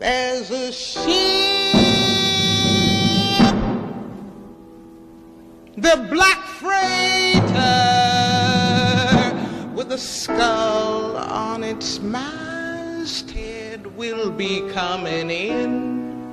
There's 0.00 0.50
a 0.50 0.72
ship, 0.72 1.04
the 5.76 6.08
black 6.08 6.42
freighter 6.56 7.44
with 9.74 9.92
a 9.92 9.98
skull 9.98 11.18
on 11.18 11.62
its 11.62 12.00
masthead 12.00 13.86
will 13.94 14.30
be 14.30 14.66
coming 14.72 15.30
in. 15.30 16.26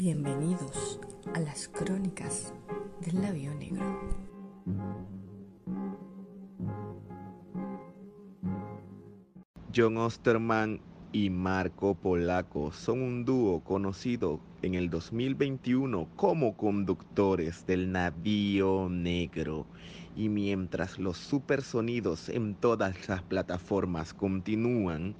Bienvenidos 0.00 0.98
a 1.32 1.38
las 1.38 1.68
crónicas 1.68 2.52
del 3.02 3.22
labio 3.22 3.54
negro. 3.54 4.00
John 9.70 9.96
Osterman 9.96 10.80
y 11.12 11.28
Marco 11.28 11.94
Polaco 11.94 12.72
son 12.72 13.02
un 13.02 13.24
dúo 13.24 13.60
conocido 13.60 14.40
en 14.62 14.74
el 14.74 14.88
2021 14.88 16.08
como 16.16 16.56
conductores 16.56 17.66
del 17.66 17.92
navío 17.92 18.88
negro. 18.88 19.66
Y 20.16 20.28
mientras 20.28 20.98
los 20.98 21.18
supersonidos 21.18 22.28
en 22.28 22.54
todas 22.54 23.08
las 23.08 23.22
plataformas 23.22 24.14
continúan, 24.14 25.14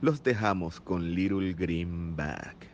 los 0.00 0.22
dejamos 0.22 0.80
con 0.80 1.14
Little 1.14 1.52
Greenback. 1.54 2.68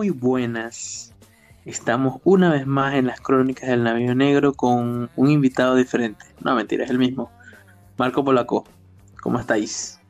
Muy 0.00 0.08
buenas. 0.08 1.14
Estamos 1.66 2.22
una 2.24 2.50
vez 2.50 2.66
más 2.66 2.94
en 2.94 3.06
las 3.06 3.20
crónicas 3.20 3.68
del 3.68 3.84
navío 3.84 4.14
negro 4.14 4.54
con 4.54 5.10
un 5.14 5.30
invitado 5.30 5.74
diferente. 5.74 6.24
No, 6.42 6.54
mentira, 6.54 6.84
es 6.84 6.90
el 6.90 6.98
mismo. 6.98 7.30
Marco 7.98 8.24
Polaco, 8.24 8.64
¿cómo 9.20 9.38
estáis? 9.38 10.00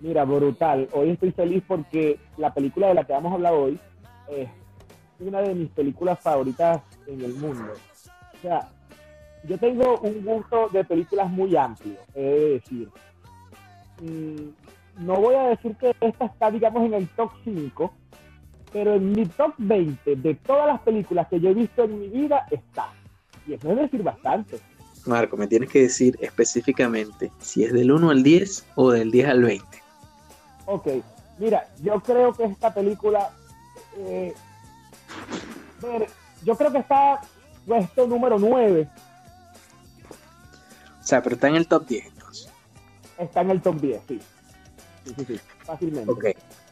Mira, 0.00 0.24
brutal. 0.24 0.88
Hoy 0.92 1.10
estoy 1.10 1.30
feliz 1.30 1.62
porque 1.68 2.18
la 2.36 2.52
película 2.52 2.88
de 2.88 2.94
la 2.94 3.04
que 3.04 3.12
vamos 3.12 3.30
a 3.30 3.34
hablar 3.36 3.52
hoy 3.52 3.78
es 4.26 4.48
una 5.20 5.40
de 5.40 5.54
mis 5.54 5.70
películas 5.70 6.18
favoritas 6.18 6.82
en 7.06 7.20
el 7.20 7.34
mundo. 7.34 7.74
O 8.34 8.42
sea, 8.42 8.68
yo 9.44 9.56
tengo 9.56 10.00
un 10.00 10.24
gusto 10.24 10.68
de 10.72 10.82
películas 10.82 11.30
muy 11.30 11.54
amplio, 11.54 11.94
he 12.16 12.22
de 12.22 12.48
decir. 12.54 12.88
Mm, 14.00 14.48
no 14.98 15.16
voy 15.16 15.34
a 15.34 15.48
decir 15.48 15.76
que 15.76 15.94
esta 16.00 16.26
está, 16.26 16.50
digamos, 16.50 16.84
en 16.84 16.94
el 16.94 17.08
top 17.08 17.30
5, 17.44 17.92
pero 18.72 18.94
en 18.94 19.12
mi 19.12 19.26
top 19.26 19.54
20 19.58 20.16
de 20.16 20.34
todas 20.36 20.66
las 20.66 20.80
películas 20.80 21.28
que 21.28 21.40
yo 21.40 21.50
he 21.50 21.54
visto 21.54 21.84
en 21.84 21.98
mi 22.00 22.08
vida 22.08 22.46
está. 22.50 22.88
Y 23.46 23.54
eso 23.54 23.70
es 23.72 23.76
decir 23.76 24.02
bastante. 24.02 24.58
Marco, 25.06 25.36
me 25.36 25.46
tienes 25.48 25.68
que 25.68 25.82
decir 25.82 26.16
específicamente 26.20 27.32
si 27.40 27.64
es 27.64 27.72
del 27.72 27.90
1 27.90 28.10
al 28.10 28.22
10 28.22 28.66
o 28.76 28.90
del 28.92 29.10
10 29.10 29.28
al 29.28 29.42
20. 29.42 29.66
Ok, 30.66 30.88
mira, 31.38 31.66
yo 31.82 32.00
creo 32.00 32.32
que 32.32 32.44
esta 32.44 32.72
película, 32.72 33.30
eh, 33.98 34.32
ver, 35.82 36.06
yo 36.44 36.56
creo 36.56 36.70
que 36.70 36.78
está 36.78 37.20
puesto 37.66 38.06
número 38.06 38.38
9, 38.38 38.88
O 41.00 41.04
sea, 41.04 41.20
pero 41.20 41.34
está 41.34 41.48
en 41.48 41.56
el 41.56 41.66
top 41.66 41.86
10 41.86 42.06
entonces. 42.06 42.48
está 43.18 43.40
en 43.40 43.50
el 43.50 43.60
top 43.60 43.80
10, 43.80 44.02
sí. 44.06 44.20
Sí, 45.04 45.14
sí, 45.16 45.24
sí, 45.24 45.40
fácilmente. 45.64 46.10
Ok. 46.10 46.24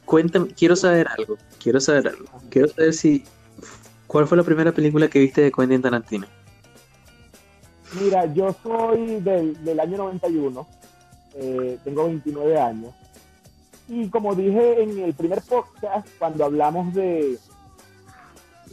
Cuéntame, 0.05 0.49
quiero 0.49 0.77
saber 0.77 1.09
algo. 1.09 1.37
Quiero 1.63 1.81
saber 1.81 2.09
algo. 2.09 2.27
Quiero 2.51 2.69
saber 2.69 2.93
si. 2.95 3.25
¿Cuál 4.07 4.27
fue 4.27 4.37
la 4.37 4.43
primera 4.43 4.73
película 4.73 5.09
que 5.09 5.21
viste 5.21 5.41
de 5.41 5.53
Quentin 5.53 5.83
Tarantino? 5.83 6.27
Mira, 8.01 8.33
yo 8.33 8.55
soy 8.63 9.21
del, 9.21 9.65
del 9.65 9.81
año 9.81 9.99
91, 9.99 10.67
eh, 11.35 11.79
tengo 11.83 12.05
29 12.05 12.61
años, 12.61 12.95
y 13.89 14.09
como 14.09 14.35
dije 14.37 14.83
en 14.83 15.01
el 15.01 15.15
primer 15.15 15.43
podcast, 15.43 16.07
cuando 16.19 16.45
hablamos 16.45 16.95
de... 16.95 17.37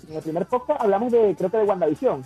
En 0.07 0.15
el 0.15 0.21
primer 0.21 0.45
podcast 0.45 0.79
hablamos 0.79 1.11
de, 1.11 1.35
creo 1.35 1.49
que 1.49 1.57
de 1.57 1.63
WandaVision. 1.63 2.23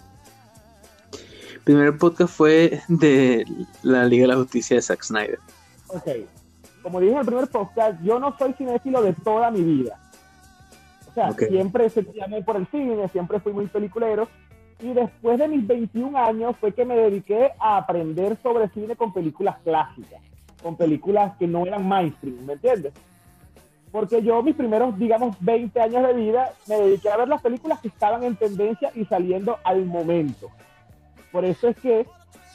El 1.53 1.61
primer 1.61 1.97
podcast 1.97 2.33
fue 2.33 2.81
de 2.89 3.45
la 3.83 4.03
Liga 4.05 4.23
de 4.23 4.27
la 4.27 4.35
Justicia 4.35 4.75
de 4.75 4.81
Zack 4.81 5.03
Snyder. 5.03 5.39
Ok, 5.87 6.07
como 6.81 6.99
dije 6.99 7.13
en 7.13 7.19
el 7.19 7.25
primer 7.25 7.47
podcast, 7.47 8.01
yo 8.01 8.19
no 8.19 8.35
soy 8.37 8.53
cinéfilo 8.53 9.01
de 9.01 9.13
toda 9.13 9.51
mi 9.51 9.61
vida. 9.61 9.99
O 11.09 11.13
sea, 11.13 11.29
Ok. 11.29 11.43
siempre 11.49 11.89
se 11.89 12.03
llamé 12.13 12.41
por 12.41 12.55
el 12.55 12.67
cine, 12.67 13.07
siempre 13.09 13.39
fui 13.39 13.53
muy 13.53 13.67
peliculero. 13.67 14.27
Y 14.79 14.93
después 14.93 15.37
de 15.37 15.47
mis 15.47 15.67
21 15.67 16.17
años 16.17 16.55
fue 16.59 16.73
que 16.73 16.85
me 16.85 16.95
dediqué 16.95 17.51
a 17.59 17.77
aprender 17.77 18.35
sobre 18.41 18.67
cine 18.69 18.95
con 18.95 19.13
películas 19.13 19.57
clásicas, 19.63 20.21
con 20.63 20.75
películas 20.75 21.33
que 21.37 21.45
no 21.47 21.65
eran 21.67 21.87
mainstream, 21.87 22.43
¿me 22.45 22.53
entiendes? 22.53 22.93
Porque 23.91 24.23
yo 24.23 24.41
mis 24.41 24.55
primeros, 24.55 24.97
digamos, 24.97 25.35
20 25.41 25.79
años 25.81 26.07
de 26.07 26.13
vida 26.13 26.53
me 26.67 26.77
dediqué 26.77 27.09
a 27.09 27.17
ver 27.17 27.27
las 27.27 27.41
películas 27.41 27.79
que 27.81 27.89
estaban 27.89 28.23
en 28.23 28.35
tendencia 28.37 28.89
y 28.95 29.05
saliendo 29.05 29.57
al 29.63 29.85
momento. 29.85 30.49
Por 31.31 31.45
eso 31.45 31.67
es 31.67 31.75
que 31.77 32.07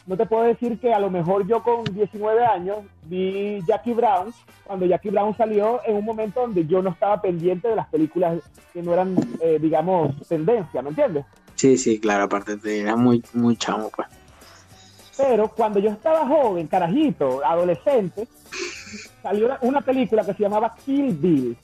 no 0.06 0.16
te 0.16 0.26
puedo 0.26 0.44
decir 0.44 0.78
que 0.78 0.92
a 0.94 0.98
lo 1.00 1.10
mejor 1.10 1.46
yo 1.46 1.62
con 1.62 1.84
19 1.84 2.44
años 2.44 2.78
vi 3.04 3.60
Jackie 3.66 3.92
Brown, 3.92 4.32
cuando 4.64 4.86
Jackie 4.86 5.10
Brown 5.10 5.36
salió 5.36 5.80
en 5.84 5.96
un 5.96 6.04
momento 6.04 6.40
donde 6.40 6.64
yo 6.66 6.80
no 6.82 6.90
estaba 6.90 7.20
pendiente 7.20 7.68
de 7.68 7.76
las 7.76 7.88
películas 7.88 8.38
que 8.72 8.82
no 8.82 8.92
eran, 8.92 9.16
eh, 9.40 9.58
digamos, 9.60 10.14
tendencia, 10.28 10.80
¿me 10.82 10.90
entiendes? 10.90 11.24
Sí, 11.56 11.76
sí, 11.78 11.98
claro, 11.98 12.24
aparte 12.24 12.56
de 12.56 12.80
era 12.82 12.94
muy, 12.96 13.22
muy 13.34 13.56
chamo, 13.56 13.90
pues. 13.94 14.08
Pero 15.16 15.48
cuando 15.48 15.78
yo 15.78 15.90
estaba 15.90 16.26
joven, 16.26 16.66
carajito, 16.66 17.40
adolescente, 17.44 18.28
salió 19.22 19.46
una- 19.46 19.58
una 19.62 19.80
película 19.80 20.24
que 20.24 20.34
se 20.34 20.42
llamaba 20.42 20.74
Kill 20.84 21.14
Bill. 21.14 21.56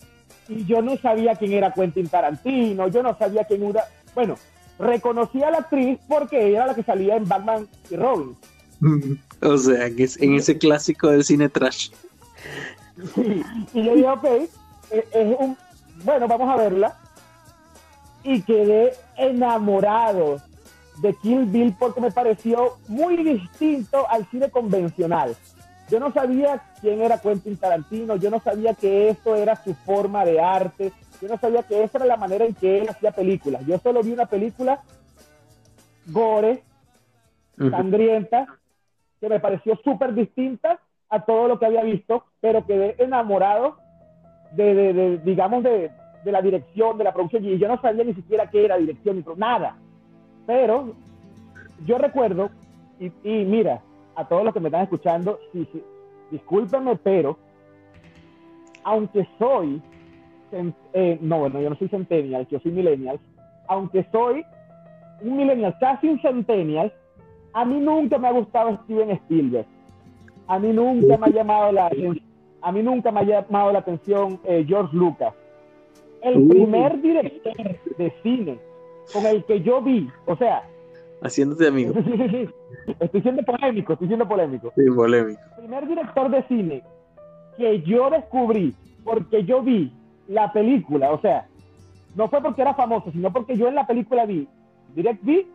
Y 0.49 0.65
yo 0.65 0.81
no 0.83 0.97
sabía 0.97 1.35
quién 1.37 1.53
era 1.53 1.73
Quentin 1.73 2.09
Tarantino, 2.09 2.89
yo 2.89 3.03
no 3.03 3.17
sabía 3.17 3.45
quién 3.45 3.63
era... 3.65 3.85
Bueno, 4.15 4.37
reconocí 4.83 5.43
a 5.43 5.51
la 5.51 5.59
actriz 5.59 5.99
porque 6.09 6.49
ella 6.49 6.59
era 6.59 6.67
la 6.67 6.75
que 6.75 6.83
salía 6.83 7.17
en 7.17 7.29
Batman 7.29 7.69
y 7.91 7.97
Robin. 7.97 8.37
O 9.45 9.59
sea, 9.59 9.91
que 9.91 10.05
es 10.05 10.21
en 10.23 10.35
ese 10.35 10.57
clásico 10.57 11.09
del 11.09 11.25
cine 11.25 11.49
trash. 11.49 11.91
Sí, 13.13 13.43
y 13.75 13.85
yo 13.85 13.95
dije, 13.97 14.09
ok, 14.09 14.25
eh, 14.25 14.49
es 15.13 15.37
un, 15.37 15.57
bueno, 16.05 16.29
vamos 16.29 16.49
a 16.49 16.57
verla. 16.57 16.97
Y 18.23 18.41
quedé 18.43 18.93
enamorado 19.17 20.41
de 20.99 21.13
Kill 21.15 21.47
Bill 21.47 21.75
porque 21.77 22.01
me 22.01 22.13
pareció 22.13 22.79
muy 22.87 23.17
distinto 23.25 24.09
al 24.09 24.29
cine 24.31 24.49
convencional. 24.49 25.37
Yo 25.91 26.01
no 26.01 26.11
sabía 26.13 26.63
quién 26.81 27.03
era 27.03 27.19
Quentin 27.19 27.57
Tarantino, 27.57 28.17
yo 28.17 28.31
no 28.31 28.41
sabía 28.41 28.73
que 28.75 29.11
eso 29.11 29.37
era 29.37 29.57
su 29.57 29.75
forma 29.75 30.25
de 30.25 30.41
arte, 30.41 30.93
yo 31.21 31.29
no 31.29 31.37
sabía 31.39 31.63
que 31.63 31.83
esa 31.85 31.99
era 31.99 32.07
la 32.07 32.17
manera 32.17 32.45
en 32.47 32.55
que 32.55 32.79
él 32.79 32.89
hacía 32.89 33.13
películas. 33.13 33.65
Yo 33.67 33.79
solo 33.79 34.03
vi 34.03 34.13
una 34.13 34.27
película 34.27 34.81
gore, 36.07 36.63
sangrienta, 37.71 38.47
que 39.21 39.29
me 39.29 39.39
pareció 39.41 39.79
súper 39.85 40.15
distinta 40.15 40.81
a 41.09 41.25
todo 41.25 41.47
lo 41.49 41.59
que 41.59 41.67
había 41.67 41.83
visto, 41.83 42.25
pero 42.41 42.67
quedé 42.67 42.97
enamorado 42.99 43.77
de, 44.53 44.75
de- 44.75 44.93
de, 44.93 45.19
digamos, 45.19 45.63
de, 45.63 45.91
de 46.25 46.33
la 46.33 46.41
dirección, 46.43 46.97
de 46.99 47.05
la 47.05 47.13
producción, 47.13 47.45
y 47.45 47.59
yo 47.59 47.69
no 47.69 47.81
sabía 47.81 48.05
ni 48.05 48.15
siquiera 48.15 48.49
qué 48.51 48.65
era 48.65 48.77
dirección, 48.79 49.17
ni 49.17 49.25
nada. 49.37 49.77
Pero 50.47 50.95
yo 51.87 51.99
recuerdo, 51.99 52.51
y, 52.99 53.13
y 53.23 53.45
mira, 53.45 53.81
a 54.15 54.27
todos 54.27 54.45
los 54.45 54.55
que 54.55 54.61
me 54.61 54.69
están 54.69 54.83
escuchando, 54.83 55.39
sí, 55.53 55.67
sí, 55.73 55.83
discúlpenme, 56.31 56.97
pero 56.97 57.39
aunque 58.85 59.27
soy, 59.39 59.81
eh, 60.93 61.19
no, 61.21 61.39
bueno, 61.39 61.61
yo 61.61 61.71
no 61.71 61.77
soy 61.77 61.89
centennial, 61.89 62.47
yo 62.49 62.59
soy 62.61 62.73
millennial, 62.73 63.19
aunque 63.69 64.07
soy 64.11 64.45
un 65.23 65.37
millennial, 65.37 65.77
casi 65.81 66.09
un 66.09 66.21
centennial, 66.21 66.93
a 67.53 67.65
mí 67.65 67.79
nunca 67.79 68.19
me 68.19 68.29
ha 68.29 68.33
gustado 68.33 68.81
Steven 68.85 69.11
Spielberg. 69.11 69.67
A 70.47 70.59
mí 70.59 70.73
nunca 70.73 71.17
me 71.19 71.27
ha 71.27 71.31
llamado 71.31 71.73
la 71.73 71.91
a 72.65 72.71
mí 72.73 72.83
nunca 72.83 73.11
me 73.11 73.21
ha 73.21 73.25
llamado 73.25 73.73
la 73.73 73.81
atención 73.81 74.41
eh, 74.45 74.65
George 74.67 74.97
Lucas. 74.97 75.35
El 76.23 76.47
primer 76.47 77.01
director 77.01 77.55
de 77.99 78.13
cine 78.23 78.59
con 79.13 79.27
el 79.27 79.45
que 79.45 79.61
yo 79.63 79.83
vi, 79.83 80.09
o 80.27 80.37
sea, 80.37 80.63
Haciéndote 81.23 81.69
amigo. 81.69 81.95
estoy 83.01 83.23
siendo 83.23 83.43
polémico, 83.43 83.93
estoy 83.93 84.09
siendo 84.09 84.27
polémico. 84.27 84.73
Sí, 84.77 84.85
polémico. 84.95 85.41
El 85.57 85.63
primer 85.63 85.87
director 85.87 86.31
de 86.31 86.43
cine 86.45 86.83
que 87.57 87.83
yo 87.83 88.11
descubrí 88.11 88.75
porque 89.05 89.45
yo 89.45 89.63
vi 89.63 89.93
la 90.29 90.53
película, 90.53 91.13
o 91.13 91.21
sea, 91.21 91.47
no 92.15 92.29
fue 92.29 92.41
porque 92.41 92.63
era 92.63 92.75
famoso, 92.75 93.11
sino 93.13 93.33
porque 93.33 93.57
yo 93.57 93.69
en 93.69 93.75
la 93.75 93.87
película 93.87 94.27
vi 94.27 94.49
Direct 94.95 95.25
V 95.25 95.47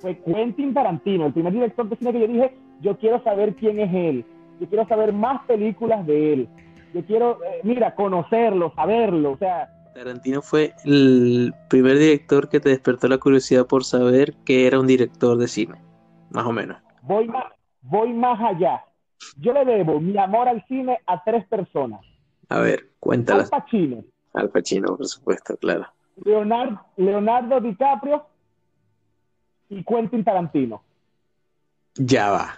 fue 0.00 0.18
Quentin 0.18 0.74
Tarantino, 0.74 1.26
el 1.26 1.32
primer 1.32 1.52
director 1.52 1.88
de 1.88 1.96
cine 1.96 2.12
que 2.12 2.20
yo 2.20 2.28
dije, 2.28 2.54
yo 2.80 2.96
quiero 2.98 3.22
saber 3.22 3.54
quién 3.54 3.78
es 3.80 3.92
él, 3.92 4.24
yo 4.60 4.68
quiero 4.68 4.86
saber 4.86 5.12
más 5.12 5.42
películas 5.46 6.06
de 6.06 6.32
él, 6.32 6.48
yo 6.94 7.04
quiero, 7.04 7.38
eh, 7.44 7.60
mira, 7.62 7.94
conocerlo, 7.94 8.72
saberlo, 8.74 9.32
o 9.32 9.36
sea, 9.38 9.70
Tarantino 9.96 10.42
fue 10.42 10.74
el 10.84 11.54
primer 11.70 11.96
director 11.98 12.50
que 12.50 12.60
te 12.60 12.68
despertó 12.68 13.08
la 13.08 13.16
curiosidad 13.16 13.66
por 13.66 13.82
saber 13.82 14.34
que 14.44 14.66
era 14.66 14.78
un 14.78 14.86
director 14.86 15.38
de 15.38 15.48
cine, 15.48 15.80
más 16.30 16.44
o 16.44 16.52
menos. 16.52 16.76
voy 17.00 17.26
más, 17.28 17.46
voy 17.80 18.12
más 18.12 18.38
allá. 18.38 18.84
Yo 19.38 19.54
le 19.54 19.64
debo 19.64 19.98
mi 19.98 20.18
amor 20.18 20.48
al 20.48 20.62
cine 20.68 20.98
a 21.06 21.24
tres 21.24 21.46
personas. 21.46 22.02
A 22.50 22.60
ver, 22.60 22.80
Al 22.80 22.88
cuéntalas. 23.00 23.48
Pacino, 23.48 24.04
Al 24.34 24.50
Pacino, 24.50 24.94
por 24.98 25.06
supuesto, 25.06 25.56
claro. 25.56 25.86
Leonardo, 26.22 26.78
Leonardo 26.98 27.58
DiCaprio 27.62 28.26
y 29.70 29.82
Quentin 29.82 30.22
Tarantino. 30.22 30.82
Ya 31.94 32.30
va. 32.32 32.54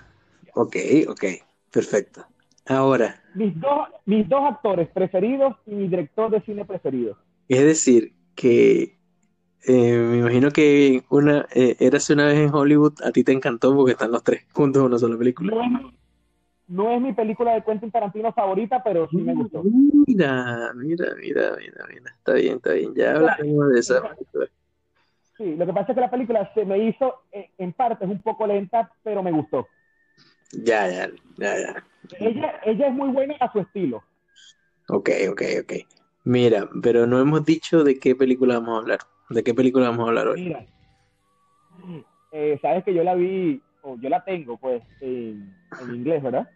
Ok, 0.57 0.75
ok, 1.09 1.25
perfecto. 1.71 2.25
Ahora, 2.67 3.23
Mis 3.35 3.59
dos, 3.61 3.89
mis 4.07 4.29
dos 4.29 4.43
actores 4.43 4.89
preferidos 4.89 5.55
y 5.67 5.71
mi 5.77 5.87
director 5.87 6.31
de 6.33 6.41
cine 6.41 6.65
preferido. 6.65 7.17
Es 7.49 7.65
decir, 7.65 8.15
que 8.35 8.99
eh, 9.67 9.97
me 9.99 10.19
imagino 10.19 10.51
que 10.51 11.03
una, 11.11 11.47
eh, 11.55 11.77
Érase 11.81 12.13
una 12.15 12.27
vez 12.27 12.39
en 12.39 12.55
Hollywood, 12.55 12.95
a 13.03 13.11
ti 13.11 13.25
te 13.25 13.33
encantó 13.33 13.75
porque 13.75 13.93
están 13.93 14.13
los 14.13 14.23
tres 14.23 14.47
juntos 14.53 14.81
en 14.81 14.87
una 14.87 14.99
sola 14.99 15.19
película. 15.19 15.55
No 15.55 15.63
es, 15.63 15.95
no 16.69 16.91
es 16.91 17.01
mi 17.01 17.13
película 17.13 17.55
de 17.55 17.65
Quentin 17.65 17.91
Tarantino 17.91 18.33
favorita, 18.33 18.83
pero 18.83 19.09
sí 19.11 19.17
me 19.17 19.35
gustó. 19.35 19.63
Mira, 19.65 20.73
mira, 20.75 21.15
mira, 21.17 21.57
mira, 21.57 21.87
mira. 21.89 22.15
Está 22.17 22.35
bien, 22.35 22.57
está 22.57 22.73
bien. 22.73 22.95
Ya 22.95 23.13
hablaremos 23.13 23.69
de 23.71 23.81
esa 23.81 24.03
película. 24.03 24.47
Sí, 25.37 25.55
lo 25.55 25.67
que 25.67 25.73
pasa 25.73 25.93
es 25.93 25.95
que 25.95 26.01
la 26.01 26.11
película 26.11 26.53
se 26.53 26.65
me 26.65 26.79
hizo, 26.79 27.23
eh, 27.33 27.51
en 27.59 27.73
partes, 27.73 28.09
un 28.09 28.21
poco 28.21 28.47
lenta, 28.47 28.91
pero 29.03 29.23
me 29.23 29.33
gustó. 29.33 29.69
Ya, 30.53 30.89
ya, 30.89 31.11
ya, 31.37 31.59
ya. 31.59 31.85
Ella, 32.19 32.61
ella 32.65 32.89
es 32.89 32.95
muy 32.95 33.11
buena 33.11 33.35
a 33.39 33.53
su 33.53 33.61
estilo. 33.61 34.03
Ok, 34.89 35.11
ok, 35.31 35.43
ok. 35.63 35.73
Mira, 36.25 36.69
pero 36.83 37.07
no 37.07 37.21
hemos 37.21 37.45
dicho 37.45 37.85
de 37.85 37.99
qué 37.99 38.15
película 38.15 38.59
vamos 38.59 38.77
a 38.77 38.81
hablar. 38.83 38.99
¿De 39.31 39.43
qué 39.43 39.55
película 39.55 39.89
vamos 39.89 40.07
a 40.07 40.09
hablar 40.09 40.29
hoy? 40.29 40.43
Mira, 40.43 40.67
eh, 42.33 42.59
sabes 42.61 42.85
que 42.85 42.95
yo 42.95 43.03
la 43.05 43.15
vi, 43.15 43.61
o 43.83 43.97
yo 43.97 44.09
la 44.09 44.25
tengo, 44.25 44.57
pues, 44.59 44.83
en, 45.01 45.55
en 45.81 45.95
inglés, 45.95 46.23
¿verdad? 46.23 46.49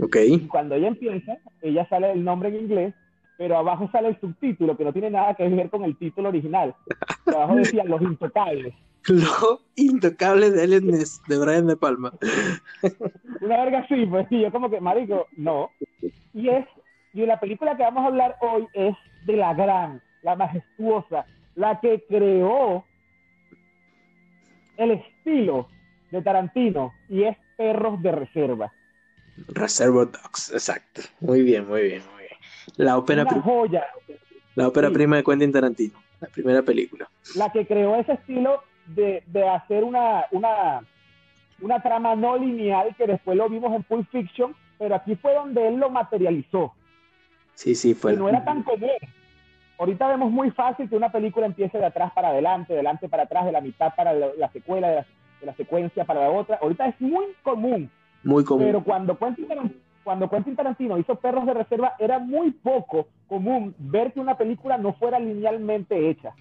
Ok, 0.00 0.16
Y 0.26 0.48
cuando 0.48 0.74
ella 0.74 0.88
empieza, 0.88 1.36
ella 1.60 1.86
sale 1.88 2.12
el 2.12 2.24
nombre 2.24 2.48
en 2.48 2.56
inglés, 2.56 2.94
pero 3.38 3.56
abajo 3.58 3.88
sale 3.92 4.08
el 4.08 4.20
subtítulo, 4.20 4.76
que 4.76 4.84
no 4.84 4.92
tiene 4.92 5.10
nada 5.10 5.34
que 5.34 5.48
ver 5.48 5.70
con 5.70 5.84
el 5.84 5.96
título 5.96 6.28
original. 6.28 6.74
Que 7.24 7.30
abajo 7.30 7.54
decía 7.54 7.84
Los 7.84 8.02
Intocables. 8.02 8.74
Los 9.06 9.64
Intocables 9.76 10.54
de 10.54 10.62
Alien 10.62 10.88
Ness, 10.88 11.22
de 11.28 11.38
Brian 11.38 11.68
De 11.68 11.76
Palma. 11.76 12.12
Una 13.40 13.64
verga 13.64 13.78
así, 13.80 14.06
pues, 14.06 14.26
y 14.30 14.42
yo 14.42 14.50
como 14.50 14.68
que, 14.70 14.80
marico, 14.80 15.26
no. 15.36 15.70
Y 16.34 16.48
es, 16.48 16.66
y 17.12 17.26
la 17.26 17.38
película 17.40 17.76
que 17.76 17.82
vamos 17.82 18.04
a 18.04 18.06
hablar 18.08 18.36
hoy 18.40 18.66
es 18.72 18.94
de 19.26 19.36
la 19.36 19.54
gran, 19.54 20.00
la 20.22 20.36
majestuosa, 20.36 21.26
la 21.54 21.78
que 21.80 22.02
creó 22.08 22.84
el 24.76 24.92
estilo 24.92 25.68
de 26.10 26.22
Tarantino, 26.22 26.92
y 27.08 27.24
es 27.24 27.36
Perros 27.56 28.00
de 28.02 28.12
Reserva. 28.12 28.72
Reservoir 29.48 30.10
Dogs, 30.10 30.52
exacto. 30.52 31.02
Muy 31.20 31.42
bien, 31.42 31.66
muy 31.68 31.82
bien, 31.82 32.02
muy 32.12 32.22
bien. 32.24 32.38
La 32.76 32.98
ópera, 32.98 33.22
Una 33.22 33.30
pri- 33.30 33.40
joya, 33.40 33.86
la 34.54 34.68
ópera 34.68 34.88
sí. 34.88 34.94
prima 34.94 35.16
de 35.16 35.24
Quentin 35.24 35.52
Tarantino, 35.52 35.94
la 36.20 36.28
primera 36.28 36.62
película. 36.62 37.08
la 37.36 37.50
que 37.50 37.66
creó 37.66 37.96
ese 37.96 38.12
estilo 38.12 38.62
de, 38.86 39.22
de 39.26 39.48
hacer 39.48 39.84
una, 39.84 40.24
una, 40.32 40.80
una 41.60 41.80
trama 41.82 42.14
no 42.14 42.36
lineal 42.36 42.94
que 42.96 43.06
después 43.06 43.36
lo 43.36 43.48
vimos 43.48 43.74
en 43.74 43.82
Pulp 43.84 44.08
Fiction, 44.10 44.54
pero 44.78 44.94
aquí 44.96 45.14
fue 45.16 45.34
donde 45.34 45.66
él 45.68 45.76
lo 45.76 45.88
materializó, 45.90 46.74
Sí, 47.54 47.74
sí, 47.74 47.94
fue 47.94 48.12
que 48.12 48.18
no 48.18 48.28
era 48.28 48.44
tan 48.44 48.62
común. 48.62 48.90
Ahorita 49.78 50.08
vemos 50.08 50.30
muy 50.30 50.50
fácil 50.50 50.88
que 50.88 50.96
una 50.96 51.10
película 51.10 51.46
empiece 51.46 51.78
de 51.78 51.86
atrás 51.86 52.12
para 52.12 52.28
adelante, 52.28 52.72
de 52.72 52.78
adelante 52.80 53.08
para 53.08 53.24
atrás, 53.24 53.44
de 53.46 53.52
la 53.52 53.60
mitad 53.60 53.92
para 53.96 54.12
la, 54.12 54.28
la 54.36 54.50
secuela, 54.52 54.88
de 54.88 54.94
la, 54.96 55.06
de 55.40 55.46
la 55.46 55.54
secuencia 55.54 56.04
para 56.04 56.20
la 56.20 56.30
otra. 56.30 56.58
Ahorita 56.62 56.86
es 56.86 57.00
muy 57.00 57.26
común, 57.42 57.90
muy 58.22 58.44
común. 58.44 58.66
pero 58.66 58.84
cuando 58.84 59.18
Quentin, 59.18 59.48
Taran- 59.48 59.72
cuando 60.04 60.30
Quentin 60.30 60.54
Tarantino 60.56 60.98
hizo 60.98 61.16
Perros 61.16 61.46
de 61.46 61.54
Reserva, 61.54 61.94
era 61.98 62.18
muy 62.18 62.52
poco 62.52 63.08
común 63.28 63.74
ver 63.78 64.12
que 64.12 64.20
una 64.20 64.36
película 64.36 64.78
no 64.78 64.92
fuera 64.94 65.18
linealmente 65.18 66.10
hecha. 66.10 66.32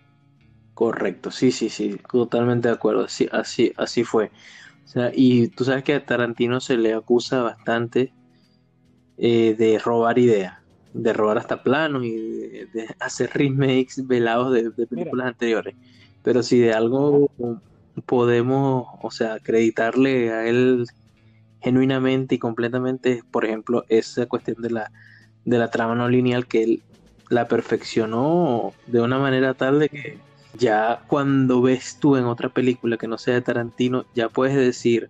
Correcto, 0.74 1.32
sí, 1.32 1.52
sí, 1.52 1.70
sí, 1.70 1.98
totalmente 2.12 2.68
de 2.68 2.74
acuerdo, 2.74 3.06
así, 3.06 3.28
así, 3.32 3.74
así 3.78 4.04
fue. 4.04 4.26
O 4.26 4.88
sea, 4.88 5.12
y 5.14 5.48
tú 5.50 5.64
sabes 5.64 5.84
que 5.84 5.94
a 5.94 6.06
Tarantino 6.06 6.60
se 6.60 6.78
le 6.78 6.94
acusa 6.94 7.42
bastante 7.44 8.14
eh, 9.18 9.56
de 9.58 9.80
robar 9.80 10.18
ideas, 10.18 10.54
de 10.94 11.14
robar 11.14 11.38
hasta 11.38 11.64
planos 11.64 12.04
y 12.04 12.12
de, 12.12 12.68
de 12.74 12.96
hacer 13.00 13.32
remakes 13.34 14.06
velados 14.08 14.54
de, 14.54 14.70
de 14.70 14.88
películas 14.88 15.28
anteriores. 15.28 15.76
Pero 16.24 16.44
si 16.44 16.60
de 16.60 16.74
algo 16.74 17.30
podemos, 18.06 18.88
o 19.02 19.12
sea, 19.12 19.34
acreditarle 19.36 20.32
a 20.32 20.48
él 20.48 20.86
genuinamente 21.62 22.36
y 22.36 22.40
completamente, 22.40 23.24
por 23.32 23.46
ejemplo, 23.46 23.86
esa 23.90 24.26
cuestión 24.26 24.62
de 24.62 24.72
la, 24.72 24.92
de 25.46 25.58
la 25.58 25.70
trama 25.70 25.96
no 25.96 26.10
lineal 26.10 26.48
que 26.48 26.64
él 26.64 26.84
la 27.30 27.48
perfeccionó 27.48 28.74
de 28.88 29.02
una 29.02 29.18
manera 29.18 29.54
tal 29.54 29.80
de 29.80 29.90
que 29.90 30.18
ya 30.58 31.02
cuando 31.08 31.62
ves 31.62 31.98
tú 32.00 32.18
en 32.18 32.26
otra 32.26 32.50
película 32.50 32.98
que 32.98 33.08
no 33.08 33.18
sea 33.18 33.36
de 33.36 33.42
Tarantino, 33.42 34.06
ya 34.14 34.28
puedes 34.28 34.56
decir 34.56 35.10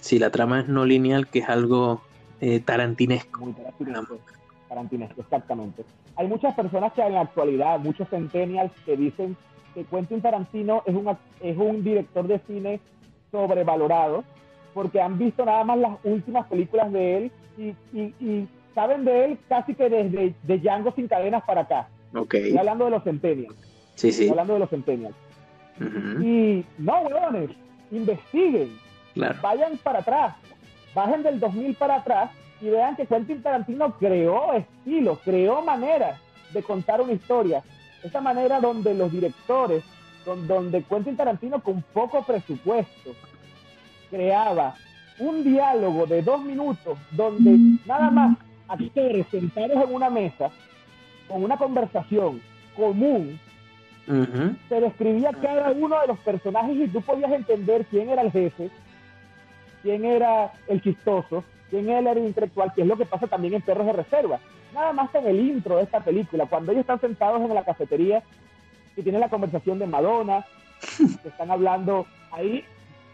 si 0.00 0.18
la 0.18 0.30
trama 0.30 0.60
es 0.60 0.68
no 0.68 0.86
lineal, 0.86 1.26
que 1.28 1.40
es 1.40 1.48
algo 1.48 2.02
eh, 2.40 2.60
tarantinesco. 2.60 3.40
Muy 3.40 3.54
tarantinesco, 4.74 5.20
exactamente. 5.20 5.84
Hay 6.16 6.28
muchas 6.28 6.54
personas 6.54 6.92
que 6.94 7.02
en 7.02 7.12
la 7.14 7.22
actualidad, 7.22 7.78
muchos 7.80 8.08
centennials 8.08 8.72
que 8.86 8.96
dicen 8.96 9.36
que 9.74 9.84
Quentin 9.84 10.22
Tarantino 10.22 10.82
es 10.86 10.94
un, 10.94 11.08
es 11.40 11.56
un 11.58 11.82
director 11.84 12.26
de 12.26 12.38
cine 12.46 12.80
sobrevalorado 13.32 14.24
porque 14.72 15.00
han 15.00 15.18
visto 15.18 15.44
nada 15.44 15.64
más 15.64 15.78
las 15.78 15.98
últimas 16.04 16.46
películas 16.46 16.92
de 16.92 17.16
él 17.16 17.32
y, 17.58 17.68
y- 17.92 18.14
y 18.20 18.48
saben 18.74 19.04
de 19.04 19.24
él 19.24 19.38
casi 19.48 19.74
que 19.74 19.88
desde 19.90 20.34
de 20.44 20.58
Django 20.58 20.92
sin 20.92 21.08
cadenas 21.08 21.42
para 21.44 21.62
acá. 21.62 21.88
Ok, 22.14 22.34
Estoy 22.34 22.58
hablando 22.58 22.84
de 22.84 22.90
los 22.92 23.02
centennials. 23.02 23.56
sí, 23.96 24.08
Estoy 24.08 24.24
sí. 24.26 24.30
hablando 24.30 24.52
de 24.54 24.58
los 24.60 24.70
centennials. 24.70 25.16
Ujú, 25.80 26.22
Y 26.22 26.64
no, 26.78 27.00
huevones, 27.02 27.50
investiguen 27.90 28.70
Claro, 29.14 29.38
vayan 29.42 29.76
para 29.78 29.98
atrás, 29.98 30.36
bajen 30.94 31.24
del 31.24 31.40
2000 31.40 31.74
para 31.74 31.96
atrás 31.96 32.30
y 32.60 32.68
vean 32.68 32.96
que 32.96 33.06
Quentin 33.06 33.42
Tarantino 33.42 33.96
creó 33.98 34.52
estilos, 34.52 35.18
creó 35.24 35.62
maneras 35.62 36.20
de 36.52 36.62
contar 36.62 37.00
una 37.00 37.12
historia. 37.12 37.62
Esa 38.02 38.20
manera 38.20 38.60
donde 38.60 38.94
los 38.94 39.10
directores, 39.12 39.82
don- 40.24 40.46
donde 40.46 40.82
Quentin 40.82 41.16
Tarantino 41.16 41.62
con 41.62 41.82
poco 41.94 42.22
presupuesto 42.22 43.10
creaba 44.10 44.74
un 45.18 45.44
diálogo 45.44 46.06
de 46.06 46.22
dos 46.22 46.42
minutos 46.42 46.98
donde 47.12 47.56
nada 47.86 48.10
más 48.10 48.36
actores 48.68 49.26
sentados 49.30 49.84
en 49.84 49.94
una 49.94 50.08
mesa 50.10 50.50
con 51.28 51.44
una 51.44 51.56
conversación 51.56 52.40
común 52.76 53.38
se 54.68 54.80
describía 54.80 55.30
cada 55.40 55.70
uno 55.70 56.00
de 56.00 56.06
los 56.08 56.18
personajes 56.20 56.76
y 56.76 56.88
tú 56.88 57.00
podías 57.02 57.30
entender 57.32 57.84
quién 57.90 58.08
era 58.10 58.22
el 58.22 58.32
jefe, 58.32 58.70
quién 59.82 60.04
era 60.04 60.52
el 60.66 60.82
chistoso, 60.82 61.44
quién 61.70 61.88
era 61.88 62.12
el 62.12 62.18
intelectual, 62.18 62.72
que 62.74 62.82
es 62.82 62.86
lo 62.86 62.96
que 62.96 63.06
pasa 63.06 63.26
también 63.26 63.54
en 63.54 63.62
Perros 63.62 63.86
de 63.86 63.92
Reserva. 63.92 64.38
Nada 64.74 64.92
más 64.92 65.14
en 65.14 65.26
el 65.26 65.40
intro 65.40 65.76
de 65.76 65.84
esta 65.84 66.00
película, 66.00 66.46
cuando 66.46 66.72
ellos 66.72 66.82
están 66.82 67.00
sentados 67.00 67.40
en 67.42 67.54
la 67.54 67.64
cafetería 67.64 68.22
y 68.96 69.02
tienen 69.02 69.20
la 69.20 69.28
conversación 69.28 69.78
de 69.78 69.86
Madonna, 69.86 70.44
que 71.22 71.28
están 71.28 71.50
hablando 71.50 72.06
ahí, 72.32 72.64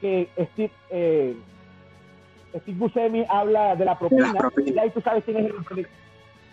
que 0.00 0.28
Steve, 0.52 0.70
eh, 0.90 1.36
Steve 2.62 2.78
Buscemi 2.78 3.24
habla 3.28 3.74
de 3.76 3.84
la 3.84 3.98
propina, 3.98 4.32
La 4.32 4.40
propina. 4.40 4.70
y 4.70 4.78
ahí 4.78 4.90
tú 4.90 5.00
sabes 5.00 5.24
quién 5.24 5.38
es 5.38 5.46
el 5.46 5.86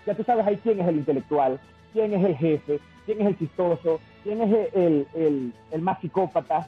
ya 0.05 0.13
tú 0.15 0.23
sabes 0.23 0.45
ahí 0.45 0.57
quién 0.61 0.79
es 0.81 0.87
el 0.87 0.97
intelectual, 0.97 1.59
quién 1.93 2.13
es 2.13 2.25
el 2.25 2.35
jefe, 2.35 2.79
quién 3.05 3.21
es 3.21 3.27
el 3.27 3.37
chistoso, 3.39 4.01
quién 4.23 4.41
es 4.41 4.51
el, 4.73 4.81
el, 4.81 5.07
el- 5.15 5.53
el 5.71 5.81
más 5.81 5.99
psicópata. 6.01 6.67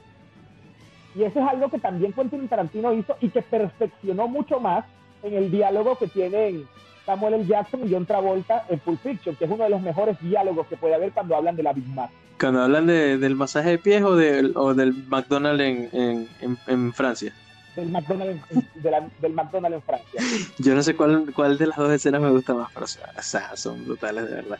Y 1.15 1.23
eso 1.23 1.39
es 1.39 1.47
algo 1.47 1.69
que 1.69 1.79
también 1.79 2.13
Quentin 2.13 2.47
Tarantino 2.47 2.93
hizo 2.93 3.15
y 3.21 3.29
que 3.29 3.41
perfeccionó 3.41 4.27
mucho 4.27 4.59
más 4.59 4.85
en 5.25 5.33
el 5.33 5.51
diálogo 5.51 5.97
que 5.97 6.07
tienen 6.07 6.67
Samuel 7.05 7.35
L. 7.35 7.45
Jackson 7.45 7.87
y 7.87 7.93
John 7.93 8.05
Travolta 8.05 8.65
en 8.69 8.79
Pulp 8.79 8.99
Fiction, 9.01 9.35
que 9.35 9.45
es 9.45 9.51
uno 9.51 9.63
de 9.63 9.69
los 9.69 9.81
mejores 9.81 10.17
diálogos 10.21 10.67
que 10.67 10.77
puede 10.77 10.95
haber 10.95 11.11
cuando 11.11 11.35
hablan 11.35 11.55
de 11.55 11.63
la 11.63 11.73
Big 11.73 11.87
Mac. 11.87 12.09
Cuando 12.39 12.61
hablan 12.61 12.87
de- 12.87 13.17
del 13.17 13.35
masaje 13.35 13.69
de 13.71 13.77
pies 13.77 14.03
o 14.03 14.15
del, 14.15 14.53
o 14.55 14.73
del 14.73 14.93
McDonald's 15.07 15.63
en, 15.63 15.89
en, 15.93 16.27
en, 16.41 16.57
en 16.67 16.93
Francia. 16.93 17.31
Del 17.75 17.89
McDonald's 17.89 18.41
de 18.75 18.91
la- 18.91 19.07
del 19.19 19.33
McDonald's 19.33 19.75
en 19.77 19.81
Francia. 19.83 20.21
Yo 20.59 20.75
no 20.75 20.81
sé 20.83 20.95
cuál, 20.95 21.31
cuál 21.35 21.57
de 21.57 21.67
las 21.67 21.77
dos 21.77 21.91
escenas 21.91 22.21
me 22.21 22.29
gusta 22.31 22.53
más, 22.53 22.69
pero 22.73 22.85
o 22.85 23.21
sea, 23.21 23.55
son 23.55 23.85
brutales 23.85 24.27
de 24.29 24.35
verdad. 24.35 24.59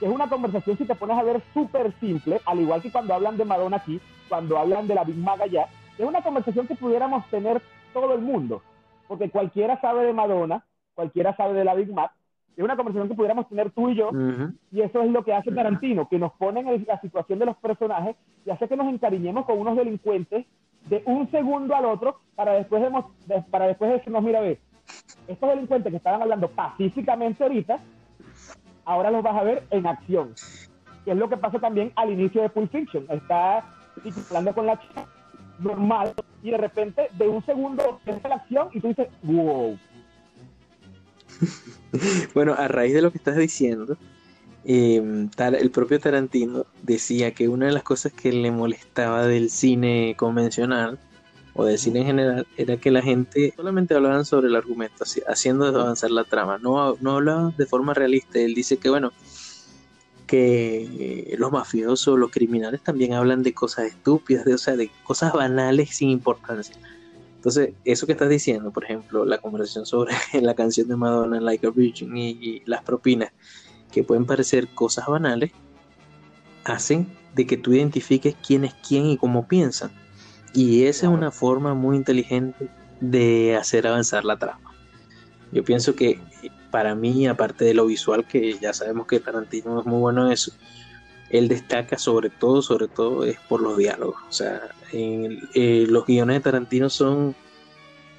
es 0.00 0.08
una 0.08 0.28
conversación, 0.28 0.78
si 0.78 0.84
te 0.84 0.94
pones 0.94 1.16
a 1.18 1.22
ver, 1.22 1.42
súper 1.54 1.92
simple, 2.00 2.40
al 2.46 2.60
igual 2.60 2.80
que 2.82 2.90
cuando 2.90 3.14
hablan 3.14 3.36
de 3.36 3.44
Madonna 3.44 3.76
aquí, 3.76 4.00
cuando 4.28 4.58
hablan 4.58 4.86
de 4.88 4.94
la 4.94 5.04
Big 5.04 5.16
Mac 5.16 5.40
allá, 5.42 5.66
es 5.98 6.04
una 6.06 6.22
conversación 6.22 6.66
que 6.66 6.74
pudiéramos 6.74 7.28
tener 7.30 7.60
todo 7.92 8.14
el 8.14 8.20
mundo, 8.22 8.62
porque 9.08 9.30
cualquiera 9.30 9.80
sabe 9.80 10.04
de 10.04 10.12
Madonna, 10.12 10.64
cualquiera 10.94 11.36
sabe 11.36 11.54
de 11.54 11.64
la 11.64 11.74
Big 11.74 11.92
Mac, 11.92 12.12
es 12.56 12.62
una 12.62 12.76
conversación 12.76 13.08
que 13.08 13.14
pudiéramos 13.14 13.48
tener 13.48 13.70
tú 13.70 13.88
y 13.88 13.94
yo, 13.94 14.10
y 14.70 14.82
eso 14.82 15.00
es 15.00 15.10
lo 15.10 15.24
que 15.24 15.32
hace 15.32 15.50
Tarantino, 15.52 16.08
que 16.08 16.18
nos 16.18 16.32
pone 16.32 16.60
en 16.60 16.84
la 16.86 17.00
situación 17.00 17.38
de 17.38 17.46
los 17.46 17.56
personajes 17.56 18.14
y 18.44 18.50
hace 18.50 18.68
que 18.68 18.76
nos 18.76 18.88
encariñemos 18.88 19.46
con 19.46 19.58
unos 19.58 19.76
delincuentes 19.76 20.44
de 20.88 21.02
un 21.06 21.30
segundo 21.30 21.74
al 21.74 21.86
otro 21.86 22.20
para 22.34 22.52
después, 22.52 22.82
de, 23.26 23.42
para 23.50 23.66
después 23.68 23.92
decirnos, 23.92 24.22
mira, 24.22 24.40
ve, 24.40 24.60
estos 25.28 25.48
delincuentes 25.48 25.90
que 25.90 25.96
estaban 25.96 26.20
hablando 26.20 26.48
pacíficamente 26.48 27.42
ahorita, 27.42 27.78
ahora 28.84 29.10
los 29.10 29.22
vas 29.22 29.36
a 29.36 29.44
ver 29.44 29.62
en 29.70 29.86
acción. 29.86 30.34
Que 31.04 31.12
es 31.12 31.16
lo 31.16 31.28
que 31.28 31.36
pasa 31.36 31.58
también 31.58 31.92
al 31.96 32.10
inicio 32.10 32.42
de 32.42 32.50
Pulp 32.50 32.70
Fiction. 32.70 33.06
Está 33.08 33.64
hablando 34.28 34.54
con 34.54 34.66
la 34.66 34.78
chica 34.80 35.06
normal 35.58 36.14
y 36.42 36.50
de 36.50 36.58
repente 36.58 37.08
de 37.18 37.28
un 37.28 37.44
segundo 37.44 38.00
empieza 38.04 38.28
la 38.28 38.36
acción 38.36 38.68
y 38.72 38.80
tú 38.80 38.88
dices, 38.88 39.08
wow. 39.22 39.78
bueno, 42.34 42.54
a 42.56 42.68
raíz 42.68 42.94
de 42.94 43.02
lo 43.02 43.10
que 43.10 43.18
estás 43.18 43.36
diciendo, 43.36 43.96
em, 44.64 45.28
el 45.38 45.70
propio 45.70 46.00
Tarantino 46.00 46.66
decía 46.82 47.32
que 47.32 47.48
una 47.48 47.66
de 47.66 47.72
las 47.72 47.82
cosas 47.82 48.12
que 48.12 48.32
le 48.32 48.50
molestaba 48.50 49.26
del 49.26 49.50
cine 49.50 50.14
convencional 50.16 50.98
o 51.54 51.64
del 51.64 51.78
cine 51.78 52.00
en 52.00 52.06
general 52.06 52.46
era 52.56 52.76
que 52.76 52.90
la 52.90 53.02
gente 53.02 53.52
solamente 53.56 53.94
hablaban 53.94 54.24
sobre 54.24 54.48
el 54.48 54.56
argumento, 54.56 55.04
haciendo 55.26 55.66
avanzar 55.66 56.10
la 56.10 56.24
trama, 56.24 56.58
no, 56.58 56.96
no 57.00 57.16
hablaban 57.16 57.54
de 57.56 57.66
forma 57.66 57.94
realista. 57.94 58.38
Él 58.38 58.54
dice 58.54 58.78
que, 58.78 58.88
bueno, 58.88 59.12
que 60.32 61.34
los 61.36 61.52
mafiosos, 61.52 62.18
los 62.18 62.30
criminales 62.30 62.82
también 62.82 63.12
hablan 63.12 63.42
de 63.42 63.52
cosas 63.52 63.88
estúpidas, 63.88 64.46
de, 64.46 64.54
o 64.54 64.58
sea, 64.58 64.76
de 64.76 64.90
cosas 65.04 65.34
banales 65.34 65.90
sin 65.90 66.08
importancia. 66.08 66.74
Entonces, 67.36 67.74
eso 67.84 68.06
que 68.06 68.12
estás 68.12 68.30
diciendo, 68.30 68.70
por 68.70 68.84
ejemplo, 68.84 69.26
la 69.26 69.36
conversación 69.36 69.84
sobre 69.84 70.14
la 70.40 70.54
canción 70.54 70.88
de 70.88 70.96
Madonna, 70.96 71.38
Like 71.38 71.66
a 71.66 71.70
Virgin, 71.70 72.16
y, 72.16 72.62
las 72.64 72.82
propinas, 72.82 73.30
que 73.92 74.04
pueden 74.04 74.24
parecer 74.24 74.68
cosas 74.68 75.06
banales, 75.06 75.52
hacen 76.64 77.14
de 77.34 77.46
que 77.46 77.58
tú 77.58 77.74
identifiques 77.74 78.34
quién 78.46 78.64
es 78.64 78.72
quién 78.88 79.04
y 79.04 79.18
cómo 79.18 79.46
piensan. 79.46 79.90
Y 80.54 80.84
esa 80.84 81.08
es 81.08 81.12
una 81.12 81.30
forma 81.30 81.74
muy 81.74 81.98
inteligente 81.98 82.70
de 83.02 83.54
hacer 83.54 83.86
avanzar 83.86 84.24
la 84.24 84.38
trama. 84.38 84.72
Yo 85.52 85.62
pienso 85.62 85.94
que 85.94 86.18
para 86.72 86.96
mí, 86.96 87.28
aparte 87.28 87.66
de 87.66 87.74
lo 87.74 87.86
visual, 87.86 88.26
que 88.26 88.54
ya 88.54 88.72
sabemos 88.72 89.06
que 89.06 89.20
Tarantino 89.20 89.78
es 89.78 89.86
muy 89.86 90.00
bueno 90.00 90.26
en 90.26 90.32
eso, 90.32 90.52
él 91.30 91.46
destaca 91.46 91.98
sobre 91.98 92.30
todo, 92.30 92.62
sobre 92.62 92.88
todo, 92.88 93.24
es 93.24 93.38
por 93.40 93.60
los 93.60 93.76
diálogos. 93.76 94.16
O 94.28 94.32
sea, 94.32 94.62
eh, 94.92 95.86
los 95.88 96.06
guiones 96.06 96.36
de 96.36 96.40
Tarantino 96.40 96.88
son 96.88 97.36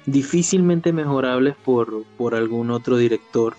difícilmente 0.06 0.92
mejorables 0.92 1.56
por, 1.56 2.04
por 2.16 2.34
algún 2.34 2.70
otro 2.70 2.96
director 2.96 3.54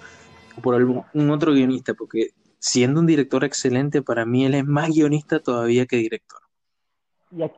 o 0.57 0.61
por 0.61 0.75
algún 0.75 1.29
otro 1.29 1.51
guionista, 1.51 1.93
porque 1.93 2.29
siendo 2.57 3.01
un 3.01 3.05
director 3.05 3.43
excelente, 3.43 4.01
para 4.01 4.25
mí 4.25 4.45
él 4.45 4.55
es 4.55 4.65
más 4.65 4.89
guionista 4.89 5.39
todavía 5.39 5.85
que 5.85 5.97
director. 5.97 6.39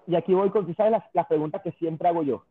Y 0.08 0.16
aquí, 0.16 0.34
voy 0.34 0.50
con, 0.50 0.76
¿sabes 0.76 0.92
la, 0.92 1.10
la 1.14 1.28
pregunta 1.28 1.62
que 1.62 1.72
siempre 1.74 2.08
hago 2.08 2.24
yo? 2.24 2.44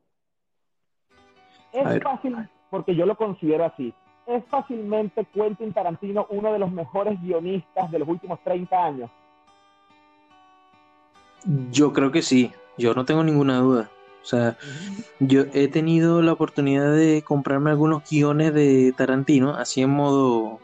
Es 1.72 2.02
fácil, 2.02 2.36
porque 2.70 2.94
yo 2.94 3.04
lo 3.04 3.16
considero 3.16 3.64
así 3.64 3.92
es 4.26 4.44
fácilmente 4.46 5.24
Quentin 5.32 5.72
Tarantino 5.72 6.26
uno 6.30 6.52
de 6.52 6.58
los 6.58 6.70
mejores 6.70 7.20
guionistas 7.22 7.90
de 7.90 7.98
los 7.98 8.08
últimos 8.08 8.40
30 8.42 8.84
años. 8.84 9.10
Yo 11.70 11.92
creo 11.92 12.10
que 12.10 12.22
sí, 12.22 12.52
yo 12.76 12.94
no 12.94 13.04
tengo 13.04 13.22
ninguna 13.22 13.58
duda. 13.58 13.90
O 14.22 14.28
sea, 14.28 14.56
yo 15.20 15.44
he 15.54 15.68
tenido 15.68 16.20
la 16.20 16.32
oportunidad 16.32 16.92
de 16.92 17.22
comprarme 17.22 17.70
algunos 17.70 18.02
guiones 18.10 18.52
de 18.52 18.92
Tarantino, 18.96 19.54
así 19.54 19.82
en 19.82 19.90
modo, 19.90 20.58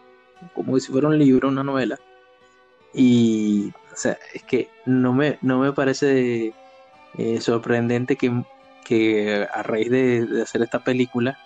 como 0.52 0.76
si 0.80 0.90
fuera 0.90 1.06
un 1.06 1.16
libro, 1.16 1.48
una 1.48 1.62
novela. 1.62 2.00
Y, 2.92 3.72
o 3.92 3.96
sea, 3.96 4.18
es 4.34 4.42
que 4.42 4.68
no 4.84 5.12
me, 5.12 5.38
no 5.42 5.60
me 5.60 5.72
parece 5.72 6.52
eh, 7.16 7.40
sorprendente 7.40 8.16
que, 8.16 8.42
que, 8.84 9.46
a 9.52 9.62
raíz 9.62 9.90
de 9.90 10.42
hacer 10.42 10.62
esta 10.62 10.82
película, 10.82 11.38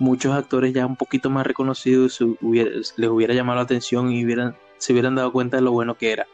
muchos 0.00 0.34
actores 0.34 0.72
ya 0.72 0.86
un 0.86 0.96
poquito 0.96 1.30
más 1.30 1.46
reconocidos 1.46 2.20
les 2.40 3.10
hubiera 3.10 3.34
llamado 3.34 3.56
la 3.56 3.62
atención 3.62 4.10
y 4.10 4.24
hubieran, 4.24 4.56
se 4.78 4.92
hubieran 4.92 5.14
dado 5.14 5.30
cuenta 5.30 5.58
de 5.58 5.62
lo 5.62 5.70
bueno 5.72 5.94
que 5.94 6.10
era. 6.10 6.26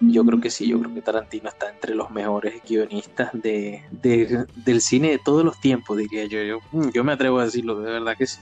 Yo 0.00 0.24
creo 0.24 0.40
que 0.40 0.50
sí, 0.50 0.68
yo 0.68 0.80
creo 0.80 0.94
que 0.94 1.00
Tarantino 1.00 1.48
está 1.48 1.70
entre 1.70 1.94
los 1.94 2.10
mejores 2.10 2.60
guionistas 2.68 3.30
de, 3.34 3.82
del 3.92 4.80
cine 4.80 5.10
de 5.10 5.18
todos 5.18 5.44
los 5.44 5.60
tiempos, 5.60 5.96
diría 5.96 6.24
yo. 6.26 6.42
yo. 6.42 6.58
Mm, 6.72 6.90
yo 6.90 7.04
me 7.04 7.12
atrevo 7.12 7.38
a 7.38 7.44
decirlo, 7.44 7.80
de 7.80 7.92
verdad 7.92 8.16
que 8.16 8.26
sí. 8.26 8.40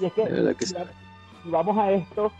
Y 0.00 0.06
es 0.06 0.12
que, 0.12 0.66
si, 0.66 0.74
vamos 1.44 1.76
a 1.76 1.90
esto, 1.90 2.32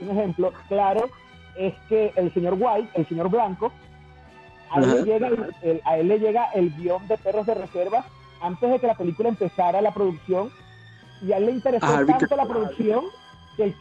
un 0.00 0.10
ejemplo 0.10 0.52
claro 0.68 1.08
es 1.56 1.74
que 1.88 2.12
el 2.16 2.32
señor 2.34 2.56
White, 2.58 2.90
el 2.94 3.06
señor 3.08 3.30
Blanco, 3.30 3.72
a 4.70 4.80
él, 4.80 5.04
llega 5.04 5.30
a 5.84 5.96
él 5.96 6.08
le 6.08 6.18
llega 6.18 6.50
el 6.54 6.74
guion 6.74 7.06
de 7.06 7.16
Perros 7.18 7.46
de 7.46 7.54
Reserva 7.54 8.04
antes 8.46 8.70
de 8.70 8.78
que 8.78 8.86
la 8.86 8.96
película 8.96 9.28
empezara 9.28 9.80
la 9.80 9.92
producción 9.92 10.50
y 11.22 11.32
a 11.32 11.38
él 11.38 11.46
le 11.46 11.52
interesó 11.52 11.86
ah, 11.86 12.04
tanto 12.06 12.36
la 12.36 12.46
producción 12.46 13.04
que 13.56 13.64
él 13.64 13.74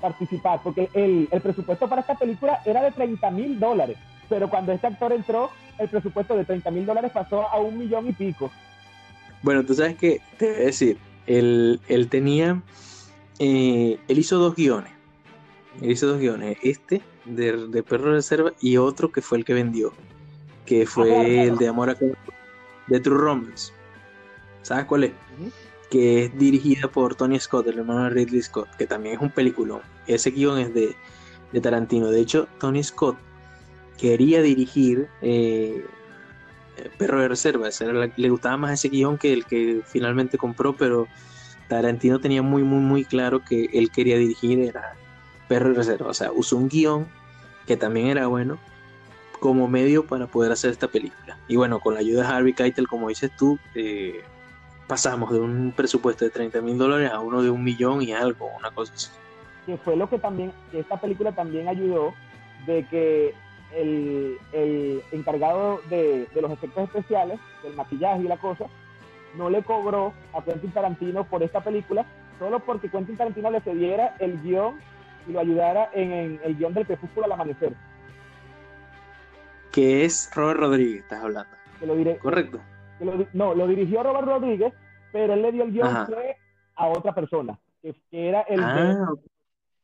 participar, 0.00 0.60
porque 0.62 0.90
el, 0.92 1.28
presupuesto 1.40 1.88
para 1.88 2.02
esta 2.02 2.14
película 2.14 2.60
era 2.66 2.82
de 2.82 2.90
30 2.90 3.30
mil 3.30 3.58
dólares, 3.58 3.96
pero 4.28 4.50
cuando 4.50 4.72
este 4.72 4.86
actor 4.86 5.12
entró, 5.12 5.50
el 5.78 5.88
presupuesto 5.88 6.36
de 6.36 6.44
30 6.44 6.70
mil 6.72 6.84
dólares 6.84 7.10
pasó 7.12 7.48
a 7.48 7.58
un 7.58 7.78
millón 7.78 8.08
y 8.08 8.12
pico. 8.12 8.50
Bueno, 9.42 9.64
tú 9.64 9.74
sabes 9.74 9.96
que, 9.96 10.20
te 10.36 10.46
voy 10.46 10.56
a 10.56 10.66
decir, 10.66 10.98
él, 11.26 11.80
él 11.88 12.08
tenía, 12.08 12.60
eh, 13.38 13.98
él 14.06 14.18
hizo 14.18 14.36
dos 14.36 14.54
guiones, 14.54 14.92
él 15.80 15.92
hizo 15.92 16.06
dos 16.06 16.18
guiones, 16.18 16.58
este 16.62 17.00
de, 17.24 17.68
de 17.68 17.82
Perro 17.82 18.12
Reserva 18.12 18.52
y 18.60 18.76
otro 18.76 19.10
que 19.10 19.22
fue 19.22 19.38
el 19.38 19.44
que 19.46 19.54
vendió, 19.54 19.92
que 20.66 20.84
fue 20.84 21.16
ah, 21.16 21.44
el 21.44 21.56
de 21.56 21.68
Amor 21.68 21.88
a 21.88 21.96
de 22.86 23.00
True 23.00 23.16
Romance. 23.16 23.72
¿Sabes 24.64 24.86
cuál 24.86 25.04
es? 25.04 25.12
Que 25.90 26.24
es 26.24 26.38
dirigida 26.38 26.88
por 26.88 27.14
Tony 27.14 27.38
Scott, 27.38 27.66
el 27.68 27.78
hermano 27.78 28.04
de 28.04 28.10
Ridley 28.10 28.42
Scott, 28.42 28.68
que 28.76 28.86
también 28.86 29.16
es 29.16 29.20
un 29.20 29.30
peliculón. 29.30 29.82
Ese 30.06 30.30
guion 30.30 30.58
es 30.58 30.72
de, 30.74 30.96
Tarantino. 31.60 32.10
De 32.10 32.20
hecho, 32.20 32.48
Tony 32.58 32.82
Scott 32.82 33.16
quería 33.98 34.40
dirigir 34.40 35.08
eh, 35.20 35.84
Perro 36.98 37.20
de 37.20 37.28
Reserva. 37.28 37.68
le 38.16 38.28
gustaba 38.30 38.56
más 38.56 38.72
ese 38.72 38.88
guion 38.88 39.18
que 39.18 39.34
el 39.34 39.44
que 39.44 39.82
finalmente 39.84 40.38
compró, 40.38 40.74
pero 40.74 41.06
Tarantino 41.68 42.18
tenía 42.18 42.42
muy, 42.42 42.62
muy, 42.62 42.80
muy 42.80 43.04
claro 43.04 43.44
que 43.44 43.68
él 43.74 43.90
quería 43.90 44.16
dirigir 44.16 44.58
era 44.60 44.96
Perro 45.46 45.68
de 45.68 45.74
Reserva. 45.74 46.08
O 46.08 46.14
sea, 46.14 46.32
usó 46.32 46.56
un 46.56 46.70
guion 46.70 47.06
que 47.66 47.76
también 47.76 48.06
era 48.06 48.26
bueno 48.28 48.58
como 49.40 49.68
medio 49.68 50.06
para 50.06 50.26
poder 50.26 50.52
hacer 50.52 50.70
esta 50.70 50.88
película. 50.88 51.38
Y 51.48 51.56
bueno, 51.56 51.80
con 51.80 51.92
la 51.92 52.00
ayuda 52.00 52.22
de 52.22 52.28
Harvey 52.28 52.54
Keitel, 52.54 52.88
como 52.88 53.10
dices 53.10 53.30
tú, 53.36 53.58
eh, 53.74 54.22
pasamos 54.86 55.32
de 55.32 55.40
un 55.40 55.72
presupuesto 55.74 56.24
de 56.24 56.30
30 56.30 56.60
mil 56.60 56.78
dólares 56.78 57.10
a 57.10 57.20
uno 57.20 57.42
de 57.42 57.50
un 57.50 57.62
millón 57.62 58.02
y 58.02 58.12
algo, 58.12 58.50
una 58.58 58.70
cosa 58.70 58.92
así. 58.94 59.10
Que 59.66 59.76
fue 59.78 59.96
lo 59.96 60.08
que 60.08 60.18
también, 60.18 60.52
esta 60.72 61.00
película 61.00 61.32
también 61.32 61.68
ayudó 61.68 62.14
de 62.66 62.86
que 62.86 63.34
el, 63.74 64.38
el 64.52 65.02
encargado 65.12 65.80
de, 65.88 66.26
de, 66.34 66.42
los 66.42 66.50
efectos 66.50 66.84
especiales, 66.84 67.40
del 67.62 67.74
maquillaje 67.74 68.22
y 68.22 68.28
la 68.28 68.36
cosa, 68.36 68.66
no 69.36 69.50
le 69.50 69.62
cobró 69.62 70.12
a 70.32 70.44
Quentin 70.44 70.70
Tarantino 70.70 71.24
por 71.24 71.42
esta 71.42 71.62
película, 71.62 72.04
solo 72.38 72.60
porque 72.60 72.90
Quentin 72.90 73.16
Tarantino 73.16 73.50
le 73.50 73.60
cediera 73.60 74.16
el 74.18 74.40
guion 74.42 74.78
y 75.26 75.32
lo 75.32 75.40
ayudara 75.40 75.90
en, 75.94 76.38
el 76.44 76.56
guion 76.56 76.74
del 76.74 76.86
crepúsculo 76.86 77.26
al 77.26 77.32
amanecer. 77.32 77.72
Que 79.72 80.04
es 80.04 80.30
Robert 80.34 80.60
Rodríguez, 80.60 81.02
estás 81.02 81.22
hablando. 81.22 81.56
lo 81.84 81.96
diré. 81.96 82.18
Correcto 82.18 82.60
no, 83.32 83.54
lo 83.54 83.66
dirigió 83.66 84.02
Robert 84.02 84.26
Rodríguez, 84.26 84.72
pero 85.12 85.34
él 85.34 85.42
le 85.42 85.52
dio 85.52 85.64
el 85.64 85.72
guion 85.72 86.06
a 86.76 86.88
otra 86.88 87.14
persona, 87.14 87.58
que, 87.82 87.94
era 88.10 88.42
el, 88.42 88.60
ah, 88.62 89.12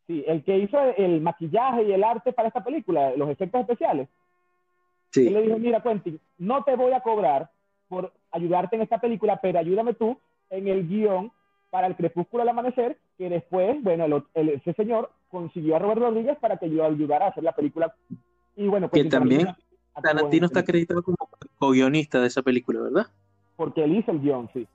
que, 0.07 0.25
el 0.27 0.43
que 0.43 0.59
hizo 0.59 0.79
el 0.97 1.21
maquillaje 1.21 1.85
y 1.85 1.93
el 1.93 2.03
arte 2.03 2.33
para 2.33 2.49
esta 2.49 2.65
película, 2.65 3.13
los 3.17 3.29
efectos 3.31 3.61
especiales. 3.61 4.09
Sí. 5.11 5.27
Él 5.27 5.35
le 5.35 5.43
dijo, 5.43 5.59
mira, 5.59 5.83
Quentin, 5.83 6.21
no 6.39 6.63
te 6.65 6.77
voy 6.77 6.93
a 6.93 7.01
cobrar 7.01 7.51
por 7.89 8.13
ayudarte 8.31 8.77
en 8.77 8.83
esta 8.83 9.01
película, 9.01 9.41
pero 9.41 9.59
ayúdame 9.59 9.95
tú 9.95 10.19
en 10.51 10.69
el 10.69 10.87
guion 10.87 11.33
para 11.71 11.87
el 11.87 11.97
crepúsculo 11.97 12.43
al 12.43 12.49
amanecer, 12.49 12.99
que 13.17 13.29
después, 13.29 13.83
bueno, 13.83 14.25
ese 14.35 14.73
señor 14.75 15.11
consiguió 15.31 15.77
a 15.77 15.79
Robert 15.79 16.01
Rodríguez 16.01 16.37
para 16.39 16.57
que 16.57 16.69
yo 16.69 16.85
ayudara 16.85 17.27
a 17.27 17.29
hacer 17.31 17.45
la 17.45 17.53
película. 17.53 17.95
Y 18.57 18.67
bueno, 18.67 18.89
pues, 18.89 19.03
que 19.03 19.09
también 19.09 19.49
Tarantino 20.03 20.47
está 20.47 20.61
acreditado 20.61 21.03
como 21.03 21.17
co-guionista 21.59 22.21
de 22.21 22.27
esa 22.29 22.43
película, 22.43 22.81
¿verdad? 22.81 23.07
Porque 23.57 23.85
él 23.85 23.97
hizo 23.97 24.11
el 24.13 24.21
guion, 24.21 24.49
sí. 24.53 24.67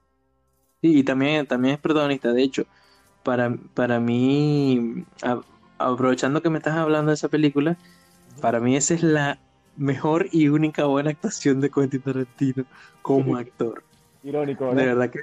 Sí, 0.81 1.00
y 1.00 1.03
también, 1.03 1.48
también 1.48 1.75
es 1.75 1.79
protagonista. 1.79 2.31
De 2.34 2.43
hecho, 2.43 2.65
para, 3.24 3.55
para 3.74 4.00
mí, 4.00 5.03
aprovechando 5.77 6.41
que 6.41 6.50
me 6.50 6.57
estás 6.60 6.75
hablando 6.75 7.10
de 7.10 7.15
esa 7.15 7.29
película, 7.29 7.77
para 8.41 8.60
mí 8.60 8.75
esa 8.75 8.93
es 8.93 9.01
la 9.03 9.39
mejor 9.77 10.27
y 10.31 10.48
única 10.50 10.86
buena 10.86 11.10
actuación 11.10 11.60
de 11.62 11.69
Quentin 11.72 12.01
Tarantino 12.01 12.65
como 13.01 13.36
actor. 13.38 13.84
Irónico, 14.24 14.65
De 14.65 14.75
¿verdad? 14.75 14.86
verdad 14.95 15.10
que 15.12 15.19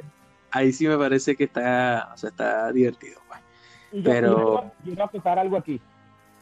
ahí 0.50 0.72
sí 0.72 0.86
me 0.88 0.98
parece 0.98 1.36
que 1.36 1.44
está, 1.44 2.10
o 2.14 2.16
sea, 2.16 2.30
está 2.30 2.72
divertido. 2.72 3.20
pues. 3.28 3.40
Yo, 4.02 4.10
Pero- 4.10 4.72
yo, 4.84 5.30
algo 5.30 5.56
aquí. 5.56 5.80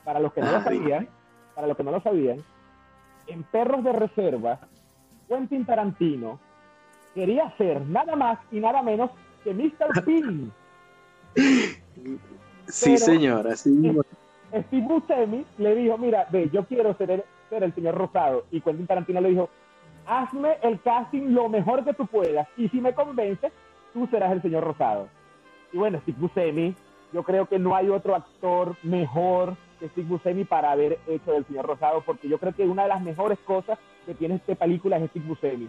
Para 0.04 0.18
los 0.20 0.32
que 0.32 0.40
no 0.40 0.50
lo 0.50 0.56
Ah, 0.58 0.64
sabían, 0.64 1.08
para 1.54 1.66
los 1.66 1.76
que 1.76 1.82
no 1.82 1.90
lo 1.90 2.00
sabían, 2.00 2.38
en 3.30 3.42
Perros 3.44 3.84
de 3.84 3.92
Reserva, 3.92 4.60
Quentin 5.28 5.64
Tarantino 5.64 6.38
quería 7.14 7.50
ser 7.56 7.80
nada 7.82 8.16
más 8.16 8.38
y 8.50 8.60
nada 8.60 8.82
menos 8.82 9.10
que 9.44 9.54
Mr. 9.54 10.04
Ping. 10.04 10.50
Sí, 12.66 12.96
señor, 12.96 13.48
así 13.48 13.68
mismo. 13.68 14.02
Steve 14.48 14.86
Buscemi 14.86 15.44
le 15.58 15.74
dijo, 15.74 15.98
mira, 15.98 16.26
ve, 16.30 16.48
yo 16.52 16.64
quiero 16.64 16.94
ser 16.96 17.10
el, 17.10 17.24
ser 17.48 17.64
el 17.64 17.74
señor 17.74 17.96
Rosado. 17.96 18.46
Y 18.52 18.60
Quentin 18.60 18.86
Tarantino 18.86 19.20
le 19.20 19.30
dijo, 19.30 19.50
hazme 20.06 20.56
el 20.62 20.80
casting 20.80 21.34
lo 21.34 21.48
mejor 21.48 21.84
que 21.84 21.94
tú 21.94 22.06
puedas. 22.06 22.46
Y 22.56 22.68
si 22.68 22.80
me 22.80 22.94
convences, 22.94 23.52
tú 23.92 24.06
serás 24.06 24.32
el 24.32 24.42
señor 24.42 24.64
Rosado. 24.64 25.08
Y 25.72 25.78
bueno, 25.78 26.00
Steve 26.02 26.18
Buscemi, 26.20 26.74
yo 27.12 27.22
creo 27.22 27.46
que 27.46 27.58
no 27.58 27.74
hay 27.74 27.88
otro 27.88 28.14
actor 28.14 28.76
mejor 28.82 29.56
que 29.80 29.88
Steve 29.88 30.06
Buscemi 30.08 30.44
para 30.44 30.70
haber 30.70 30.98
hecho 31.08 31.32
del 31.32 31.44
señor 31.46 31.66
Rosado, 31.66 32.02
porque 32.06 32.28
yo 32.28 32.38
creo 32.38 32.54
que 32.54 32.64
una 32.64 32.82
de 32.84 32.88
las 32.90 33.02
mejores 33.02 33.38
cosas 33.40 33.78
que 34.06 34.14
tiene 34.14 34.36
esta 34.36 34.54
película 34.54 34.98
es 34.98 35.10
Steve 35.10 35.24
Buscemi. 35.26 35.68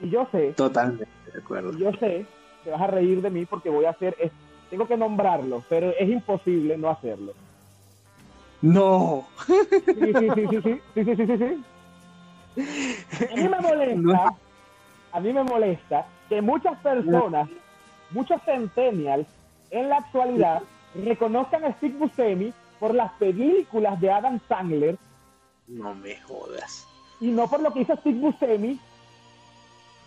Y 0.00 0.08
yo 0.08 0.26
sé, 0.32 0.52
Totalmente 0.56 1.06
de 1.32 1.38
acuerdo. 1.38 1.76
yo 1.76 1.90
sé 2.00 2.24
que 2.64 2.70
vas 2.70 2.80
a 2.80 2.86
reír 2.86 3.20
de 3.20 3.30
mí 3.30 3.44
porque 3.44 3.68
voy 3.70 3.84
a 3.84 3.90
hacer, 3.90 4.16
es- 4.18 4.32
tengo 4.70 4.86
que 4.86 4.96
nombrarlo, 4.96 5.64
pero 5.68 5.90
es 5.98 6.08
imposible 6.08 6.78
no 6.78 6.88
hacerlo. 6.90 7.32
No, 8.62 9.26
Sí, 9.46 9.94
sí, 9.94 10.12
sí, 10.12 10.46
sí, 10.48 10.60
sí, 10.62 10.80
sí, 10.94 11.04
sí, 11.04 11.16
sí, 11.16 11.26
sí, 11.26 11.38
sí. 11.38 11.64
A 13.32 13.36
mí 13.36 13.48
me 13.48 13.60
molesta, 13.60 14.34
a 15.12 15.20
mí 15.20 15.32
me 15.32 15.42
molesta 15.44 16.06
que 16.28 16.40
muchas 16.42 16.78
personas, 16.80 17.48
muchos 18.10 18.40
centennials 18.44 19.26
en 19.70 19.88
la 19.88 19.96
actualidad 19.98 20.62
reconozcan 20.94 21.64
a 21.64 21.72
Steve 21.74 21.94
Buscemi 21.98 22.52
por 22.80 22.94
las 22.94 23.12
películas 23.12 24.00
de 24.00 24.10
Adam 24.10 24.40
Sandler 24.48 24.96
no 25.68 25.94
me 25.94 26.16
jodas. 26.22 26.86
y 27.20 27.28
no 27.30 27.46
por 27.48 27.60
lo 27.60 27.72
que 27.72 27.80
hizo 27.82 27.94
Steve 27.96 28.18
Buscemi 28.18 28.80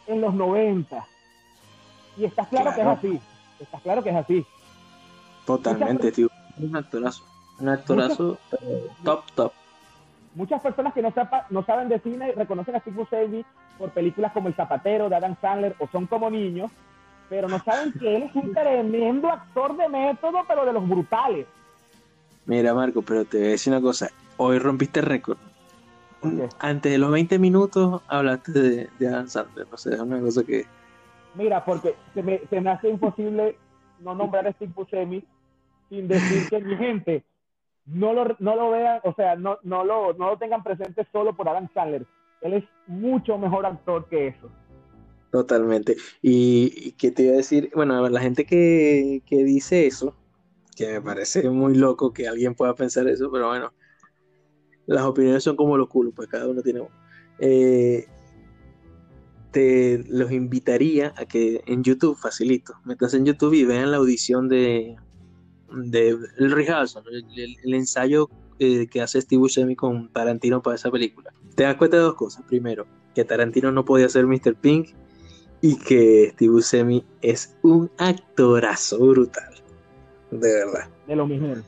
en 0.07 0.19
los 0.21 0.33
90. 0.33 1.05
Y 2.17 2.25
está 2.25 2.45
claro, 2.45 2.73
Claro. 2.73 2.99
que 2.99 3.07
es 3.07 3.13
así. 3.15 3.21
Está 3.59 3.79
claro 3.79 4.03
que 4.03 4.09
es 4.09 4.15
así. 4.15 4.45
Totalmente, 5.45 6.11
tío. 6.11 6.29
Un 6.57 6.75
actorazo. 6.75 7.23
Un 7.59 7.69
actorazo 7.69 8.37
top, 9.03 9.23
top. 9.35 9.51
Muchas 10.35 10.61
personas 10.61 10.93
que 10.93 11.01
no, 11.03 11.11
sepa- 11.11 11.45
no 11.51 11.63
saben 11.63 11.87
de 11.89 11.99
cine 11.99 12.31
reconocen 12.31 12.75
a 12.75 12.79
Steve 12.79 12.95
Buscemi 12.97 13.45
por 13.77 13.91
películas 13.91 14.31
como 14.33 14.47
El 14.47 14.55
Zapatero 14.55 15.07
de 15.09 15.15
Adam 15.15 15.35
Sandler 15.39 15.75
o 15.79 15.87
Son 15.87 16.07
como 16.07 16.29
niños, 16.31 16.71
pero 17.29 17.47
no 17.47 17.59
saben 17.59 17.93
que 17.93 18.15
él 18.15 18.23
es 18.23 18.35
un 18.35 18.53
tremendo 18.53 19.29
actor 19.29 19.77
de 19.77 19.87
método, 19.87 20.39
pero 20.47 20.65
de 20.65 20.73
los 20.73 20.87
brutales. 20.89 21.45
Mira, 22.45 22.73
Marco, 22.73 23.01
pero 23.01 23.25
te 23.25 23.37
voy 23.37 23.47
a 23.47 23.49
decir 23.51 23.71
una 23.71 23.81
cosa. 23.81 24.09
Hoy 24.37 24.59
rompiste 24.59 25.01
récord. 25.01 25.37
Antes 26.59 26.91
de 26.91 26.97
los 26.97 27.11
20 27.11 27.37
minutos 27.39 28.01
hablaste 28.07 28.51
de, 28.51 28.89
de 28.99 29.07
Adam 29.07 29.27
Sandler. 29.27 29.67
O 29.71 29.77
sea, 29.77 29.93
es 29.93 29.99
una 29.99 30.19
cosa 30.19 30.43
que. 30.43 30.65
Mira, 31.35 31.63
porque 31.63 31.95
se 32.13 32.23
me, 32.23 32.41
se 32.49 32.61
me 32.61 32.69
hace 32.69 32.89
imposible 32.89 33.57
no 33.99 34.15
nombrar 34.15 34.47
a 34.47 34.53
Steve 34.53 34.71
Buscemi 34.75 35.23
sin 35.89 36.07
decir 36.07 36.49
que 36.49 36.59
mi 36.59 36.75
gente 36.75 37.23
no 37.85 38.13
lo, 38.13 38.35
no 38.39 38.55
lo 38.55 38.71
vean, 38.71 38.99
o 39.03 39.13
sea, 39.13 39.35
no, 39.35 39.57
no, 39.63 39.83
lo, 39.83 40.13
no 40.13 40.27
lo 40.27 40.37
tengan 40.37 40.63
presente 40.63 41.05
solo 41.11 41.35
por 41.35 41.49
Adam 41.49 41.67
Sandler. 41.73 42.05
Él 42.41 42.53
es 42.53 42.63
mucho 42.87 43.37
mejor 43.37 43.65
actor 43.65 44.07
que 44.09 44.27
eso. 44.27 44.49
Totalmente. 45.31 45.95
Y, 46.21 46.73
y 46.75 46.91
que 46.91 47.11
te 47.11 47.23
iba 47.23 47.33
a 47.33 47.37
decir, 47.37 47.71
bueno, 47.73 48.07
la 48.07 48.19
gente 48.19 48.45
que, 48.45 49.21
que 49.25 49.43
dice 49.43 49.87
eso, 49.87 50.15
que 50.75 50.93
me 50.93 51.01
parece 51.01 51.49
muy 51.49 51.75
loco 51.75 52.13
que 52.13 52.27
alguien 52.27 52.55
pueda 52.55 52.75
pensar 52.75 53.07
eso, 53.07 53.31
pero 53.31 53.47
bueno, 53.47 53.73
las 54.85 55.03
opiniones 55.03 55.43
son 55.43 55.55
como 55.55 55.77
los 55.77 55.87
culos, 55.87 56.13
pues 56.15 56.27
cada 56.29 56.47
uno 56.47 56.61
tiene 56.61 56.81
uno. 56.81 56.91
Eh, 57.39 58.07
te 59.51 60.03
los 60.09 60.31
invitaría 60.31 61.13
a 61.15 61.25
que 61.25 61.63
en 61.67 61.83
YouTube, 61.83 62.17
facilito, 62.17 62.73
metas 62.85 63.13
en 63.13 63.25
YouTube 63.25 63.53
y 63.53 63.65
vean 63.65 63.91
la 63.91 63.97
audición 63.97 64.49
de, 64.49 64.95
de 65.71 66.17
el 66.37 66.51
rehearsal, 66.51 67.03
el, 67.11 67.73
ensayo 67.73 68.29
eh, 68.59 68.87
que 68.87 69.01
hace 69.01 69.21
Steve 69.21 69.39
Buscemi 69.39 69.75
con 69.75 70.11
Tarantino 70.11 70.61
para 70.61 70.75
esa 70.75 70.91
película. 70.91 71.31
Te 71.55 71.63
das 71.63 71.75
cuenta 71.75 71.97
de 71.97 72.03
dos 72.03 72.15
cosas. 72.15 72.43
Primero, 72.47 72.87
que 73.13 73.23
Tarantino 73.23 73.71
no 73.71 73.85
podía 73.85 74.09
ser 74.09 74.25
Mr. 74.25 74.55
Pink 74.55 74.89
y 75.61 75.77
que 75.77 76.31
Steve 76.33 76.51
Buscemi 76.51 77.05
es 77.21 77.55
un 77.61 77.91
actorazo 77.97 78.97
brutal. 78.99 79.52
De 80.39 80.53
verdad. 80.65 80.87
de 81.07 81.15
lo 81.15 81.27
mejor. 81.27 81.63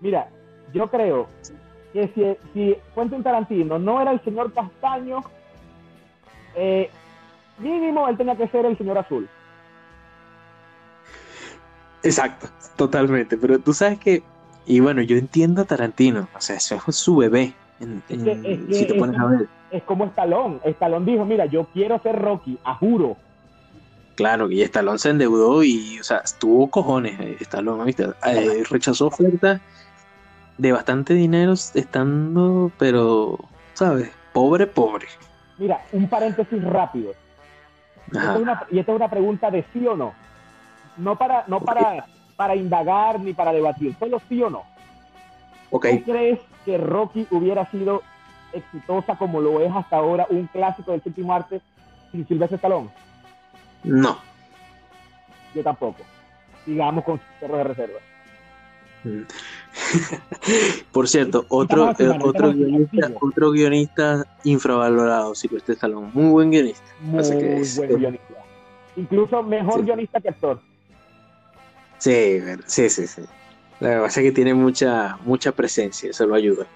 Mira, 0.00 0.28
yo 0.72 0.88
creo 0.90 1.28
que 1.92 2.08
si, 2.14 2.22
si 2.52 2.76
Quentin 2.94 3.22
Tarantino 3.22 3.78
no 3.78 4.00
era 4.00 4.10
el 4.12 4.22
señor 4.24 4.52
Castaño, 4.52 5.22
eh, 6.54 6.90
mínimo 7.58 8.08
él 8.08 8.16
tenía 8.16 8.36
que 8.36 8.48
ser 8.48 8.66
el 8.66 8.76
señor 8.76 8.98
Azul. 8.98 9.28
Exacto, 12.02 12.48
totalmente. 12.76 13.36
Pero 13.36 13.58
tú 13.58 13.72
sabes 13.72 13.98
que, 13.98 14.22
y 14.66 14.80
bueno, 14.80 15.02
yo 15.02 15.16
entiendo 15.16 15.62
a 15.62 15.64
Tarantino, 15.64 16.28
o 16.34 16.40
sea, 16.40 16.56
eso 16.56 16.78
es 16.86 16.96
su 16.96 17.16
bebé. 17.16 17.54
en- 17.78 18.02
Es 18.08 18.18
en- 18.18 18.24
que- 18.24 18.52
es 18.54 18.58
que 18.68 18.74
si 18.74 18.86
te 18.86 18.94
pones 18.94 19.18
a 19.20 19.26
ver. 19.26 19.48
Es 19.70 19.82
como 19.82 20.06
Estalón. 20.06 20.60
Estalón 20.64 21.04
dijo, 21.04 21.26
mira, 21.26 21.44
yo 21.44 21.64
quiero 21.74 21.98
ser 22.00 22.16
Rocky, 22.18 22.58
a 22.64 22.74
juro. 22.74 23.18
Claro, 24.16 24.50
y 24.50 24.62
Stallone 24.62 24.98
se 24.98 25.10
endeudó 25.10 25.62
y, 25.62 26.00
o 26.00 26.02
sea, 26.04 26.22
tuvo 26.40 26.70
cojones 26.70 27.20
eh, 27.20 27.36
Stallone, 27.40 27.84
¿viste? 27.84 28.08
Eh, 28.26 28.64
rechazó 28.70 29.08
ofertas 29.08 29.60
de 30.56 30.72
bastante 30.72 31.12
dinero 31.12 31.52
estando, 31.52 32.72
pero, 32.78 33.38
¿sabes? 33.74 34.10
Pobre, 34.32 34.66
pobre. 34.66 35.06
Mira, 35.58 35.84
un 35.92 36.08
paréntesis 36.08 36.64
rápido. 36.64 37.12
Esta 38.06 38.20
Ajá. 38.20 38.34
es 38.36 38.40
una- 38.40 38.66
y 38.70 38.78
esta 38.78 38.92
es 38.92 38.96
una 38.96 39.10
pregunta 39.10 39.50
de 39.50 39.64
sí 39.72 39.86
o 39.86 39.94
no. 39.94 40.14
No 40.96 41.16
para, 41.16 41.44
no 41.46 41.60
para, 41.60 42.06
para 42.36 42.56
indagar 42.56 43.20
ni 43.20 43.34
para 43.34 43.52
debatir, 43.52 43.94
solo 43.98 44.18
sí 44.30 44.42
o 44.42 44.48
no. 44.48 44.62
Ok, 45.70 45.88
¿Tú 45.90 46.02
crees 46.04 46.38
que 46.64 46.78
Rocky 46.78 47.26
hubiera 47.30 47.70
sido 47.70 48.02
exitosa 48.52 49.16
como 49.16 49.42
lo 49.42 49.60
es 49.60 49.70
hasta 49.74 49.96
ahora 49.96 50.26
un 50.30 50.46
clásico 50.46 50.92
del 50.92 51.02
séptimo 51.02 51.34
arte 51.34 51.60
sin 52.12 52.26
Silvestre 52.26 52.56
Stallone? 52.56 52.88
No. 53.84 54.18
Yo 55.54 55.62
tampoco. 55.62 56.02
Sigamos 56.64 57.04
con 57.04 57.20
perros 57.40 57.58
de 57.58 57.64
reserva. 57.64 57.98
Mm. 59.04 59.20
Por 60.92 61.08
cierto, 61.08 61.44
otro, 61.48 61.90
eh, 61.98 62.08
otro, 62.08 62.30
estamos 62.30 62.54
guionista, 62.56 63.10
otro 63.20 63.50
guionista 63.52 64.26
infravalorado, 64.44 65.34
Silvestre 65.34 65.74
Stallone, 65.74 66.10
muy 66.12 66.30
buen 66.30 66.50
guionista. 66.50 66.84
Muy 67.00 67.20
Así 67.20 67.38
que 67.38 67.56
es- 67.60 67.76
buen 67.76 67.96
guionista. 67.98 68.34
Incluso 68.96 69.42
mejor 69.42 69.80
Sí. 69.80 69.82
guionista 69.82 70.20
que 70.20 70.28
actor. 70.30 70.60
Sí, 71.98 72.40
sí, 72.66 72.88
sí, 72.90 73.06
sí. 73.06 73.22
La 73.80 73.88
verdad 73.90 74.06
es 74.06 74.14
que 74.14 74.32
tiene 74.32 74.54
mucha, 74.54 75.18
mucha 75.24 75.52
presencia, 75.52 76.10
eso 76.10 76.26
lo 76.26 76.34
ayuda. 76.34 76.66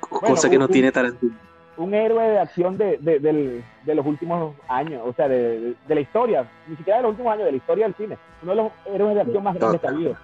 Cosa 0.00 0.50
que 0.50 0.58
no 0.58 0.68
tiene 0.68 0.92
Tarantino. 0.92 1.34
Un 1.76 1.92
héroe 1.92 2.22
de 2.28 2.38
acción 2.38 2.78
de, 2.78 2.98
de- 2.98 3.18
del- 3.18 3.64
de 3.84 3.94
los 3.94 4.06
últimos 4.06 4.54
años, 4.68 5.02
o 5.04 5.12
sea, 5.12 5.26
de, 5.28 5.74
la 5.88 6.00
historia, 6.00 6.48
ni 6.68 6.76
siquiera 6.76 6.98
de 6.98 7.02
los 7.02 7.10
últimos 7.10 7.32
años, 7.32 7.46
de 7.46 7.50
la 7.52 7.56
historia 7.56 7.86
del 7.86 7.94
cine. 7.96 8.16
Uno 8.42 8.52
de 8.52 8.56
los 8.56 8.72
héroes 8.86 9.14
de 9.16 9.20
acción 9.22 9.42
más 9.42 9.54
grandes 9.56 9.80
que 9.80 9.86
ha 9.86 9.90
habido. 9.90 10.16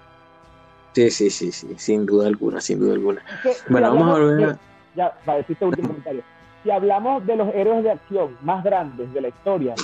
Sí, 0.93 1.11
sí, 1.11 1.31
sí, 1.31 1.53
sí, 1.53 1.75
sin 1.79 2.07
duda 2.07 2.27
alguna, 2.29 2.61
sin 2.61 2.79
duda 2.81 2.95
alguna. 2.95 3.21
Es 3.35 3.41
que, 3.43 3.53
si 3.55 3.73
Bueno, 3.73 3.95
vamos 3.95 4.09
a 4.17 4.21
volver. 4.21 4.57
Ya, 4.95 5.13
para 5.25 5.39
decir 5.39 5.55
este 5.55 5.65
último 5.65 5.89
comentario. 5.89 6.23
Si 6.63 6.71
hablamos 6.71 7.27
de 7.27 7.37
los 7.37 7.55
héroes 7.55 7.83
de 7.85 7.91
acción 7.93 8.37
más 8.43 8.63
grandes 8.63 9.13
de 9.13 9.21
la 9.21 9.29
historia, 9.29 9.75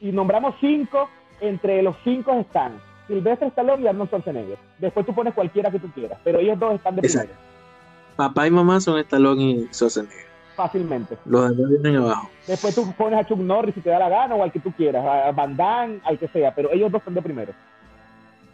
y 0.00 0.12
nombramos 0.12 0.54
cinco, 0.60 1.08
entre 1.40 1.82
los 1.82 1.96
cinco 2.04 2.32
están 2.34 2.78
Silvestre 3.06 3.48
Stallone 3.48 3.82
y 3.82 3.86
Arnold 3.86 4.08
Schwarzenegger. 4.10 4.58
Después 4.78 5.06
tú 5.06 5.14
pones 5.14 5.34
cualquiera 5.34 5.70
que 5.70 5.78
tú 5.78 5.88
quieras, 5.92 6.18
pero 6.24 6.38
ellos 6.40 6.58
dos 6.58 6.74
están 6.74 6.96
de 6.96 7.02
Exacto. 7.02 7.28
primero, 7.32 7.53
Papá 8.16 8.46
y 8.46 8.50
mamá 8.50 8.80
son 8.80 8.98
Stallone 9.00 9.42
y 9.42 9.68
Schwarzenegger. 9.72 10.26
fácilmente. 10.54 11.18
Los 11.24 11.50
demás 11.56 11.70
vienen 11.70 11.96
abajo. 11.96 12.30
Después 12.46 12.74
tú 12.74 12.92
pones 12.96 13.18
a 13.18 13.26
Chuck 13.26 13.38
Norris 13.38 13.74
si 13.74 13.80
te 13.80 13.90
da 13.90 13.98
la 13.98 14.08
gana 14.08 14.34
o 14.34 14.42
al 14.42 14.52
que 14.52 14.60
tú 14.60 14.70
quieras, 14.72 15.04
a 15.04 15.32
Van 15.32 15.56
Damme, 15.56 16.00
al 16.04 16.18
que 16.18 16.28
sea, 16.28 16.54
pero 16.54 16.72
ellos 16.72 16.92
dos 16.92 17.00
están 17.00 17.14
de 17.14 17.22
primero. 17.22 17.52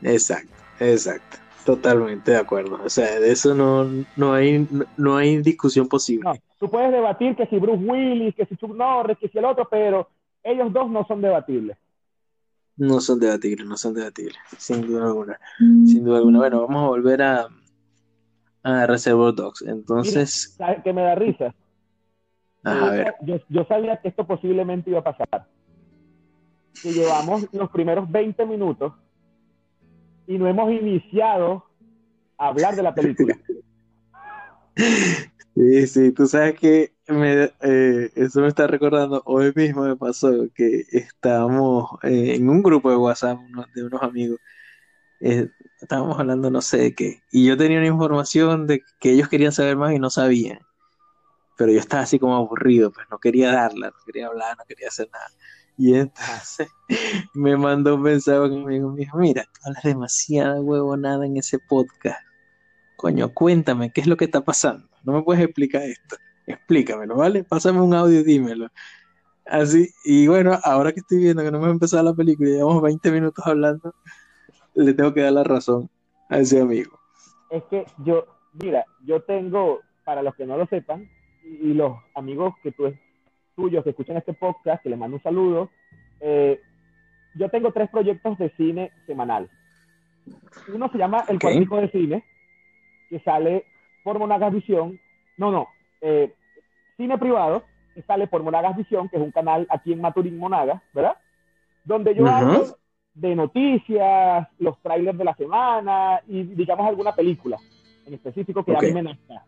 Exacto, 0.03 0.55
exacto. 0.79 1.39
Totalmente 1.65 2.31
de 2.31 2.39
acuerdo. 2.39 2.81
O 2.83 2.89
sea, 2.89 3.21
de 3.21 3.31
eso 3.31 3.55
no, 3.55 3.85
no, 4.17 4.33
hay, 4.33 4.67
no, 4.71 4.87
no 4.97 5.17
hay 5.17 5.43
discusión 5.43 5.89
posible. 5.89 6.25
No, 6.25 6.35
tú 6.59 6.71
puedes 6.71 6.91
debatir 6.91 7.37
que 7.37 7.47
si 7.47 7.59
Bruce 7.59 7.85
Willis, 7.85 8.35
que 8.35 8.47
si 8.47 8.57
Chuck 8.57 8.75
Norris, 8.75 9.19
que 9.19 9.29
si 9.29 9.39
el 9.39 9.45
otro, 9.45 9.69
pero 9.71 10.09
ellos 10.43 10.73
dos 10.73 10.91
no 10.91 11.05
son 11.07 11.21
debatibles. 11.21 11.77
No 12.77 12.99
son 13.01 13.21
debatibles, 13.21 13.67
no 13.67 13.77
son 13.77 13.93
debatibles, 13.93 14.39
sin 14.57 14.87
duda 14.87 15.05
alguna. 15.05 15.39
Sin 15.59 16.03
duda 16.03 16.17
alguna. 16.17 16.39
Bueno, 16.39 16.63
vamos 16.63 16.83
a 16.83 16.89
volver 16.89 17.21
a, 17.21 17.47
Ah, 18.63 18.87
Reservoir 18.87 19.35
Dogs. 19.35 19.63
Entonces, 19.63 20.55
¿Sabes 20.59 20.79
qué 20.85 20.93
me 20.93 21.03
da 21.03 21.15
risa? 21.15 21.55
a 22.65 22.91
ver. 22.91 23.15
Yo, 23.23 23.37
yo 23.49 23.65
sabía 23.65 23.97
que 24.01 24.09
esto 24.09 24.27
posiblemente 24.27 24.91
iba 24.91 25.01
a 25.01 25.05
pasar. 25.05 25.49
Que 26.83 26.93
llevamos 26.93 27.45
los 27.53 27.71
primeros 27.71 28.11
20 28.11 28.45
minutos 28.47 28.93
y 30.27 30.39
no 30.39 30.47
hemos 30.49 30.71
iniciado 30.73 31.65
a 32.39 32.49
hablar 32.49 32.75
de 32.77 32.83
la 32.83 32.95
película. 32.95 33.37
Sí, 35.55 35.87
sí, 35.89 36.13
tú 36.13 36.27
sabes 36.27 36.59
que 36.59 36.95
me, 37.09 37.51
eh, 37.61 38.11
eso 38.15 38.41
me 38.41 38.47
está 38.49 38.69
recordando, 38.69 39.21
hoy 39.27 39.53
mismo 39.55 39.83
me 39.83 39.97
pasó 39.97 40.31
que 40.55 40.85
estábamos 40.93 41.91
eh, 42.05 42.37
en 42.37 42.49
un 42.49 42.63
grupo 42.63 42.89
de 42.89 42.97
WhatsApp 42.97 43.39
uno- 43.41 43.67
de 43.75 43.85
unos 43.85 44.01
amigos, 44.01 44.39
eh, 45.19 45.49
estábamos 45.81 46.19
hablando 46.19 46.51
no 46.51 46.61
sé 46.61 46.79
de 46.79 46.95
qué, 46.95 47.23
y 47.31 47.47
yo 47.47 47.57
tenía 47.57 47.79
una 47.79 47.87
información 47.87 48.67
de 48.67 48.83
que 49.01 49.13
ellos 49.13 49.29
querían 49.29 49.53
saber 49.53 49.77
más 49.77 49.93
y 49.93 49.99
no 49.99 50.11
sabían, 50.11 50.61
pero 51.57 51.73
yo 51.73 51.79
estaba 51.79 52.05
así 52.05 52.19
como 52.19 52.37
aburrido, 52.37 52.91
pues 52.91 53.07
no 53.11 53.19
quería 53.19 53.53
darla, 53.53 53.89
no 53.89 53.97
quería 54.07 54.29
hablar, 54.29 54.57
no 54.57 54.65
quería 54.67 54.89
hacer 54.89 55.11
nada. 55.13 55.29
Y 55.77 55.95
entonces 55.95 56.69
me 57.35 57.57
mandó 57.57 57.95
un 57.97 58.03
mensaje 58.03 58.39
amigo, 58.39 58.91
me 58.93 59.01
dijo, 59.01 59.19
mira, 59.19 59.45
tú 59.45 59.61
hablas 59.65 59.83
demasiada 59.83 60.61
huevonada 60.61 61.27
en 61.27 61.37
ese 61.37 61.59
podcast. 61.59 62.21
Coño, 62.97 63.33
cuéntame, 63.33 63.91
¿qué 63.93 64.03
es 64.03 64.07
lo 64.07 64.17
que 64.17 64.27
está 64.27 64.43
pasando? 64.43 64.89
No 65.05 65.13
me 65.13 65.23
puedes 65.23 65.43
explicar 65.43 65.83
esto. 65.83 66.17
Explícamelo, 66.47 67.17
¿vale? 67.17 67.45
Pásame 67.45 67.81
un 67.81 67.95
audio 67.95 68.23
dímelo. 68.23 68.69
Así, 69.47 69.91
y 70.05 70.27
bueno, 70.27 70.59
ahora 70.63 70.93
que 70.93 71.01
estoy 71.01 71.19
viendo 71.19 71.43
que 71.43 71.51
no 71.51 71.61
me 71.61 71.67
ha 71.67 71.71
empezado 71.71 72.03
la 72.03 72.15
película 72.15 72.51
llevamos 72.51 72.83
20 72.83 73.11
minutos 73.11 73.47
hablando, 73.47 73.95
le 74.75 74.95
tengo 74.95 75.13
que 75.13 75.23
dar 75.23 75.33
la 75.33 75.45
razón 75.45 75.89
a 76.29 76.39
ese 76.39 76.61
amigo. 76.61 76.99
Es 77.51 77.63
que 77.65 77.87
yo, 78.05 78.27
mira, 78.53 78.85
yo 79.05 79.23
tengo, 79.23 79.81
para 80.05 80.23
los 80.23 80.35
que 80.37 80.47
no 80.47 80.57
lo 80.57 80.67
sepan, 80.67 81.09
y, 81.45 81.71
y 81.71 81.75
los 81.75 81.99
amigos 82.15 82.55
que 82.63 82.73
tú, 82.73 82.95
tuyos 83.57 83.83
que 83.85 83.91
escuchan 83.91 84.17
este 84.17 84.35
podcast, 84.35 84.83
que 84.83 84.91
les 84.91 84.99
mando 84.99 85.17
un 85.17 85.23
saludo, 85.23 85.71
eh, 86.21 86.61
yo 87.35 87.49
tengo 87.49 87.73
tres 87.73 87.91
proyectos 87.91 88.39
de 88.39 88.51
cine 88.57 88.93
semanal. 89.07 89.49
Uno 90.69 90.91
se 90.91 90.99
llama 90.99 91.25
El 91.29 91.37
Ok. 91.37 91.43
Cuartico 91.43 91.77
de 91.77 91.91
Cine, 91.91 92.25
que 93.09 93.21
sale 93.21 93.65
por 94.05 94.19
Monagas 94.19 94.53
Visión. 94.53 95.01
No, 95.37 95.51
no, 95.51 95.69
eh, 96.01 96.35
cine 96.97 97.19
privado, 97.19 97.65
que 97.95 98.03
sale 98.03 98.27
por 98.27 98.43
Monagas 98.43 98.77
Visión, 98.77 99.09
que 99.09 99.17
es 99.17 99.23
un 99.23 99.33
canal 99.33 99.67
aquí 99.71 99.93
en 99.93 100.01
Maturín, 100.01 100.39
Monagas, 100.39 100.83
¿verdad? 100.93 101.17
Donde 101.85 102.15
yo 102.15 102.25
Ujú. 102.25 102.33
hablo 102.33 102.65
de 103.15 103.35
noticias, 103.35 104.49
los 104.59 104.79
trailers 104.83 105.19
de 105.19 105.25
la 105.25 105.35
semana 105.35 106.21
y 106.29 106.43
digamos 106.43 106.87
alguna 106.87 107.15
película 107.15 107.59
en 108.07 108.15
específico 108.15 108.65
que 108.65 108.73
Ok. 108.73 108.79
a 108.79 108.87
mí 108.87 108.93
me 108.93 109.03
nazca. 109.03 109.45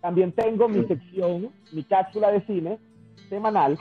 También 0.00 0.32
tengo 0.32 0.68
mi 0.68 0.84
sección, 0.86 1.50
mi 1.72 1.82
cápsula 1.84 2.30
de 2.30 2.40
cine 2.46 2.78
semanal, 3.28 3.78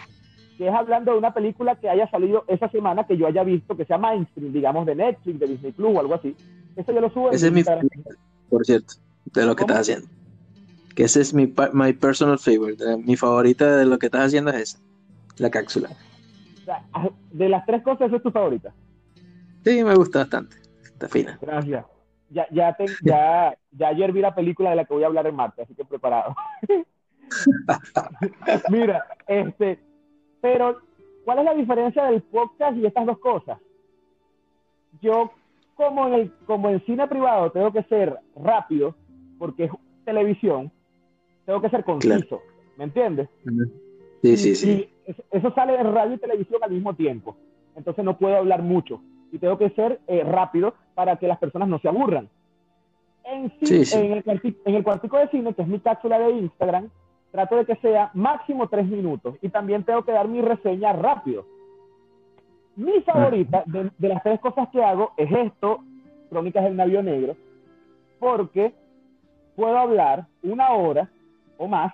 que 0.58 0.67
es 0.67 0.73
hablando 0.73 1.13
de 1.13 1.17
una 1.17 1.34
película 1.34 1.75
que 1.79 1.89
haya 1.89 2.10
salido 2.10 2.43
esa 2.47 2.69
semana 2.69 3.05
que 3.05 3.15
yo 3.17 3.27
haya 3.27 3.43
visto, 3.43 3.77
que 3.77 3.86
sea 3.86 3.97
mainstream, 3.97 4.51
digamos 4.51 4.86
de 4.86 4.95
Netflix, 4.95 5.39
de 5.39 5.47
Disney 5.47 5.71
Plus 5.71 5.95
o 5.95 5.99
algo 5.99 6.15
así. 6.15 6.36
Eso 6.75 6.91
yo 6.91 6.99
lo 7.01 7.10
subo 7.10 7.29
en 7.29 7.36
Ese 7.36 7.47
es 7.47 7.53
mi 7.53 7.60
Instagram. 7.60 7.88
favorito, 7.89 8.21
por 8.49 8.65
cierto, 8.65 8.93
de 9.34 9.45
lo 9.45 9.55
que 9.55 9.63
estás 9.63 9.79
haciendo. 9.79 10.08
Que 10.95 11.03
ese 11.03 11.21
es 11.21 11.34
mi, 11.34 11.53
my 11.73 11.93
personal 11.93 12.38
favorite. 12.38 12.84
Mi 12.97 13.15
favorita 13.15 13.77
de 13.77 13.86
lo 13.86 13.97
que 13.99 14.08
estás 14.08 14.25
haciendo 14.27 14.51
es 14.51 14.73
esa, 14.73 14.79
la 15.38 15.49
cápsula. 15.49 15.89
O 16.62 16.65
sea, 16.65 16.84
de 17.32 17.47
las 17.49 17.65
tres 17.65 17.82
cosas, 17.84 18.08
esa 18.08 18.17
es 18.17 18.23
tu 18.23 18.32
favorita. 18.32 18.73
Sí, 19.63 19.84
me 19.84 19.95
gusta 19.95 20.19
bastante. 20.19 20.56
Está 20.84 21.08
fina. 21.08 21.38
Gracias. 21.41 21.86
Ya, 22.32 22.48
ya, 22.52 22.74
te- 22.76 22.86
ya, 23.04 23.58
ya 23.72 23.88
ayer 23.88 24.12
vi 24.12 24.22
la 24.22 24.36
película 24.36 24.69
de 24.69 24.76
la 24.76 24.86
que 24.86 24.93
voy 24.93 25.04
a 25.04 25.08
hablar 25.08 25.26
en 25.28 25.36
martes, 25.36 25.65
así 25.65 25.74
que 25.76 25.84
preparado. 25.86 26.36
Mira, 28.69 29.06
este, 29.28 29.80
pero, 30.41 30.80
¿cuál 31.26 31.39
es 31.39 31.45
la 31.45 31.54
diferencia 31.54 32.06
del 32.06 32.22
podcast 32.24 32.78
y 32.78 32.86
estas 32.86 33.06
dos 33.06 33.19
cosas? 33.19 33.60
Yo, 35.02 35.32
como 35.76 36.08
en, 36.08 36.13
el, 36.13 36.32
como 36.45 36.69
en 36.69 36.84
cine 36.86 37.08
privado, 37.08 37.52
tengo 37.52 37.72
que 37.72 37.84
ser 37.84 38.17
rápido, 38.36 38.95
porque 39.38 39.65
es 39.65 39.72
televisión, 40.06 40.72
tengo 41.45 41.62
que 41.62 41.69
ser 41.69 41.84
conciso, 41.84 42.41
¿me 42.78 42.86
entiendes? 42.86 43.30
Sí, 44.22 44.32
Y- 44.34 44.38
sí, 44.38 44.56
sí. 44.56 44.72
y 45.06 45.12
eso- 45.12 45.24
eso 45.32 45.54
sale 45.54 45.76
en 45.80 45.93
radio 45.93 46.15
y 46.15 46.19
televisión 46.19 46.62
al 46.63 46.72
mismo 46.72 46.95
tiempo. 46.95 47.38
Entonces 47.76 48.04
no 48.04 48.17
puedo 48.17 48.36
hablar 48.36 48.62
mucho. 48.62 49.02
Y 49.32 49.38
tengo 49.38 49.58
que 49.58 49.70
ser 49.72 50.00
eh, 50.08 50.24
rápido 50.24 50.74
para 50.96 51.18
que 51.18 51.28
las 51.28 51.38
personas 51.38 51.68
no 51.68 51.80
se 51.80 51.88
aburran. 51.88 52.30
En, 53.24 53.52
sí. 53.62 53.84
En, 53.96 54.13
el 54.13 54.56
en 54.65 54.76
el 54.76 54.84
cuartico 54.84 55.18
de 55.18 55.30
cine, 55.30 55.54
que 55.54 55.62
es 55.62 55.68
mi 55.68 55.80
cápsula 55.80 56.18
de 56.20 56.32
Instagram, 56.32 56.89
trato 57.32 57.58
de 57.58 57.65
que 57.65 57.76
sea 57.76 58.10
máximo 58.13 58.68
tres 58.68 58.88
minutos. 58.88 59.36
Y 59.42 59.50
también 59.50 59.84
tengo 59.84 60.04
que 60.04 60.12
dar 60.12 60.28
mi 60.28 60.42
reseña 60.42 60.94
rápido. 60.94 61.46
Mi 62.76 63.02
favorita 63.02 63.63
de, 63.65 63.92
de 63.98 64.08
las 64.08 64.24
tres 64.24 64.39
cosas 64.39 64.70
que 64.70 64.84
hago 64.84 65.12
es 65.18 65.32
esto, 65.32 65.82
Crónicas 66.30 66.63
del 66.63 66.76
Navío 66.76 67.04
Negro, 67.04 67.36
porque 68.20 68.74
puedo 69.56 69.78
hablar 69.78 70.26
una 70.44 70.72
hora 70.72 71.10
o 71.58 71.68
más 71.68 71.94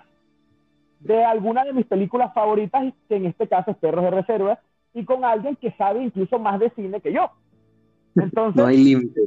de 1.00 1.24
alguna 1.24 1.64
de 1.64 1.72
mis 1.72 1.86
películas 1.86 2.32
favoritas, 2.32 2.92
que 3.08 3.16
en 3.16 3.26
este 3.26 3.48
caso 3.48 3.70
es 3.70 3.76
Perros 3.76 4.04
de 4.04 4.10
Reserva, 4.10 4.58
y 4.96 5.04
con 5.06 5.24
alguien 5.24 5.56
que 5.56 5.72
sabe 5.72 6.02
incluso 6.04 6.38
más 6.40 6.60
de 6.60 6.70
cine 6.72 7.00
que 7.02 7.12
yo. 7.14 7.30
Entonces, 8.18 8.56
No 8.56 8.66
hay 8.66 8.76
límite. 8.78 9.20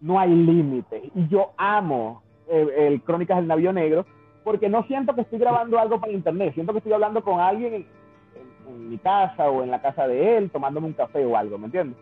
no 0.00 0.18
hay 0.18 0.30
límites. 0.34 1.02
Y 1.14 1.28
yo 1.28 1.52
amo 1.56 2.22
eh, 2.48 2.86
el 2.88 3.02
Crónicas 3.02 3.38
del 3.38 3.46
Navío 3.48 3.72
Negro, 3.72 4.06
porque 4.42 4.68
no 4.68 4.84
siento 4.86 5.14
que 5.14 5.22
estoy 5.22 5.38
grabando 5.38 5.78
algo 5.78 6.00
para 6.00 6.12
internet, 6.12 6.54
siento 6.54 6.72
que 6.72 6.78
estoy 6.78 6.92
hablando 6.92 7.22
con 7.22 7.40
alguien 7.40 7.74
en, 7.74 7.88
en- 8.34 8.54
en 8.66 8.88
mi 8.88 8.98
casa 8.98 9.50
o 9.50 9.62
en 9.62 9.70
la 9.70 9.82
casa 9.82 10.06
de 10.08 10.38
él, 10.38 10.50
tomándome 10.50 10.86
un 10.88 10.94
café 10.94 11.24
o 11.26 11.36
algo, 11.36 11.58
¿me 11.58 11.66
entiendes? 11.66 11.98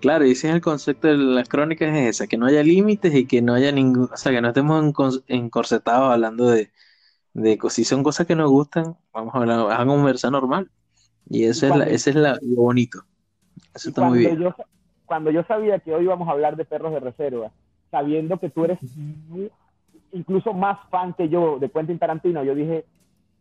Claro, 0.00 0.26
y 0.26 0.32
ese 0.32 0.48
es 0.48 0.54
el 0.54 0.60
concepto 0.60 1.06
de 1.08 1.16
las 1.16 1.48
crónicas, 1.48 1.88
es 1.94 2.08
esa, 2.16 2.26
que 2.26 2.36
no 2.36 2.46
haya 2.46 2.62
límites 2.64 3.14
y 3.14 3.26
que 3.26 3.40
no 3.40 3.54
haya 3.54 3.70
ningún, 3.70 4.08
o 4.12 4.16
sea, 4.16 4.32
que 4.32 4.40
no 4.40 4.48
estemos 4.48 5.22
encorsetados 5.28 6.12
hablando 6.12 6.46
de, 6.50 6.72
de. 7.34 7.58
Si 7.70 7.84
son 7.84 8.02
cosas 8.04 8.26
que 8.26 8.36
nos 8.36 8.50
gustan, 8.50 8.96
vamos 9.12 9.34
a 9.34 9.38
hablar, 9.38 9.72
a 9.72 9.86
conversar 9.86 10.32
normal. 10.32 10.70
Y 11.28 11.44
eso 11.44 11.66
Y 11.66 11.70
es 11.70 11.76
la, 11.76 11.84
ese 11.84 12.10
es 12.10 12.16
la, 12.16 12.38
lo 12.42 12.62
bonito. 12.62 13.04
Eso 13.74 13.88
está 13.88 14.08
muy 14.08 14.20
bien. 14.20 14.38
yo, 14.38 14.54
cuando 15.06 15.30
yo 15.30 15.42
sabía 15.44 15.78
que 15.78 15.94
hoy 15.94 16.04
íbamos 16.04 16.28
a 16.28 16.32
hablar 16.32 16.56
de 16.56 16.64
perros 16.64 16.92
de 16.92 17.00
reserva, 17.00 17.50
sabiendo 17.90 18.38
que 18.38 18.50
tú 18.50 18.64
eres 18.64 18.78
incluso 20.12 20.52
más 20.52 20.78
fan 20.90 21.14
que 21.14 21.28
yo 21.28 21.58
de 21.58 21.70
Quentin 21.70 21.98
Tarantino, 21.98 22.44
yo 22.44 22.54
dije, 22.54 22.84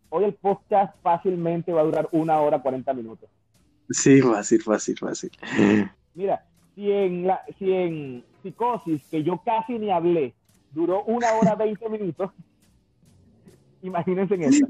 hoy 0.09 0.25
el 0.25 0.33
podcast 0.33 0.95
fácilmente 1.01 1.71
va 1.71 1.81
a 1.81 1.85
durar 1.85 2.09
una 2.11 2.39
hora 2.39 2.61
40 2.61 2.93
minutos. 2.93 3.29
Sí, 3.89 4.21
fácil, 4.21 4.61
fácil, 4.61 4.97
fácil. 4.97 5.31
Mira, 6.13 6.45
si 6.75 6.91
en, 6.91 7.27
la, 7.27 7.41
si 7.59 7.71
en 7.71 8.23
Psicosis, 8.41 9.03
que 9.09 9.23
yo 9.23 9.41
casi 9.43 9.77
ni 9.79 9.91
hablé, 9.91 10.33
duró 10.71 11.03
una 11.03 11.27
hora 11.33 11.55
20 11.55 11.89
minutos, 11.89 12.31
imagínense 13.81 14.35
en 14.35 14.43
esta. 14.43 14.67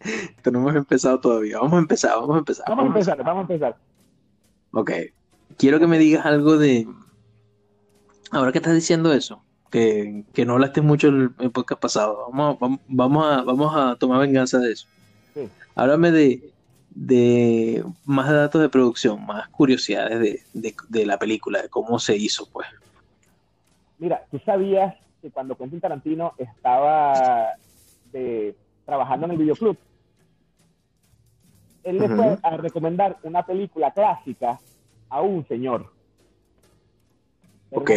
Esto 0.36 0.50
no 0.50 0.58
hemos 0.60 0.74
empezado 0.76 1.20
todavía. 1.20 1.58
Vamos 1.58 1.74
a 1.74 1.78
empezar, 1.78 2.12
vamos 2.16 2.36
a 2.36 2.38
empezar. 2.38 2.64
Vamos 2.68 2.84
a 2.84 2.88
empezar, 2.88 3.24
vamos 3.24 3.38
a 3.48 3.52
empezar. 3.52 3.76
Ok. 4.72 4.90
Quiero 5.58 5.78
que 5.78 5.86
me 5.86 5.98
digas 5.98 6.26
algo 6.26 6.58
de. 6.58 6.86
Ahora 8.32 8.52
que 8.52 8.58
estás 8.58 8.74
diciendo 8.74 9.12
eso, 9.12 9.42
que, 9.70 10.24
que 10.34 10.44
no 10.44 10.54
hablaste 10.54 10.80
mucho 10.80 11.08
el, 11.08 11.30
el 11.38 11.50
podcast 11.50 11.80
pasado. 11.80 12.26
Vamos, 12.32 12.58
vamos, 12.58 12.80
vamos 12.88 13.24
a, 13.26 13.42
vamos 13.42 13.72
a 13.76 13.96
tomar 13.96 14.20
venganza 14.20 14.58
de 14.58 14.72
eso. 14.72 14.88
Sí. 15.32 15.48
Háblame 15.76 16.10
de, 16.10 16.50
de 16.90 17.84
más 18.04 18.28
datos 18.30 18.60
de 18.60 18.68
producción, 18.68 19.24
más 19.24 19.48
curiosidades 19.48 20.18
de, 20.20 20.42
de, 20.54 20.74
de 20.88 21.06
la 21.06 21.18
película, 21.18 21.62
de 21.62 21.68
cómo 21.68 21.98
se 21.98 22.16
hizo, 22.16 22.48
pues. 22.50 22.66
Mira, 23.98 24.24
tú 24.30 24.38
sabías 24.44 24.94
que 25.22 25.30
cuando 25.30 25.56
Quentin 25.56 25.80
Tarantino 25.80 26.34
estaba 26.36 27.52
de- 28.12 28.54
trabajando 28.86 29.26
en 29.26 29.32
el 29.32 29.38
videoclub, 29.38 29.76
él 31.84 31.98
le 31.98 32.08
fue 32.08 32.38
a 32.42 32.56
recomendar 32.56 33.18
una 33.22 33.44
película 33.44 33.92
clásica 33.92 34.58
a 35.08 35.20
un 35.20 35.46
señor. 35.46 35.92
Ok. 37.70 37.90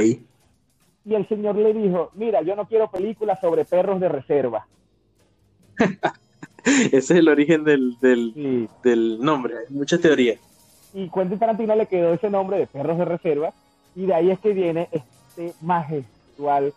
Y 1.05 1.15
el 1.15 1.27
señor 1.27 1.55
le 1.55 1.73
dijo, 1.73 2.11
mira, 2.13 2.41
yo 2.41 2.55
no 2.55 2.67
quiero 2.67 2.91
películas 2.91 3.39
sobre 3.39 3.65
perros 3.65 3.99
de 3.99 4.09
reserva. 4.09 4.67
Ese 6.65 6.97
es 6.97 7.11
el 7.11 7.29
origen 7.29 7.63
del, 7.63 7.97
del 8.01 9.19
nombre. 9.19 9.55
Hay 9.57 9.73
muchas 9.73 10.01
teorías. 10.01 10.39
y 10.93 11.09
Quentin 11.09 11.39
Tarantino 11.39 11.75
le 11.75 11.87
quedó 11.87 12.13
ese 12.13 12.29
nombre 12.29 12.57
de 12.57 12.67
perros 12.67 12.97
de 12.97 13.05
reserva, 13.05 13.53
y 13.95 14.05
de 14.05 14.13
ahí 14.13 14.29
es 14.29 14.39
que 14.39 14.53
viene 14.53 14.89
este 14.91 15.53
majestual, 15.61 16.65
eh, 16.65 16.73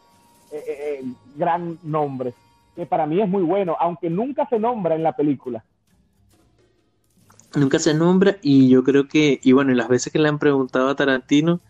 eh, 0.53 1.01
eh, 1.01 1.05
gran 1.37 1.79
nombre, 1.83 2.33
que 2.75 2.87
para 2.87 3.07
mí 3.07 3.21
es 3.21 3.29
muy 3.29 3.43
bueno, 3.43 3.77
aunque 3.79 4.09
nunca 4.11 4.47
se 4.49 4.59
nombra 4.59 4.95
en 4.95 5.03
la 5.03 5.15
película. 5.15 5.65
Nunca 7.55 7.79
se 7.79 7.93
nombra 7.93 8.37
y 8.43 8.69
yo 8.71 8.83
creo 8.83 9.09
que, 9.09 9.39
y 9.43 9.53
bueno, 9.53 9.73
y 9.73 9.75
las 9.75 9.89
veces 9.89 10.13
que 10.13 10.19
le 10.19 10.29
han 10.29 10.39
preguntado 10.39 10.89
a 10.89 10.97
Tarantino, 10.97 11.55
o 11.55 11.61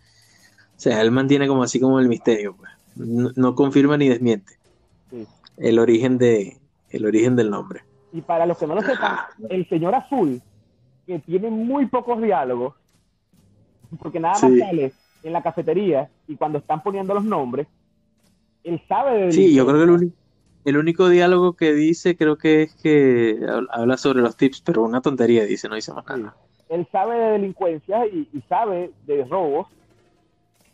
sea, 0.77 1.01
él 1.01 1.11
mantiene 1.11 1.47
como 1.47 1.63
así 1.63 1.79
como 1.79 1.99
el 1.99 2.07
misterio, 2.07 2.55
pues. 2.55 2.71
no, 2.95 3.31
no 3.35 3.55
confirma 3.55 3.97
ni 3.97 4.07
desmiente 4.07 4.53
Sí. 5.09 5.27
el 5.57 5.79
origen 5.79 6.17
de 6.17 6.57
el 6.89 7.05
origen 7.05 7.35
del 7.35 7.49
nombre. 7.49 7.81
Y 8.13 8.21
para 8.21 8.45
los 8.45 8.57
que 8.57 8.67
no 8.67 8.75
lo 8.75 8.81
sepan, 8.81 9.17
el 9.49 9.67
señor 9.67 9.95
azul, 9.95 10.41
que 11.05 11.19
tiene 11.19 11.49
muy 11.49 11.87
pocos 11.87 12.21
diálogos, 12.21 12.75
porque 13.99 14.19
nada 14.19 14.39
más 14.39 14.51
Sí. 14.51 14.59
sale 14.59 14.93
en 15.23 15.33
la 15.33 15.41
cafetería 15.41 16.09
y 16.27 16.35
cuando 16.35 16.59
están 16.59 16.81
poniendo 16.81 17.13
los 17.13 17.23
nombres, 17.25 17.67
él 18.63 18.81
sabe 18.87 19.17
de 19.25 19.31
Sí, 19.31 19.53
yo 19.53 19.65
creo 19.65 19.77
que 19.77 19.83
el, 19.83 19.89
uni- 19.89 20.13
el 20.65 20.77
único 20.77 21.09
diálogo 21.09 21.53
que 21.53 21.73
dice 21.73 22.15
creo 22.17 22.37
que 22.37 22.63
es 22.63 22.75
que 22.75 23.37
hab- 23.41 23.67
habla 23.71 23.97
sobre 23.97 24.21
los 24.21 24.35
tips, 24.37 24.61
pero 24.61 24.83
una 24.83 25.01
tontería 25.01 25.43
dice, 25.45 25.67
no 25.69 25.75
dice 25.75 25.93
más 25.93 26.05
nada. 26.07 26.35
Él 26.69 26.87
sabe 26.91 27.17
de 27.19 27.31
delincuencia 27.33 28.05
y, 28.07 28.27
y 28.33 28.41
sabe 28.49 28.91
de 29.05 29.25
robos. 29.25 29.67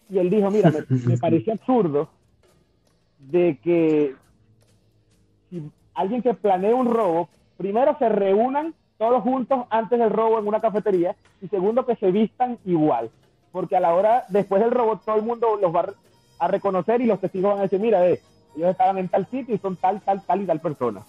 Y 0.09 0.17
él 0.17 0.29
dijo, 0.29 0.49
mira, 0.51 0.71
me, 0.71 0.85
me 1.05 1.17
parece 1.19 1.51
absurdo 1.51 2.09
de 3.19 3.59
que 3.63 4.15
si 5.49 5.63
alguien 5.93 6.21
que 6.21 6.33
planea 6.33 6.75
un 6.75 6.87
robo, 6.87 7.29
primero 7.57 7.95
se 7.99 8.07
reúnan 8.09 8.73
todos 8.97 9.21
juntos 9.23 9.65
antes 9.69 9.97
del 9.99 10.09
robo 10.09 10.39
en 10.39 10.47
una 10.47 10.61
cafetería 10.61 11.15
y 11.41 11.47
segundo 11.47 11.85
que 11.85 11.95
se 11.95 12.11
vistan 12.11 12.57
igual. 12.65 13.09
Porque 13.51 13.75
a 13.75 13.79
la 13.79 13.93
hora, 13.95 14.25
después 14.29 14.61
del 14.61 14.71
robo, 14.71 14.97
todo 15.03 15.15
el 15.15 15.23
mundo 15.23 15.57
los 15.61 15.73
va 15.73 15.79
a 15.79 15.83
re- 15.83 15.93
a 16.39 16.47
reconocer 16.47 17.01
y 17.01 17.05
los 17.05 17.19
testigos 17.19 17.51
van 17.51 17.59
a 17.59 17.63
decir, 17.63 17.79
mira, 17.79 17.99
ve, 18.01 18.21
ellos 18.55 18.69
estaban 18.71 18.97
en 18.97 19.07
tal 19.09 19.25
sitio 19.29 19.55
y 19.55 19.57
son 19.59 19.75
tal, 19.77 20.01
tal, 20.01 20.21
tal 20.25 20.41
y 20.41 20.45
tal 20.45 20.59
persona. 20.59 21.01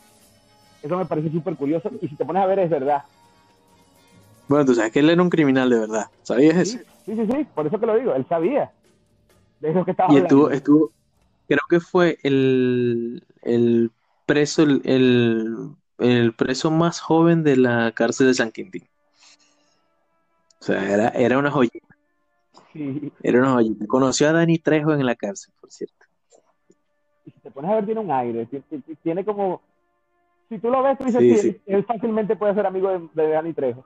Eso 0.82 0.96
me 0.96 1.04
parece 1.06 1.30
súper 1.30 1.56
curioso 1.56 1.90
y 2.00 2.08
si 2.08 2.16
te 2.16 2.24
pones 2.24 2.42
a 2.42 2.46
ver 2.46 2.58
es 2.60 2.70
verdad. 2.70 3.02
Bueno, 4.48 4.64
tú 4.64 4.74
sabes 4.74 4.92
que 4.92 4.98
él 5.00 5.10
era 5.10 5.22
un 5.22 5.30
criminal 5.30 5.70
de 5.70 5.78
verdad, 5.78 6.06
¿sabías 6.22 6.56
eso? 6.56 6.78
sí, 7.06 7.14
sí, 7.16 7.26
sí, 7.26 7.46
por 7.54 7.66
eso 7.66 7.78
que 7.78 7.86
lo 7.86 7.94
digo, 7.96 8.14
él 8.14 8.26
sabía 8.28 8.70
de 9.60 9.70
eso 9.70 9.84
que 9.84 9.90
estaba 9.92 10.08
Y 10.12 10.16
hablando. 10.16 10.36
estuvo, 10.36 10.50
estuvo, 10.50 10.90
creo 11.46 11.60
que 11.68 11.80
fue 11.80 12.18
el, 12.22 13.22
el 13.42 13.90
preso, 14.26 14.62
el, 14.62 14.80
el, 14.84 15.70
el 15.98 16.34
preso 16.34 16.70
más 16.70 17.00
joven 17.00 17.42
de 17.44 17.56
la 17.56 17.92
cárcel 17.92 18.28
de 18.28 18.34
San 18.34 18.50
Quintín. 18.50 18.88
O 20.60 20.64
sea, 20.64 20.92
era, 20.92 21.08
era 21.08 21.38
una 21.38 21.50
joyita, 21.50 21.78
Sí, 22.72 23.12
era 23.22 23.38
una 23.40 23.52
joyita. 23.52 23.86
Conoció 23.86 24.28
a 24.28 24.32
Dani 24.32 24.58
Trejo 24.58 24.92
en 24.92 25.06
la 25.06 25.14
cárcel, 25.16 25.54
por 25.60 25.70
cierto. 25.70 25.99
Si 27.30 27.40
te 27.40 27.50
pones 27.50 27.70
a 27.70 27.74
ver, 27.76 27.86
tiene 27.86 28.00
un 28.00 28.10
aire, 28.10 28.46
ti- 28.46 28.60
ti- 28.68 28.78
ti- 28.80 28.96
tiene 28.96 29.24
como... 29.24 29.60
Si 30.48 30.58
tú 30.58 30.68
lo 30.70 30.82
ves, 30.82 30.98
tú 30.98 31.04
dices, 31.04 31.20
Sí, 31.22 31.36
sí, 31.36 31.50
sí. 31.52 31.60
Él, 31.66 31.84
fácilmente 31.84 32.36
puede 32.36 32.54
ser 32.54 32.66
amigo 32.66 32.90
de, 32.90 33.08
de 33.14 33.28
Dani 33.30 33.52
Trejo. 33.52 33.84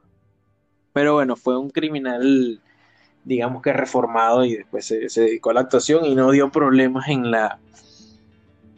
Pero 0.93 1.15
bueno, 1.15 1.37
fue 1.37 1.59
un 1.59 1.71
criminal, 1.71 2.61
digamos 3.25 3.63
que 3.63 3.73
reformado 3.73 4.45
y 4.45 4.57
después 4.57 4.87
se, 4.87 5.09
se 5.09 5.23
dedicó 5.23 5.51
a 5.51 5.55
la 5.55 5.61
actuación 5.61 6.05
y 6.05 6.15
no 6.15 6.31
dio 6.31 6.51
problemas 6.51 7.09
en 7.09 7.31
la, 7.31 7.59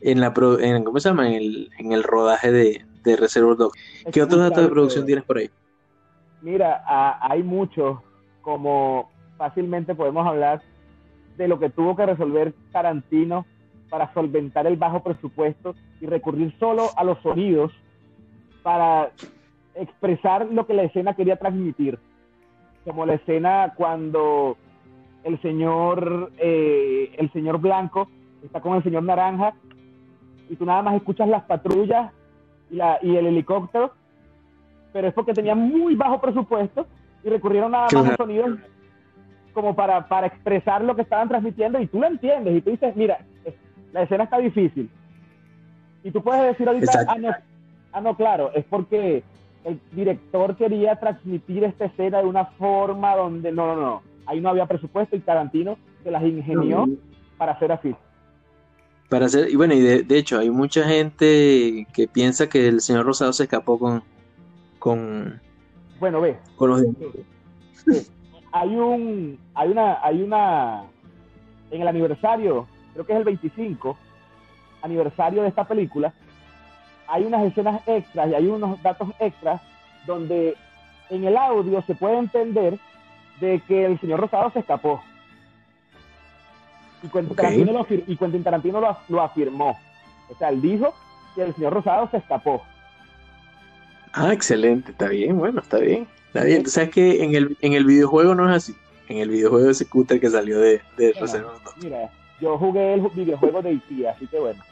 en 0.01 0.21
la, 0.21 0.33
en, 0.61 0.85
¿cómo 0.85 1.01
se 1.01 1.09
llama? 1.09 1.29
En 1.29 1.35
el, 1.35 1.71
en 1.79 1.93
el 1.93 2.03
rodaje 2.03 2.53
de, 2.53 2.85
de 3.05 3.17
Reservoir 3.17 3.57
Dogs. 3.57 3.79
¿Qué 4.13 4.23
otros 4.23 4.41
datos 4.41 4.65
de 4.65 4.71
producción 4.71 5.07
tienes 5.07 5.25
por 5.25 5.39
ahí? 5.39 5.51
Mira, 6.41 6.83
a- 6.87 7.19
hay 7.21 7.43
muchos, 7.43 7.99
como 8.43 9.11
fácilmente 9.37 9.95
podemos 9.95 10.27
hablar 10.27 10.63
de 11.37 11.49
lo 11.49 11.59
que 11.59 11.71
tuvo 11.71 11.97
que 11.97 12.07
resolver 12.07 12.55
Tarantino 12.73 13.47
para 13.89 14.13
solventar 14.15 14.67
el 14.67 14.77
bajo 14.77 15.03
presupuesto 15.03 15.75
y 16.01 16.07
recurrir 16.07 16.55
solo 16.59 16.89
a 16.97 17.05
los 17.05 17.19
sonidos 17.23 17.73
para 18.63 19.11
expresar 19.75 20.47
lo 20.47 20.67
que 20.67 20.75
la 20.75 20.83
escena 20.83 21.15
quería 21.15 21.37
transmitir. 21.37 21.99
Como 22.85 23.07
la 23.07 23.15
escena 23.15 23.75
cuando 23.77 24.57
el 25.25 25.41
señor, 25.43 26.33
eh, 26.39 27.15
el 27.19 27.33
señor 27.33 27.59
blanco 27.59 28.09
está 28.43 28.61
con 28.61 28.77
el 28.77 28.83
señor 28.83 29.03
naranja 29.03 29.55
y 30.49 30.57
tú 30.57 30.65
nada 30.65 30.83
más 30.83 30.95
escuchas 30.95 31.29
las 31.29 31.43
patrullas 31.45 32.13
y, 32.71 32.77
la, 32.77 32.99
y 33.03 33.17
el 33.17 33.27
helicóptero 33.27 33.93
pero 34.97 35.09
es 35.09 35.15
porque 35.15 35.35
tenían 35.35 35.59
muy 35.59 35.95
bajo 35.95 36.19
presupuesto 36.23 36.87
y 37.23 37.29
recurrieron 37.29 37.73
nada 37.73 37.87
más 37.93 38.13
a 38.13 38.17
sonidos 38.17 38.59
como 39.53 39.77
para, 39.77 40.09
para 40.09 40.29
expresar 40.29 40.83
lo 40.83 40.97
que 40.97 41.03
estaban 41.03 41.29
transmitiendo 41.29 41.79
y 41.79 41.87
tú 41.87 42.01
lo 42.01 42.07
entiendes 42.07 42.57
y 42.57 42.63
tú 42.63 42.71
dices, 42.71 42.97
mira, 42.97 43.19
la 43.97 44.03
escena 44.03 44.25
está 44.25 44.39
difícil. 44.39 44.91
Y 46.05 46.11
tú 46.11 46.23
puedes 46.23 46.43
decir 46.43 46.69
ahorita, 46.69 46.85
Exacto. 46.85 47.13
ah 47.13 47.19
no, 47.19 47.31
ah, 47.93 48.01
no, 48.03 48.15
claro, 48.15 48.53
es 48.55 48.65
porque 48.67 49.25
el 49.65 49.81
director 49.93 50.55
quería 50.55 50.97
transmitir 50.97 51.65
esta 51.65 51.87
escena 51.87 52.19
de 52.19 52.27
una 52.27 52.45
forma 52.45 53.17
donde 53.17 53.51
no, 53.51 53.75
no, 53.75 53.81
no, 53.81 54.03
ahí 54.27 54.39
no 54.39 54.51
había 54.51 54.67
presupuesto 54.67 55.17
y 55.17 55.21
Tarantino 55.21 55.79
se 56.05 56.11
las 56.11 56.23
ingenió 56.23 56.87
para 57.39 57.53
hacer 57.53 57.73
así. 57.73 57.97
Para 59.09 59.27
hacer, 59.27 59.49
y 59.49 59.57
bueno, 59.57 59.73
y 59.73 59.81
de, 59.81 60.03
de 60.03 60.19
hecho, 60.19 60.39
hay 60.39 60.51
mucha 60.51 60.85
gente 60.87 61.87
que 61.95 62.07
piensa 62.07 62.51
que 62.51 62.69
el 62.69 62.83
señor 62.83 63.07
Rosado 63.07 63.33
se 63.33 63.45
escapó 63.45 63.79
con, 63.79 64.03
con, 64.79 65.41
Bueno, 65.99 66.21
ve, 66.21 66.37
con 66.57 66.71
los 66.71 66.83
hay 68.53 68.75
un 68.75 69.39
hay 69.55 69.69
una 69.69 70.05
hay 70.05 70.23
una 70.23 70.85
en 71.71 71.83
el 71.83 71.89
aniversario 71.89 72.67
creo 72.97 73.07
que 73.07 73.13
es 73.13 73.19
el 73.19 73.25
25 73.25 73.97
aniversario 74.83 75.43
de 75.43 75.49
esta 75.49 75.65
película 75.65 76.13
hay 77.09 77.25
unas 77.25 77.45
escenas 77.45 77.81
extras 77.87 78.29
y 78.31 78.35
hay 78.35 78.47
unos 78.49 78.83
datos 78.83 79.09
extras 79.21 79.61
donde 80.07 80.57
en 81.11 81.25
el 81.25 81.37
audio 81.37 81.81
se 81.83 81.95
puede 81.95 82.19
entender 82.19 82.79
de 83.41 83.61
que 83.69 83.85
el 83.87 84.01
señor 84.01 84.21
Rosado 84.21 84.51
se 84.51 84.59
escapó 84.61 85.03
y 87.03 87.09
Quentin. 87.09 87.37
Tarantino, 87.37 87.73
lo, 87.73 87.81
afir- 87.85 88.05
y 88.07 88.17
Quentin 88.17 88.43
Tarantino 88.43 88.81
lo, 88.81 88.97
lo 89.09 89.23
afirmó 89.23 89.79
o 90.29 90.35
sea 90.37 90.49
él 90.49 90.61
dijo 90.61 90.95
que 91.35 91.43
el 91.43 91.55
señor 91.55 91.75
Rosado 91.75 92.09
se 92.11 92.17
escapó 92.19 92.63
Ah, 94.19 94.33
excelente, 94.33 94.93
está 94.93 95.09
bien, 95.09 95.37
bueno, 95.39 95.61
está 95.61 95.77
bien, 95.77 96.09
está 96.29 96.43
bien. 96.43 96.63
Tú 96.63 96.71
sabes 96.71 96.89
que 96.89 97.23
en 97.23 97.35
el, 97.35 97.55
en 97.61 97.75
el 97.75 97.85
videojuego 97.85 98.35
no 98.35 98.49
es 98.49 98.57
así. 98.57 98.75
En 99.09 99.19
el 99.19 99.29
videojuego 99.29 99.69
ese 99.69 99.87
cúter 99.87 100.19
que 100.21 100.31
salió 100.31 100.59
de, 100.59 100.81
de 100.97 101.13
Dogs. 101.13 101.35
mira 101.83 102.09
yo 102.41 102.59
jugué 102.59 102.95
el 102.95 103.01
videojuego 103.01 103.63
de 103.63 103.73
E.T. 103.73 104.09
así 104.09 104.27
que 104.27 104.39
bueno 104.39 104.63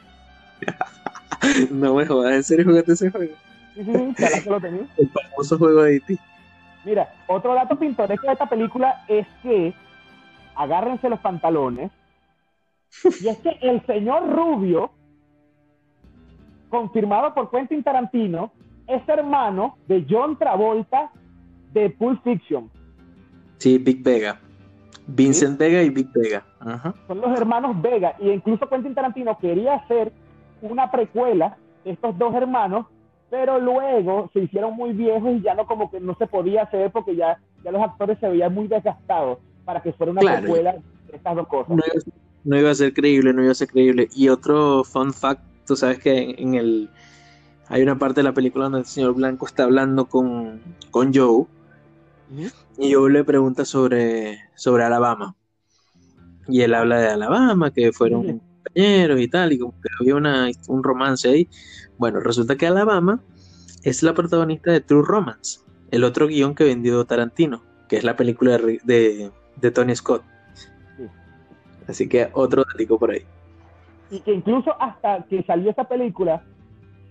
No 1.71 1.95
me 1.95 2.05
jodas, 2.05 2.33
¿en 2.33 2.43
serio 2.43 2.65
jugaste 2.65 2.93
ese 2.93 3.11
juego? 3.11 3.33
sí, 3.75 3.83
sí, 3.83 3.91
sí, 4.15 4.43
que 4.43 4.49
lo 4.49 4.61
tenía. 4.61 4.87
El 4.97 5.09
famoso 5.09 5.57
juego 5.57 5.83
de 5.83 5.95
IT. 5.97 6.19
Mira, 6.85 7.13
otro 7.27 7.53
dato 7.53 7.77
pintoresco 7.77 8.27
de 8.27 8.33
esta 8.33 8.47
película 8.47 9.03
es 9.07 9.27
que 9.41 9.73
agárrense 10.55 11.09
los 11.09 11.19
pantalones. 11.19 11.91
Y 13.21 13.27
es 13.27 13.37
que 13.39 13.57
el 13.61 13.85
señor 13.85 14.31
Rubio, 14.33 14.91
confirmado 16.69 17.33
por 17.33 17.51
Quentin 17.51 17.83
Tarantino, 17.83 18.53
es 18.87 19.01
hermano 19.09 19.77
de 19.87 20.05
John 20.09 20.37
Travolta 20.37 21.11
de 21.73 21.89
Pulp 21.89 22.23
Fiction. 22.23 22.71
Sí, 23.57 23.77
Big 23.77 24.01
Vega. 24.01 24.39
Vincent 25.07 25.57
Vega 25.59 25.83
y 25.83 25.89
Big 25.89 26.09
Vega. 26.13 26.43
Ajá. 26.59 26.93
Son 27.07 27.21
los 27.21 27.37
hermanos 27.37 27.79
Vega. 27.81 28.15
Y 28.19 28.29
incluso 28.31 28.67
Quentin 28.67 28.95
Tarantino 28.95 29.37
quería 29.37 29.75
hacer 29.75 30.11
una 30.61 30.89
precuela 30.91 31.57
de 31.83 31.91
estos 31.91 32.17
dos 32.17 32.33
hermanos, 32.33 32.87
pero 33.29 33.59
luego 33.59 34.29
se 34.33 34.39
hicieron 34.41 34.75
muy 34.75 34.93
viejos 34.93 35.29
y 35.35 35.41
ya 35.41 35.53
no 35.53 35.65
como 35.67 35.91
que 35.91 35.99
no 35.99 36.15
se 36.15 36.25
podía 36.27 36.63
hacer 36.63 36.91
porque 36.91 37.15
ya, 37.15 37.39
ya 37.63 37.71
los 37.71 37.81
actores 37.83 38.17
se 38.19 38.27
veían 38.29 38.53
muy 38.53 38.67
desgastados 38.67 39.37
para 39.63 39.81
que 39.81 39.93
fuera 39.93 40.11
una 40.11 40.21
Claro. 40.21 40.41
precuela 40.41 40.73
de 40.73 41.15
estas 41.15 41.35
dos 41.35 41.47
cosas. 41.47 41.69
No 41.69 41.83
iba, 41.85 41.97
a 41.97 42.01
ser- 42.01 42.13
no 42.43 42.57
iba 42.59 42.69
a 42.71 42.75
ser 42.75 42.93
creíble, 42.93 43.33
no 43.33 43.43
iba 43.43 43.51
a 43.51 43.55
ser 43.55 43.67
creíble. 43.67 44.07
Y 44.15 44.29
otro 44.29 44.83
fun 44.83 45.13
fact, 45.13 45.41
tú 45.67 45.75
sabes 45.75 45.99
que 45.99 46.17
en, 46.17 46.39
en 46.39 46.55
el 46.55 46.89
hay 47.67 47.81
una 47.81 47.97
parte 47.97 48.19
de 48.21 48.23
la 48.25 48.33
película 48.33 48.65
donde 48.65 48.79
el 48.79 48.85
señor 48.85 49.15
Blanco 49.15 49.47
está 49.47 49.63
hablando 49.63 50.05
con, 50.05 50.61
con 50.91 51.11
Joe 51.13 51.45
Ujú. 52.31 52.49
Y 52.77 52.93
Joe 52.93 53.11
le 53.11 53.23
pregunta 53.23 53.65
sobre, 53.65 54.39
sobre 54.55 54.83
Alabama. 54.83 55.35
Y 56.47 56.61
él 56.61 56.73
habla 56.73 56.99
de 56.99 57.07
Alabama, 57.07 57.71
que 57.71 57.91
fueron 57.91 58.41
compañeros 58.63 59.19
y 59.19 59.27
tal, 59.27 59.53
y 59.53 59.59
como 59.59 59.73
que 59.81 59.89
había 59.99 60.15
una, 60.15 60.49
un 60.67 60.83
romance 60.83 61.27
ahí. 61.27 61.49
Bueno, 61.97 62.19
resulta 62.19 62.55
que 62.55 62.67
Alabama 62.67 63.21
es 63.83 64.03
la 64.03 64.13
protagonista 64.13 64.71
de 64.71 64.81
True 64.81 65.03
Romance, 65.05 65.61
el 65.91 66.03
otro 66.03 66.27
guion 66.27 66.53
que 66.53 66.65
vendió 66.65 67.05
Tarantino, 67.05 67.63
que 67.87 67.97
es 67.97 68.03
la 68.03 68.15
película 68.15 68.57
de, 68.57 68.79
de, 68.83 69.31
de 69.55 69.71
Tony 69.71 69.95
Scott. 69.95 70.23
Sí. 70.97 71.03
Así 71.87 72.09
que 72.09 72.29
otro 72.33 72.63
datico 72.63 72.99
por 72.99 73.11
ahí. 73.11 73.23
Y 74.11 74.19
que 74.19 74.33
incluso 74.33 74.79
hasta 74.79 75.23
que 75.23 75.41
salió 75.43 75.71
esta 75.71 75.87
película, 75.87 76.43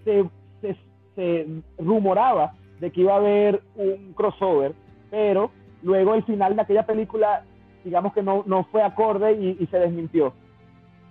se, 0.05 0.29
se, 0.61 0.77
se 1.16 1.48
rumoraba 1.79 2.55
de 2.79 2.92
que 2.92 3.00
iba 3.00 3.14
a 3.14 3.18
haber 3.18 3.62
un 3.74 4.12
crossover, 4.12 4.74
pero 5.14 5.53
luego 5.83 6.14
el 6.16 6.24
final 6.24 6.57
de 6.57 6.62
aquella 6.62 6.85
película, 6.85 7.44
digamos 7.85 8.12
que 8.12 8.22
no, 8.22 8.42
no 8.46 8.64
fue 8.64 8.83
acorde 8.83 9.33
y, 9.33 9.57
y 9.61 9.66
se 9.68 9.79
desmintió, 9.79 10.35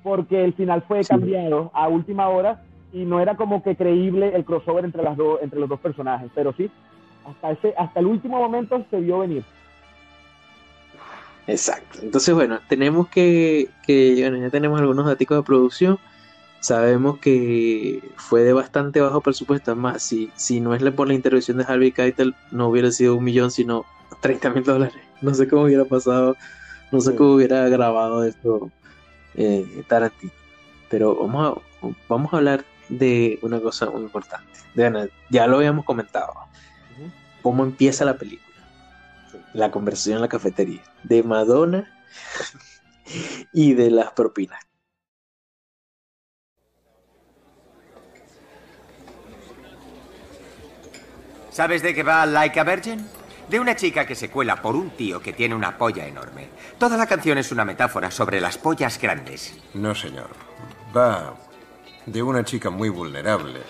porque 0.03 0.43
el 0.43 0.53
final 0.53 0.81
fue 0.81 1.03
Sí. 1.03 1.09
cambiado 1.09 1.71
a 1.73 1.87
última 1.87 2.27
hora 2.27 2.61
y 2.91 3.05
no 3.05 3.21
era 3.21 3.37
como 3.37 3.63
que 3.63 3.77
creíble 3.77 4.35
el 4.35 4.43
crossover 4.43 4.83
entre, 4.83 5.01
las 5.03 5.15
dos 5.15 5.39
entre 5.41 5.59
los 5.59 5.69
dos 5.69 5.79
personajes, 5.79 6.29
pero 6.35 6.51
sí, 6.53 6.69
hasta, 7.25 7.51
ese, 7.51 7.73
hasta 7.77 7.99
el 8.01 8.07
último 8.07 8.39
momento 8.39 8.85
se 8.91 8.99
vio 8.99 9.19
venir. 9.19 9.43
Exacto. 11.47 11.99
Entonces, 12.01 12.33
bueno, 12.35 12.59
tenemos 12.67 13.07
que, 13.07 13.69
que 13.85 14.17
bueno, 14.19 14.37
ya 14.37 14.49
tenemos 14.49 14.79
algunos 14.81 15.05
datos 15.05 15.27
de 15.37 15.43
producción. 15.43 15.97
Sabemos 16.63 17.19
que 17.19 18.01
fue 18.15 18.43
de 18.43 18.53
bastante 18.53 19.01
bajo 19.01 19.19
presupuesto. 19.19 19.75
Más, 19.75 20.01
si, 20.01 20.31
si 20.37 20.61
no 20.61 20.73
es 20.73 20.81
por 20.93 21.09
la 21.09 21.13
intervención 21.13 21.57
de 21.57 21.65
Harvey 21.67 21.91
Keitel, 21.91 22.35
no 22.51 22.69
hubiera 22.69 22.89
sido 22.89 23.17
un 23.17 23.25
millón, 23.25 23.51
sino 23.51 23.83
30 24.21 24.49
mil 24.51 24.63
dólares. 24.63 24.95
No 25.21 25.33
sé 25.33 25.49
cómo 25.49 25.63
hubiera 25.63 25.83
pasado, 25.83 26.37
no 26.89 27.01
sé 27.01 27.17
cómo 27.17 27.33
hubiera 27.33 27.67
grabado 27.67 28.23
esto 28.23 28.71
eh, 29.35 29.83
Tarantino. 29.89 30.31
Pero 30.89 31.17
vamos 31.17 31.59
a, 31.81 31.89
vamos 32.07 32.33
a 32.33 32.37
hablar 32.37 32.63
de 32.87 33.39
una 33.41 33.59
cosa 33.59 33.89
muy 33.89 34.03
importante. 34.03 34.47
ya 35.29 35.47
lo 35.47 35.57
habíamos 35.57 35.83
comentado. 35.83 36.31
¿Cómo 37.41 37.65
empieza 37.65 38.05
la 38.05 38.15
película? 38.17 38.55
La 39.53 39.69
conversación 39.69 40.15
en 40.15 40.21
la 40.21 40.29
cafetería. 40.29 40.81
De 41.03 41.23
Madonna 41.23 41.91
y 43.51 43.73
de 43.73 43.91
las 43.91 44.13
propinas. 44.13 44.61
¿Sabes 51.53 51.83
de 51.83 51.93
qué 51.93 52.01
va 52.01 52.25
Like 52.25 52.59
a 52.59 52.63
Virgin? 52.63 53.07
De 53.47 53.59
una 53.59 53.75
chica 53.75 54.07
que 54.07 54.15
se 54.15 54.31
cuela 54.31 54.59
por 54.59 54.75
un 54.75 54.89
tío 54.89 55.21
que 55.21 55.33
tiene 55.33 55.53
una 55.53 55.77
polla 55.77 56.07
enorme. 56.07 56.47
Toda 56.79 56.97
la 56.97 57.05
canción 57.05 57.37
es 57.37 57.51
una 57.51 57.63
metáfora 57.63 58.09
sobre 58.09 58.41
las 58.41 58.57
pollas 58.57 58.99
grandes. 58.99 59.53
No, 59.75 59.93
señor. 59.93 60.29
Va 60.97 61.35
de 62.07 62.23
una 62.23 62.43
chica 62.43 62.71
muy 62.71 62.89
vulnerable, 62.89 63.61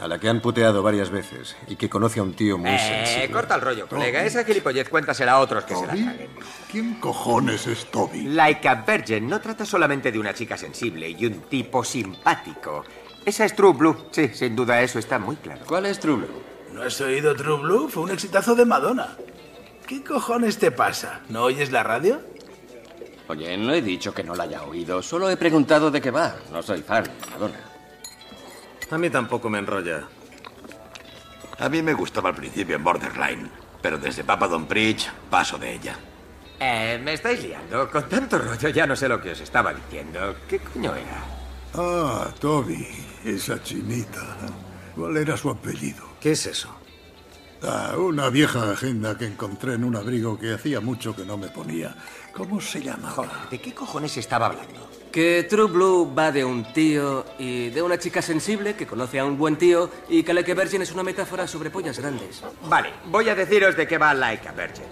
a 0.00 0.06
la 0.06 0.20
que 0.20 0.28
han 0.28 0.40
puteado 0.40 0.84
varias 0.84 1.10
veces 1.10 1.56
y 1.66 1.74
que 1.74 1.90
conoce 1.90 2.20
a 2.20 2.22
un 2.22 2.34
tío 2.34 2.58
muy 2.58 2.70
eh, 2.70 2.78
sensible. 2.78 3.32
corta 3.32 3.56
el 3.56 3.60
rollo, 3.60 3.88
colega. 3.88 4.24
Esa 4.24 4.44
gilipollez 4.44 4.88
cuéntasela 4.88 5.32
a 5.32 5.38
otros 5.40 5.64
que 5.64 5.74
se 5.74 5.84
la 5.84 5.94
caguen. 5.94 6.30
¿Quién 6.70 6.94
cojones 7.00 7.66
es 7.66 7.90
Toby? 7.90 8.22
Like 8.22 8.68
a 8.68 8.76
Virgin 8.76 9.26
no 9.26 9.40
trata 9.40 9.66
solamente 9.66 10.12
de 10.12 10.18
una 10.20 10.32
chica 10.32 10.56
sensible 10.56 11.10
y 11.10 11.26
un 11.26 11.40
tipo 11.40 11.82
simpático. 11.82 12.84
Esa 13.24 13.44
es 13.44 13.56
True 13.56 13.72
Blue. 13.72 14.06
Sí, 14.12 14.28
sin 14.32 14.54
duda 14.54 14.80
eso 14.80 15.00
está 15.00 15.18
muy 15.18 15.34
claro. 15.36 15.62
¿Cuál 15.66 15.86
es 15.86 15.98
True 15.98 16.16
Blue? 16.16 16.51
¿No 16.82 16.88
has 16.88 17.00
oído 17.00 17.32
True 17.36 17.62
Blue? 17.62 17.88
Fue 17.88 18.02
un 18.02 18.10
exitazo 18.10 18.56
de 18.56 18.64
Madonna. 18.64 19.16
¿Qué 19.86 20.02
cojones 20.02 20.58
te 20.58 20.72
pasa? 20.72 21.20
¿No 21.28 21.44
oyes 21.44 21.70
la 21.70 21.84
radio? 21.84 22.20
Oye, 23.28 23.56
no 23.56 23.72
he 23.72 23.80
dicho 23.80 24.12
que 24.12 24.24
no 24.24 24.34
la 24.34 24.42
haya 24.42 24.64
oído, 24.64 25.00
solo 25.00 25.30
he 25.30 25.36
preguntado 25.36 25.92
de 25.92 26.00
qué 26.00 26.10
va. 26.10 26.34
No 26.50 26.60
soy 26.60 26.82
fan, 26.82 27.04
Madonna. 27.30 27.60
A 28.90 28.98
mí 28.98 29.08
tampoco 29.10 29.48
me 29.48 29.60
enrolla. 29.60 30.02
A 31.60 31.68
mí 31.68 31.82
me 31.82 31.94
gustaba 31.94 32.30
al 32.30 32.34
principio 32.34 32.74
en 32.74 32.82
Borderline, 32.82 33.48
pero 33.80 33.96
desde 33.96 34.24
Papa 34.24 34.48
Don 34.48 34.66
Preach 34.66 35.08
paso 35.30 35.58
de 35.58 35.74
ella. 35.74 35.96
Eh, 36.58 37.00
me 37.00 37.12
estáis 37.12 37.44
liando. 37.44 37.88
Con 37.92 38.08
tanto 38.08 38.38
rollo 38.38 38.68
ya 38.70 38.88
no 38.88 38.96
sé 38.96 39.06
lo 39.06 39.20
que 39.22 39.30
os 39.30 39.40
estaba 39.40 39.72
diciendo. 39.72 40.34
¿Qué 40.48 40.58
coño 40.58 40.92
era? 40.96 41.22
Ah, 41.74 42.26
Toby, 42.40 42.88
esa 43.24 43.62
chinita. 43.62 44.36
¿Cuál 44.96 45.16
era 45.18 45.36
su 45.36 45.48
apellido? 45.48 46.11
¿Qué 46.22 46.30
es 46.30 46.46
eso? 46.46 46.68
Ah, 47.64 47.94
una 47.98 48.28
vieja 48.30 48.70
agenda 48.70 49.18
que 49.18 49.26
encontré 49.26 49.74
en 49.74 49.82
un 49.82 49.96
abrigo 49.96 50.38
que 50.38 50.54
hacía 50.54 50.80
mucho 50.80 51.16
que 51.16 51.24
no 51.24 51.36
me 51.36 51.48
ponía. 51.48 51.96
¿Cómo 52.32 52.60
se 52.60 52.80
llamaba? 52.80 53.46
¿De 53.50 53.60
qué 53.60 53.74
cojones 53.74 54.16
estaba 54.16 54.46
hablando? 54.46 54.88
Que 55.10 55.48
True 55.50 55.66
Blue 55.66 56.14
va 56.16 56.30
de 56.30 56.44
un 56.44 56.72
tío 56.72 57.24
y 57.40 57.70
de 57.70 57.82
una 57.82 57.98
chica 57.98 58.22
sensible 58.22 58.76
que 58.76 58.86
conoce 58.86 59.18
a 59.18 59.24
un 59.24 59.36
buen 59.36 59.56
tío 59.56 59.90
y 60.08 60.22
que 60.22 60.32
Like 60.32 60.52
a 60.52 60.54
Virgin 60.54 60.82
es 60.82 60.92
una 60.92 61.02
metáfora 61.02 61.48
sobre 61.48 61.70
pollas 61.70 61.98
grandes. 61.98 62.40
Vale, 62.68 62.90
voy 63.06 63.28
a 63.28 63.34
deciros 63.34 63.76
de 63.76 63.88
qué 63.88 63.98
va 63.98 64.14
Like 64.14 64.48
a 64.48 64.52
Virgin. 64.52 64.84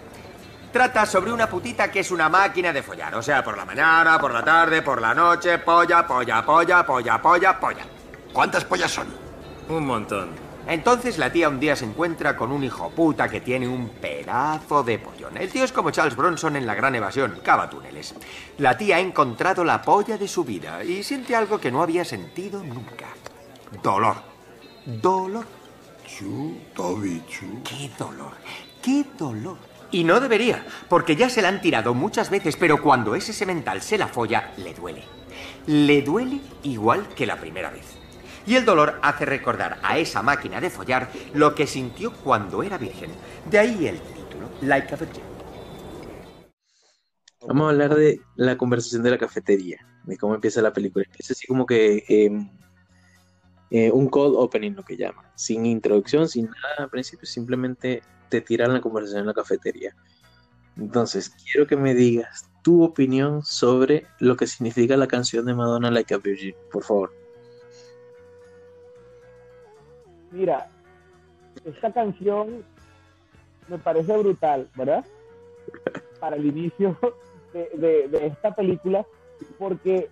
Trata 0.73 1.07
sobre 1.07 1.33
una 1.33 1.49
putita 1.49 1.93
que 1.93 2.01
es 2.01 2.11
una 2.11 2.29
máquina 2.29 2.73
de 2.73 2.83
follar. 2.83 3.15
O 3.15 3.23
sea, 3.23 3.45
por 3.45 3.57
la 3.57 3.65
mañana, 3.65 4.19
por 4.19 4.33
la 4.33 4.45
tarde, 4.45 4.83
por 4.83 5.01
la 5.01 5.15
noche, 5.15 5.59
polla, 5.59 6.05
polla, 6.05 6.45
polla, 6.45 6.85
polla, 6.85 7.23
polla, 7.23 7.61
polla. 7.61 7.87
¿Cuántas 8.33 8.65
pollas 8.65 8.91
son? 8.91 9.07
Un 9.69 9.87
montón. 9.87 10.50
Entonces 10.71 11.19
la 11.19 11.33
tía 11.33 11.49
un 11.49 11.59
día 11.59 11.75
se 11.75 11.85
encuentra 11.85 12.37
con 12.37 12.53
un 12.53 12.63
hijo 12.63 12.91
puta 12.91 13.29
que 13.29 13.41
tiene 13.41 13.67
un 13.67 13.89
pedazo 13.89 14.85
de 14.85 15.01
pollón. 15.01 15.37
El 15.37 15.51
tío 15.51 15.65
es 15.65 15.73
como 15.73 15.91
Charles 15.91 16.15
Bronson 16.15 16.55
en 16.55 16.65
La 16.65 16.77
Gran 16.77 16.95
Evasión, 16.95 17.41
cava 17.43 17.69
túneles. 17.69 18.15
La 18.59 18.79
tía 18.79 18.95
ha 18.95 19.01
encontrado 19.01 19.65
la 19.65 19.83
polla 19.83 20.17
de 20.17 20.29
su 20.29 20.45
vida 20.45 20.85
y 20.85 21.03
siente 21.03 21.35
algo 21.35 21.59
que 21.59 21.73
no 21.73 21.83
había 21.83 22.05
sentido 22.05 22.63
nunca. 22.63 23.09
Dolor. 23.83 24.19
Dolor. 24.87 25.45
¡Qué 26.07 27.91
dolor! 27.99 28.35
¡Qué 28.81 29.05
dolor! 29.19 29.59
Y 29.91 30.05
no 30.05 30.21
debería, 30.21 30.65
porque 30.89 31.17
ya 31.17 31.29
se 31.29 31.43
la 31.43 31.49
han 31.49 31.61
tirado 31.61 31.95
muchas 31.95 32.31
veces, 32.31 32.55
pero 32.55 32.81
cuando 32.81 33.17
ese 33.17 33.33
semental 33.33 33.83
se 33.83 33.99
la 33.99 34.07
folla, 34.07 34.53
le 34.57 34.73
duele. 34.73 35.03
Le 35.67 36.03
duele 36.03 36.41
igual 36.63 37.09
que 37.09 37.27
la 37.27 37.35
primera 37.35 37.71
vez. 37.71 38.00
Y 38.47 38.57
el 38.57 38.65
dolor 38.65 38.99
hace 39.03 39.25
recordar 39.25 39.79
a 39.83 39.99
esa 39.99 40.23
máquina 40.23 40.61
de 40.61 40.71
follar 40.71 41.11
lo 41.35 41.55
que 41.55 41.67
sintió 41.67 42.13
cuando 42.13 42.63
era 42.63 42.79
virgen. 42.79 43.11
De 43.51 43.59
ahí 43.59 43.87
el 43.87 44.01
título, 44.01 44.49
Like 44.63 44.95
a 44.95 44.97
Virgin. 44.97 45.23
Vamos 47.47 47.67
a 47.67 47.71
hablar 47.71 47.95
de 47.95 48.21
la 48.37 48.57
conversación 48.57 49.03
de 49.03 49.11
la 49.11 49.19
cafetería, 49.19 49.87
de 50.05 50.17
cómo 50.17 50.35
empieza 50.35 50.61
la 50.63 50.73
película. 50.73 51.05
Es 51.19 51.31
así 51.31 51.47
como 51.47 51.67
que 51.67 52.05
em, 52.09 52.51
eh, 53.71 53.91
un 53.91 54.09
cold 54.09 54.35
opening, 54.37 54.73
lo 54.73 54.83
que 54.83 54.97
llaman, 54.97 55.25
sin 55.35 55.65
introducción, 55.65 56.29
sin 56.29 56.47
nada 56.47 56.75
al 56.79 56.91
principio, 56.91 57.27
simplemente 57.27 58.03
te 58.29 58.41
tiran 58.41 58.73
la 58.73 58.81
conversación 58.81 59.21
en 59.21 59.27
la 59.27 59.35
cafetería. 59.35 59.95
Entonces, 60.77 61.31
quiero 61.31 61.67
que 61.67 61.77
me 61.77 61.95
digas 61.95 62.49
tu 62.63 62.83
opinión 62.83 63.43
sobre 63.43 64.07
lo 64.19 64.37
que 64.37 64.47
significa 64.47 64.97
la 64.97 65.09
canción 65.09 65.47
de 65.47 65.55
Madonna 65.55 65.91
Like 65.91 66.15
a 66.15 66.19
Virgin, 66.19 66.55
por 66.71 66.85
favor. 66.85 67.20
Mira, 70.31 70.69
esta 71.65 71.93
canción 71.93 72.65
me 73.69 73.79
parece 73.79 74.17
brutal, 74.17 74.69
¿verdad? 74.77 75.05
Para 76.21 76.37
el 76.37 76.47
inicio 76.47 76.97
de, 77.53 78.09
esta 78.23 78.55
película, 78.55 79.05
porque 79.59 80.09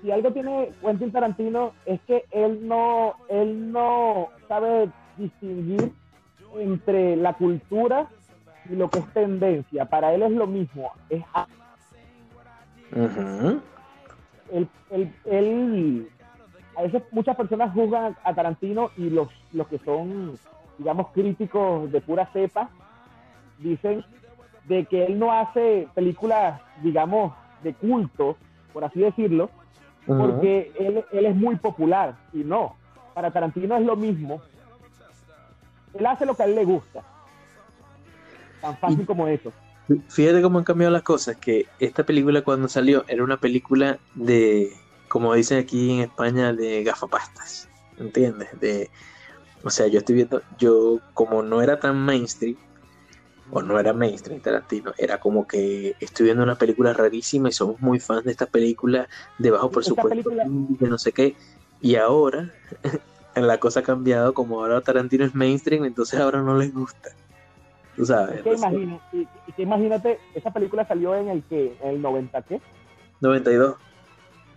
si 0.00 0.10
algo 0.10 0.32
tiene 0.32 0.72
Quentin 0.80 1.12
Tarantino 1.12 1.72
es 1.86 2.00
que 2.02 2.24
él 2.30 2.66
no, 2.66 3.14
él 3.28 3.72
no 3.72 4.28
sabe 4.48 4.90
distinguir 5.16 5.92
entre 6.56 7.16
la 7.16 7.34
cultura 7.34 8.08
y 8.68 8.74
lo 8.74 8.90
que 8.90 8.98
es 8.98 9.12
tendencia. 9.12 9.84
Para 9.84 10.14
él 10.14 10.22
es 10.22 10.32
lo 10.32 10.46
mismo. 10.46 10.90
Es 11.08 11.22
él, 15.24 16.08
a 16.80 16.82
veces 16.84 17.02
muchas 17.10 17.36
personas 17.36 17.74
juzgan 17.74 18.16
a 18.24 18.34
Tarantino 18.34 18.90
y 18.96 19.10
los, 19.10 19.28
los 19.52 19.68
que 19.68 19.78
son, 19.80 20.38
digamos, 20.78 21.08
críticos 21.08 21.92
de 21.92 22.00
pura 22.00 22.24
cepa, 22.32 22.70
dicen 23.58 24.02
de 24.66 24.86
que 24.86 25.04
él 25.04 25.18
no 25.18 25.30
hace 25.30 25.88
películas, 25.94 26.58
digamos, 26.82 27.34
de 27.62 27.74
culto, 27.74 28.38
por 28.72 28.84
así 28.84 29.00
decirlo, 29.00 29.50
porque 30.06 30.72
él, 30.78 31.04
él 31.12 31.26
es 31.26 31.36
muy 31.36 31.56
popular. 31.56 32.16
Y 32.32 32.38
no, 32.38 32.76
para 33.12 33.30
Tarantino 33.30 33.76
es 33.76 33.84
lo 33.84 33.96
mismo. 33.96 34.40
Él 35.92 36.06
hace 36.06 36.24
lo 36.24 36.34
que 36.34 36.44
a 36.44 36.46
él 36.46 36.54
le 36.54 36.64
gusta. 36.64 37.02
Tan 38.62 38.76
fácil 38.78 39.04
como 39.04 39.28
eso. 39.28 39.52
Fíjate 40.08 40.40
cómo 40.40 40.58
han 40.58 40.64
cambiado 40.64 40.92
las 40.92 41.02
cosas, 41.02 41.36
que 41.36 41.66
esta 41.78 42.04
película 42.04 42.40
cuando 42.40 42.68
salió 42.68 43.04
era 43.06 43.22
una 43.22 43.36
película 43.36 43.98
de 44.14 44.72
como 45.10 45.34
dicen 45.34 45.58
aquí 45.58 45.90
en 45.90 46.00
España, 46.02 46.52
de 46.52 46.84
gafapastas, 46.84 47.68
¿entiendes? 47.98 48.48
De, 48.60 48.90
o 49.64 49.68
sea, 49.68 49.88
yo 49.88 49.98
estoy 49.98 50.14
viendo, 50.14 50.40
yo 50.56 51.00
como 51.14 51.42
no 51.42 51.62
era 51.62 51.80
tan 51.80 52.00
mainstream, 52.00 52.56
o 53.50 53.60
no 53.60 53.80
era 53.80 53.92
mainstream 53.92 54.40
Tarantino, 54.40 54.92
era 54.96 55.18
como 55.18 55.48
que 55.48 55.96
estoy 55.98 56.26
viendo 56.26 56.44
una 56.44 56.54
película 56.54 56.92
rarísima 56.92 57.48
y 57.48 57.52
somos 57.52 57.80
muy 57.80 57.98
fans 57.98 58.22
de 58.22 58.30
esta 58.30 58.46
película 58.46 59.08
de 59.38 59.50
bajo 59.50 59.68
presupuesto, 59.72 60.30
de 60.30 60.88
no 60.88 60.96
sé 60.96 61.10
qué, 61.10 61.34
y 61.80 61.96
ahora 61.96 62.54
la 63.34 63.58
cosa 63.58 63.80
ha 63.80 63.82
cambiado, 63.82 64.32
como 64.32 64.60
ahora 64.60 64.80
Tarantino 64.80 65.24
es 65.24 65.34
mainstream, 65.34 65.86
entonces 65.86 66.20
ahora 66.20 66.40
no 66.40 66.56
les 66.56 66.72
gusta. 66.72 67.10
Tú 67.96 68.06
sabes. 68.06 68.44
imagínate, 69.56 70.20
esa 70.36 70.52
película 70.52 70.86
salió 70.86 71.16
en 71.16 71.30
el 71.30 71.42
que, 71.42 71.76
en 71.82 71.88
el 71.96 72.00
90 72.00 72.42
qué? 72.42 72.60
92. 73.20 73.89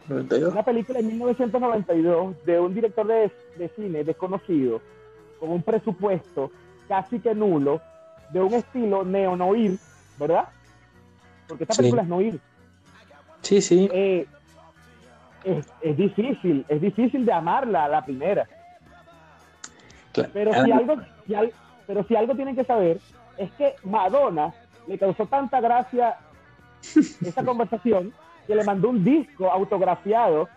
Una 0.10 0.64
película 0.64 1.00
en 1.00 1.08
1992 1.08 2.36
de 2.46 2.60
un 2.60 2.74
director 2.74 3.08
de, 3.08 3.32
cine 3.76 4.04
desconocido, 4.04 4.82
con 5.40 5.50
un 5.50 5.62
presupuesto 5.62 6.52
casi 6.88 7.20
que 7.20 7.34
nulo, 7.34 7.82
de 8.32 8.42
un 8.42 8.54
estilo 8.54 9.06
neo-noir, 9.06 9.78
¿verdad? 10.20 10.50
Porque 11.48 11.64
esta 11.64 11.76
película 11.76 12.02
es 12.02 12.08
noir. 12.08 12.40
Sí, 13.42 13.62
sí. 13.62 13.90
Eh, 13.94 14.28
es, 15.44 15.98
difícil, 15.98 16.66
es 16.68 16.82
difícil 16.82 17.26
de 17.26 17.34
amarla 17.34 17.86
a 17.86 17.90
la 17.90 18.06
primera. 18.06 18.48
Pero, 20.34 20.54
si 20.54 20.72
algo, 20.72 20.96
pero 21.88 22.04
si 22.04 22.16
algo 22.16 22.36
tienen 22.36 22.56
que 22.56 22.64
saber 22.64 23.00
es 23.38 23.52
que 23.54 23.76
Madonna 23.84 24.54
le 24.88 24.98
causó 24.98 25.26
tanta 25.26 25.60
gracia 25.60 26.18
esa 27.26 27.44
conversación 27.44 28.14
que 28.48 28.56
le 28.56 28.64
mandó 28.64 28.90
un 28.90 29.04
disco 29.04 29.52
autografiado 29.52 30.48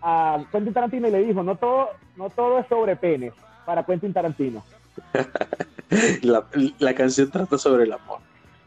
a 0.00 0.44
Quentin 0.50 0.72
Tarantino 0.72 1.08
y 1.08 1.10
le 1.10 1.24
dijo, 1.24 1.42
no 1.42 1.56
todo, 1.56 1.90
no 2.16 2.30
todo 2.30 2.58
es 2.58 2.66
sobre 2.66 2.96
penes 2.96 3.32
para 3.64 3.84
Quentin 3.84 4.12
Tarantino. 4.12 4.64
la, 6.22 6.44
la 6.78 6.94
canción 6.94 7.30
trata 7.30 7.58
sobre 7.58 7.84
el 7.84 7.92
amor 7.92 8.18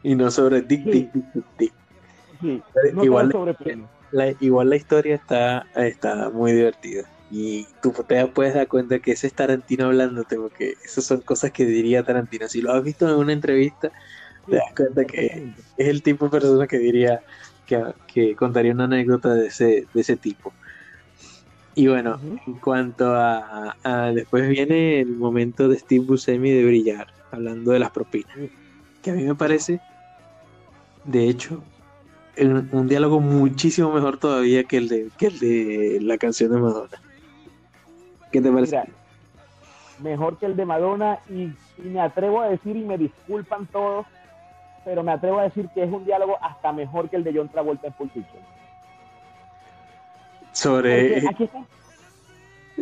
y 0.02 0.14
no 0.14 0.30
sobre 0.30 0.62
dick, 0.62 0.84
dick, 0.84 1.12
dick, 1.12 1.24
dick, 1.34 1.44
dick. 1.58 1.72
Sí, 2.40 2.62
no 2.92 3.04
igual, 3.04 3.32
sobre 3.32 3.54
penes. 3.54 3.88
la, 4.12 4.34
igual 4.40 4.70
la 4.70 4.76
historia 4.76 5.14
está, 5.14 5.66
está 5.74 6.30
muy 6.30 6.52
divertida. 6.52 7.04
Y 7.30 7.66
tú 7.82 7.92
te 8.06 8.24
puedes 8.26 8.54
dar 8.54 8.68
cuenta 8.68 9.00
que 9.00 9.12
ese 9.12 9.26
es 9.26 9.32
Tarantino 9.32 9.86
hablándote, 9.86 10.36
porque 10.36 10.74
esas 10.84 11.04
son 11.04 11.22
cosas 11.22 11.50
que 11.50 11.64
diría 11.64 12.04
Tarantino. 12.04 12.46
Si 12.46 12.62
lo 12.62 12.72
has 12.72 12.84
visto 12.84 13.08
en 13.08 13.16
una 13.16 13.32
entrevista, 13.32 13.90
te 14.48 14.56
das 14.56 14.72
cuenta 14.76 15.04
que 15.04 15.52
es 15.76 15.88
el 15.88 16.02
tipo 16.02 16.26
de 16.26 16.30
persona 16.30 16.66
que 16.68 16.78
diría, 16.78 17.20
que, 17.66 17.82
que 18.06 18.34
contaría 18.36 18.72
una 18.72 18.84
anécdota 18.84 19.34
de 19.34 19.48
ese, 19.48 19.86
de 19.92 20.00
ese 20.00 20.16
tipo. 20.16 20.54
Y 21.74 21.88
bueno, 21.88 22.18
en 22.46 22.54
cuanto 22.54 23.14
a, 23.14 23.76
a- 23.84 24.12
Después 24.12 24.48
viene 24.48 25.00
el 25.00 25.14
momento 25.16 25.68
de 25.68 25.78
Steve 25.78 26.04
Buscemi 26.06 26.50
de 26.50 26.64
brillar, 26.64 27.06
hablando 27.30 27.72
de 27.72 27.78
las 27.78 27.90
propinas. 27.90 28.34
Que 29.02 29.10
a 29.10 29.14
mí 29.14 29.24
me 29.24 29.34
parece, 29.34 29.80
de 31.04 31.28
hecho, 31.28 31.62
un, 32.38 32.68
un 32.72 32.88
diálogo 32.88 33.20
muchísimo 33.20 33.92
mejor 33.92 34.18
todavía 34.18 34.64
que 34.64 34.78
el 34.78 34.88
de, 34.88 35.10
que 35.18 35.26
el 35.26 35.38
de 35.38 35.98
la 36.00 36.16
canción 36.16 36.50
de 36.50 36.58
Madonna. 36.58 37.02
¿Qué 38.32 38.40
te 38.40 38.50
parece? 38.50 38.80
Mira, 38.80 40.10
mejor 40.10 40.38
que 40.38 40.46
el 40.46 40.56
de 40.56 40.64
Madonna 40.64 41.18
y, 41.28 41.42
y 41.78 41.88
me 41.88 42.00
atrevo 42.00 42.40
a 42.40 42.48
decir, 42.48 42.76
y 42.76 42.84
me 42.84 42.96
disculpan 42.98 43.66
todos, 43.66 44.06
pero 44.86 45.02
me 45.02 45.10
atrevo 45.10 45.40
a 45.40 45.42
decir 45.42 45.68
que 45.70 45.82
es 45.82 45.90
un 45.92 46.04
diálogo 46.04 46.38
hasta 46.40 46.70
mejor 46.72 47.10
que 47.10 47.16
el 47.16 47.24
de 47.24 47.34
John 47.34 47.48
Travolta 47.48 47.88
en 47.88 47.92
Pulp 47.94 48.12
Fiction. 48.12 48.40
Sobre. 50.52 51.08
Porque 51.22 51.28
aquí, 51.28 51.44
está- 51.44 51.64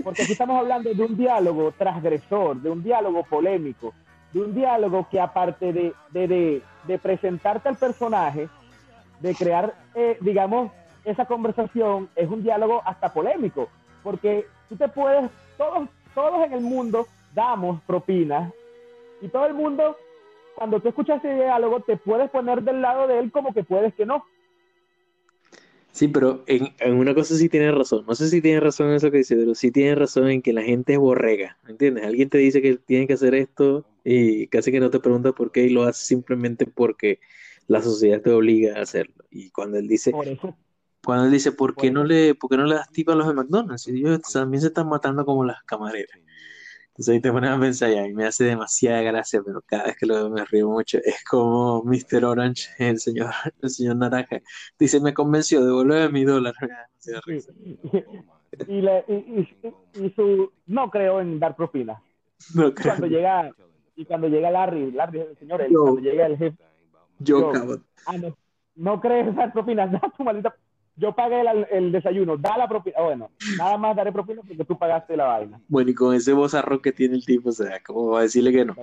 porque 0.04 0.22
aquí 0.22 0.32
estamos 0.32 0.58
hablando 0.58 0.92
de 0.92 1.02
un 1.02 1.16
diálogo 1.16 1.72
transgresor, 1.72 2.58
de 2.60 2.68
un 2.68 2.82
diálogo 2.82 3.22
polémico, 3.24 3.94
de 4.34 4.40
un 4.42 4.54
diálogo 4.54 5.08
que 5.10 5.18
aparte 5.18 5.72
de, 5.72 5.94
de, 6.10 6.28
de- 6.28 6.62
de 6.86 6.98
presentarte 6.98 7.70
al 7.70 7.76
personaje, 7.78 8.50
de 9.20 9.34
crear, 9.34 9.74
eh, 9.94 10.18
digamos, 10.20 10.72
esa 11.06 11.24
conversación, 11.24 12.10
es 12.16 12.28
un 12.28 12.42
diálogo 12.42 12.82
hasta 12.84 13.14
polémico, 13.14 13.70
porque 14.02 14.46
tú 14.68 14.76
te 14.76 14.88
puedes, 14.88 15.30
todos, 15.56 15.88
todos 16.14 16.44
en 16.44 16.52
el 16.52 16.60
mundo 16.60 17.06
damos 17.34 17.80
propinas 17.86 18.52
y 19.22 19.28
todo 19.28 19.46
el 19.46 19.54
mundo, 19.54 19.96
cuando 20.54 20.80
tú 20.80 20.88
escuchas 20.88 21.24
ese 21.24 21.34
diálogo, 21.34 21.80
te 21.80 21.96
puedes 21.96 22.30
poner 22.30 22.62
del 22.62 22.82
lado 22.82 23.06
de 23.06 23.18
él 23.18 23.32
como 23.32 23.52
que 23.52 23.64
puedes 23.64 23.94
que 23.94 24.06
no. 24.06 24.24
Sí, 25.92 26.08
pero 26.08 26.42
en, 26.48 26.74
en 26.80 26.94
una 26.94 27.14
cosa 27.14 27.36
sí 27.36 27.48
tiene 27.48 27.70
razón. 27.70 28.04
No 28.06 28.16
sé 28.16 28.28
si 28.28 28.42
tiene 28.42 28.58
razón 28.58 28.88
en 28.88 28.94
eso 28.94 29.12
que 29.12 29.18
dice, 29.18 29.36
pero 29.36 29.54
sí 29.54 29.70
tiene 29.70 29.94
razón 29.94 30.28
en 30.28 30.42
que 30.42 30.52
la 30.52 30.62
gente 30.62 30.94
es 30.94 30.98
borrega. 30.98 31.56
¿Me 31.62 31.70
entiendes? 31.70 32.04
Alguien 32.04 32.28
te 32.28 32.38
dice 32.38 32.60
que 32.60 32.76
tiene 32.76 33.06
que 33.06 33.12
hacer 33.12 33.34
esto 33.34 33.86
y 34.02 34.48
casi 34.48 34.72
que 34.72 34.80
no 34.80 34.90
te 34.90 34.98
pregunta 34.98 35.32
por 35.32 35.52
qué 35.52 35.64
y 35.64 35.70
lo 35.70 35.84
hace 35.84 36.04
simplemente 36.04 36.66
porque 36.66 37.20
la 37.68 37.80
sociedad 37.80 38.20
te 38.20 38.32
obliga 38.32 38.76
a 38.76 38.82
hacerlo. 38.82 39.24
Y 39.30 39.50
cuando 39.50 39.78
él 39.78 39.86
dice, 39.86 40.10
Por 40.10 40.26
eso, 40.26 40.56
cuando 41.04 41.26
él 41.26 41.32
dice, 41.32 41.52
¿por 41.52 41.76
qué 41.76 41.90
no 41.90 42.02
le, 42.02 42.34
por 42.34 42.50
qué 42.50 42.56
no 42.56 42.64
le 42.64 42.74
das 42.74 42.90
tip 42.90 43.08
a 43.10 43.14
los 43.14 43.28
de 43.28 43.34
McDonald's? 43.34 43.86
Y 43.86 43.98
ellos 43.98 44.20
también 44.32 44.62
se 44.62 44.68
están 44.68 44.88
matando 44.88 45.24
como 45.24 45.44
las 45.44 45.62
camareras. 45.62 46.18
Entonces 46.94 47.12
ahí 47.14 47.20
te 47.20 47.32
pones 47.32 47.50
a 47.50 47.58
pensar 47.58 47.90
y 47.90 47.98
a 47.98 48.02
mí 48.02 48.12
me 48.14 48.24
hace 48.24 48.44
demasiada 48.44 49.02
gracia, 49.02 49.42
pero 49.44 49.60
cada 49.66 49.86
vez 49.86 49.96
que 49.96 50.06
lo 50.06 50.14
veo 50.14 50.30
me 50.30 50.44
río 50.44 50.68
mucho. 50.68 50.98
Es 51.04 51.24
como 51.24 51.82
Mr. 51.82 52.24
Orange, 52.24 52.68
el 52.78 53.00
señor, 53.00 53.30
el 53.60 53.68
señor 53.70 53.96
Naranja. 53.96 54.40
Dice, 54.78 55.00
me 55.00 55.12
convenció, 55.12 55.64
devuelve 55.64 56.08
mi 56.10 56.24
dólar. 56.24 56.54
Y, 58.68 58.80
le- 58.82 59.04
y- 59.08 59.12
y- 59.64 60.04
y 60.04 60.10
su 60.10 60.52
no 60.66 60.88
creo 60.88 61.20
en 61.20 61.40
dar 61.40 61.56
propina. 61.56 62.00
No 62.54 62.72
creo. 62.72 62.92
cuando 62.92 63.08
llega 63.08 63.50
y 63.96 64.04
cuando 64.04 64.28
llega 64.28 64.48
Larry, 64.52 64.92
Larry 64.92 65.20
el 65.22 65.36
señor, 65.36 65.68
Yo. 65.68 65.82
cuando 65.82 66.00
llega 66.00 66.26
el 66.26 66.38
jefe, 66.38 66.56
Yo, 67.18 67.52
yo, 67.52 67.78
ah, 68.06 68.16
no, 68.16 68.36
no 68.76 69.00
crees 69.00 69.26
en 69.26 69.34
dar 69.34 69.52
propina, 69.52 69.86
da 69.88 70.00
tu 70.16 70.22
maldita, 70.22 70.54
yo 70.96 71.14
pagué 71.14 71.40
el, 71.40 71.66
el 71.70 71.92
desayuno, 71.92 72.36
da 72.36 72.56
la 72.56 72.68
propina, 72.68 72.96
Ah, 72.98 73.02
bueno, 73.02 73.30
nada 73.58 73.76
más 73.76 73.96
daré 73.96 74.12
propina 74.12 74.42
porque 74.46 74.64
tú 74.64 74.78
pagaste 74.78 75.16
la 75.16 75.24
vaina. 75.26 75.60
Bueno, 75.68 75.90
y 75.90 75.94
con 75.94 76.14
ese 76.14 76.32
bozarrón 76.32 76.80
que 76.80 76.92
tiene 76.92 77.16
el 77.16 77.24
tipo, 77.24 77.48
o 77.48 77.52
sea, 77.52 77.80
¿cómo 77.84 78.10
va 78.10 78.20
a 78.20 78.22
decirle 78.22 78.52
que 78.52 78.64
no? 78.64 78.76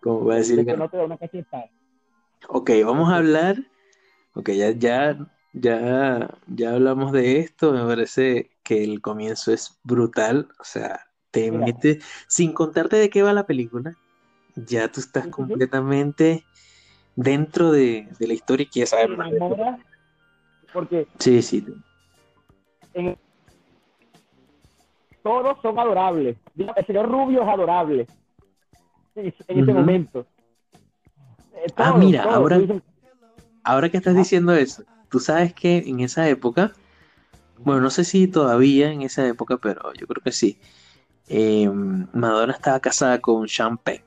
¿Cómo 0.00 0.26
va 0.26 0.34
a 0.34 0.36
decirle 0.38 0.64
que 0.64 0.72
que 0.72 0.76
no? 0.76 0.88
te 0.88 0.96
da 0.96 1.04
una 1.04 1.18
cachetada. 1.18 1.68
Ok, 2.48 2.70
vamos 2.84 3.10
a 3.10 3.16
hablar. 3.16 3.56
Ok, 4.34 4.50
ya, 4.50 4.70
ya, 4.70 5.18
ya, 5.52 6.38
ya 6.46 6.72
hablamos 6.72 7.12
de 7.12 7.40
esto. 7.40 7.72
Me 7.72 7.84
parece 7.84 8.50
que 8.62 8.84
el 8.84 9.00
comienzo 9.00 9.52
es 9.52 9.78
brutal. 9.82 10.48
O 10.60 10.64
sea, 10.64 11.06
te 11.30 11.50
Mira. 11.50 11.66
mete, 11.66 11.98
sin 12.28 12.52
contarte 12.52 12.96
de 12.96 13.10
qué 13.10 13.22
va 13.22 13.32
la 13.32 13.46
película, 13.46 13.96
ya 14.54 14.90
tú 14.90 15.00
estás 15.00 15.26
completamente 15.28 16.44
dentro 17.16 17.72
de, 17.72 18.08
de 18.18 18.26
la 18.26 18.34
historia 18.34 18.64
y 18.64 18.68
quieres 18.68 18.90
saber 18.90 19.16
más. 19.16 19.32
enamoras 19.32 19.80
porque 20.72 21.06
Sí, 21.18 21.42
sí. 21.42 21.64
en- 22.94 23.16
todos 25.22 25.58
son 25.62 25.78
adorables. 25.78 26.36
El 26.56 26.86
señor 26.86 27.08
Rubio 27.10 27.42
es 27.42 27.48
adorable 27.48 28.06
en, 29.14 29.62
Ujú. 29.62 29.72
momento. 29.72 30.26
Eh, 31.54 31.66
Ah, 31.76 31.94
mira, 31.98 32.22
todos. 32.22 32.34
ahora- 32.36 32.60
Ahora 33.62 33.90
que 33.90 33.98
estás 33.98 34.16
diciendo 34.16 34.54
eso, 34.54 34.82
tú 35.10 35.20
sabes 35.20 35.52
que 35.52 35.78
en 35.78 36.00
esa 36.00 36.26
época, 36.28 36.72
bueno, 37.58 37.82
no 37.82 37.90
sé 37.90 38.04
si 38.04 38.26
todavía 38.26 38.90
en 38.90 39.02
esa 39.02 39.26
época, 39.26 39.58
pero 39.58 39.92
yo 39.92 40.06
creo 40.06 40.22
que 40.22 40.32
sí, 40.32 40.58
eh, 41.28 41.68
Madonna 41.68 42.54
estaba 42.54 42.80
casada 42.80 43.20
con 43.20 43.46
Sean 43.46 43.76
Penn. 43.76 44.00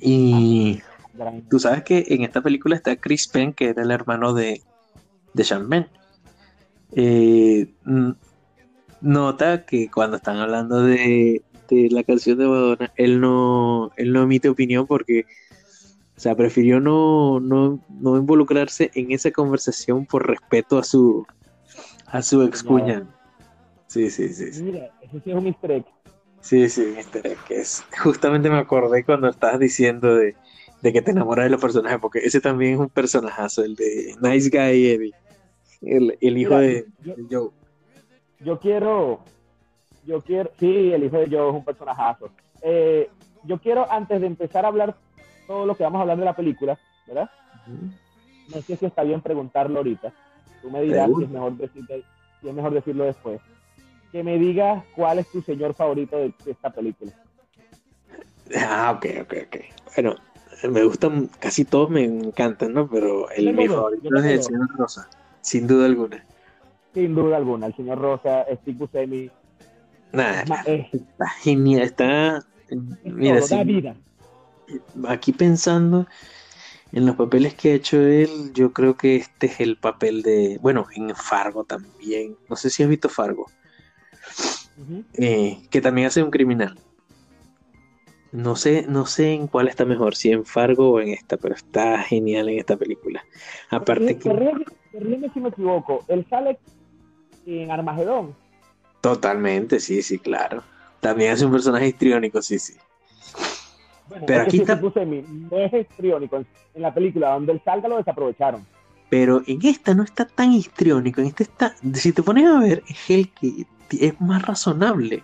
Y 0.00 0.82
gran- 1.14 1.42
tú 1.48 1.60
sabes 1.60 1.84
que 1.84 2.04
en 2.08 2.24
esta 2.24 2.40
película 2.40 2.74
está 2.74 2.96
Chris 2.96 3.28
Penn, 3.28 3.52
que 3.52 3.68
era 3.68 3.82
el 3.82 3.90
hermano 3.92 4.34
de, 4.34 4.62
de 5.34 5.44
Penn. 5.68 5.88
Eh, 6.94 7.72
nota 9.00 9.64
que 9.64 9.90
cuando 9.90 10.16
están 10.16 10.36
hablando 10.38 10.82
de, 10.82 11.42
de 11.68 11.88
la 11.90 12.02
canción 12.04 12.38
de 12.38 12.46
Madonna, 12.46 12.92
él 12.96 13.20
no, 13.20 13.90
él 13.96 14.12
no 14.12 14.22
emite 14.22 14.48
opinión 14.48 14.86
porque, 14.86 15.26
o 16.16 16.20
sea, 16.20 16.34
prefirió 16.34 16.80
no, 16.80 17.40
no, 17.40 17.80
no 17.88 18.16
involucrarse 18.16 18.90
en 18.94 19.12
esa 19.12 19.30
conversación 19.30 20.06
por 20.06 20.26
respeto 20.26 20.78
a 20.78 20.84
su, 20.84 21.26
a 22.06 22.22
su 22.22 22.42
ex 22.42 22.62
cuñado. 22.62 23.06
Sí, 23.86 24.10
sí, 24.10 24.28
sí, 24.32 24.52
sí. 24.52 24.62
Mira, 24.62 24.90
ese 25.02 25.20
sí 25.20 25.30
es 25.30 25.36
un 25.36 25.46
easter 25.46 25.70
egg. 25.72 25.84
Sí, 26.40 26.68
sí. 26.68 26.94
Egg, 27.24 27.38
es. 27.50 27.84
Justamente 28.02 28.50
me 28.50 28.58
acordé 28.58 29.04
cuando 29.04 29.28
estabas 29.28 29.60
diciendo 29.60 30.14
de, 30.14 30.34
de 30.82 30.92
que 30.92 31.02
te 31.02 31.12
enamoras 31.12 31.44
de 31.44 31.50
los 31.50 31.60
personajes, 31.60 31.98
porque 32.00 32.20
ese 32.20 32.40
también 32.40 32.74
es 32.74 32.80
un 32.80 32.88
personajazo, 32.88 33.62
el 33.64 33.76
de 33.76 34.16
Nice 34.20 34.48
Guy 34.50 34.86
Eddie, 34.86 35.14
el, 35.82 36.18
el 36.20 36.38
hijo 36.38 36.50
Mira, 36.56 36.60
de, 36.60 36.86
yo- 37.04 37.14
de 37.16 37.26
Joe. 37.36 37.50
yo 38.40 38.58
quiero, 38.60 39.20
yo 40.06 40.20
quiero, 40.22 40.50
sí, 40.58 40.92
el 40.92 41.04
hijo 41.04 41.18
de 41.18 41.28
Joe 41.28 41.48
es 41.48 41.54
un 41.54 41.64
personajazo. 41.64 42.30
Eh, 42.62 43.10
yo 43.44 43.58
quiero, 43.58 43.90
antes 43.90 44.20
de 44.20 44.26
empezar 44.26 44.64
a 44.64 44.68
hablar 44.68 44.96
todo 45.46 45.66
lo 45.66 45.76
que 45.76 45.82
vamos 45.84 45.98
a 45.98 46.02
hablar 46.02 46.18
de 46.18 46.24
la 46.24 46.36
película, 46.36 46.78
¿verdad? 47.06 47.28
No 48.48 48.60
sé 48.62 48.76
si 48.76 48.86
está 48.86 49.02
bien 49.02 49.20
preguntarlo 49.20 49.78
ahorita. 49.78 50.12
Tú 50.60 50.70
me 50.70 50.82
dirás 50.82 51.10
si 51.16 51.24
es, 51.24 51.30
mejor 51.30 51.52
decirte- 51.56 52.04
si 52.40 52.48
es 52.48 52.54
mejor 52.54 52.72
decirlo 52.74 53.04
después. 53.04 53.40
Que 54.12 54.22
me 54.22 54.38
digas 54.38 54.84
cuál 54.94 55.18
es 55.20 55.26
tu 55.32 55.40
señor 55.42 55.74
favorito 55.74 56.16
de, 56.18 56.32
de 56.44 56.50
esta 56.52 56.70
película. 56.70 57.12
Ah, 58.56 58.92
ok, 58.96 59.06
ok, 59.22 59.34
ok. 59.46 59.56
Bueno, 59.96 60.14
me 60.70 60.84
gustan, 60.84 61.28
casi 61.40 61.64
todos 61.64 61.88
me 61.90 62.04
encantan, 62.04 62.74
¿no? 62.74 62.88
Pero 62.88 63.30
el 63.30 63.54
mi 63.54 63.66
favorito 63.66 64.14
es 64.16 64.24
el 64.24 64.42
señor 64.42 64.68
Rosa, 64.76 65.08
sin 65.42 65.66
duda 65.66 65.86
alguna. 65.86 66.24
Sin 66.94 67.14
duda 67.14 67.36
alguna, 67.36 67.66
el 67.66 67.76
señor 67.76 67.98
Rosa, 67.98 68.44
Steve 68.50 68.78
Buscemi, 68.78 69.30
Nada, 70.12 70.44
está 70.66 71.28
genial, 71.40 71.82
está. 71.82 72.44
Mira, 73.04 73.40
todo, 73.40 73.64
vida. 73.64 73.96
aquí 75.08 75.32
pensando 75.32 76.06
en 76.92 77.06
los 77.06 77.16
papeles 77.16 77.54
que 77.54 77.72
ha 77.72 77.74
hecho 77.74 77.98
él, 77.98 78.52
yo 78.52 78.72
creo 78.72 78.96
que 78.96 79.16
este 79.16 79.46
es 79.46 79.60
el 79.60 79.78
papel 79.78 80.22
de, 80.22 80.58
bueno, 80.60 80.86
en 80.94 81.14
Fargo 81.16 81.64
también. 81.64 82.36
No 82.50 82.56
sé 82.56 82.68
si 82.68 82.82
has 82.82 82.88
visto 82.90 83.08
Fargo, 83.08 83.46
eh, 85.14 85.62
que 85.70 85.80
también 85.80 86.08
hace 86.08 86.22
un 86.22 86.30
criminal. 86.30 86.78
No 88.32 88.56
sé, 88.56 88.86
no 88.88 89.04
sé 89.06 89.32
en 89.34 89.46
cuál 89.46 89.68
está 89.68 89.84
mejor, 89.84 90.14
si 90.14 90.32
en 90.32 90.44
Fargo 90.46 90.92
o 90.92 91.00
en 91.00 91.10
esta, 91.10 91.36
pero 91.36 91.54
está 91.54 91.98
genial 92.02 92.48
en 92.48 92.58
esta 92.58 92.76
película. 92.76 93.22
Aparte 93.70 94.16
que 94.18 94.30
Corrígeme 94.30 94.64
corrígeme 94.90 95.30
si 95.32 95.40
me 95.40 95.48
equivoco, 95.50 96.04
él 96.08 96.26
sale 96.28 96.58
en 97.46 97.70
Armagedón. 97.70 98.34
totalmente, 99.00 99.80
sí, 99.80 100.02
sí, 100.02 100.18
claro. 100.18 100.62
También 101.00 101.32
hace 101.32 101.44
un 101.44 101.52
personaje 101.52 101.88
histriónico, 101.88 102.40
sí, 102.40 102.58
sí. 102.58 102.74
Bueno, 104.08 104.24
Pero 104.26 104.38
es 104.38 104.44
que 104.44 104.48
aquí 104.48 104.56
sí, 104.58 104.62
está- 104.62 104.76
no 104.76 105.58
es 105.58 105.72
histriónico. 105.72 106.36
En, 106.36 106.46
en 106.74 106.82
la 106.82 106.94
película 106.94 107.30
donde 107.34 107.52
él 107.52 107.62
salga 107.64 107.88
lo 107.88 107.96
desaprovecharon. 107.98 108.64
Pero 109.10 109.42
en 109.46 109.58
esta 109.66 109.94
no 109.94 110.04
está 110.04 110.24
tan 110.26 110.52
histriónico, 110.52 111.20
en 111.20 111.26
esta 111.28 111.42
está, 111.42 111.74
si 111.94 112.12
te 112.12 112.22
pones 112.22 112.46
a 112.46 112.60
ver, 112.60 112.82
es 112.88 113.10
el 113.10 113.30
que 113.30 113.66
es 113.90 114.20
más 114.20 114.42
razonable. 114.42 115.22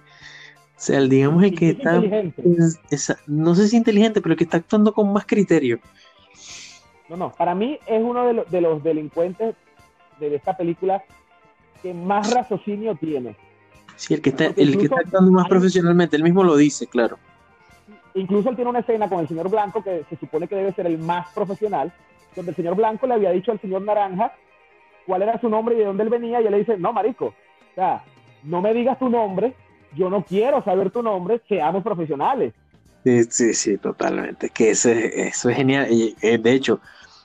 O 0.79 0.81
sea, 0.81 0.99
el, 0.99 1.09
digamos 1.09 1.43
el 1.43 1.59
que 1.59 1.71
está, 1.71 1.97
es- 1.99 2.81
esa- 2.91 3.19
no 3.27 3.55
sé 3.57 3.67
si 3.67 3.77
inteligente, 3.77 4.21
pero 4.21 4.35
el 4.35 4.39
que 4.39 4.45
está 4.45 4.59
actuando 4.59 4.93
con 4.95 5.13
más 5.13 5.27
criterio. 5.27 5.81
No, 7.09 7.17
no. 7.17 7.33
Para 7.33 7.55
mí 7.57 7.79
es 7.87 8.01
uno 8.01 8.25
de, 8.27 8.33
los- 8.35 8.51
de 8.51 8.61
los 8.61 8.83
delincuentes 8.85 9.57
de 10.21 10.35
esta 10.37 10.57
película 10.57 11.03
que 11.83 11.93
más 11.93 12.33
raciocinio 12.33 12.95
tiene. 12.95 13.35
Sí, 13.97 14.15
el 14.15 14.23
que 14.23 14.31
está, 14.31 14.47
Porque 14.47 14.63
el 14.63 14.77
que 14.79 14.85
está 14.85 15.01
actuando 15.01 15.33
más 15.33 15.47
hay- 15.47 15.51
profesionalmente, 15.51 16.15
él 16.17 16.23
mismo 16.23 16.45
lo 16.45 16.57
dice, 16.57 16.87
claro. 16.87 17.19
Incluso 18.15 18.49
él 18.51 18.55
tiene 18.57 18.71
una 18.71 18.81
escena 18.81 19.09
con 19.09 19.19
el 19.21 19.27
señor 19.29 19.51
Blanco 19.51 19.83
que 19.83 20.05
se 20.09 20.17
supone 20.17 20.47
que 20.47 20.55
debe 20.55 20.73
ser 20.75 20.87
el 20.87 20.99
más 20.99 21.27
profesional, 21.35 21.93
donde 22.37 22.51
el 22.51 22.57
señor 22.57 22.77
Blanco 22.77 23.07
le 23.09 23.15
había 23.15 23.31
dicho 23.33 23.51
al 23.51 23.61
señor 23.61 23.83
Naranja 23.83 24.33
cuál 25.07 25.23
era 25.23 25.41
su 25.41 25.49
nombre 25.49 25.75
y 25.75 25.79
de 25.79 25.85
dónde 25.87 26.05
él 26.05 26.09
venía, 26.09 26.41
y 26.41 26.45
él 26.47 26.53
le 26.53 26.59
dice, 26.59 26.77
no, 26.79 26.93
marico, 26.93 27.27
o 27.27 27.75
sea, 27.75 28.05
no 28.45 28.61
me 28.63 28.73
digas 28.75 28.99
tu 28.99 29.09
nombre, 29.09 29.55
yo 29.97 30.11
no 30.11 30.23
quiero 30.25 30.63
saber 30.65 30.91
tu 30.91 31.03
nombre, 31.03 31.41
seamos 31.49 31.83
profesionales. 31.83 32.53
Sí, 33.05 33.25
sí, 33.31 33.55
sí, 33.55 33.79
totalmente. 33.79 34.51
Que 34.51 34.71
ese- 34.71 35.29
eso 35.29 35.49
es 35.49 35.57
genial. 35.57 35.87
Y, 35.91 36.17
eh, 36.21 36.39
de 36.39 36.53
hecho, 36.53 36.81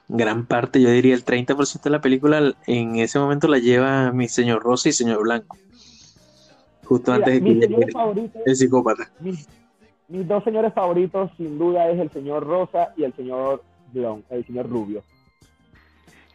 gran 0.08 0.46
parte, 0.46 0.82
yo 0.82 0.90
diría 0.90 1.16
el 1.16 1.24
30% 1.24 1.90
de 1.90 1.96
la 1.96 2.02
película 2.02 2.54
en 2.68 2.96
ese 2.98 3.20
momento 3.20 3.48
la 3.48 3.58
lleva 3.58 4.12
mi 4.12 4.28
señor 4.28 4.62
Rosa 4.64 4.90
y 4.90 4.94
señor 4.94 5.24
Blanco. 5.24 5.58
Justo 6.86 7.12
Mira, 7.12 7.26
antes 7.28 7.44
de 7.44 7.60
que 7.60 7.66
señores 7.66 7.96
el, 8.46 8.56
psicópata. 8.56 9.10
mis, 9.20 9.48
mis 10.10 10.28
dos 10.28 10.44
señores 10.44 10.74
favoritos, 10.74 11.32
sin 11.38 11.58
duda, 11.58 11.90
es 11.90 12.00
el 12.00 12.12
señor 12.12 12.46
Rosa 12.46 12.94
y 12.96 13.04
el 13.04 13.14
señor 13.16 13.64
Blon, 13.92 14.24
el 14.30 14.46
señor 14.46 14.70
Rubio. 14.70 15.04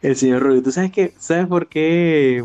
El 0.03 0.17
señor 0.17 0.43
Rubio. 0.43 0.63
¿Tú 0.63 0.73
sabes 0.73 0.91
qué? 0.93 1.13
¿Sabes 1.19 1.47
por 1.47 1.69
qué 1.69 2.45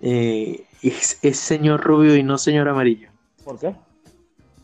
eh, 0.00 0.64
es, 0.82 1.18
es 1.22 1.38
señor 1.38 1.82
Rubio 1.82 2.16
y 2.16 2.22
no 2.22 2.38
señor 2.38 2.68
Amarillo? 2.68 3.10
¿Por 3.44 3.58
qué? 3.58 3.74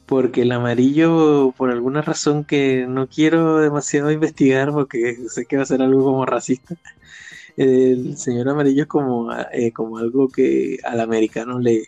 Porque 0.07 0.43
el 0.43 0.53
amarillo, 0.53 1.53
por 1.57 1.71
alguna 1.71 2.03
razón 2.03 2.45
que 2.45 2.87
no 2.87 3.09
quiero 3.09 3.57
demasiado 3.59 4.11
investigar, 4.11 4.71
porque 4.71 5.17
sé 5.29 5.47
que 5.47 5.57
va 5.57 5.63
a 5.63 5.67
ser 5.67 5.81
algo 5.81 6.05
como 6.05 6.27
racista, 6.27 6.77
el 7.57 8.17
señor 8.19 8.49
amarillo 8.51 8.83
es 8.83 8.89
como, 8.89 9.33
eh, 9.53 9.73
como 9.73 9.99
algo 9.99 10.29
que 10.29 10.77
al 10.85 11.01
americano 11.01 11.59
le, 11.59 11.85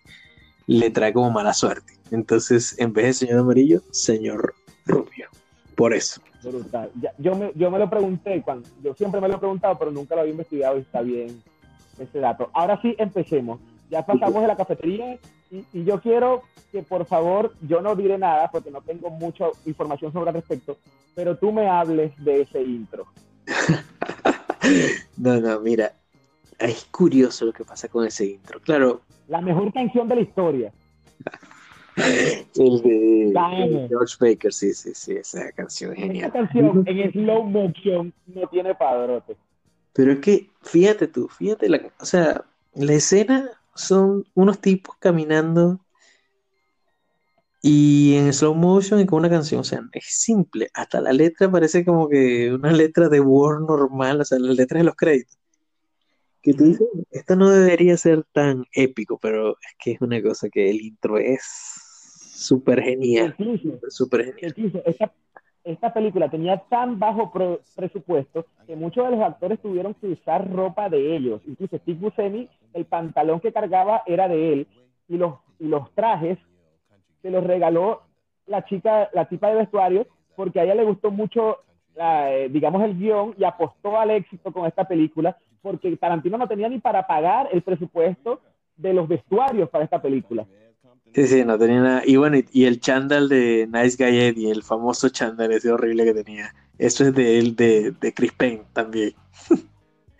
le 0.66 0.90
trae 0.90 1.12
como 1.12 1.30
mala 1.30 1.52
suerte. 1.52 1.92
Entonces, 2.10 2.74
en 2.78 2.92
vez 2.94 3.06
de 3.06 3.26
señor 3.26 3.40
amarillo, 3.40 3.82
señor 3.90 4.54
rubio. 4.86 5.28
Por 5.74 5.92
eso. 5.92 6.22
Brutal. 6.42 6.90
Ya- 7.02 7.12
yo, 7.18 7.36
me, 7.36 7.52
yo 7.54 7.70
me 7.70 7.78
lo 7.78 7.90
pregunté, 7.90 8.40
cuando, 8.42 8.66
yo 8.82 8.94
siempre 8.94 9.20
me 9.20 9.28
lo 9.28 9.34
he 9.34 9.38
preguntado, 9.38 9.78
pero 9.78 9.90
nunca 9.90 10.14
lo 10.14 10.22
había 10.22 10.32
investigado 10.32 10.78
y 10.78 10.80
está 10.80 11.02
bien 11.02 11.42
ese 11.98 12.18
dato. 12.18 12.50
Ahora 12.54 12.80
sí, 12.80 12.94
empecemos. 12.98 13.60
Ya 13.90 14.04
pasamos 14.04 14.42
de 14.42 14.48
la 14.48 14.56
cafetería 14.56 15.18
y, 15.50 15.64
y 15.72 15.84
yo 15.84 16.00
quiero 16.00 16.42
que 16.72 16.82
por 16.82 17.06
favor, 17.06 17.54
yo 17.62 17.80
no 17.80 17.94
diré 17.94 18.18
nada 18.18 18.50
porque 18.50 18.70
no 18.70 18.80
tengo 18.82 19.10
mucha 19.10 19.46
información 19.64 20.12
sobre 20.12 20.30
el 20.30 20.34
respecto, 20.36 20.76
pero 21.14 21.36
tú 21.36 21.52
me 21.52 21.68
hables 21.68 22.12
de 22.24 22.42
ese 22.42 22.62
intro. 22.62 23.06
No, 25.16 25.40
no, 25.40 25.60
mira, 25.60 25.92
es 26.58 26.84
curioso 26.86 27.44
lo 27.44 27.52
que 27.52 27.64
pasa 27.64 27.88
con 27.88 28.04
ese 28.04 28.26
intro. 28.26 28.60
Claro, 28.60 29.02
La 29.28 29.40
mejor 29.40 29.72
canción 29.72 30.08
de 30.08 30.16
la 30.16 30.20
historia. 30.22 30.72
el 31.96 32.82
de. 32.82 33.86
George 33.88 34.16
Baker, 34.20 34.52
sí, 34.52 34.74
sí, 34.74 34.92
sí, 34.94 35.12
esa 35.12 35.52
canción 35.52 35.92
es 35.92 35.98
genial. 35.98 36.32
canción 36.32 36.82
en 36.86 37.12
slow 37.12 37.44
motion 37.44 38.12
no 38.26 38.46
tiene 38.48 38.74
padrote. 38.74 39.36
Pero 39.92 40.12
es 40.12 40.18
que, 40.18 40.50
fíjate 40.62 41.06
tú, 41.06 41.28
fíjate, 41.28 41.68
la, 41.68 41.80
o 42.00 42.04
sea, 42.04 42.44
la 42.74 42.92
escena 42.92 43.50
son 43.76 44.24
unos 44.34 44.60
tipos 44.60 44.96
caminando 44.98 45.80
y 47.62 48.14
en 48.14 48.32
slow 48.32 48.54
motion 48.54 49.00
y 49.00 49.06
con 49.06 49.20
una 49.20 49.30
canción, 49.30 49.60
o 49.60 49.64
sea, 49.64 49.80
es 49.92 50.04
simple, 50.06 50.68
hasta 50.72 51.00
la 51.00 51.12
letra 51.12 51.50
parece 51.50 51.84
como 51.84 52.08
que 52.08 52.52
una 52.52 52.70
letra 52.72 53.08
de 53.08 53.20
Word 53.20 53.66
normal, 53.66 54.20
o 54.20 54.24
sea, 54.24 54.38
la 54.38 54.52
letra 54.52 54.78
de 54.78 54.84
los 54.84 54.94
créditos. 54.94 55.38
Que 56.42 56.54
tú 56.54 56.64
dices, 56.64 56.86
esto 57.10 57.34
no 57.34 57.50
debería 57.50 57.96
ser 57.96 58.24
tan 58.32 58.64
épico, 58.72 59.18
pero 59.18 59.52
es 59.52 59.74
que 59.82 59.92
es 59.92 60.00
una 60.00 60.22
cosa 60.22 60.48
que 60.48 60.70
el 60.70 60.80
intro 60.80 61.18
es 61.18 61.42
súper 62.36 62.80
genial, 62.82 63.34
súper 63.88 64.32
genial. 64.32 64.82
esta, 64.86 65.12
esta 65.66 65.92
película 65.92 66.28
tenía 66.28 66.58
tan 66.68 66.98
bajo 66.98 67.32
pro- 67.32 67.60
presupuesto 67.74 68.46
que 68.66 68.76
muchos 68.76 69.04
de 69.04 69.16
los 69.16 69.20
actores 69.20 69.60
tuvieron 69.60 69.94
que 69.94 70.06
usar 70.06 70.48
ropa 70.50 70.88
de 70.88 71.16
ellos. 71.16 71.42
Incluso 71.46 71.76
Steve 71.78 71.98
Buscemi, 72.00 72.48
el 72.72 72.84
pantalón 72.84 73.40
que 73.40 73.52
cargaba 73.52 74.02
era 74.06 74.28
de 74.28 74.52
él 74.52 74.66
y 75.08 75.16
los, 75.16 75.34
y 75.58 75.66
los 75.66 75.90
trajes 75.92 76.38
se 77.20 77.30
los 77.30 77.42
regaló 77.42 78.02
la 78.46 78.64
chica, 78.64 79.10
la 79.12 79.24
tipa 79.24 79.48
de 79.48 79.56
vestuario, 79.56 80.06
porque 80.36 80.60
a 80.60 80.64
ella 80.64 80.76
le 80.76 80.84
gustó 80.84 81.10
mucho, 81.10 81.58
la, 81.96 82.32
eh, 82.32 82.48
digamos, 82.48 82.82
el 82.84 82.96
guion 82.96 83.34
y 83.36 83.42
apostó 83.42 83.98
al 83.98 84.10
éxito 84.12 84.52
con 84.52 84.66
esta 84.66 84.84
película, 84.86 85.36
porque 85.62 85.96
Tarantino 85.96 86.38
no 86.38 86.46
tenía 86.46 86.68
ni 86.68 86.78
para 86.78 87.06
pagar 87.08 87.48
el 87.50 87.62
presupuesto 87.62 88.40
de 88.76 88.92
los 88.92 89.08
vestuarios 89.08 89.68
para 89.68 89.82
esta 89.82 90.00
película. 90.00 90.46
Sí, 91.14 91.26
sí, 91.26 91.44
no 91.44 91.58
tenía 91.58 91.80
nada. 91.80 92.02
Y 92.04 92.16
bueno, 92.16 92.36
y, 92.36 92.46
y 92.52 92.64
el 92.66 92.80
chándal 92.80 93.28
de 93.28 93.68
Nice 93.72 93.96
Guy 93.96 94.18
Eddie, 94.18 94.50
el 94.50 94.62
famoso 94.62 95.08
chándal 95.08 95.52
ese 95.52 95.72
horrible 95.72 96.04
que 96.04 96.14
tenía. 96.14 96.54
Eso 96.78 97.04
es 97.04 97.14
de 97.14 97.38
él, 97.38 97.56
de, 97.56 97.92
de 97.92 98.12
Chris 98.12 98.32
Payne 98.32 98.62
también. 98.72 99.14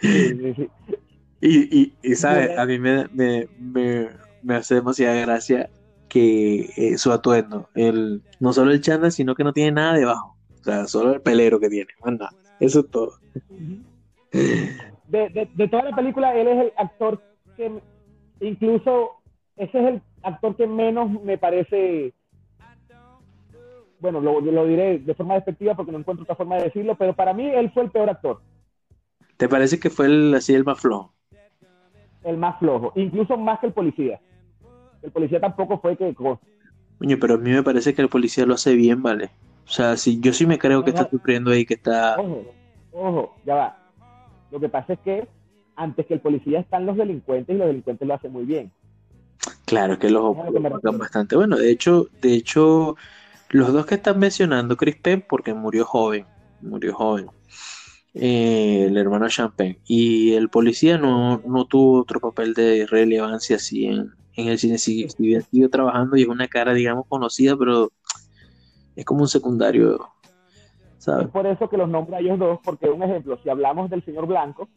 Y, 1.41 1.81
y, 1.81 1.95
y 2.03 2.15
¿sabes? 2.15 2.59
A 2.59 2.65
mí 2.65 2.79
me, 2.79 3.07
me, 3.13 3.47
me, 3.59 4.09
me 4.43 4.55
hace 4.55 4.77
demasiada 4.77 5.21
gracia 5.21 5.69
que 6.09 6.71
eh, 6.77 6.99
su 6.99 7.13
atuendo, 7.13 7.69
el, 7.75 8.23
no 8.41 8.53
solo 8.53 8.73
el 8.73 8.81
chándal, 8.81 9.13
sino 9.13 9.35
que 9.35 9.45
no 9.45 9.53
tiene 9.53 9.73
nada 9.73 9.95
debajo. 9.95 10.37
O 10.61 10.65
sea, 10.65 10.87
solo 10.87 11.13
el 11.13 11.21
pelero 11.21 11.61
que 11.61 11.69
tiene, 11.69 11.91
más 12.05 12.15
nada. 12.15 12.33
Eso 12.59 12.81
es 12.81 12.91
todo. 12.91 13.13
de, 14.33 15.29
de, 15.29 15.49
de 15.55 15.69
toda 15.69 15.85
la 15.85 15.95
película, 15.95 16.35
él 16.35 16.49
es 16.49 16.59
el 16.59 16.73
actor 16.79 17.23
que 17.57 17.71
incluso 18.41 19.11
ese 19.57 19.79
es 19.79 19.87
el 19.89 20.03
actor 20.23 20.57
que 20.57 20.67
menos 20.67 21.11
me 21.23 21.39
parece, 21.39 22.13
bueno, 24.01 24.21
lo, 24.21 24.41
lo 24.41 24.67
diré 24.67 24.99
de 24.99 25.15
forma 25.15 25.35
despectiva 25.35 25.75
porque 25.75 25.93
no 25.93 25.99
encuentro 25.99 26.25
otra 26.25 26.37
forma 26.37 26.57
de 26.57 26.65
decirlo, 26.65 26.97
pero 26.97 27.15
para 27.15 27.33
mí 27.33 27.47
él 27.49 27.71
fue 27.73 27.85
el 27.85 27.91
peor 27.91 28.11
actor, 28.11 28.41
¿Te 29.37 29.49
parece 29.49 29.79
que 29.79 29.91
fue 29.91 30.07
el, 30.07 30.35
así 30.35 30.55
el 30.55 30.65
más 30.65 30.81
flojo? 30.81 31.13
el 32.25 32.37
más 32.39 32.59
flojo, 32.59 32.93
incluso 32.97 33.37
más 33.37 33.61
que 33.61 33.67
el 33.67 33.73
policía. 33.73 34.21
El 35.01 35.13
policía 35.13 35.41
tampoco 35.41 35.79
fue 35.79 35.97
que... 35.97 36.13
Coño, 36.13 37.17
pero 37.21 37.35
a 37.35 37.39
mí 37.39 37.51
me 37.51 37.63
parece 37.63 37.95
que 37.95 38.03
el 38.03 38.09
policía 38.09 38.45
lo 38.45 38.55
hace 38.55 38.75
bien, 38.75 39.01
¿vale? 39.01 39.31
O 39.65 39.69
sea, 39.69 39.97
sí, 39.97 40.19
yo 40.21 40.33
sí 40.33 40.45
me 40.45 40.59
creo 40.59 40.83
que 40.83 40.91
está 40.91 41.09
sufriendo 41.09 41.53
ahí, 41.53 41.65
que 41.65 41.75
está... 41.75 42.17
Ojo, 42.19 42.45
ojo, 42.93 43.37
ya 43.45 43.55
va. 43.55 43.79
Lo 44.51 44.59
que 44.59 44.69
pasa 44.69 44.95
es 44.95 44.99
que 45.01 45.29
antes 45.77 46.07
que 46.07 46.15
el 46.15 46.21
policía 46.21 46.59
están 46.59 46.85
los 46.85 46.97
delincuentes 46.97 47.55
y 47.55 47.59
los 47.59 47.69
delincuentes 47.69 48.09
lo 48.09 48.15
hacen 48.15 48.33
muy 48.33 48.45
bien. 48.45 48.73
Claro 49.67 49.99
que 49.99 50.11
los 50.11 50.23
opacan 50.25 50.97
bastante. 50.99 51.37
Bueno, 51.37 51.57
de 51.57 51.71
hecho, 51.71 52.09
de 52.23 52.35
hecho, 52.35 52.97
los 53.51 53.73
dos 53.73 53.85
que 53.87 53.97
están 53.97 54.19
mencionando, 54.19 54.77
Chris 54.77 54.97
Penn, 54.97 55.25
porque 55.29 55.55
murió 55.55 55.85
joven, 55.85 56.25
murió 56.61 56.95
joven, 56.95 57.27
eh, 58.15 58.87
el 58.89 58.97
hermano 58.97 59.29
Champagne, 59.29 59.81
y 59.87 60.35
el 60.35 60.49
policía 60.49 60.99
no, 60.99 61.39
no 61.47 61.65
tuvo 61.67 62.01
otro 62.01 62.21
papel 62.21 62.55
de 62.55 62.87
relevancia 62.87 63.57
así 63.57 63.87
en, 63.87 64.11
en 64.37 64.49
el 64.49 64.59
cine, 64.59 64.79
si, 64.79 65.09
si 65.09 65.23
bien 65.23 65.43
siguió 65.43 65.69
trabajando 65.69 66.17
y 66.17 66.23
es 66.23 66.29
una 66.29 66.47
cara, 66.47 66.73
digamos, 66.73 67.07
conocida, 67.09 67.57
pero 67.57 67.91
es 68.95 69.05
como 69.05 69.23
un 69.23 69.29
secundario, 69.29 70.09
¿sabes? 70.99 71.27
Es 71.27 71.33
por 71.33 71.47
eso 71.47 71.69
que 71.69 71.77
los 71.77 71.89
nombro 71.89 72.17
a 72.17 72.21
ellos 72.21 72.39
dos, 72.39 72.61
porque 72.65 72.89
un 72.89 73.03
ejemplo, 73.03 73.37
si 73.43 73.51
hablamos 73.51 73.91
del 73.91 74.05
señor 74.05 74.27
Blanco, 74.27 74.69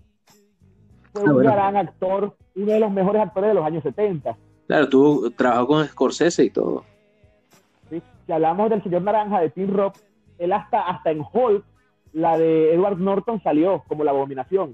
fue 1.14 1.22
Ah, 1.22 1.26
un 1.26 1.34
bueno. 1.36 1.52
gran 1.52 1.78
actor, 1.78 2.36
uno 2.56 2.72
de 2.72 2.80
los 2.80 2.92
mejores 2.92 3.22
actores 3.22 3.50
de 3.50 3.54
los 3.54 3.66
años 3.66 3.84
70. 3.84 4.36
Claro, 4.70 4.88
tuvo, 4.88 5.32
trabajó 5.32 5.66
con 5.66 5.88
Scorsese 5.88 6.44
y 6.44 6.52
todo. 6.52 6.86
¿sí? 7.90 8.00
Si 8.28 8.32
hablamos 8.32 8.70
del 8.70 8.84
señor 8.84 9.02
Naranja 9.02 9.40
de 9.42 9.50
Tim 9.50 9.74
Rock, 9.76 9.98
él 10.38 10.54
hasta, 10.54 10.82
hasta 10.82 11.10
en 11.10 11.22
Hulk, 11.22 11.64
la 12.14 12.38
de 12.38 12.76
Edward 12.76 13.00
Norton 13.00 13.42
salió 13.42 13.84
como 13.88 14.04
la 14.04 14.12
abominación. 14.12 14.74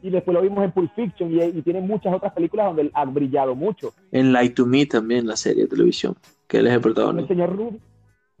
Y 0.00 0.10
después 0.10 0.32
lo 0.32 0.42
vimos 0.42 0.62
en 0.62 0.70
Pulp 0.70 0.92
Fiction 0.94 1.32
y, 1.32 1.42
y 1.42 1.62
tiene 1.62 1.80
muchas 1.80 2.14
otras 2.14 2.32
películas 2.34 2.66
donde 2.66 2.82
él 2.82 2.90
ha 2.94 3.04
brillado 3.04 3.56
mucho. 3.56 3.92
En 4.12 4.32
Light 4.32 4.54
to 4.54 4.64
Me 4.64 4.86
también, 4.86 5.26
la 5.26 5.34
serie 5.36 5.64
de 5.64 5.68
televisión, 5.70 6.14
que 6.46 6.58
él 6.58 6.66
es 6.66 6.70
el 6.70 6.76
El 6.76 6.82
protagonista. 6.82 7.34
señor, 7.34 7.56
Rubio, 7.56 7.80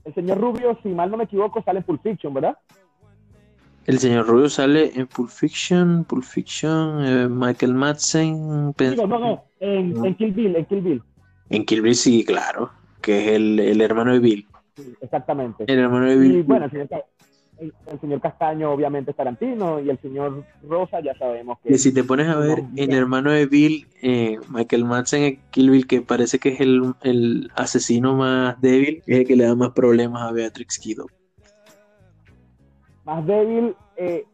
el 0.04 0.14
señor 0.14 0.38
Rubio, 0.38 0.78
si 0.84 0.90
mal 0.90 1.10
no 1.10 1.16
me 1.16 1.24
equivoco, 1.24 1.64
sale 1.64 1.80
en 1.80 1.84
Pulp 1.84 2.00
Fiction, 2.00 2.32
¿verdad? 2.32 2.56
El 3.86 3.98
señor 3.98 4.26
Rubio 4.26 4.48
sale 4.48 4.92
en 4.94 5.06
Pulp 5.08 5.28
Fiction, 5.28 6.04
Pulp 6.04 6.22
Fiction, 6.24 7.04
eh, 7.04 7.28
Michael 7.28 7.74
Madsen, 7.74 8.72
Digo, 8.78 9.06
no, 9.06 9.18
no, 9.18 9.44
en, 9.64 10.04
en 10.04 10.14
Kill 10.16 10.32
Bill, 10.32 10.56
en 10.56 10.64
Kill 10.66 10.80
Bill. 10.80 11.02
en 11.50 11.64
Kill 11.64 11.82
Bill 11.82 11.94
sí, 11.94 12.24
claro, 12.24 12.70
que 13.00 13.18
es 13.18 13.32
el, 13.36 13.58
el 13.60 13.80
hermano 13.80 14.12
de 14.12 14.18
Bill. 14.18 14.46
Sí, 14.76 14.92
exactamente. 15.00 15.64
El 15.66 15.78
hermano 15.78 16.06
de 16.06 16.14
Y 16.14 16.18
Bill. 16.18 16.42
bueno, 16.42 16.64
el 16.66 16.70
señor, 16.70 16.88
Ca- 16.88 17.04
el, 17.58 17.72
el 17.86 18.00
señor 18.00 18.20
Castaño 18.20 18.72
obviamente 18.72 19.12
es 19.12 19.16
Tarantino 19.16 19.78
y 19.80 19.88
el 19.88 19.98
señor 20.00 20.44
Rosa 20.68 21.00
ya 21.00 21.14
sabemos 21.16 21.58
que... 21.62 21.68
Que 21.70 21.78
si 21.78 21.94
te 21.94 22.02
pones 22.02 22.28
a 22.28 22.36
ver, 22.36 22.64
el 22.76 22.92
hermano 22.92 23.30
de 23.30 23.46
Bill, 23.46 23.86
eh, 24.02 24.38
Michael 24.48 24.84
Madsen 24.84 25.22
en 25.22 25.38
Kill 25.52 25.70
Bill, 25.70 25.86
que 25.86 26.02
parece 26.02 26.38
que 26.40 26.48
es 26.50 26.60
el, 26.60 26.94
el 27.02 27.50
asesino 27.54 28.16
más 28.16 28.60
débil, 28.60 29.02
es 29.06 29.18
el 29.20 29.26
que 29.26 29.36
le 29.36 29.44
da 29.44 29.54
más 29.54 29.70
problemas 29.70 30.22
a 30.22 30.32
Beatrix 30.32 30.78
Kiddo. 30.78 31.06
más 33.04 33.24
débil 33.26 33.76
eh, 33.96 34.24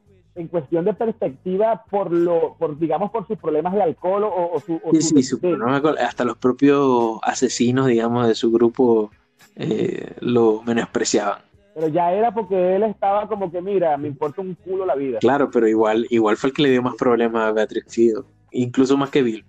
en 0.41 0.49
cuestión 0.49 0.85
de 0.85 0.95
perspectiva 0.95 1.85
por 1.91 2.11
lo, 2.13 2.55
por 2.59 2.79
digamos 2.79 3.11
por 3.11 3.27
sus 3.27 3.39
problemas 3.39 3.73
de 3.75 3.83
alcohol 3.83 4.25
o, 4.25 4.51
o 4.55 4.61
su, 4.61 4.75
o 4.83 4.93
Sí, 4.93 5.23
su 5.23 5.39
su- 5.39 5.89
hasta 6.01 6.25
los 6.25 6.37
propios 6.37 7.19
asesinos, 7.23 7.87
digamos, 7.87 8.27
de 8.27 8.35
su 8.35 8.51
grupo 8.51 9.11
eh, 9.57 10.15
lo 10.21 10.63
menospreciaban. 10.63 11.39
pero 11.75 11.89
ya 11.89 12.13
era 12.13 12.33
porque 12.33 12.77
él 12.77 12.83
estaba 12.85 13.29
como 13.29 13.51
que 13.51 13.61
mira, 13.61 13.97
me 13.97 14.09
importa 14.09 14.41
un 14.41 14.55
culo 14.55 14.85
la 14.87 14.95
vida. 14.95 15.19
Claro, 15.19 15.51
pero 15.51 15.69
igual, 15.69 16.07
igual 16.11 16.37
fue 16.37 16.51
el 16.51 16.55
que 16.57 16.63
le 16.63 16.71
dio 16.71 16.83
más 16.83 16.95
problemas 16.97 17.49
a 17.49 17.53
Beatrix 17.53 17.93
Kiddo, 17.95 18.27
incluso 18.51 18.97
más 18.97 19.11
que 19.11 19.23
Bill. 19.23 19.45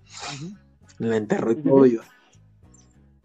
La 0.98 1.16
enterró 1.16 1.52
y 1.52 1.56
todo. 1.56 1.86
yo. 1.86 2.00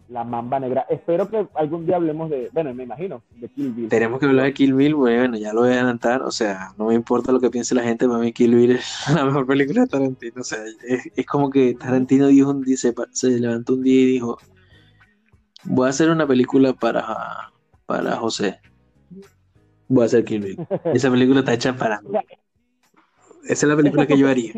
La 0.08 0.24
mamba 0.24 0.58
negra. 0.58 0.86
Espero 0.88 1.28
que 1.28 1.46
algún 1.54 1.84
día 1.84 1.96
hablemos 1.96 2.30
de, 2.30 2.48
bueno, 2.52 2.72
me 2.72 2.84
imagino, 2.84 3.22
de 3.36 3.48
Kill 3.48 3.72
Bill. 3.72 3.88
Tenemos 3.90 4.18
que 4.18 4.24
hablar 4.24 4.46
de 4.46 4.54
Kill 4.54 4.72
Bill, 4.72 4.94
bueno, 4.94 5.36
ya 5.36 5.52
lo 5.52 5.60
voy 5.60 5.70
a 5.70 5.74
adelantar, 5.74 6.22
o 6.22 6.30
sea, 6.30 6.72
no 6.78 6.86
me 6.86 6.94
importa 6.94 7.30
lo 7.30 7.40
que 7.40 7.50
piense 7.50 7.74
la 7.74 7.82
gente, 7.82 8.08
para 8.08 8.18
mí 8.18 8.32
Kill 8.32 8.54
Bill 8.54 8.70
es 8.72 9.04
la 9.14 9.26
mejor 9.26 9.46
película 9.46 9.82
de 9.82 9.86
Tarantino, 9.86 10.40
o 10.40 10.44
sea, 10.44 10.60
es, 10.86 11.10
es 11.14 11.26
como 11.26 11.50
que 11.50 11.74
Tarantino 11.74 12.28
dijo 12.28 12.50
un 12.50 12.62
día, 12.62 12.78
se, 12.78 12.94
levantó 13.38 13.74
un 13.74 13.82
día 13.82 14.00
y 14.00 14.06
dijo, 14.06 14.38
voy 15.64 15.86
a 15.86 15.90
hacer 15.90 16.08
una 16.08 16.26
película 16.26 16.72
para, 16.72 17.52
para 17.84 18.16
José, 18.16 18.60
voy 19.88 20.04
a 20.04 20.06
hacer 20.06 20.24
Kill 20.24 20.40
Bill, 20.40 20.66
esa 20.94 21.10
película 21.10 21.40
está 21.40 21.52
hecha 21.52 21.76
para 21.76 22.00
mí, 22.00 22.08
esa 23.44 23.66
es 23.66 23.70
la 23.70 23.76
película 23.76 24.06
que 24.06 24.16
yo 24.16 24.26
haría. 24.26 24.54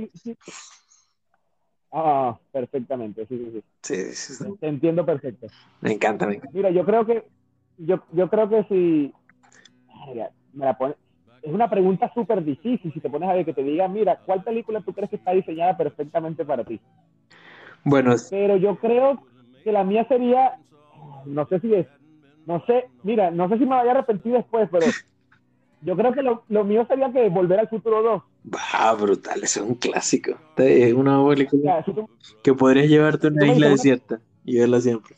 Ah, 1.92 2.38
perfectamente, 2.52 3.26
sí, 3.26 3.36
sí, 3.38 3.50
sí. 3.52 3.64
Sí, 3.82 4.14
sí. 4.14 4.44
Te 4.60 4.68
entiendo 4.68 5.04
perfecto. 5.04 5.48
Me 5.80 5.92
encanta, 5.92 6.26
me 6.26 6.34
encanta. 6.34 6.52
Mira, 6.54 6.70
yo 6.70 6.84
creo 6.84 7.04
que, 7.06 7.24
yo, 7.78 8.02
yo 8.12 8.28
creo 8.28 8.48
que 8.48 8.64
si, 8.64 9.12
Verga, 10.06 10.30
me 10.52 10.64
la 10.66 10.74
pone, 10.74 10.94
es 11.42 11.52
una 11.52 11.68
pregunta 11.70 12.10
súper 12.14 12.44
difícil 12.44 12.92
si 12.92 13.00
te 13.00 13.10
pones 13.10 13.28
a 13.28 13.34
ver 13.34 13.44
que 13.44 13.54
te 13.54 13.62
diga, 13.62 13.88
mira, 13.88 14.20
¿cuál 14.24 14.42
película 14.42 14.80
tú 14.82 14.92
crees 14.92 15.10
que 15.10 15.16
está 15.16 15.32
diseñada 15.32 15.76
perfectamente 15.76 16.44
para 16.44 16.64
ti? 16.64 16.80
Bueno, 17.84 18.14
Pero 18.28 18.56
yo 18.56 18.76
creo 18.76 19.22
que 19.64 19.72
la 19.72 19.84
mía 19.84 20.06
sería, 20.08 20.58
no 21.26 21.46
sé 21.46 21.60
si 21.60 21.74
es, 21.74 21.86
no 22.46 22.64
sé, 22.66 22.84
mira, 23.02 23.30
no 23.30 23.48
sé 23.48 23.58
si 23.58 23.64
me 23.64 23.70
vaya 23.76 23.90
a 23.92 23.94
arrepentir 23.94 24.32
después, 24.32 24.68
pero 24.70 24.86
yo 25.82 25.96
creo 25.96 26.12
que 26.12 26.22
lo, 26.22 26.44
lo 26.48 26.64
mío 26.64 26.86
sería 26.86 27.12
que 27.12 27.28
Volver 27.28 27.60
al 27.60 27.68
Futuro 27.68 28.02
2. 28.02 28.22
ah, 28.72 28.94
brutal, 28.94 29.42
es 29.42 29.56
un 29.56 29.74
clásico, 29.74 30.32
es 30.56 30.92
una 30.92 31.24
película 31.26 31.84
que 32.42 32.54
podrías 32.54 32.88
llevarte 32.88 33.28
a 33.28 33.30
una 33.30 33.46
isla 33.46 33.68
desierta 33.68 34.20
y 34.44 34.58
verla 34.58 34.80
siempre. 34.80 35.16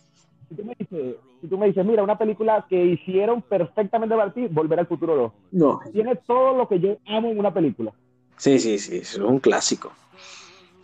si 0.48 0.54
tú 0.54 0.64
me 0.64 0.74
dices, 0.78 1.16
si 1.40 1.46
tú 1.48 1.58
me 1.58 1.66
dices, 1.66 1.84
mira, 1.84 2.02
una 2.02 2.16
película 2.16 2.64
que 2.68 2.84
hicieron 2.84 3.42
perfectamente 3.42 4.14
para 4.14 4.32
ti, 4.32 4.46
Volver 4.48 4.78
al 4.78 4.86
Futuro 4.86 5.16
2. 5.16 5.32
No, 5.52 5.80
Tiene 5.92 6.16
todo 6.16 6.56
lo 6.56 6.68
que 6.68 6.78
yo 6.78 6.98
amo 7.06 7.30
en 7.30 7.38
una 7.38 7.52
película. 7.52 7.92
Sí, 8.36 8.58
sí, 8.58 8.78
sí, 8.78 8.96
es 8.98 9.16
un 9.18 9.38
clásico. 9.40 9.92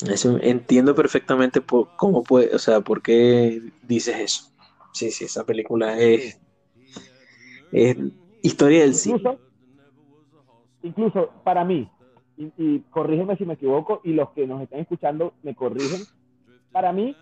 Eso, 0.09 0.39
entiendo 0.41 0.95
perfectamente 0.95 1.61
por, 1.61 1.89
cómo 1.97 2.22
puede, 2.22 2.55
o 2.55 2.59
sea, 2.59 2.81
por 2.81 3.03
qué 3.03 3.61
dices 3.83 4.16
eso. 4.18 4.53
Sí, 4.93 5.11
sí, 5.11 5.24
esa 5.24 5.45
película 5.45 5.99
es, 5.99 6.41
es 7.72 7.97
historia 8.43 8.83
del 8.83 8.95
cine. 8.95 9.16
Incluso, 9.16 9.39
incluso 10.83 11.31
para 11.45 11.64
mí, 11.64 11.89
y, 12.37 12.53
y 12.57 12.81
corrígeme 12.91 13.37
si 13.37 13.45
me 13.45 13.55
equivoco, 13.55 14.01
y 14.05 14.12
los 14.12 14.31
que 14.31 14.47
nos 14.47 14.62
están 14.62 14.81
escuchando 14.81 15.35
me 15.43 15.55
corrigen, 15.55 16.03
para 16.72 16.93
mí, 16.93 17.16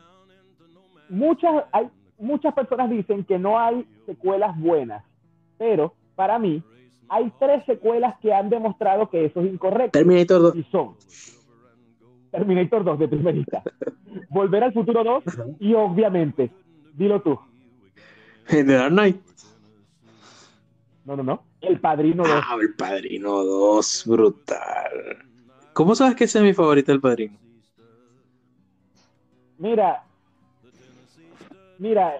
muchas, 1.09 1.65
hay, 1.73 1.89
muchas 2.19 2.55
personas 2.55 2.91
dicen 2.91 3.25
que 3.25 3.39
no 3.39 3.59
hay 3.59 3.87
secuelas 4.07 4.59
buenas, 4.59 5.05
pero 5.59 5.95
para 6.15 6.39
mí 6.39 6.63
hay 7.09 7.33
tres 7.39 7.65
secuelas 7.67 8.19
que 8.21 8.35
han 8.35 8.51
demostrado 8.51 9.09
que 9.09 9.27
eso 9.27 9.41
es 9.41 9.53
incorrecto. 9.53 9.99
Terminator 9.99 10.43
2. 10.43 10.57
Y 10.57 10.63
son 10.65 10.97
Terminator 12.31 12.85
2 12.85 12.99
de 12.99 13.09
primerita, 13.09 13.63
Volver 14.31 14.65
al 14.65 14.73
Futuro 14.73 15.05
2 15.05 15.25
y 15.61 15.75
obviamente, 15.75 16.51
dilo 16.95 17.23
tú, 17.23 17.39
The 18.49 18.65
Dark 18.65 18.93
Knight. 18.93 19.17
No, 21.07 21.17
no, 21.17 21.23
no, 21.23 21.43
El 21.61 21.81
Padrino 21.81 22.25
2. 22.25 22.33
Ah, 22.33 22.57
El 22.61 22.75
Padrino 22.75 23.45
2, 23.45 24.05
brutal. 24.07 25.19
¿Cómo 25.73 25.95
sabes 25.95 26.17
que 26.17 26.25
ese 26.25 26.39
es 26.39 26.45
mi 26.45 26.53
favorito, 26.53 26.93
El 26.93 27.01
Padrino? 27.01 27.37
Mira, 29.59 30.03
mira, 31.79 32.15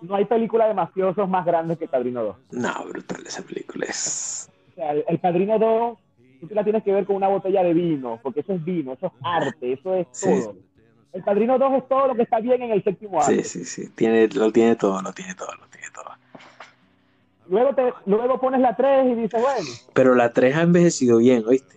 no 0.00 0.14
hay 0.16 0.24
película 0.24 0.66
de 0.66 0.74
mafiosos 0.74 1.28
más 1.28 1.44
grande 1.44 1.76
que 1.76 1.84
El 1.84 1.90
Padrino 1.90 2.22
2. 2.24 2.36
No, 2.52 2.84
brutal, 2.86 3.22
esa 3.26 3.42
película 3.42 3.86
es... 3.86 4.50
O 4.70 4.74
sea, 4.74 4.92
el, 4.92 5.04
El 5.06 5.18
Padrino 5.18 5.58
2, 5.58 5.98
tú 6.40 6.46
te 6.48 6.54
la 6.54 6.64
tienes 6.64 6.82
que 6.82 6.92
ver 6.92 7.04
con 7.04 7.16
una 7.16 7.28
botella 7.28 7.62
de 7.62 7.74
vino, 7.74 8.18
porque 8.22 8.40
eso 8.40 8.54
es 8.54 8.64
vino, 8.64 8.94
eso 8.94 9.06
es 9.06 9.12
arte, 9.22 9.72
eso 9.74 9.94
es 9.94 10.06
Sí. 10.12 10.26
todo. 10.26 10.56
El 11.12 11.22
Padrino 11.22 11.58
2 11.58 11.72
es 11.74 11.88
todo 11.88 12.06
lo 12.06 12.14
que 12.14 12.22
está 12.22 12.40
bien 12.40 12.62
en 12.62 12.70
el 12.70 12.82
séptimo 12.82 13.20
arte. 13.20 13.44
Sí, 13.44 13.64
sí, 13.64 13.64
sí, 13.66 13.90
tiene, 13.94 14.26
lo 14.28 14.50
tiene 14.50 14.76
todo, 14.76 15.02
lo 15.02 15.12
tiene 15.12 15.34
todo, 15.34 15.54
lo 15.60 15.66
tiene 15.66 15.88
todo. 15.94 16.10
Luego, 17.48 17.74
te, 17.74 17.92
luego 18.06 18.40
pones 18.40 18.60
la 18.60 18.76
3 18.76 19.12
y 19.12 19.14
dices, 19.14 19.40
bueno, 19.40 19.68
Pero 19.94 20.14
la 20.14 20.32
3 20.32 20.56
ha 20.56 20.62
envejecido 20.62 21.18
bien, 21.18 21.44
¿oíste? 21.46 21.76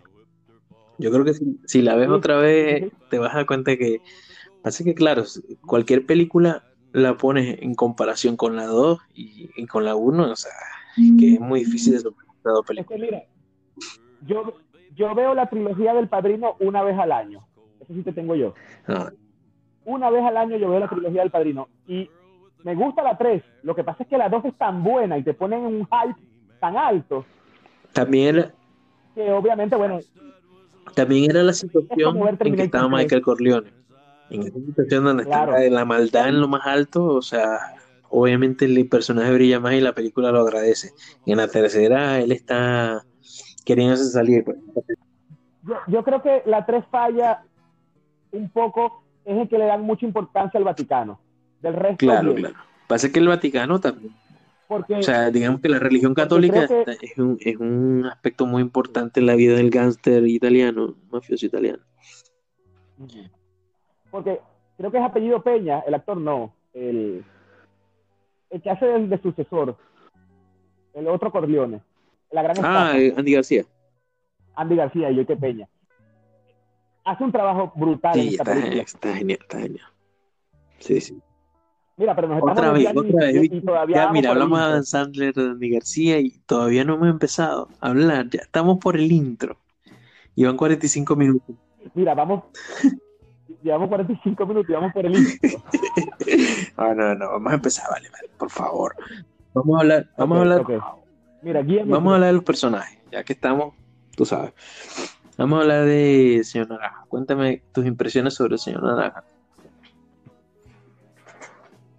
Yo 0.97 1.11
creo 1.11 1.25
que 1.25 1.33
si, 1.33 1.59
si 1.65 1.81
la 1.81 1.95
ves 1.95 2.07
Sí, 2.07 2.13
otra 2.13 2.37
vez, 2.37 2.91
te 3.09 3.19
vas 3.19 3.33
a 3.33 3.37
dar 3.37 3.45
cuenta 3.45 3.75
que... 3.77 4.01
Pasa 4.61 4.83
que, 4.83 4.95
claro, 4.95 5.23
cualquier 5.65 6.05
película 6.05 6.63
la 6.91 7.17
pones 7.17 7.61
en 7.61 7.75
comparación 7.75 8.37
con 8.37 8.55
la 8.55 8.65
2 8.65 8.99
y, 9.13 9.49
y 9.55 9.65
con 9.67 9.85
la 9.85 9.95
1, 9.95 10.31
o 10.31 10.35
sea, 10.35 10.51
que 11.19 11.33
es 11.33 11.39
muy 11.39 11.59
difícil 11.59 11.93
de 11.93 11.99
superar 11.99 12.33
las 12.43 12.53
dos 12.53 12.63
es 12.63 12.67
películas. 12.67 12.99
que 12.99 13.05
mira, 13.05 13.23
yo, 14.25 14.53
yo 14.95 15.13
veo 15.13 15.33
la 15.33 15.49
trilogía 15.49 15.93
del 15.93 16.07
Padrino 16.07 16.55
una 16.59 16.81
vez 16.83 16.97
al 16.97 17.11
año. 17.11 17.45
Eso 17.79 17.93
sí 17.93 18.01
te 18.01 18.13
tengo 18.13 18.35
yo. 18.35 18.53
No, 18.87 19.09
una 19.85 20.09
vez 20.09 20.23
al 20.23 20.37
año 20.37 20.57
yo 20.57 20.69
veo 20.69 20.79
la 20.79 20.87
trilogía 20.89 21.21
del 21.21 21.31
Padrino 21.31 21.69
y 21.87 22.09
me 22.65 22.73
gusta 22.75 23.03
la 23.03 23.15
3. 23.15 23.43
Lo 23.61 23.75
que 23.75 23.83
pasa 23.83 24.03
es 24.03 24.09
que 24.09 24.17
la 24.17 24.27
2 24.27 24.45
es 24.45 24.55
tan 24.57 24.83
buena 24.83 25.17
y 25.19 25.23
te 25.23 25.35
ponen 25.35 25.59
un 25.61 25.85
hype 25.85 26.19
tan 26.59 26.75
alto 26.75 27.23
también, 27.93 28.35
era, 28.35 28.51
que 29.13 29.31
obviamente, 29.31 29.75
bueno, 29.77 29.99
también 30.95 31.29
era 31.29 31.43
la 31.43 31.53
situación 31.53 32.17
en 32.27 32.55
que 32.55 32.63
estaba 32.63 32.89
3. 32.89 32.97
Michael 32.97 33.21
Corleone. 33.21 33.71
En 34.31 34.41
esa 34.41 34.59
situación 34.59 35.05
donde 35.05 35.23
Claro. 35.23 35.55
está 35.55 35.69
la 35.73 35.85
maldad 35.85 36.27
en 36.27 36.41
lo 36.41 36.47
más 36.47 36.65
alto, 36.65 37.05
o 37.05 37.21
sea, 37.21 37.75
obviamente 38.09 38.65
el 38.65 38.89
personaje 38.89 39.31
brilla 39.31 39.59
más 39.59 39.73
y 39.75 39.81
la 39.81 39.93
película 39.93 40.31
lo 40.31 40.39
agradece. 40.41 40.89
Y 41.25 41.31
en 41.31 41.37
la 41.37 41.47
tercera, 41.47 42.19
él 42.19 42.31
está 42.31 43.05
queriéndose 43.63 44.05
salir. 44.05 44.43
pues. 44.43 44.57
yo, 45.63 45.75
yo 45.87 46.03
creo 46.03 46.21
que 46.21 46.41
la 46.45 46.65
3 46.65 46.83
falla 46.91 47.43
un 48.31 48.49
poco 48.49 49.03
es 49.23 49.37
el 49.37 49.47
que 49.47 49.57
le 49.57 49.65
dan 49.65 49.83
mucha 49.83 50.05
importancia 50.05 50.57
al 50.57 50.63
Vaticano. 50.63 51.19
Del 51.61 51.73
resto, 51.73 51.97
Claro, 51.97 52.29
bien. 52.33 52.47
claro. 52.47 52.55
Pasa 52.87 53.11
que 53.11 53.19
el 53.19 53.27
Vaticano 53.27 53.79
también. 53.79 54.13
Porque, 54.67 54.95
O 54.95 55.03
sea, 55.03 55.29
digamos 55.29 55.61
que 55.61 55.69
la 55.69 55.77
religión 55.79 56.13
católica 56.15 56.67
que- 56.67 56.85
es, 57.01 57.17
un, 57.17 57.37
es 57.39 57.55
un 57.57 58.05
aspecto 58.11 58.45
muy 58.47 58.61
importante 58.63 59.19
en 59.19 59.27
la 59.27 59.35
vida 59.35 59.55
del 59.55 59.69
gángster 59.69 60.25
italiano, 60.27 60.95
mafioso 61.11 61.45
italiano. 61.45 61.83
porque 64.09 64.39
creo 64.77 64.91
que 64.91 64.97
es 64.97 65.03
apellido 65.03 65.41
Peña, 65.43 65.79
el 65.81 65.93
actor 65.93 66.17
no, 66.17 66.53
el, 66.73 67.23
el 68.49 68.61
que 68.61 68.69
hace 68.69 68.85
de, 68.85 69.07
de 69.07 69.21
sucesor, 69.21 69.77
el 70.93 71.07
otro 71.07 71.31
Corleone, 71.31 71.81
la 72.31 72.41
gran 72.41 72.57
Ah, 72.57 72.61
estafa, 72.93 72.97
eh, 72.99 73.13
Andy 73.17 73.33
García. 73.33 73.65
Andy 74.55 74.75
García 74.77 75.11
y 75.11 75.15
Yoke 75.17 75.35
Peña. 75.37 75.67
Hace 77.03 77.23
un 77.23 77.31
trabajo 77.31 77.71
brutal 77.75 78.17
en 78.17 78.23
Sí, 78.23 78.29
esta 78.29 78.43
está, 78.43 78.55
película. 78.55 78.81
está 78.81 79.13
genial, 79.13 79.39
está 79.41 79.59
genial. 79.59 79.85
Sí, 80.79 81.01
sí. 81.01 81.21
Mira, 81.97 82.13
pero 82.15 82.27
nos 82.27 82.37
estamos 82.37 82.57
Otra 82.57 82.71
vez, 82.71 82.87
otra 82.93 83.25
vez. 83.27 83.43
y, 83.51 83.93
Ya, 83.93 84.11
mira, 84.11 84.31
hablamos 84.31 84.59
de. 84.59 84.65
Adam 84.65 84.83
Sandler, 84.83 85.33
de 85.33 85.43
Andy 85.43 85.69
García 85.69 86.19
y 86.19 86.31
todavía 86.45 86.83
no 86.83 86.95
hemos 86.95 87.09
empezado 87.09 87.69
a 87.79 87.87
hablar. 87.89 88.29
Ya 88.29 88.41
estamos 88.41 88.79
por 88.79 88.97
el 88.97 89.11
intro. 89.11 89.57
Y 90.35 90.43
van 90.43 90.57
45 90.57 91.15
minutos. 91.15 91.55
Mira, 91.93 92.13
vamos, 92.13 92.43
llevamos 93.63 93.87
45 93.87 94.45
minutos 94.45 94.69
y 94.69 94.73
vamos 94.73 94.93
por 94.93 95.05
el 95.05 95.17
intro. 95.17 95.63
Ah, 96.77 96.93
no, 96.93 97.15
no, 97.15 97.29
vamos 97.29 97.51
a 97.51 97.55
empezar, 97.55 97.85
vale, 97.89 98.09
vale, 98.09 98.29
por 98.37 98.49
favor. 98.49 98.95
Vamos 99.53 99.77
a 99.77 99.81
hablar, 99.81 100.09
vamos 100.17 100.37
a 100.37 100.41
hablar. 100.41 100.65
Mira, 101.41 101.61
guíame. 101.61 101.91
vamos 101.91 102.11
a 102.11 102.15
hablar 102.15 102.27
de 102.27 102.33
los 102.33 102.43
personajes, 102.43 102.99
ya 103.11 103.23
que 103.23 103.31
estamos, 103.31 103.73
tú 104.17 104.25
sabes. 104.25 104.51
Vamos 105.37 105.59
a 105.59 105.61
hablar 105.61 105.85
de 105.85 106.41
Señor 106.43 106.69
Naranja. 106.69 107.05
Cuéntame 107.07 107.61
tus 107.71 107.85
impresiones 107.85 108.33
sobre 108.33 108.53
el 108.55 108.59
Señor 108.59 108.83
Naranja. 108.83 109.23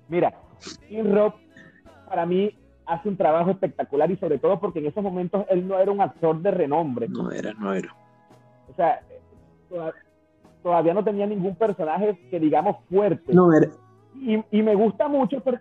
Mira, 0.08 0.32
Tim 0.88 1.12
Roth 1.14 1.34
para 2.08 2.24
mí 2.26 2.52
hace 2.86 3.08
un 3.08 3.16
trabajo 3.16 3.50
espectacular 3.50 4.10
y 4.10 4.16
sobre 4.16 4.38
todo 4.38 4.60
porque 4.60 4.78
en 4.78 4.86
esos 4.86 5.02
momentos 5.02 5.44
él 5.50 5.66
no 5.66 5.78
era 5.78 5.90
un 5.90 6.00
actor 6.00 6.40
de 6.40 6.50
renombre. 6.52 7.08
No 7.08 7.30
era, 7.30 7.52
no 7.54 7.72
era. 7.74 7.94
O 8.70 8.74
sea, 8.74 9.00
toda- 9.68 9.92
todavía 10.62 10.94
no 10.94 11.02
tenía 11.04 11.26
ningún 11.26 11.56
personaje 11.56 12.18
que 12.30 12.38
digamos 12.40 12.76
fuerte. 12.88 13.32
No 13.34 13.52
era. 13.52 13.68
Y, 14.14 14.42
y 14.50 14.62
me 14.62 14.74
gusta 14.74 15.08
mucho 15.08 15.40
por- 15.40 15.60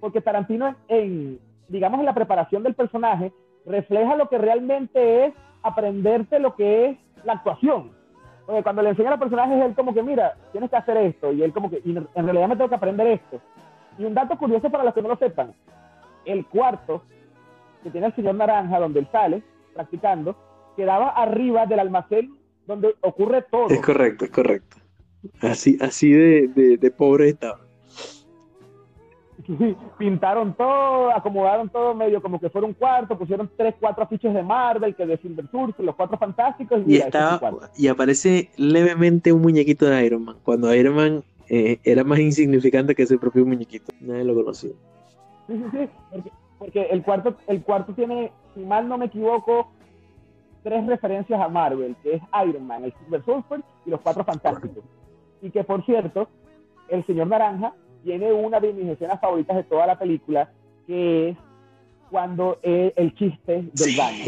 porque 0.00 0.20
Tarantino 0.20 0.74
en, 0.88 1.38
digamos, 1.68 2.00
en 2.00 2.06
la 2.06 2.14
preparación 2.14 2.62
del 2.62 2.74
personaje 2.74 3.32
refleja 3.66 4.16
lo 4.16 4.28
que 4.28 4.38
realmente 4.38 5.26
es 5.26 5.34
aprenderte 5.62 6.38
lo 6.38 6.54
que 6.54 6.86
es 6.90 6.98
la 7.24 7.32
actuación. 7.34 7.90
Porque 8.46 8.62
cuando 8.62 8.80
le 8.82 8.90
enseña 8.90 9.08
a 9.08 9.12
los 9.12 9.20
personajes, 9.20 9.62
él 9.62 9.74
como 9.74 9.92
que, 9.92 10.02
mira, 10.02 10.34
tienes 10.52 10.70
que 10.70 10.76
hacer 10.76 10.96
esto, 10.98 11.32
y 11.32 11.42
él 11.42 11.52
como 11.52 11.68
que, 11.68 11.82
y 11.84 11.90
en 11.96 12.06
realidad 12.24 12.48
me 12.48 12.56
tengo 12.56 12.68
que 12.70 12.76
aprender 12.76 13.06
esto. 13.08 13.40
Y 13.98 14.04
un 14.04 14.14
dato 14.14 14.38
curioso 14.38 14.70
para 14.70 14.84
los 14.84 14.94
que 14.94 15.02
no 15.02 15.08
lo 15.08 15.16
sepan, 15.16 15.54
el 16.24 16.46
cuarto 16.46 17.02
que 17.82 17.90
tiene 17.90 18.08
el 18.08 18.14
señor 18.14 18.34
Naranja, 18.36 18.78
donde 18.78 19.00
él 19.00 19.08
sale 19.10 19.42
practicando, 19.74 20.36
quedaba 20.76 21.10
arriba 21.10 21.66
del 21.66 21.80
almacén 21.80 22.36
donde 22.66 22.94
ocurre 23.00 23.42
todo. 23.42 23.68
Es 23.68 23.80
correcto, 23.80 24.24
es 24.26 24.30
correcto. 24.30 24.76
Así, 25.40 25.78
así 25.80 26.12
de, 26.12 26.48
de, 26.48 26.76
de 26.76 26.90
pobre 26.90 27.30
estaba. 27.30 27.60
pintaron 29.98 30.54
todo, 30.54 31.10
acomodaron 31.10 31.68
todo 31.68 31.94
medio 31.94 32.20
como 32.20 32.38
que 32.38 32.50
fuera 32.50 32.66
un 32.66 32.74
cuarto, 32.74 33.18
pusieron 33.18 33.50
tres, 33.56 33.74
cuatro 33.80 34.04
afiches 34.04 34.34
de 34.34 34.42
Marvel, 34.42 34.94
que 34.94 35.06
de 35.06 35.16
Silver 35.18 35.48
Surfer, 35.50 35.84
los 35.84 35.94
cuatro 35.94 36.18
fantásticos, 36.18 36.80
y, 36.80 36.82
Y 36.82 36.86
mira, 36.86 37.08
es 37.08 37.80
y 37.80 37.88
aparece 37.88 38.50
levemente 38.56 39.32
un 39.32 39.40
muñequito 39.40 39.86
de 39.86 40.04
Iron 40.04 40.24
Man. 40.24 40.36
Cuando 40.42 40.74
Iron 40.74 40.94
Man 40.96 41.24
eh, 41.48 41.78
era 41.84 42.04
más 42.04 42.18
insignificante 42.18 42.94
que 42.94 43.02
ese 43.02 43.18
propio 43.18 43.46
muñequito. 43.46 43.92
Nadie 44.00 44.24
lo 44.24 44.34
conocía. 44.34 44.72
Sí, 45.46 45.54
sí, 45.54 45.64
sí, 45.72 46.30
porque, 46.58 46.82
el 46.90 47.02
cuarto, 47.02 47.36
el 47.46 47.62
cuarto 47.62 47.94
tiene, 47.94 48.32
si 48.54 48.60
mal 48.60 48.88
no 48.88 48.98
me 48.98 49.06
equivoco, 49.06 49.70
tres 50.62 50.86
referencias 50.86 51.40
a 51.40 51.48
Marvel, 51.48 51.96
que 52.02 52.16
es 52.16 52.22
Iron 52.46 52.66
Man, 52.66 52.84
el 52.84 52.92
Silver 52.92 53.24
Surfer 53.24 53.62
y 53.86 53.90
los 53.90 54.00
cuatro 54.00 54.24
fantásticos. 54.24 54.84
Y 55.40 55.50
que 55.50 55.64
por 55.64 55.84
cierto, 55.84 56.28
el 56.88 57.06
señor 57.06 57.28
Naranja 57.28 57.74
tiene 58.02 58.32
una 58.32 58.60
de 58.60 58.72
mis 58.72 58.88
escenas 58.88 59.20
favoritas 59.20 59.56
de 59.56 59.64
toda 59.64 59.86
la 59.86 59.98
película, 59.98 60.50
que 60.86 61.30
es 61.30 61.36
cuando 62.10 62.58
el 62.62 63.14
chiste 63.14 63.68
del 63.72 63.96
baño. 63.96 64.24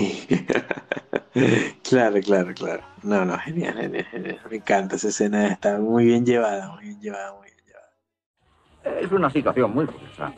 Claro, 1.88 2.20
claro, 2.20 2.52
claro. 2.54 2.82
No, 3.02 3.24
no, 3.24 3.38
genial, 3.38 3.74
genial, 3.76 4.04
genial. 4.06 4.40
Me 4.50 4.56
encanta 4.56 4.96
esa 4.96 5.08
escena, 5.08 5.46
está 5.46 5.78
muy 5.78 6.04
bien 6.06 6.26
llevada, 6.26 6.72
muy 6.72 6.84
bien 6.84 7.00
llevada, 7.00 7.32
muy 7.34 7.48
bien 7.50 7.64
llevada. 7.66 9.00
Es 9.00 9.12
una 9.12 9.30
situación 9.30 9.72
muy 9.72 9.86
curiosa. 9.86 10.32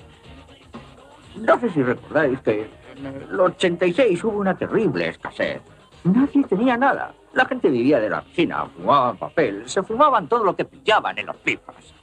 No 1.36 1.58
sé 1.60 1.70
si 1.70 1.82
recordáis 1.82 2.40
que 2.40 2.68
en 2.96 3.06
el 3.06 3.40
86 3.40 4.22
hubo 4.24 4.38
una 4.38 4.56
terrible 4.56 5.08
escasez. 5.08 5.62
Nadie 6.04 6.44
tenía 6.44 6.76
nada. 6.76 7.14
La 7.32 7.46
gente 7.46 7.70
vivía 7.70 7.98
de 7.98 8.10
la 8.10 8.22
piscina, 8.22 8.66
fumaban 8.66 9.16
papel, 9.16 9.62
se 9.66 9.82
fumaban 9.82 10.28
todo 10.28 10.44
lo 10.44 10.54
que 10.54 10.66
pillaban 10.66 11.18
en 11.18 11.26
los 11.26 11.36
pipas. 11.36 11.94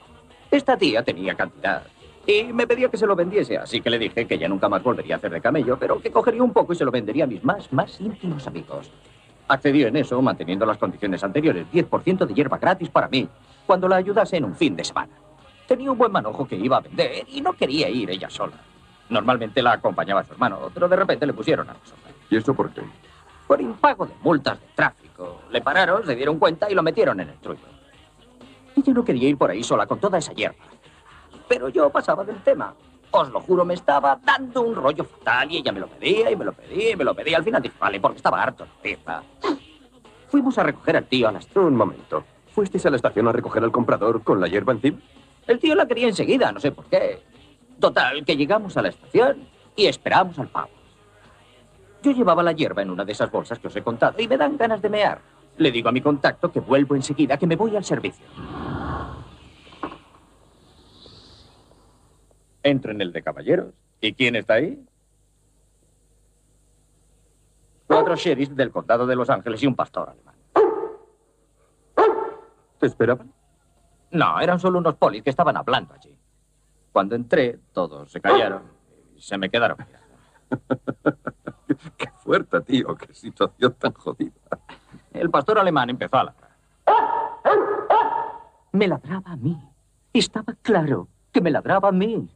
Esta 0.49 0.75
tía 0.77 1.03
tenía 1.03 1.35
cantidad 1.35 1.83
y 2.25 2.43
me 2.53 2.67
pedía 2.67 2.89
que 2.89 2.97
se 2.97 3.07
lo 3.07 3.15
vendiese, 3.15 3.57
así 3.57 3.81
que 3.81 3.89
le 3.89 3.97
dije 3.97 4.27
que 4.27 4.37
ya 4.37 4.47
nunca 4.47 4.69
más 4.69 4.83
volvería 4.83 5.15
a 5.15 5.17
hacer 5.17 5.31
de 5.31 5.41
camello, 5.41 5.77
pero 5.79 5.99
que 5.99 6.11
cogería 6.11 6.43
un 6.43 6.53
poco 6.53 6.73
y 6.73 6.75
se 6.75 6.85
lo 6.85 6.91
vendería 6.91 7.23
a 7.23 7.27
mis 7.27 7.43
más, 7.43 7.71
más 7.73 7.99
íntimos 7.99 8.45
amigos. 8.47 8.91
Accedió 9.47 9.87
en 9.87 9.95
eso, 9.95 10.21
manteniendo 10.21 10.65
las 10.65 10.77
condiciones 10.77 11.23
anteriores, 11.23 11.65
10% 11.73 12.27
de 12.27 12.33
hierba 12.33 12.59
gratis 12.59 12.89
para 12.89 13.07
mí, 13.07 13.27
cuando 13.65 13.87
la 13.87 13.95
ayudase 13.95 14.37
en 14.37 14.45
un 14.45 14.55
fin 14.55 14.75
de 14.75 14.83
semana. 14.83 15.13
Tenía 15.67 15.91
un 15.91 15.97
buen 15.97 16.11
manojo 16.11 16.47
que 16.47 16.55
iba 16.55 16.77
a 16.77 16.81
vender 16.81 17.25
y 17.27 17.41
no 17.41 17.53
quería 17.53 17.89
ir 17.89 18.09
ella 18.11 18.29
sola. 18.29 18.53
Normalmente 19.09 19.63
la 19.63 19.73
acompañaba 19.73 20.23
su 20.23 20.33
hermano, 20.33 20.69
pero 20.73 20.87
de 20.87 20.95
repente 20.95 21.25
le 21.25 21.33
pusieron 21.33 21.67
a 21.69 21.73
nosotros. 21.73 22.13
¿Y 22.29 22.37
eso 22.37 22.53
por 22.53 22.71
qué? 22.71 22.81
Por 23.47 23.59
impago 23.59 24.05
de 24.05 24.13
multas 24.21 24.59
de 24.59 24.67
tráfico. 24.75 25.41
Le 25.49 25.61
pararon, 25.61 26.05
se 26.05 26.15
dieron 26.15 26.37
cuenta 26.37 26.69
y 26.69 26.75
lo 26.75 26.83
metieron 26.83 27.19
en 27.19 27.29
el 27.29 27.37
trullo. 27.37 27.65
Ella 28.75 28.93
no 28.93 29.03
quería 29.03 29.29
ir 29.29 29.37
por 29.37 29.49
ahí 29.49 29.63
sola 29.63 29.87
con 29.87 29.99
toda 29.99 30.19
esa 30.19 30.33
hierba. 30.33 30.63
Pero 31.49 31.67
yo 31.67 31.89
pasaba 31.89 32.23
del 32.23 32.41
tema. 32.43 32.73
Os 33.11 33.29
lo 33.29 33.41
juro, 33.41 33.65
me 33.65 33.73
estaba 33.73 34.19
dando 34.23 34.61
un 34.61 34.75
rollo 34.75 35.03
fatal 35.03 35.51
y 35.51 35.57
ella 35.57 35.71
me 35.71 35.79
lo 35.79 35.87
pedía 35.87 36.29
y 36.31 36.35
me 36.35 36.45
lo 36.45 36.53
pedía 36.53 36.91
y 36.91 36.95
me 36.95 37.03
lo 37.03 37.15
pedía. 37.15 37.37
Al 37.37 37.43
final 37.43 37.61
dije, 37.61 37.75
vale, 37.79 37.99
porque 37.99 38.17
estaba 38.17 38.41
harto 38.41 38.65
de 38.65 38.95
pipa. 38.95 39.23
Fuimos 40.27 40.57
a 40.59 40.63
recoger 40.63 40.95
al 40.95 41.05
tío 41.05 41.27
a 41.27 41.31
las... 41.31 41.47
Un 41.55 41.75
momento. 41.75 42.23
¿Fuisteis 42.53 42.85
a 42.85 42.91
la 42.91 42.97
estación 42.97 43.27
a 43.27 43.31
recoger 43.31 43.63
al 43.63 43.71
comprador 43.71 44.23
con 44.23 44.39
la 44.39 44.47
hierba 44.47 44.73
encima? 44.73 44.99
El 45.47 45.57
tío 45.57 45.73
la 45.73 45.87
quería 45.87 46.07
enseguida, 46.07 46.51
no 46.51 46.59
sé 46.59 46.71
por 46.71 46.85
qué. 46.85 47.23
Total, 47.79 48.23
que 48.23 48.37
llegamos 48.37 48.77
a 48.77 48.83
la 48.83 48.89
estación 48.89 49.47
y 49.75 49.87
esperamos 49.87 50.37
al 50.37 50.49
pavo. 50.49 50.69
Yo 52.03 52.11
llevaba 52.11 52.43
la 52.43 52.51
hierba 52.51 52.83
en 52.83 52.91
una 52.91 53.03
de 53.03 53.11
esas 53.11 53.31
bolsas 53.31 53.57
que 53.57 53.67
os 53.67 53.75
he 53.75 53.81
contado 53.81 54.21
y 54.21 54.27
me 54.27 54.37
dan 54.37 54.55
ganas 54.55 54.81
de 54.81 54.89
mear. 54.89 55.19
Le 55.57 55.71
digo 55.71 55.89
a 55.89 55.91
mi 55.91 56.01
contacto 56.01 56.51
que 56.51 56.59
vuelvo 56.59 56.95
enseguida, 56.95 57.37
que 57.37 57.47
me 57.47 57.55
voy 57.55 57.75
al 57.75 57.83
servicio. 57.83 58.25
Entro 62.63 62.91
en 62.91 63.01
el 63.01 63.11
de 63.11 63.21
caballeros. 63.21 63.73
¿Y 64.01 64.13
quién 64.13 64.35
está 64.35 64.55
ahí? 64.55 64.83
Cuatro 67.87 68.15
sheriffs 68.15 68.55
del 68.55 68.71
condado 68.71 69.07
de 69.07 69.15
Los 69.15 69.29
Ángeles 69.29 69.63
y 69.63 69.67
un 69.67 69.75
pastor 69.75 70.09
alemán. 70.09 70.35
¿Te 72.79 72.85
esperaban? 72.85 73.33
No, 74.11 74.39
eran 74.39 74.59
solo 74.59 74.79
unos 74.79 74.95
polis 74.95 75.23
que 75.23 75.29
estaban 75.29 75.57
hablando 75.57 75.93
allí. 75.93 76.17
Cuando 76.91 77.15
entré, 77.15 77.59
todos 77.73 78.11
se 78.11 78.21
callaron 78.21 78.63
y 79.15 79.21
se 79.21 79.37
me 79.37 79.49
quedaron. 79.49 79.77
Qué 81.97 82.09
fuerte, 82.23 82.61
tío. 82.61 82.95
Qué 82.95 83.13
situación 83.13 83.73
tan 83.73 83.93
jodida. 83.93 84.31
El 85.13 85.29
pastor 85.29 85.59
alemán 85.59 85.89
empezó 85.89 86.17
a 86.17 86.23
ladrar. 86.25 86.49
Me 88.71 88.87
ladraba 88.87 89.31
a 89.31 89.35
mí. 89.35 89.59
Estaba 90.13 90.53
claro 90.61 91.07
que 91.31 91.41
me 91.41 91.51
ladraba 91.51 91.89
a 91.89 91.91
mí. 91.91 92.29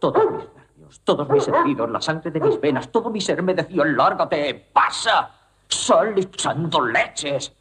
Todos 0.00 0.24
mis 0.30 0.44
nervios, 0.54 1.00
todos 1.04 1.28
mis 1.28 1.44
sentidos, 1.44 1.90
la 1.90 2.00
sangre 2.00 2.30
de 2.30 2.40
mis 2.40 2.60
venas, 2.60 2.90
todo 2.90 3.10
mi 3.10 3.20
ser 3.20 3.42
me 3.42 3.54
decía, 3.54 3.84
lárgate, 3.84 4.54
pasa, 4.72 5.30
sal 5.68 6.18
echando 6.18 6.80
leches. 6.80 7.54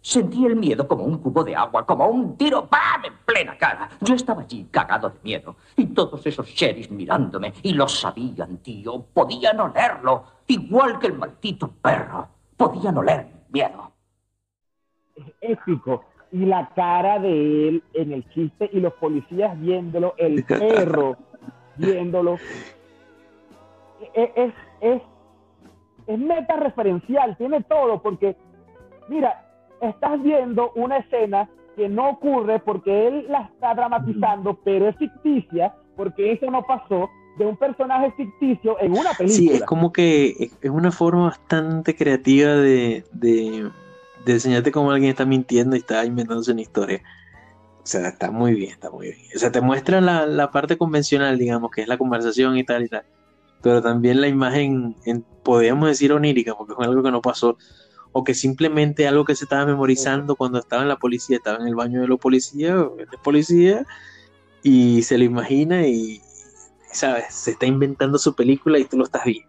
Sentí 0.00 0.44
el 0.44 0.56
miedo 0.56 0.86
como 0.86 1.04
un 1.04 1.16
cubo 1.16 1.42
de 1.42 1.56
agua, 1.56 1.86
como 1.86 2.06
un 2.06 2.36
tiro, 2.36 2.66
¡pam! 2.66 3.06
en 3.06 3.14
plena 3.24 3.56
cara. 3.56 3.88
Yo 4.02 4.14
estaba 4.14 4.42
allí 4.42 4.68
cagado 4.70 5.08
de 5.08 5.18
miedo 5.22 5.56
y 5.76 5.86
todos 5.86 6.26
esos 6.26 6.46
sheriffs 6.46 6.90
mirándome 6.90 7.54
y 7.62 7.72
lo 7.72 7.88
sabían, 7.88 8.58
tío, 8.58 9.02
podían 9.14 9.60
olerlo, 9.60 10.24
igual 10.46 10.98
que 10.98 11.06
el 11.06 11.14
maldito 11.14 11.70
perro. 11.80 12.28
Podían 12.54 12.98
oler 12.98 13.24
mi 13.24 13.60
miedo. 13.60 13.92
épico. 15.40 16.04
Y 16.32 16.44
la 16.44 16.68
cara 16.74 17.18
de 17.18 17.68
él 17.68 17.82
en 17.94 18.12
el 18.12 18.28
chiste 18.30 18.68
y 18.72 18.80
los 18.80 18.92
policías 18.94 19.58
viéndolo, 19.58 20.14
el 20.18 20.44
perro 20.46 21.16
viéndolo. 21.76 22.38
Es, 24.14 24.30
es, 24.36 24.52
es, 24.80 25.02
es 26.06 26.18
meta 26.18 26.56
referencial, 26.56 27.36
tiene 27.36 27.62
todo, 27.62 28.02
porque, 28.02 28.36
mira, 29.08 29.44
estás 29.80 30.22
viendo 30.22 30.72
una 30.74 30.98
escena 30.98 31.48
que 31.76 31.88
no 31.88 32.10
ocurre 32.10 32.60
porque 32.60 33.08
él 33.08 33.26
la 33.28 33.50
está 33.52 33.74
dramatizando, 33.74 34.58
pero 34.64 34.88
es 34.88 34.96
ficticia, 34.96 35.74
porque 35.96 36.32
eso 36.32 36.50
no 36.50 36.62
pasó 36.62 37.08
de 37.38 37.46
un 37.46 37.56
personaje 37.56 38.12
ficticio 38.16 38.78
en 38.80 38.92
una 38.92 39.10
película. 39.12 39.26
Sí, 39.26 39.50
es 39.50 39.62
como 39.64 39.92
que 39.92 40.34
es 40.38 40.56
es 40.60 40.70
una 40.70 40.92
forma 40.92 41.24
bastante 41.24 41.96
creativa 41.96 42.52
de, 42.52 43.04
de, 43.12 43.70
de 44.24 44.32
enseñarte 44.32 44.70
cómo 44.70 44.90
alguien 44.90 45.10
está 45.10 45.24
mintiendo 45.24 45.74
y 45.74 45.80
está 45.80 46.04
inventándose 46.04 46.52
una 46.52 46.60
historia. 46.60 47.02
O 47.84 47.86
sea, 47.86 48.08
está 48.08 48.30
muy 48.30 48.54
bien, 48.54 48.72
está 48.72 48.90
muy 48.90 49.08
bien. 49.08 49.18
O 49.36 49.38
sea, 49.38 49.52
te 49.52 49.60
muestra 49.60 50.00
la, 50.00 50.24
la 50.24 50.50
parte 50.50 50.78
convencional, 50.78 51.38
digamos, 51.38 51.70
que 51.70 51.82
es 51.82 51.88
la 51.88 51.98
conversación 51.98 52.56
y 52.56 52.64
tal 52.64 52.84
y 52.84 52.88
tal. 52.88 53.04
Pero 53.60 53.82
también 53.82 54.22
la 54.22 54.28
imagen, 54.28 54.96
en, 55.04 55.22
podríamos 55.42 55.88
decir 55.90 56.10
onírica, 56.10 56.54
porque 56.54 56.72
es 56.72 56.78
algo 56.78 57.02
que 57.02 57.10
no 57.10 57.20
pasó. 57.20 57.58
O 58.12 58.24
que 58.24 58.32
simplemente 58.32 59.06
algo 59.06 59.26
que 59.26 59.34
se 59.34 59.44
estaba 59.44 59.66
memorizando 59.66 60.34
cuando 60.34 60.60
estaba 60.60 60.80
en 60.80 60.88
la 60.88 60.96
policía, 60.96 61.36
estaba 61.36 61.58
en 61.58 61.68
el 61.68 61.74
baño 61.74 62.00
de 62.00 62.08
los 62.08 62.18
policías, 62.18 62.74
de 62.96 63.18
policía, 63.22 63.84
y 64.62 65.02
se 65.02 65.18
lo 65.18 65.24
imagina 65.24 65.86
y, 65.86 66.22
¿sabes? 66.90 67.34
Se 67.34 67.50
está 67.50 67.66
inventando 67.66 68.16
su 68.16 68.34
película 68.34 68.78
y 68.78 68.86
tú 68.86 68.96
lo 68.96 69.04
estás 69.04 69.24
viendo. 69.24 69.48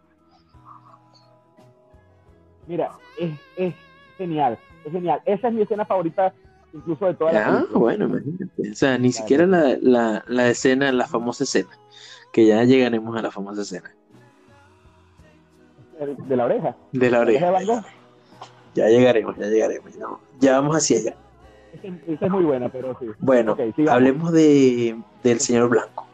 Mira, 2.67 2.91
es, 3.17 3.39
es 3.55 3.73
genial, 4.17 4.59
es 4.83 4.91
genial. 4.91 5.21
Esa 5.25 5.47
es 5.47 5.53
mi 5.53 5.61
escena 5.61 5.85
favorita, 5.85 6.33
incluso 6.75 7.05
de 7.07 7.13
toda 7.15 7.31
la 7.33 7.45
Ah, 7.47 7.51
película. 7.57 7.79
bueno, 7.79 8.05
imagínate. 8.05 8.71
O 8.71 8.75
sea, 8.75 8.97
ni 8.97 9.11
siquiera 9.11 9.45
la, 9.45 9.77
la, 9.81 10.23
la 10.27 10.47
escena, 10.49 10.91
la 10.91 11.07
famosa 11.07 11.43
escena. 11.45 11.69
Que 12.33 12.45
ya 12.45 12.63
llegaremos 12.63 13.17
a 13.17 13.21
la 13.21 13.31
famosa 13.31 13.61
escena. 13.61 13.91
De 16.27 16.35
la 16.35 16.45
oreja. 16.45 16.75
De 16.91 17.09
la 17.09 17.19
oreja. 17.21 17.83
Ya 18.73 18.87
llegaremos, 18.89 19.37
ya 19.37 19.47
llegaremos. 19.47 19.93
Ya, 19.93 20.05
ya 20.39 20.59
vamos 20.59 20.75
hacia 20.75 20.99
allá. 20.99 21.15
Esa 22.07 22.25
es 22.25 22.31
muy 22.31 22.43
buena, 22.43 22.69
pero 22.69 22.97
sí. 22.99 23.07
Bueno, 23.19 23.55
hablemos 23.89 24.31
de, 24.33 24.97
del 25.23 25.39
señor 25.39 25.69
Blanco. 25.69 26.05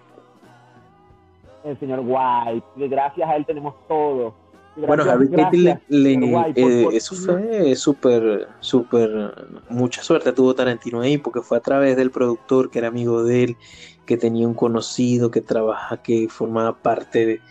el 1.63 1.79
señor 1.79 2.01
White, 2.03 2.87
gracias 2.87 3.29
a 3.29 3.35
él 3.35 3.45
tenemos 3.45 3.75
todo. 3.87 4.33
Bueno, 4.75 5.03
Harvey 5.03 5.29
Keitel, 5.29 5.67
eh, 5.89 6.87
eso 6.93 7.15
fue 7.15 7.75
súper, 7.75 8.47
súper, 8.61 9.33
mucha 9.69 10.01
suerte 10.01 10.31
tuvo 10.31 10.55
Tarantino 10.55 11.01
ahí, 11.01 11.17
porque 11.17 11.41
fue 11.41 11.57
a 11.57 11.61
través 11.61 11.97
del 11.97 12.09
productor 12.09 12.71
que 12.71 12.79
era 12.79 12.87
amigo 12.87 13.23
de 13.23 13.43
él, 13.43 13.57
que 14.05 14.15
tenía 14.15 14.47
un 14.47 14.53
conocido 14.53 15.29
que 15.29 15.41
trabaja, 15.41 15.97
que 16.01 16.29
formaba 16.29 16.77
parte 16.77 17.25
de, 17.25 17.41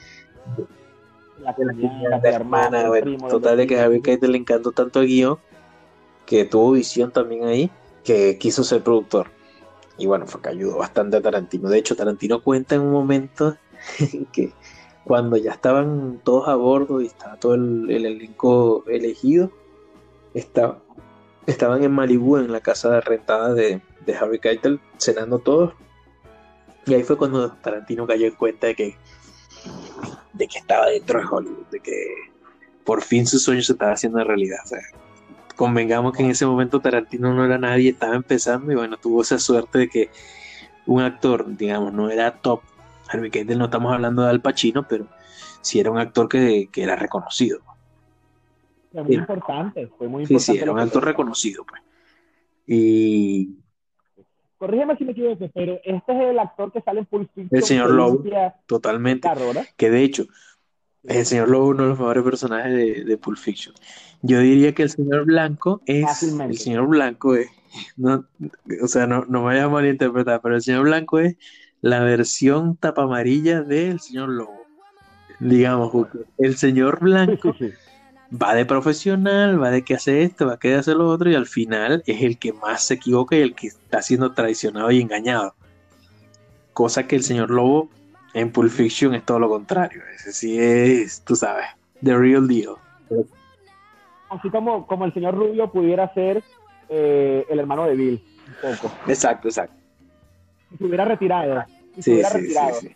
la 1.40 1.52
de 1.52 1.64
la 1.64 1.72
comunidad 1.72 2.26
el 2.26 2.34
hermana, 2.34 2.88
bueno, 2.88 3.28
total 3.28 3.58
de 3.58 3.66
que 3.66 3.74
vecino. 3.74 3.84
Harvey 3.84 4.00
Keitel 4.00 4.32
le 4.32 4.38
encantó 4.38 4.72
tanto 4.72 5.00
el 5.00 5.08
guion, 5.08 5.38
que 6.24 6.46
tuvo 6.46 6.72
visión 6.72 7.10
también 7.10 7.44
ahí, 7.44 7.70
que 8.02 8.38
quiso 8.38 8.64
ser 8.64 8.82
productor. 8.82 9.28
Y 9.98 10.06
bueno, 10.06 10.26
fue 10.26 10.40
que 10.40 10.48
ayudó 10.48 10.78
bastante 10.78 11.18
a 11.18 11.20
Tarantino. 11.20 11.68
De 11.68 11.78
hecho, 11.78 11.94
Tarantino 11.94 12.42
cuenta 12.42 12.76
en 12.76 12.80
un 12.80 12.92
momento 12.92 13.58
que 14.32 14.54
cuando 15.04 15.36
ya 15.36 15.52
estaban 15.52 16.20
todos 16.24 16.48
a 16.48 16.54
bordo 16.54 17.00
y 17.00 17.06
estaba 17.06 17.36
todo 17.36 17.54
el, 17.54 17.90
el 17.90 18.06
elenco 18.06 18.84
elegido, 18.86 19.50
estaba- 20.34 20.78
estaban 21.46 21.82
en 21.82 21.92
Malibú, 21.92 22.36
en 22.36 22.52
la 22.52 22.60
casa 22.60 23.00
rentada 23.00 23.54
de, 23.54 23.80
de 24.06 24.14
Harvey 24.16 24.38
Keitel, 24.38 24.80
cenando 24.98 25.38
todos. 25.38 25.74
Y 26.86 26.94
ahí 26.94 27.02
fue 27.02 27.16
cuando 27.16 27.50
Tarantino 27.52 28.06
cayó 28.06 28.26
en 28.26 28.34
cuenta 28.34 28.66
de 28.68 28.74
que, 28.74 28.96
de 30.32 30.46
que 30.48 30.58
estaba 30.58 30.86
dentro 30.86 31.20
de 31.20 31.26
Hollywood, 31.30 31.66
de 31.70 31.80
que 31.80 32.06
por 32.84 33.02
fin 33.02 33.26
su 33.26 33.38
sueño 33.38 33.62
se 33.62 33.72
estaba 33.72 33.92
haciendo 33.92 34.22
realidad. 34.24 34.58
O 34.64 34.68
sea, 34.68 34.80
convengamos 35.56 36.16
que 36.16 36.22
en 36.22 36.30
ese 36.30 36.46
momento 36.46 36.80
Tarantino 36.80 37.34
no 37.34 37.44
era 37.44 37.58
nadie, 37.58 37.90
estaba 37.90 38.14
empezando 38.16 38.72
y 38.72 38.76
bueno, 38.76 38.96
tuvo 38.96 39.22
esa 39.22 39.38
suerte 39.38 39.78
de 39.80 39.88
que 39.88 40.10
un 40.86 41.02
actor, 41.02 41.44
digamos, 41.56 41.92
no 41.92 42.10
era 42.10 42.32
top. 42.40 42.60
Harvey 43.10 43.30
Keitel 43.30 43.58
no 43.58 43.66
estamos 43.66 43.92
hablando 43.92 44.22
de 44.22 44.30
Al 44.30 44.40
Pacino, 44.40 44.86
pero 44.88 45.06
sí 45.60 45.80
era 45.80 45.90
un 45.90 45.98
actor 45.98 46.28
que, 46.28 46.68
que 46.72 46.82
era 46.82 46.96
reconocido. 46.96 47.60
Fue 48.92 49.02
muy 49.02 49.12
Sí. 49.14 49.18
importante, 49.18 49.86
fue 49.98 50.08
muy 50.08 50.26
Sí, 50.26 50.34
importante. 50.34 50.52
sí, 50.52 50.56
era 50.58 50.66
lo 50.66 50.72
un 50.74 50.80
actor 50.80 51.04
reconocido, 51.04 51.64
pues. 51.64 51.82
Y 52.66 53.56
Corrígeme 54.58 54.94
si 54.96 55.04
me 55.04 55.12
equivoco, 55.12 55.48
pero 55.54 55.78
este 55.84 56.12
es 56.12 56.20
el 56.30 56.38
actor 56.38 56.70
que 56.70 56.82
sale 56.82 57.00
en 57.00 57.06
Pulp 57.06 57.30
Fiction. 57.34 57.48
el 57.58 57.62
señor 57.64 57.90
Lobo, 57.92 58.22
totalmente. 58.66 59.26
carro. 59.26 59.52
Que 59.78 59.88
de 59.90 60.02
hecho, 60.02 60.26
el 61.04 61.24
señor 61.24 61.48
Lobo 61.48 61.64
es 61.64 61.70
uno 61.76 61.82
de 61.84 61.88
los 61.88 61.98
mejores 61.98 62.22
personajes 62.24 62.72
de, 62.74 63.04
de 63.04 63.16
Pulp 63.16 63.38
Fiction. 63.38 63.74
Yo 64.20 64.38
diría 64.40 64.74
que 64.74 64.82
el 64.82 64.90
señor 64.90 65.24
Blanco 65.24 65.80
es. 65.86 66.04
Fácilmente. 66.04 66.52
El 66.52 66.58
señor 66.58 66.86
Blanco 66.88 67.34
es. 67.36 67.48
No, 67.96 68.24
o 68.82 68.88
sea, 68.88 69.06
no, 69.06 69.24
no 69.28 69.38
me 69.40 69.44
vaya 69.46 69.64
a 69.64 69.68
malinterpretar, 69.68 70.40
pero 70.42 70.56
el 70.56 70.60
señor 70.62 70.82
Blanco 70.82 71.20
es 71.20 71.36
la 71.82 72.00
versión 72.00 72.76
tapa 72.76 73.02
amarilla 73.02 73.62
del 73.62 74.00
señor 74.00 74.28
Lobo. 74.30 74.60
Digamos, 75.38 75.92
el 76.38 76.56
señor 76.56 77.00
Blanco 77.00 77.54
va 78.30 78.54
de 78.54 78.66
profesional, 78.66 79.62
va 79.62 79.70
de 79.70 79.82
que 79.82 79.94
hace 79.94 80.22
esto, 80.22 80.46
va 80.46 80.58
que 80.58 80.74
hace 80.74 80.94
lo 80.94 81.08
otro, 81.08 81.30
y 81.30 81.34
al 81.34 81.46
final 81.46 82.02
es 82.06 82.22
el 82.22 82.38
que 82.38 82.52
más 82.52 82.84
se 82.84 82.94
equivoca 82.94 83.36
y 83.36 83.40
el 83.40 83.54
que 83.54 83.68
está 83.68 84.02
siendo 84.02 84.32
traicionado 84.32 84.90
y 84.90 85.00
engañado. 85.00 85.54
Cosa 86.74 87.06
que 87.06 87.16
el 87.16 87.22
señor 87.22 87.50
Lobo 87.50 87.88
en 88.34 88.52
Pulp 88.52 88.70
Fiction 88.70 89.14
es 89.14 89.24
todo 89.24 89.38
lo 89.38 89.48
contrario. 89.48 90.02
Ese 90.14 90.32
sí 90.32 90.58
es, 90.58 91.22
tú 91.24 91.34
sabes, 91.34 91.66
the 92.04 92.16
real 92.16 92.46
deal. 92.46 92.74
Así 94.28 94.48
como, 94.50 94.86
como 94.86 95.06
el 95.06 95.12
señor 95.12 95.34
Rubio 95.34 95.72
pudiera 95.72 96.12
ser 96.14 96.44
eh, 96.88 97.44
el 97.48 97.58
hermano 97.58 97.86
de 97.86 97.96
Bill, 97.96 98.24
un 98.46 98.76
poco. 98.76 98.94
Exacto, 99.08 99.48
exacto. 99.48 99.79
Se 100.78 100.84
hubiera 100.84 101.04
retirado. 101.04 101.64
Si 101.96 102.02
se 102.02 102.02
Sí, 102.02 102.10
hubiera 102.12 102.30
sí, 102.30 102.38
retirado. 102.40 102.74
sí. 102.80 102.88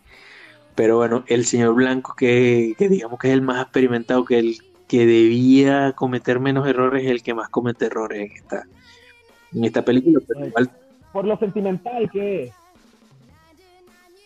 Pero 0.75 0.97
bueno, 0.97 1.23
el 1.27 1.45
señor 1.45 1.73
Blanco, 1.75 2.13
que, 2.17 2.73
que 2.77 2.89
digamos 2.89 3.17
que 3.19 3.29
es 3.29 3.33
el 3.33 3.41
más 3.41 3.61
experimentado, 3.61 4.25
que 4.25 4.39
el 4.39 4.57
que 4.87 5.05
debía 5.05 5.93
cometer 5.93 6.39
menos 6.39 6.67
errores, 6.67 7.03
es 7.05 7.11
el 7.11 7.23
que 7.23 7.33
más 7.33 7.49
comete 7.49 7.85
errores 7.87 8.19
en 8.29 8.31
esta, 8.35 8.63
en 9.53 9.63
esta 9.65 9.83
película. 9.83 10.19
Pero 10.27 10.45
igual 10.47 10.71
Por 11.11 11.25
lo 11.25 11.37
sentimental 11.37 12.09
que 12.11 12.43
es. 12.45 12.53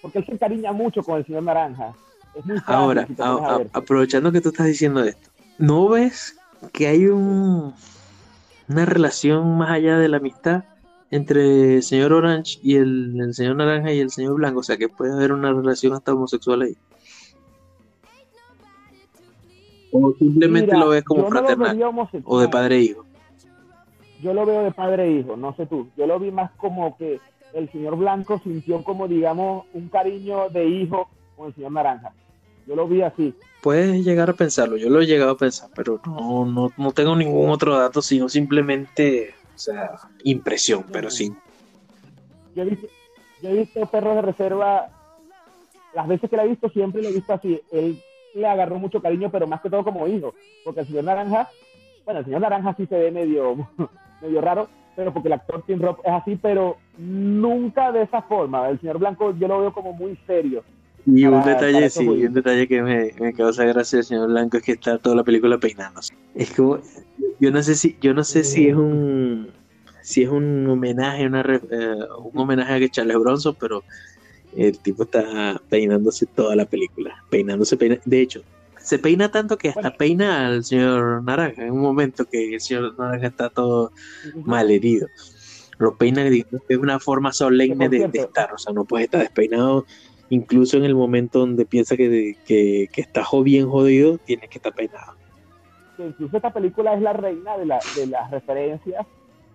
Porque 0.01 0.19
él 0.19 0.25
se 0.25 0.31
encariña 0.33 0.71
mucho 0.71 1.03
con 1.03 1.17
el 1.17 1.25
señor 1.25 1.43
Naranja. 1.43 1.93
Es 2.35 2.45
muy 2.45 2.57
Ahora, 2.65 3.05
si 3.07 3.15
a- 3.19 3.25
a 3.55 3.61
aprovechando 3.73 4.31
que 4.31 4.41
tú 4.41 4.49
estás 4.49 4.67
diciendo 4.67 5.03
esto, 5.03 5.29
¿no 5.57 5.89
ves 5.89 6.35
que 6.73 6.87
hay 6.87 7.05
un, 7.07 7.73
una 8.67 8.85
relación 8.85 9.57
más 9.57 9.71
allá 9.71 9.97
de 9.97 10.09
la 10.09 10.17
amistad 10.17 10.63
entre 11.11 11.75
el 11.75 11.83
señor 11.83 12.13
Orange 12.13 12.59
y 12.61 12.75
el, 12.75 13.19
el 13.19 13.33
señor 13.33 13.55
Naranja 13.55 13.91
y 13.91 13.99
el 13.99 14.09
señor 14.09 14.35
Blanco? 14.35 14.59
O 14.59 14.63
sea, 14.63 14.77
que 14.77 14.89
puede 14.89 15.13
haber 15.13 15.31
una 15.31 15.51
relación 15.51 15.93
hasta 15.93 16.13
homosexual 16.13 16.61
ahí. 16.61 16.77
O 19.91 20.13
simplemente 20.19 20.73
Mira, 20.73 20.85
lo 20.85 20.89
ves 20.91 21.03
como 21.03 21.23
no 21.23 21.29
fraternal 21.29 21.81
homosexual. 21.81 22.23
o 22.25 22.39
de 22.39 22.47
padre 22.47 22.75
e 22.75 22.81
hijo. 22.81 23.05
Yo 24.21 24.33
lo 24.33 24.45
veo 24.45 24.63
de 24.63 24.71
padre 24.71 25.05
e 25.05 25.11
hijo, 25.19 25.35
no 25.35 25.55
sé 25.55 25.65
tú. 25.65 25.87
Yo 25.97 26.05
lo 26.05 26.19
vi 26.19 26.31
más 26.31 26.51
como 26.57 26.95
que 26.97 27.19
el 27.53 27.71
señor 27.71 27.95
Blanco 27.97 28.39
sintió 28.43 28.83
como, 28.83 29.07
digamos, 29.07 29.65
un 29.73 29.89
cariño 29.89 30.49
de 30.49 30.67
hijo 30.67 31.09
con 31.35 31.47
el 31.47 31.55
señor 31.55 31.71
Naranja. 31.71 32.13
Yo 32.67 32.75
lo 32.75 32.87
vi 32.87 33.01
así. 33.01 33.33
Puedes 33.63 34.05
llegar 34.05 34.29
a 34.29 34.33
pensarlo, 34.33 34.77
yo 34.77 34.89
lo 34.89 35.01
he 35.01 35.07
llegado 35.07 35.31
a 35.31 35.37
pensar, 35.37 35.69
pero 35.75 35.99
no, 36.05 36.45
no, 36.45 36.71
no 36.77 36.91
tengo 36.91 37.15
ningún 37.15 37.49
otro 37.49 37.77
dato, 37.77 38.01
sino 38.01 38.29
simplemente, 38.29 39.33
o 39.59 39.61
sea, 39.61 39.91
impresión, 40.23 40.85
pero 40.89 41.09
sí. 41.09 41.33
Yo 42.55 42.63
he 42.63 42.65
visto, 42.65 42.87
yo 43.41 43.49
he 43.49 43.53
visto 43.55 43.85
perros 43.87 44.15
de 44.15 44.21
reserva, 44.21 44.89
las 45.93 46.07
veces 46.07 46.29
que 46.29 46.37
la 46.37 46.45
he 46.45 46.47
visto 46.47 46.69
siempre 46.69 47.01
lo 47.01 47.09
he 47.09 47.13
visto 47.13 47.33
así. 47.33 47.61
Él 47.73 48.01
le 48.35 48.47
agarró 48.47 48.79
mucho 48.79 49.01
cariño, 49.01 49.29
pero 49.29 49.47
más 49.47 49.59
que 49.59 49.69
todo 49.69 49.83
como 49.83 50.07
hijo. 50.07 50.33
Porque 50.63 50.81
el 50.81 50.87
señor 50.87 51.03
Naranja, 51.03 51.49
bueno, 52.05 52.21
el 52.21 52.25
señor 52.25 52.39
Naranja 52.39 52.73
sí 52.75 52.85
se 52.85 52.97
ve 52.97 53.11
medio, 53.11 53.67
medio 54.21 54.39
raro, 54.39 54.69
pero 54.95 55.11
porque 55.13 55.27
el 55.27 55.33
actor 55.33 55.63
Tim 55.67 55.81
Roth 55.81 55.99
es 56.05 56.13
así, 56.13 56.37
pero 56.37 56.77
nunca 56.97 57.91
de 57.91 58.03
esa 58.03 58.21
forma. 58.21 58.69
El 58.69 58.79
señor 58.79 58.97
Blanco 58.97 59.35
yo 59.37 59.49
lo 59.49 59.59
veo 59.59 59.73
como 59.73 59.91
muy 59.91 60.17
serio. 60.25 60.63
Y 61.15 61.25
un 61.25 61.43
detalle, 61.43 61.89
sí, 61.89 62.05
un 62.27 62.33
detalle 62.33 62.67
que 62.67 62.81
me, 62.81 63.11
me 63.19 63.33
causa 63.33 63.63
gracia 63.65 63.97
del 63.97 64.05
señor 64.05 64.27
Blanco 64.29 64.57
es 64.57 64.63
que 64.63 64.71
está 64.73 64.97
toda 64.97 65.15
la 65.15 65.23
película 65.23 65.57
peinándose. 65.57 66.13
Es 66.35 66.51
como, 66.51 66.79
yo 67.39 67.51
no 67.51 67.63
sé 67.63 67.75
si, 67.75 67.97
yo 68.01 68.13
no 68.13 68.23
sé 68.23 68.43
si 68.43 68.67
es 68.69 68.75
un, 68.75 69.51
si 70.01 70.23
es 70.23 70.29
un 70.29 70.67
homenaje, 70.69 71.25
una 71.25 71.41
eh, 71.41 71.95
un 72.23 72.39
homenaje 72.39 72.85
a 72.85 72.89
Charles 72.89 73.17
Bronson, 73.17 73.55
pero 73.59 73.83
el 74.55 74.77
tipo 74.79 75.03
está 75.03 75.61
peinándose 75.69 76.25
toda 76.25 76.55
la 76.55 76.65
película, 76.65 77.15
peinándose, 77.29 77.77
peina- 77.77 77.99
de 78.05 78.21
hecho, 78.21 78.41
se 78.81 78.97
peina 78.99 79.29
tanto 79.31 79.57
que 79.57 79.69
hasta 79.69 79.95
peina 79.95 80.47
al 80.47 80.63
señor 80.63 81.23
Naranja 81.23 81.63
en 81.65 81.71
un 81.73 81.81
momento 81.81 82.25
que 82.25 82.55
el 82.55 82.61
señor 82.61 82.97
Naranja 82.97 83.27
está 83.27 83.49
todo 83.49 83.91
mal 84.45 84.71
herido. 84.71 85.07
Lo 85.77 85.95
peina 85.95 86.23
digamos, 86.25 86.61
es 86.67 86.77
una 86.77 86.99
forma 86.99 87.31
solemne 87.31 87.87
de, 87.89 87.99
de 88.07 88.19
estar, 88.19 88.53
o 88.53 88.57
sea, 88.57 88.73
no 88.73 88.83
puede 88.85 89.05
estar 89.05 89.21
despeinado 89.21 89.85
incluso 90.29 90.77
en 90.77 90.85
el 90.85 90.95
momento 90.95 91.39
donde 91.39 91.65
piensa 91.65 91.97
que, 91.97 92.35
que, 92.45 92.87
que 92.91 93.01
está 93.01 93.23
bien 93.43 93.69
jodido, 93.69 94.17
tiene 94.19 94.47
que 94.47 94.57
estar 94.59 94.73
peinado. 94.73 95.13
incluso 95.97 96.37
esta 96.37 96.51
película 96.53 96.93
es 96.93 97.01
la 97.01 97.13
reina 97.13 97.57
de, 97.57 97.65
la- 97.65 97.83
de 97.95 98.07
las 98.07 98.31
referencias, 98.31 99.05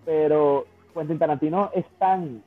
pero 0.03 0.65
Quentin 0.93 1.17
Tarantino 1.19 1.71
es 1.73 1.85
tan, 1.97 2.43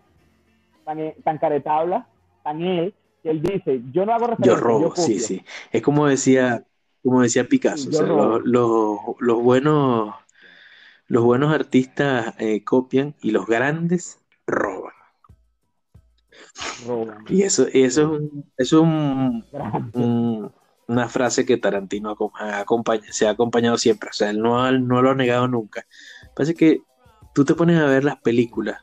tan, 0.85 1.01
eh, 1.01 1.17
tan 1.25 1.39
caretabla, 1.39 2.09
tan 2.43 2.63
él, 2.63 2.95
que 3.23 3.31
él 3.31 3.43
dice, 3.43 3.83
yo 3.93 4.07
no 4.07 4.13
hago 4.15 4.27
Yo 4.27 4.37
referencias, 4.37 4.61
robo, 4.63 4.91
copio". 4.91 5.05
sí, 5.05 5.21
sí. 5.21 5.45
Es 5.73 5.83
como 5.83 6.07
decía, 6.07 6.65
como 7.03 7.23
decía 7.23 7.49
Picasso, 7.49 7.91
o 7.91 7.93
Yo 7.93 7.99
sea, 7.99 8.07
robo. 8.09 8.39
los, 8.39 8.45
los- 8.45 8.99
los 9.21 9.43
buenos, 9.43 10.15
los 11.09 11.25
buenos 11.25 11.53
artistas 11.55 12.35
eh, 12.39 12.65
copian 12.65 13.15
y 13.23 13.31
los 13.33 13.47
grandes 13.47 14.19
roban. 14.47 14.78
Y 17.29 17.43
eso, 17.43 17.67
y 17.73 17.83
eso 17.83 18.03
es, 18.03 18.09
un- 18.09 18.53
eso 18.57 18.77
es 18.79 18.83
un- 18.83 19.45
un- 19.95 20.53
una 20.87 21.09
frase 21.09 21.45
que 21.45 21.57
Tarantino 21.59 22.11
acompaña- 22.11 23.13
se 23.13 23.27
ha 23.27 23.31
acompañado 23.31 23.77
siempre. 23.79 24.11
O 24.11 24.13
sea, 24.13 24.31
él 24.31 24.41
no, 24.41 24.71
no 24.73 25.03
lo 25.03 25.11
ha 25.11 25.15
negado 25.15 25.47
nunca. 25.49 25.87
Parece 26.35 26.55
que 26.55 26.81
tú 27.35 27.45
te 27.45 27.55
pones 27.55 27.79
a 27.79 27.87
ver 27.87 28.05
las 28.05 28.17
películas 28.21 28.79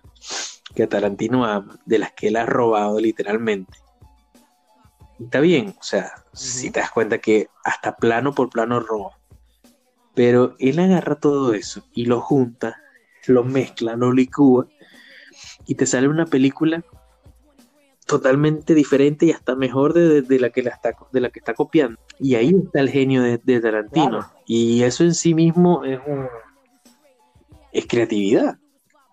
que 0.75 0.87
Tarantino 0.87 1.45
ama, 1.45 1.79
de 1.85 1.99
las 1.99 2.13
que 2.13 2.27
él 2.27 2.35
ha 2.35 2.45
robado 2.45 2.99
literalmente. 2.99 3.77
Y 5.17 5.23
Está 5.25 5.39
bien, 5.39 5.73
o 5.79 5.83
sea, 5.83 6.11
si 6.33 6.69
te 6.69 6.79
das 6.81 6.91
cuenta 6.91 7.17
que 7.19 7.47
hasta 7.63 7.95
plano 7.95 8.33
por 8.33 8.49
plano 8.49 8.79
roba. 8.81 9.17
Pero 10.13 10.55
él 10.59 10.79
agarra 10.79 11.15
todo 11.15 11.53
eso 11.53 11.83
y 11.93 12.05
lo 12.05 12.21
junta, 12.21 12.77
lo 13.27 13.43
mezcla, 13.43 13.95
lo 13.95 14.11
licúa 14.13 14.67
y 15.65 15.75
te 15.75 15.85
sale 15.85 16.07
una 16.07 16.25
película 16.25 16.83
totalmente 18.05 18.73
diferente 18.75 19.25
y 19.25 19.31
hasta 19.31 19.55
mejor 19.55 19.93
de, 19.93 20.07
de- 20.07 20.21
de 20.21 20.39
la 20.39 20.49
que 20.49 20.61
la 20.63 20.69
está 20.71 20.95
de 21.11 21.19
la 21.21 21.29
que 21.29 21.39
está 21.39 21.53
copiando. 21.53 21.97
Y 22.19 22.35
ahí 22.35 22.53
está 22.63 22.79
el 22.79 22.89
genio 22.89 23.21
de, 23.23 23.37
de 23.39 23.59
Tarantino. 23.59 24.25
Y 24.45 24.83
eso 24.83 25.03
en 25.03 25.13
sí 25.15 25.33
mismo 25.33 25.83
es 25.83 25.99
un- 26.05 26.27
es 27.71 27.85
creatividad. 27.87 28.57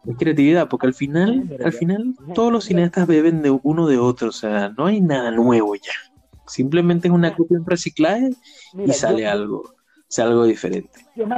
Es 0.06 0.16
creatividad 0.18 0.68
porque 0.68 0.86
al 0.88 0.94
final 0.94 1.56
al 1.64 1.72
final 1.72 2.14
todos 2.34 2.52
los 2.52 2.64
cineastas 2.64 3.06
beben 3.06 3.40
de 3.42 3.50
uno 3.62 3.86
de 3.86 3.98
otro 3.98 4.28
o 4.30 4.32
sea 4.32 4.68
no 4.76 4.86
hay 4.86 5.00
nada 5.00 5.30
nuevo 5.30 5.74
ya. 5.76 5.92
Simplemente 6.46 7.06
es 7.08 7.14
una 7.14 7.34
copia, 7.34 7.58
un 7.58 7.66
reciclaje 7.66 8.30
y 8.84 8.92
sale 8.92 9.22
yo- 9.22 9.30
algo, 9.30 9.62
sale 10.08 10.30
algo 10.32 10.44
diferente. 10.44 10.90
Yo 11.16 11.26
me, 11.26 11.36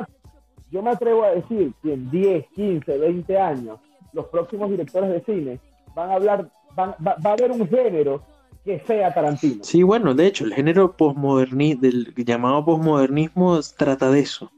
yo 0.71 0.83
me 0.83 0.91
atrevo 0.91 1.25
a 1.25 1.31
decir 1.33 1.73
que 1.83 1.93
en 1.93 2.11
10, 2.11 2.47
15, 2.55 2.99
20 2.99 3.39
años, 3.39 3.79
los 4.13 4.27
próximos 4.27 4.71
directores 4.71 5.11
de 5.11 5.23
cine 5.25 5.61
van 5.95 6.11
a 6.11 6.15
hablar, 6.15 6.51
va, 6.79 6.97
va 7.01 7.31
a 7.31 7.33
haber 7.33 7.51
un 7.51 7.69
género 7.69 8.23
que 8.65 8.81
sea 8.81 9.13
Tarantino. 9.13 9.63
Sí, 9.63 9.83
bueno, 9.83 10.15
de 10.15 10.27
hecho, 10.27 10.45
el 10.45 10.55
género 10.55 10.97
postmoderni 10.97 11.75
del 11.75 12.15
llamado 12.17 12.65
posmodernismo 12.65 13.61
trata 13.77 14.11
de 14.11 14.21
eso, 14.21 14.51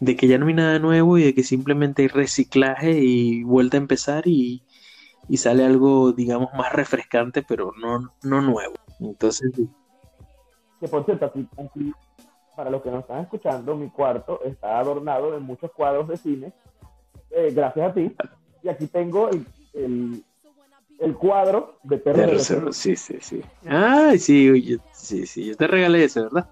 de 0.00 0.16
que 0.16 0.26
ya 0.26 0.38
no 0.38 0.46
hay 0.46 0.54
nada 0.54 0.78
nuevo 0.78 1.18
y 1.18 1.24
de 1.24 1.34
que 1.34 1.42
simplemente 1.42 2.02
hay 2.02 2.08
reciclaje 2.08 2.92
y 2.92 3.42
vuelta 3.44 3.76
a 3.76 3.80
empezar 3.80 4.26
y, 4.26 4.62
y 5.28 5.36
sale 5.36 5.64
algo, 5.64 6.12
digamos, 6.12 6.54
más 6.54 6.72
refrescante, 6.72 7.42
pero 7.42 7.72
no, 7.80 8.12
no 8.22 8.40
nuevo. 8.40 8.74
Entonces, 8.98 9.50
Que 10.80 10.88
por 10.88 11.04
cierto, 11.04 11.26
aquí, 11.26 11.46
aquí, 11.58 11.92
para 12.56 12.70
los 12.70 12.82
que 12.82 12.90
nos 12.90 13.00
están 13.00 13.20
escuchando, 13.20 13.76
mi 13.76 13.90
cuarto 13.90 14.40
está 14.44 14.78
adornado 14.78 15.32
de 15.32 15.40
muchos 15.40 15.70
cuadros 15.72 16.08
de 16.08 16.16
cine, 16.16 16.52
eh, 17.30 17.52
gracias 17.54 17.90
a 17.90 17.92
ti. 17.92 18.16
Y 18.62 18.68
aquí 18.70 18.86
tengo 18.86 19.28
el, 19.28 19.44
el, 19.74 20.24
el 21.04 21.14
cuadro 21.16 21.78
de 21.82 21.98
Perros 21.98 22.20
de 22.20 22.26
reserva, 22.26 22.72
sí, 22.72 22.96
sí, 22.96 23.16
sí. 23.20 23.40
Ay, 23.66 24.18
sí, 24.18 24.62
yo, 24.62 24.76
sí, 24.92 25.26
sí, 25.26 25.44
yo 25.46 25.56
te 25.56 25.66
regalé 25.66 26.04
ese, 26.04 26.22
¿verdad? 26.22 26.48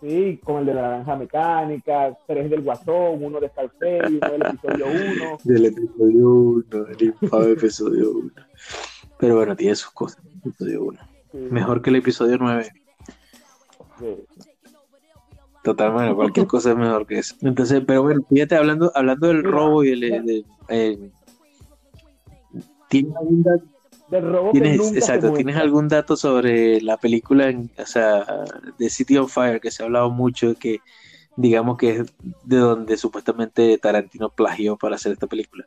Sí, 0.00 0.38
con 0.44 0.58
el 0.58 0.66
de 0.66 0.74
la 0.74 0.82
naranja 0.82 1.16
mecánica, 1.16 2.16
tres 2.26 2.50
del 2.50 2.60
Guasón, 2.60 3.24
uno 3.24 3.40
de 3.40 3.48
Scarface, 3.48 4.06
uno 4.06 4.32
del 4.32 4.42
episodio 4.42 4.86
1. 4.88 5.38
Del 5.44 5.64
episodio 5.66 6.28
1, 6.30 6.86
el 6.88 7.02
infame 7.02 7.50
episodio 7.52 8.10
1. 8.12 8.32
Pero 9.18 9.36
bueno, 9.36 9.56
tiene 9.56 9.74
sus 9.74 9.90
cosas, 9.92 10.22
el 10.26 10.50
episodio 10.50 10.82
1. 10.84 11.00
Mejor 11.50 11.80
que 11.80 11.90
el 11.90 11.96
episodio 11.96 12.36
9. 12.38 12.70
Total, 15.62 15.90
bueno, 15.92 16.14
cualquier 16.14 16.46
cosa 16.46 16.72
es 16.72 16.76
mejor 16.76 17.06
que 17.06 17.18
eso. 17.20 17.34
Entonces, 17.40 17.82
pero 17.86 18.02
bueno, 18.02 18.20
fíjate, 18.28 18.54
hablando, 18.56 18.92
hablando 18.94 19.28
del 19.28 19.42
robo 19.42 19.82
y 19.84 19.90
el... 19.92 20.04
el- 20.04 20.46
el- 20.68 21.12
¿Tienes 23.00 23.16
algún 23.16 23.42
dato? 23.42 23.64
Del 24.10 24.32
robo 24.32 24.52
que 24.52 24.60
¿Tienes, 24.60 24.76
nunca 24.78 24.90
se 24.92 24.98
exacto. 24.98 25.32
¿tienes 25.32 25.56
algún 25.56 25.88
dato 25.88 26.16
sobre 26.16 26.80
la 26.80 26.96
película, 26.98 27.48
en- 27.48 27.70
o 27.78 27.86
sea, 27.86 28.24
de 28.78 28.90
City 28.90 29.16
on 29.16 29.28
Fire, 29.28 29.60
que 29.60 29.70
se 29.70 29.82
ha 29.82 29.86
hablado 29.86 30.10
mucho, 30.10 30.54
que 30.54 30.80
digamos 31.36 31.76
que 31.78 31.90
es 31.90 32.14
de 32.44 32.56
donde 32.56 32.96
supuestamente 32.96 33.76
Tarantino 33.78 34.28
plagió 34.28 34.76
para 34.76 34.96
hacer 34.96 35.12
esta 35.12 35.26
película? 35.26 35.66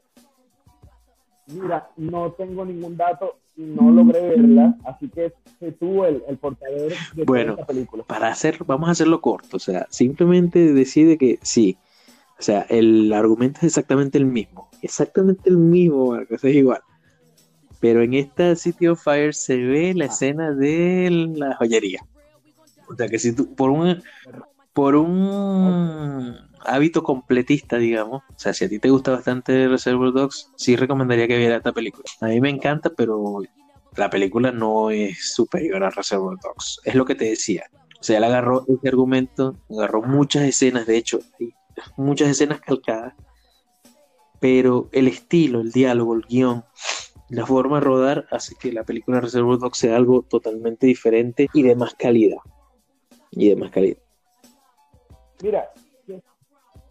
Mira, 1.47 1.89
no 1.97 2.31
tengo 2.33 2.65
ningún 2.65 2.97
dato 2.97 3.35
y 3.55 3.61
no 3.61 3.89
logré 3.89 4.21
verla, 4.29 4.77
así 4.85 5.07
que 5.09 5.33
sé 5.59 5.71
tú 5.71 6.03
el, 6.03 6.21
el 6.27 6.37
portador 6.37 6.91
de 7.15 7.23
Bueno, 7.23 7.53
esta 7.53 7.65
película. 7.65 8.03
para 8.03 8.27
hacer, 8.27 8.59
vamos 8.65 8.89
a 8.89 8.91
hacerlo 8.91 9.21
corto, 9.21 9.57
o 9.57 9.59
sea, 9.59 9.87
simplemente 9.89 10.73
decide 10.73 11.17
que 11.17 11.39
sí, 11.41 11.77
o 12.37 12.41
sea, 12.41 12.61
el 12.69 13.11
argumento 13.13 13.59
es 13.61 13.65
exactamente 13.65 14.17
el 14.17 14.25
mismo, 14.25 14.69
exactamente 14.81 15.49
el 15.49 15.57
mismo, 15.57 16.11
Marco, 16.11 16.35
es 16.35 16.43
igual. 16.43 16.81
Pero 17.79 18.01
en 18.01 18.13
esta 18.13 18.55
City 18.55 18.87
of 18.87 19.03
Fire 19.03 19.33
se 19.33 19.57
ve 19.57 19.93
la 19.93 20.05
escena 20.05 20.51
de 20.51 21.09
la 21.35 21.55
joyería. 21.55 22.01
O 22.89 22.95
sea, 22.95 23.07
que 23.07 23.19
si 23.19 23.33
tú, 23.33 23.53
por 23.53 23.69
un, 23.69 24.01
por 24.73 24.95
un 24.95 26.35
hábito 26.61 27.03
completista, 27.03 27.77
digamos, 27.77 28.23
o 28.29 28.39
sea, 28.39 28.53
si 28.53 28.65
a 28.65 28.69
ti 28.69 28.79
te 28.79 28.89
gusta 28.89 29.11
bastante 29.11 29.67
Reservoir 29.67 30.11
Dogs, 30.13 30.51
sí 30.55 30.75
recomendaría 30.75 31.27
que 31.27 31.37
viera 31.37 31.57
esta 31.57 31.71
película. 31.71 32.05
A 32.21 32.27
mí 32.27 32.41
me 32.41 32.49
encanta, 32.49 32.91
pero 32.95 33.41
la 33.95 34.09
película 34.09 34.51
no 34.51 34.89
es 34.89 35.33
superior 35.33 35.83
a 35.83 35.89
Reservoir 35.89 36.37
Dogs. 36.41 36.79
Es 36.83 36.95
lo 36.95 37.05
que 37.05 37.15
te 37.15 37.25
decía. 37.25 37.65
O 37.99 38.03
sea, 38.03 38.17
él 38.17 38.23
agarró 38.23 38.65
ese 38.67 38.87
argumento, 38.87 39.57
agarró 39.69 40.03
muchas 40.03 40.43
escenas, 40.43 40.85
de 40.85 40.97
hecho, 40.97 41.19
hay 41.39 41.53
muchas 41.97 42.29
escenas 42.29 42.61
calcadas, 42.61 43.13
pero 44.39 44.87
el 44.91 45.07
estilo, 45.07 45.61
el 45.61 45.71
diálogo, 45.71 46.13
el 46.13 46.21
guion, 46.21 46.63
la 47.29 47.45
forma 47.45 47.79
de 47.79 47.85
rodar 47.85 48.25
hace 48.31 48.55
que 48.55 48.71
la 48.71 48.83
película 48.83 49.19
Reservoir 49.19 49.59
Dogs 49.59 49.77
sea 49.77 49.95
algo 49.95 50.21
totalmente 50.23 50.87
diferente 50.87 51.47
y 51.53 51.61
de 51.63 51.75
más 51.75 51.93
calidad. 51.95 52.37
Y 53.31 53.49
de 53.49 53.55
más 53.55 53.71
calidad. 53.71 53.97
Mira, 55.43 55.69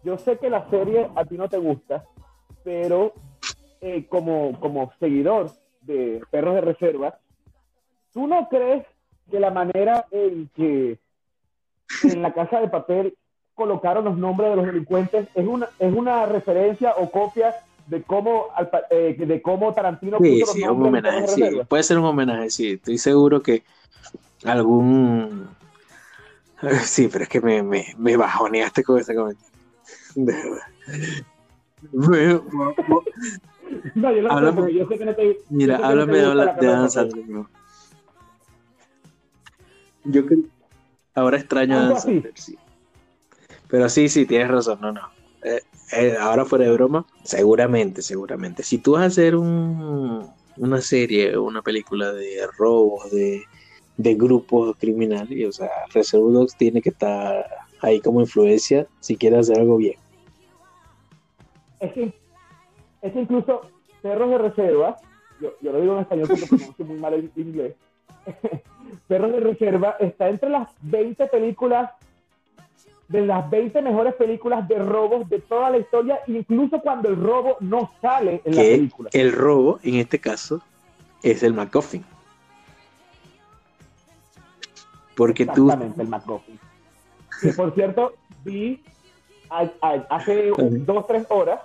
yo- 0.03 0.17
sé 0.17 0.37
que 0.37 0.49
la 0.49 0.69
serie 0.69 1.09
a 1.15 1.25
ti 1.25 1.37
no 1.37 1.49
te 1.49 1.57
gusta, 1.57 2.05
pero 2.63 3.13
eh, 3.81 4.05
como, 4.07 4.57
como 4.59 4.91
seguidor 4.99 5.51
de 5.81 6.21
Perros 6.31 6.55
de 6.55 6.61
Reserva, 6.61 7.19
¿tú 8.13 8.27
no 8.27 8.47
crees 8.47 8.85
que 9.29 9.39
la 9.39 9.51
manera 9.51 10.05
en 10.11 10.49
que 10.55 10.99
en 12.03 12.21
la 12.21 12.33
casa 12.33 12.61
de 12.61 12.69
papel 12.69 13.17
colocaron 13.53 14.05
los 14.05 14.17
nombres 14.17 14.49
de 14.51 14.55
los 14.55 14.65
delincuentes 14.65 15.27
es 15.33 15.45
una, 15.47 15.67
es 15.79 15.93
una 15.93 16.25
referencia 16.25 16.93
o 16.97 17.09
copia 17.09 17.55
de 17.87 18.03
cómo, 18.03 18.47
eh, 18.89 19.15
de 19.17 19.41
cómo 19.41 19.73
Tarantino 19.73 20.17
Sí, 20.19 20.29
puso 20.31 20.45
los 20.45 20.55
sí, 20.55 20.63
un 20.63 20.85
homenaje, 20.85 21.27
sí. 21.27 21.61
Puede 21.67 21.83
ser 21.83 21.97
un 21.97 22.05
homenaje, 22.05 22.49
sí. 22.49 22.71
Estoy 22.73 22.97
seguro 22.97 23.41
que 23.41 23.63
algún... 24.45 25.47
Sí, 26.83 27.07
pero 27.11 27.23
es 27.23 27.29
que 27.29 27.39
me, 27.39 27.61
me, 27.63 27.85
me 27.97 28.17
bajoneaste 28.17 28.83
con 28.83 28.99
ese 28.99 29.13
comentario. 29.13 29.51
De 30.15 30.33
verdad. 30.33 30.67
Me- 31.91 32.41
No, 33.95 34.11
yo 34.11 34.21
lo 34.21 34.29
sé, 34.29 34.35
Háblame- 34.35 34.55
porque 34.55 34.73
yo 34.73 34.87
sé 34.87 34.97
que 34.97 35.05
no 35.05 35.15
te 35.15 35.33
yo 35.33 35.39
Mira, 35.49 35.77
no 35.77 35.81
te 35.83 35.87
háblame 35.87 36.17
de, 36.17 36.35
la 36.35 36.53
de 36.53 36.67
Adam. 36.67 36.89
Sandler. 36.89 37.25
bro. 37.25 37.49
Yo 40.05 40.25
que 40.25 40.37
ahora 41.15 41.37
extraño 41.37 41.75
a 41.77 41.81
Adam 41.85 41.97
así. 41.97 42.01
Sandler, 42.07 42.33
sí. 42.35 42.57
Pero 43.69 43.89
sí, 43.89 44.09
sí, 44.09 44.25
tienes 44.25 44.47
razón, 44.49 44.79
no, 44.81 44.91
no. 44.91 45.16
Eh, 45.47 45.61
eh, 45.93 46.15
ahora 46.19 46.45
fuera 46.45 46.65
de 46.65 46.71
broma, 46.71 47.05
seguramente, 47.23 48.01
seguramente. 48.01 48.63
Si 48.63 48.77
tú 48.77 48.93
vas 48.93 49.03
a 49.03 49.05
hacer 49.05 49.35
un, 49.35 50.29
una 50.57 50.81
serie 50.81 51.35
o 51.35 51.43
una 51.43 51.61
película 51.61 52.11
de 52.11 52.45
robos, 52.57 53.09
de, 53.11 53.45
grupos 53.97 54.75
criminales, 54.77 55.47
o 55.47 55.51
sea, 55.51 55.69
Reservoir 55.93 56.33
Dogs 56.33 56.57
tiene 56.57 56.81
que 56.81 56.89
estar 56.89 57.45
ahí 57.81 57.99
como 58.01 58.21
influencia 58.21 58.87
si 58.99 59.15
quieres 59.15 59.39
hacer 59.39 59.59
algo 59.59 59.77
bien. 59.77 59.95
es 61.79 61.93
que, 61.93 62.13
es 63.01 63.13
que 63.13 63.19
incluso 63.21 63.61
Perros 64.01 64.29
de 64.29 64.37
Reserva, 64.37 64.97
yo, 65.41 65.53
yo 65.61 65.71
lo 65.71 65.81
digo 65.81 65.93
en 65.93 66.01
español 66.01 66.27
porque 66.27 66.45
pronuncio 66.45 66.85
muy 66.85 66.97
mal 66.97 67.13
el 67.13 67.31
inglés, 67.35 67.75
Perros 69.07 69.31
de 69.31 69.39
Reserva 69.39 69.95
está 69.99 70.29
entre 70.29 70.49
las 70.49 70.69
20 70.81 71.27
películas, 71.27 71.91
de 73.07 73.25
las 73.25 73.49
20 73.49 73.81
mejores 73.81 74.13
películas 74.15 74.67
de 74.67 74.79
robos 74.79 75.29
de 75.29 75.39
toda 75.39 75.69
la 75.69 75.77
historia, 75.77 76.19
incluso 76.27 76.81
cuando 76.81 77.07
el 77.09 77.15
robo 77.15 77.55
no 77.61 77.91
sale 78.01 78.41
en 78.43 78.55
la 78.55 78.61
película. 78.61 79.09
el 79.13 79.31
robo, 79.31 79.79
en 79.83 79.95
este 79.95 80.19
caso, 80.19 80.61
es 81.23 81.41
el 81.43 81.53
MacGuffin. 81.53 82.03
Porque 85.15 85.45
tú, 85.45 85.69
Exactamente, 85.69 86.01
el 86.01 86.07
McGuffin. 86.09 86.59
Que 87.41 87.53
por 87.53 87.73
cierto, 87.73 88.13
vi 88.43 88.83
a- 89.49 89.69
a- 89.81 90.05
hace 90.09 90.51
dos, 90.85 91.07
tres 91.07 91.25
horas 91.29 91.59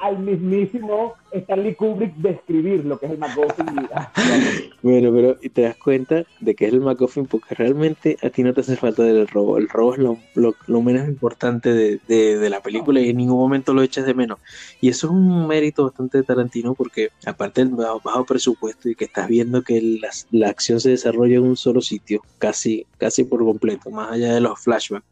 al 0.00 0.18
mismísimo 0.18 1.14
Stanley 1.32 1.74
Kubrick 1.74 2.14
describir 2.16 2.84
lo 2.84 2.98
que 2.98 3.06
es 3.06 3.12
el 3.12 3.18
McGuffin. 3.18 3.66
y- 3.82 3.88
ah, 3.94 4.12
Bueno, 4.82 5.10
pero 5.12 5.36
y 5.42 5.48
te 5.48 5.62
das 5.62 5.76
cuenta 5.76 6.24
de 6.40 6.54
que 6.54 6.66
es 6.66 6.72
el 6.72 6.80
MacGuffin 6.80 7.26
porque 7.26 7.54
realmente 7.56 8.16
a 8.22 8.30
ti 8.30 8.42
no 8.44 8.52
te 8.54 8.60
hace 8.60 8.76
falta 8.76 9.02
del 9.02 9.26
robo. 9.26 9.58
El 9.58 9.68
robo 9.68 9.94
es 9.94 9.98
lo, 9.98 10.18
lo- 10.34 10.54
lo 10.66 10.82
menos 10.82 11.08
importante 11.08 11.72
de, 11.72 11.98
de- 12.06 12.38
de 12.38 12.50
la 12.50 12.60
película 12.60 13.00
y 13.00 13.08
en 13.10 13.16
ningún 13.16 13.38
momento 13.38 13.74
lo 13.74 13.82
echas 13.82 14.06
de 14.06 14.14
menos. 14.14 14.38
Y 14.80 14.88
eso 14.88 15.08
es 15.08 15.12
un 15.12 15.46
mérito 15.48 15.84
bastante 15.84 16.18
de 16.18 16.24
Tarantino 16.24 16.74
porque 16.74 17.08
aparte 17.24 17.64
del 17.64 17.74
bajo, 17.74 18.00
bajo 18.04 18.24
presupuesto 18.24 18.88
y 18.88 18.94
que 18.94 19.06
estás 19.06 19.26
viendo 19.28 19.62
que 19.62 19.80
la, 20.00 20.10
la 20.30 20.48
acción 20.50 20.78
se 20.80 20.90
desarrolla 20.90 21.36
en 21.36 21.42
un 21.44 21.56
solo 21.56 21.80
sitio, 21.80 22.22
casi, 22.38 22.86
casi 22.98 23.24
por 23.24 23.40
completo, 23.44 23.90
más 23.90 24.12
allá 24.12 24.34
de 24.34 24.40
los 24.40 24.60
flashbacks. 24.60 25.04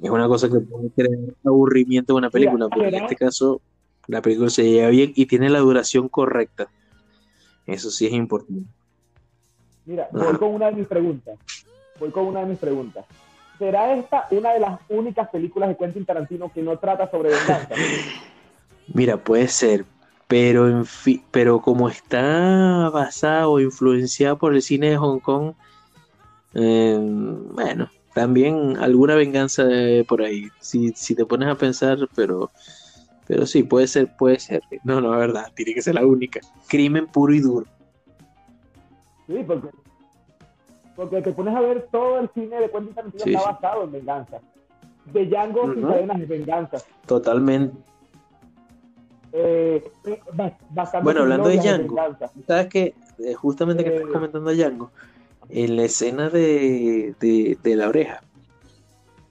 Es 0.00 0.10
una 0.10 0.26
cosa 0.26 0.48
que 0.48 0.58
puede 0.58 0.90
crear 0.90 1.10
aburrimiento 1.44 2.12
en 2.14 2.16
una 2.16 2.30
película, 2.30 2.68
pero 2.68 2.86
en 2.88 2.94
este 2.94 3.14
caso 3.14 3.60
la 4.08 4.22
película 4.22 4.50
se 4.50 4.64
lleva 4.70 4.88
bien 4.88 5.12
y 5.14 5.26
tiene 5.26 5.48
la 5.50 5.60
duración 5.60 6.08
correcta. 6.08 6.70
Eso 7.66 7.90
sí 7.90 8.06
es 8.06 8.12
importante. 8.12 8.66
Mira, 9.84 10.08
voy 10.12 10.36
con 10.36 10.54
una 10.54 10.66
de 10.70 10.76
mis 10.76 10.86
preguntas. 10.86 11.38
Voy 11.98 12.10
con 12.10 12.26
una 12.26 12.40
de 12.40 12.46
mis 12.46 12.58
preguntas. 12.58 13.04
¿Será 13.58 13.94
esta 13.94 14.26
una 14.30 14.52
de 14.52 14.60
las 14.60 14.80
únicas 14.88 15.28
películas 15.28 15.68
de 15.68 15.76
Quentin 15.76 16.04
Tarantino 16.04 16.52
que 16.52 16.62
no 16.62 16.78
trata 16.78 17.10
sobre 17.10 17.30
venganza? 17.30 17.74
Mira, 18.94 19.16
puede 19.22 19.48
ser, 19.48 19.86
pero 20.26 20.68
en 20.68 20.84
fi- 20.84 21.22
pero 21.30 21.60
como 21.60 21.88
está 21.88 22.90
basada 22.92 23.48
o 23.48 23.60
influenciada 23.60 24.36
por 24.36 24.54
el 24.54 24.62
cine 24.62 24.90
de 24.90 24.96
Hong 24.96 25.20
Kong, 25.20 25.52
eh, 26.54 26.98
bueno, 27.00 27.88
también 28.14 28.76
alguna 28.78 29.14
venganza 29.14 29.64
por 30.08 30.22
ahí. 30.22 30.48
Si, 30.60 30.90
si 30.90 31.14
te 31.14 31.24
pones 31.24 31.48
a 31.48 31.54
pensar, 31.54 31.98
pero 32.14 32.50
pero 33.26 33.46
sí, 33.46 33.62
puede 33.62 33.86
ser, 33.86 34.14
puede 34.16 34.38
ser. 34.38 34.62
No, 34.84 35.00
no, 35.00 35.10
la 35.12 35.18
verdad, 35.18 35.52
tiene 35.54 35.74
que 35.74 35.82
ser 35.82 35.94
la 35.94 36.06
única. 36.06 36.40
Crimen 36.68 37.06
puro 37.06 37.32
y 37.34 37.40
duro. 37.40 37.66
Sí, 39.26 39.42
porque, 39.46 39.68
porque 40.96 41.22
te 41.22 41.32
pones 41.32 41.54
a 41.54 41.60
ver 41.60 41.88
todo 41.90 42.18
el 42.20 42.28
cine 42.34 42.58
de 42.60 42.70
Quentin 42.70 42.94
Tarantino 42.94 43.24
Sí, 43.24 43.30
está 43.34 43.40
sí. 43.40 43.46
basado 43.54 43.84
en 43.84 43.92
venganza. 43.92 44.38
De 45.12 45.26
Django 45.26 45.72
sin 45.74 45.82
cadenas 45.82 46.20
es 46.20 46.28
venganza. 46.28 46.78
Totalmente. 47.06 47.76
Eh, 49.32 49.82
eh, 50.04 50.20
Bueno, 51.02 51.20
hablando 51.22 51.48
de 51.48 51.54
es 51.56 51.62
Django. 51.62 51.96
¿sabes 52.46 52.66
qué? 52.68 52.94
Eh, 53.18 53.34
justamente 53.34 53.82
que 53.84 53.96
estás 53.96 54.12
comentando 54.12 54.50
a 54.50 54.52
Django, 54.54 54.90
en 55.48 55.76
la 55.76 55.84
escena 55.84 56.28
de, 56.28 57.14
de, 57.20 57.56
de 57.62 57.76
la 57.76 57.88
oreja, 57.88 58.22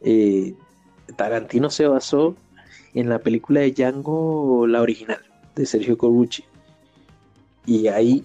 eh, 0.02 0.56
Tarantino 1.16 1.70
se 1.70 1.88
basó 1.88 2.36
en 2.94 3.10
la 3.10 3.20
película 3.20 3.62
de 3.62 3.72
Django, 3.72 4.68
la 4.68 4.82
original, 4.82 5.22
de 5.56 5.66
Sergio 5.66 5.98
Corbucci. 5.98 6.44
Y 7.66 7.88
ahí, 7.88 8.24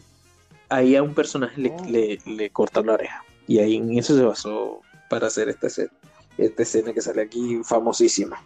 ahí 0.68 0.96
a 0.96 1.02
un 1.02 1.14
personaje 1.14 1.60
le, 1.60 1.72
le, 1.88 2.18
le 2.26 2.50
cortan 2.50 2.86
la 2.86 2.94
oreja. 2.94 3.24
Y 3.46 3.58
ahí 3.58 3.76
en 3.76 3.98
eso 3.98 4.16
se 4.16 4.24
basó 4.24 4.80
para 5.08 5.28
hacer 5.28 5.48
esta 5.48 5.68
escena, 5.68 5.90
esta 6.36 6.62
escena 6.62 6.92
que 6.92 7.00
sale 7.00 7.22
aquí 7.22 7.60
famosísima. 7.62 8.42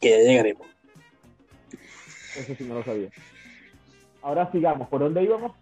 Que 0.00 0.10
ya 0.10 0.18
llegaremos. 0.18 0.66
Eso 2.36 2.54
sí 2.58 2.64
no 2.64 2.74
lo 2.74 2.84
sabía. 2.84 3.08
Ahora 4.22 4.50
sigamos. 4.50 4.88
¿Por 4.88 5.00
dónde 5.00 5.22
íbamos? 5.22 5.52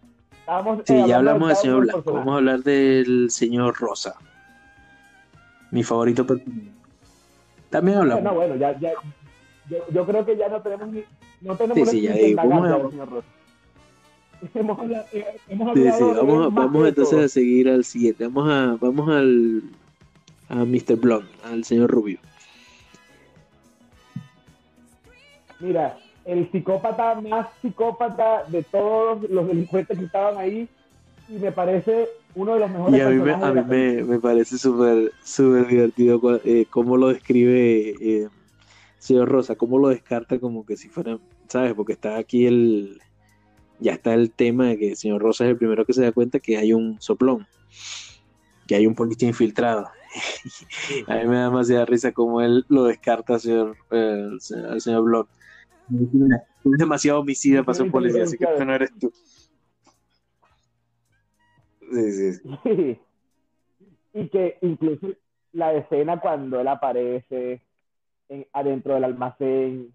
Estábamos, 0.41 0.83
Sí, 0.87 0.95
eh, 0.95 1.05
ya 1.07 1.17
hablamos 1.17 1.49
del 1.49 1.57
señor 1.57 1.81
Blanco. 1.83 2.13
Vamos 2.13 2.35
a 2.35 2.37
hablar 2.39 2.63
del 2.63 3.31
señor 3.31 3.77
Rosa. 3.79 4.15
Mi 5.71 5.83
favorito. 5.83 6.27
También 7.71 7.99
hablamos. 7.99 8.25
No, 8.25 8.35
bueno, 8.35 8.57
ya, 8.57 8.79
ya, 8.79 8.93
yo, 9.71 9.79
yo 9.93 10.07
creo 10.07 10.25
que 10.27 10.37
ya 10.37 10.49
no 10.49 10.61
tenemos 10.61 10.89
ni, 10.89 11.03
no 11.41 11.57
tenemos 11.57 11.89
Sí, 11.89 11.97
sí, 11.97 12.03
ya 12.03 12.13
digo, 12.15 12.37
vamos 12.37 12.67
a- 12.71 12.91
señor 12.91 13.11
Rosa. 13.11 13.29
Hemos 14.55 14.79
hablado, 14.79 15.07
eh, 15.13 15.25
hemos 15.49 15.75
Sí, 15.75 15.81
hablado 15.81 15.99
sí, 15.99 16.05
él 16.11 16.17
vamos, 16.17 16.55
vamos 16.55 16.89
entonces 16.89 17.15
todo. 17.17 17.25
a 17.25 17.29
seguir 17.29 17.69
al 17.71 17.85
siguiente. 17.85 18.27
Vamos 18.27 18.51
a, 18.51 18.77
vamos 18.81 19.09
al 19.09 19.63
a 20.51 20.65
Mr. 20.67 20.97
Blonde, 20.97 21.29
al 21.45 21.65
señor 21.65 21.91
Rubio. 21.91 22.19
Mira, 25.61 25.99
el 26.27 26.51
psicópata 26.51 27.15
más 27.21 27.49
psicópata 27.63 28.45
de 28.49 28.63
todos 28.65 29.23
los 29.31 29.47
delincuentes 29.47 29.99
que 29.99 30.05
estaban 30.05 30.37
ahí 30.39 30.69
y 31.29 31.33
me 31.39 31.53
parece 31.53 32.09
uno 32.35 32.55
de 32.55 32.61
los 32.61 32.71
mejores 32.71 32.99
Y 32.99 33.01
a 33.01 33.09
mí 33.09 33.17
me, 33.21 33.33
a 33.33 33.53
mí 33.53 33.63
me, 33.67 34.05
me 34.05 34.19
parece 34.21 34.59
súper 34.59 35.11
súper 35.23 35.67
divertido 35.69 36.21
eh, 36.45 36.67
cómo 36.69 36.97
lo 36.97 37.09
describe 37.09 37.95
eh, 38.01 38.29
señor 39.05 39.29
Rosa, 39.29 39.55
cómo 39.57 39.79
lo 39.79 39.89
descarta 39.89 40.39
como 40.39 40.65
que 40.65 40.77
si 40.77 40.89
fuera, 40.89 41.19
¿sabes? 41.49 41.75
Porque 41.75 41.93
está 41.93 42.17
aquí 42.17 42.47
el, 42.47 43.01
ya 43.81 43.93
está 43.93 44.15
el 44.15 44.31
tema 44.33 44.67
de 44.69 44.79
que 44.79 44.89
el 44.91 44.97
señor 44.97 45.21
Rosa 45.23 45.45
es 45.45 45.51
el 45.51 45.57
primero 45.59 45.85
que 45.85 45.93
se 45.93 46.03
da 46.03 46.13
cuenta 46.13 46.41
que 46.41 46.57
hay 46.57 46.73
un 46.73 47.01
soplón, 47.01 47.47
que 48.67 48.77
hay 48.77 48.87
un 48.87 48.95
policía 48.95 49.29
infiltrado. 49.29 49.89
a 51.09 51.17
mí 51.17 51.27
me 51.27 51.37
da 51.37 51.45
demasiada 51.45 51.85
risa 51.85 52.13
cómo 52.13 52.41
él 52.41 52.65
lo 52.69 52.85
descarta 52.85 53.35
al 53.35 53.41
señor, 53.41 53.77
eh, 53.91 54.29
al 54.33 54.41
se- 54.41 54.59
al 54.59 54.81
señor 54.81 55.03
Blond. 55.05 55.29
Es 56.65 56.79
demasiado 56.79 57.21
homicida 57.21 57.63
para 57.63 57.75
ser 57.77 57.91
policía, 57.91 58.23
así 58.25 58.39
que 58.39 58.45
este 58.45 58.65
no 58.65 58.75
eres 58.75 58.91
tú. 58.99 59.13
Sí, 61.93 62.13
sí. 62.13 62.41
Sí. 62.65 63.01
Y 64.17 64.29
que 64.29 64.59
incluso 64.63 65.09
la 65.53 65.73
escena 65.75 66.21
cuando 66.21 66.61
él 66.61 66.69
aparece 66.69 67.61
en- 68.29 68.47
adentro 68.53 68.95
del 68.95 69.05
almacén 69.05 69.95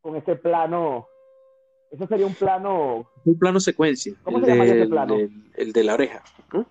con 0.00 0.16
ese 0.16 0.36
plano, 0.36 1.06
eso 1.90 2.06
sería 2.06 2.26
un 2.26 2.34
plano, 2.34 3.06
Un 3.24 3.38
plano 3.38 3.60
secuencia, 3.60 4.14
¿Cómo 4.24 4.38
el, 4.38 4.44
se 4.44 4.50
llama 4.50 4.64
ese 4.64 4.86
plano? 4.86 5.16
el 5.54 5.72
de 5.72 5.84
la 5.84 5.94
oreja. 5.94 6.22
¿no? 6.52 6.66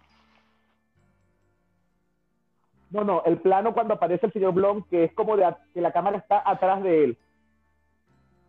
no, 2.90 3.04
no, 3.06 3.24
el 3.26 3.38
plano 3.40 3.74
cuando 3.74 3.94
aparece 3.94 4.26
el 4.26 4.34
señor 4.34 4.54
Blom, 4.54 4.84
que 4.90 5.06
es 5.06 5.14
como 5.14 5.38
de 5.38 5.46
a- 5.46 5.58
que 5.74 5.80
la 5.80 5.94
cámara 5.94 6.18
está 6.18 6.42
atrás 6.46 6.84
de 6.84 7.04
él 7.06 7.18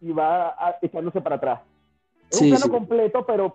y 0.01 0.11
va 0.13 0.49
a- 0.49 0.79
echándose 0.83 1.21
para 1.21 1.37
atrás. 1.37 1.61
Es 2.29 2.39
Sí, 2.39 2.45
un 2.47 2.51
plano 2.51 2.65
sí. 2.65 2.71
completo, 2.71 3.25
pero 3.25 3.55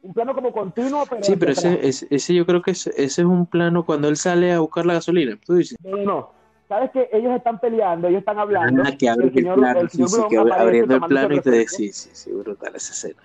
un 0.00 0.14
plano 0.14 0.34
como 0.34 0.50
continuo, 0.52 1.04
pero 1.10 1.22
Sí, 1.24 1.36
pero 1.36 1.52
ese, 1.52 1.86
ese, 1.86 2.06
ese 2.10 2.34
yo 2.34 2.46
creo 2.46 2.62
que 2.62 2.70
ese, 2.70 2.90
ese 2.90 3.20
es 3.22 3.26
un 3.26 3.44
plano 3.44 3.84
cuando 3.84 4.08
él 4.08 4.16
sale 4.16 4.52
a 4.52 4.60
buscar 4.60 4.86
la 4.86 4.94
gasolina. 4.94 5.38
Tú 5.44 5.56
dices. 5.56 5.76
No, 5.82 5.96
no. 5.98 6.37
Sabes 6.68 6.90
que 6.90 7.08
ellos 7.12 7.34
están 7.34 7.58
peleando, 7.58 8.08
ellos 8.08 8.18
están 8.20 8.38
hablando. 8.38 8.82
Ah, 8.84 8.92
que 8.98 9.08
abre 9.08 9.24
el 9.24 9.28
el 9.30 9.34
señor, 9.34 9.58
plano, 9.58 9.80
el 9.80 9.88
sí, 9.90 9.96
señor 9.96 10.10
sí, 10.10 10.22
que 10.28 10.36
abriendo 10.36 10.94
el 10.96 11.00
plano 11.00 11.34
y 11.34 11.40
te 11.40 11.50
refresco. 11.50 11.76
sí, 11.78 11.92
sí, 11.92 12.10
sí, 12.12 12.30
brutal 12.32 12.76
esa 12.76 12.92
escena. 12.92 13.22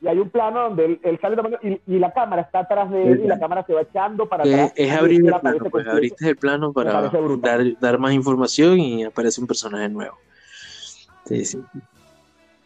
y 0.00 0.08
hay 0.08 0.18
un 0.18 0.30
plano 0.30 0.62
donde 0.64 0.84
él, 0.84 1.00
él 1.04 1.18
sale 1.20 1.36
tomando 1.36 1.58
y, 1.62 1.80
y 1.86 1.98
la 2.00 2.12
cámara 2.12 2.42
está 2.42 2.58
atrás 2.60 2.90
de 2.90 3.12
él 3.12 3.20
y 3.24 3.28
la 3.28 3.38
cámara 3.38 3.64
se 3.64 3.72
va 3.72 3.82
echando 3.82 4.28
para 4.28 4.42
Es, 4.42 4.52
atrás. 4.52 4.72
es 4.74 4.90
abrir 4.92 5.20
él 5.20 5.26
el 5.32 5.40
plano, 5.40 5.64
pues 5.70 5.86
abriste 5.86 6.28
el 6.28 6.36
plano 6.36 6.72
para 6.72 7.02
dar, 7.40 7.62
dar 7.78 7.98
más 8.00 8.12
información 8.12 8.80
y 8.80 9.04
aparece 9.04 9.40
un 9.40 9.46
personaje 9.46 9.88
nuevo. 9.88 10.18
Sí, 11.24 11.44
sí. 11.44 11.62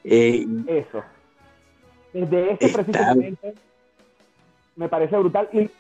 Eh, 0.05 0.47
Eso. 0.67 1.05
Desde 2.15 2.53
este 2.53 2.67
Está- 2.67 2.83
precisamente 2.83 3.55
me 4.77 4.89
parece 4.89 5.19
brutal. 5.19 5.49
Y, 5.53 5.71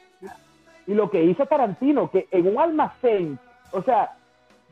y 0.87 0.95
lo 0.95 1.11
que 1.11 1.23
hizo 1.25 1.47
Tarantino, 1.47 2.11
que 2.11 2.29
en 2.31 2.47
un 2.49 2.59
almacén, 2.59 3.39
o 3.73 3.83
sea, 3.83 4.17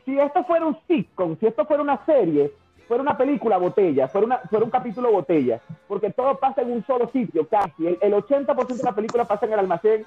si 0.05 0.17
esto 0.19 0.43
fuera 0.45 0.65
un 0.65 0.77
sitcom, 0.87 1.35
si 1.39 1.47
esto 1.47 1.65
fuera 1.65 1.81
una 1.83 2.05
serie, 2.05 2.51
fuera 2.87 3.01
una 3.01 3.17
película 3.17 3.57
botella, 3.57 4.07
fuera, 4.07 4.27
una, 4.27 4.37
fuera 4.39 4.63
un 4.65 4.71
capítulo 4.71 5.11
botella, 5.11 5.59
porque 5.87 6.11
todo 6.11 6.37
pasa 6.37 6.61
en 6.61 6.71
un 6.71 6.85
solo 6.85 7.09
sitio, 7.11 7.47
casi. 7.47 7.87
El, 7.87 7.97
el 8.01 8.13
80% 8.13 8.67
de 8.77 8.83
la 8.83 8.93
película 8.95 9.25
pasa 9.25 9.45
en 9.45 9.53
el 9.53 9.59
almacén 9.59 10.05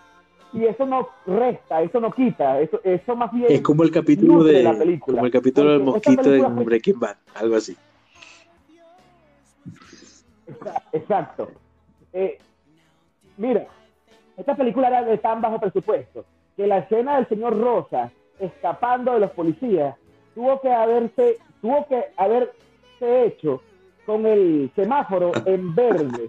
y 0.52 0.64
eso 0.64 0.86
no 0.86 1.09
resta, 1.26 1.82
eso 1.82 2.00
no 2.00 2.11
quita, 2.11 2.61
eso, 2.61 2.80
eso 2.84 3.14
más 3.16 3.30
bien 3.32 3.46
es 3.50 3.61
como 3.61 3.82
el 3.82 3.90
capítulo 3.90 4.42
de 4.44 4.62
la 4.62 4.72
película. 4.78 5.16
como 5.16 5.26
el 5.26 5.32
capítulo 5.32 5.70
del 5.72 5.82
Porque 5.84 6.11
mosquito 6.11 6.34
en 6.34 6.54
fue- 6.54 6.64
Breaking 6.64 7.00
Bad, 7.00 7.16
algo 7.34 7.56
así. 7.56 7.76
Exa- 10.46 10.82
Exacto. 10.92 11.50
Eh, 12.12 12.38
mira, 13.36 13.66
esta 14.39 14.55
película 14.55 14.89
era 14.89 15.03
de 15.03 15.18
tan 15.18 15.43
bajo 15.43 15.59
presupuesto 15.59 16.24
que 16.57 16.66
la 16.66 16.78
escena 16.78 17.16
del 17.16 17.28
señor 17.28 17.59
Rosa 17.59 18.11
escapando 18.39 19.12
de 19.12 19.20
los 19.20 19.32
policías 19.32 19.97
tuvo 20.34 20.61
que 20.61 20.72
haberse, 20.72 21.39
tuvo 21.61 21.86
que 21.89 22.05
haberse 22.16 22.55
hecho 23.01 23.61
con 24.07 24.24
el 24.26 24.70
semáforo 24.74 25.32
en 25.45 25.74
verde. 25.74 26.28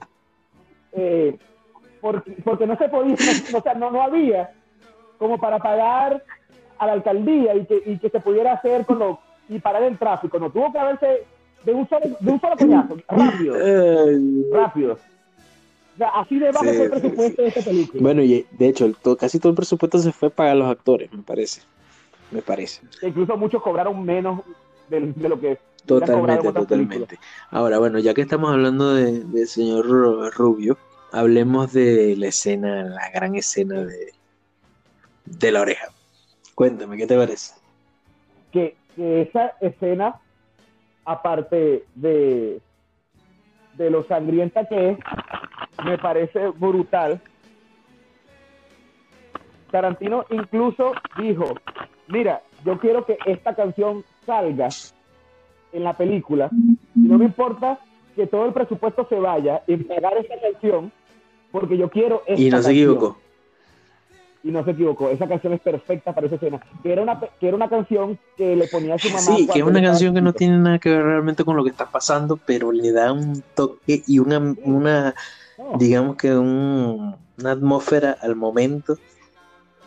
Eh, 0.92 1.38
porque, 2.02 2.32
porque 2.44 2.66
no 2.66 2.76
se 2.78 2.90
podía, 2.90 3.14
o 3.56 3.62
sea, 3.62 3.74
no, 3.76 3.92
no 3.92 4.02
había 4.02 4.52
como 5.20 5.38
para 5.38 5.60
pagar 5.60 6.24
a 6.80 6.88
la 6.88 6.94
alcaldía 6.94 7.56
y 7.56 7.66
que, 7.66 7.82
y 7.86 7.98
que 8.00 8.10
se 8.10 8.20
pudiera 8.20 8.54
hacer 8.54 8.86
con 8.86 9.00
lo, 9.00 9.20
y 9.50 9.60
parar 9.60 9.84
el 9.84 9.98
tráfico. 9.98 10.40
No 10.40 10.50
tuvo 10.50 10.72
que 10.72 10.80
haberse 10.80 11.26
de 11.64 11.74
un 11.74 11.88
solo, 11.88 12.06
de 12.20 12.32
un 12.32 12.42
solo 12.42 12.56
coñazo, 12.58 12.98
rápido, 13.08 13.56
rápido. 14.52 14.98
Sea, 16.00 16.08
así 16.10 16.40
de 16.40 16.52
bajo 16.52 16.66
Sí, 16.66 16.72
fue 16.74 16.84
el 16.86 16.90
sí, 16.90 17.00
presupuesto 17.00 17.42
de 17.44 17.48
esta 17.50 17.62
película. 17.62 18.04
Bueno, 18.04 18.24
y 18.24 18.46
de 18.58 18.68
hecho, 18.68 18.86
el 18.86 18.96
casi 19.20 19.38
todo 19.38 19.52
el 19.52 19.56
presupuesto 19.56 20.00
se 20.00 20.12
fue 20.12 20.32
para 20.32 20.56
los 20.56 20.68
actores, 20.68 21.12
me 21.14 21.22
parece. 21.22 21.62
Me 22.32 22.42
parece. 22.42 22.82
Incluso 23.02 23.38
muchos 23.38 23.62
cobraron 23.62 24.04
menos 24.04 24.42
de, 24.90 25.02
de 25.14 25.30
lo 25.30 25.40
que 25.40 25.60
Totalmente, 25.86 26.52
totalmente. 26.54 27.20
Ahora, 27.52 27.80
bueno, 27.80 28.00
ya 28.00 28.14
que 28.14 28.22
estamos 28.22 28.52
hablando 28.52 28.94
de- 28.96 29.24
del 29.24 29.48
señor 29.48 29.86
Ru- 29.86 30.32
Rubio, 30.32 30.78
hablemos 31.12 31.74
de 31.74 32.16
la 32.18 32.28
escena, 32.28 32.84
la 32.84 33.10
gran 33.12 33.36
escena 33.36 33.84
de, 33.86 34.14
de 35.26 35.52
la 35.52 35.62
oreja. 35.62 35.88
Cuéntame, 36.56 36.98
¿qué 36.98 37.08
te 37.08 37.16
parece? 37.18 37.54
que, 38.52 38.76
que 38.96 39.22
esa 39.22 39.54
escena, 39.62 40.20
aparte 41.06 41.86
de, 41.96 42.62
de 43.80 43.90
lo 43.90 44.04
sangrienta 44.04 44.66
que 44.66 44.92
es, 44.92 44.98
me 45.86 45.98
parece 45.98 46.50
brutal. 46.50 47.20
Tarantino 49.72 50.26
incluso 50.30 50.92
dijo, 51.18 51.56
mira, 52.08 52.42
yo 52.66 52.78
quiero 52.80 53.06
que 53.06 53.18
esta 53.26 53.56
canción 53.56 54.04
salga 54.26 54.68
en 55.72 55.84
la 55.84 55.94
película 55.96 56.50
y 56.96 57.00
no 57.00 57.18
me 57.18 57.26
importa 57.26 57.80
que 58.16 58.28
todo 58.28 58.46
el 58.48 58.54
presupuesto 58.54 59.06
se 59.08 59.16
vaya 59.20 59.64
en 59.68 59.88
pagar 59.88 60.18
esta 60.18 60.36
canción 60.42 60.92
porque 61.52 61.78
yo 61.78 61.90
quiero 61.90 62.22
esta 62.28 62.42
Y 62.42 62.50
no 62.50 62.58
se 62.58 62.64
canción". 62.64 62.76
equivocó. 62.76 63.18
Y 64.44 64.52
no 64.52 64.64
se 64.64 64.72
equivocó. 64.72 65.10
Esa 65.10 65.28
canción 65.28 65.54
es 65.54 65.60
perfecta 65.62 66.14
para 66.14 66.28
esa 66.28 66.36
escena. 66.36 66.60
Que 66.82 66.94
era 66.94 67.02
una, 67.02 67.20
que 67.20 67.48
era 67.48 67.56
una 67.58 67.70
canción 67.70 68.18
que 68.38 68.56
le 68.56 68.68
ponía 68.68 68.96
a 68.96 69.00
su 69.00 69.10
mamá. 69.10 69.20
Sí, 69.22 69.48
que 69.52 69.60
es 69.60 69.66
una 69.66 69.82
canción 69.82 70.14
que 70.14 70.22
no 70.22 70.34
tiene 70.34 70.58
nada 70.58 70.80
que 70.80 70.90
ver 70.90 71.04
realmente 71.04 71.44
con 71.44 71.56
lo 71.58 71.64
que 71.64 71.70
está 71.72 71.86
pasando, 71.86 72.38
pero 72.46 72.72
le 72.72 72.92
da 72.92 73.12
un 73.12 73.44
toque 73.56 74.02
y 74.08 74.20
una, 74.20 74.40
una 74.64 75.14
digamos 75.78 76.16
que 76.16 76.36
un- 76.38 77.16
una 77.38 77.52
atmósfera 77.52 78.18
al 78.22 78.36
momento 78.36 78.98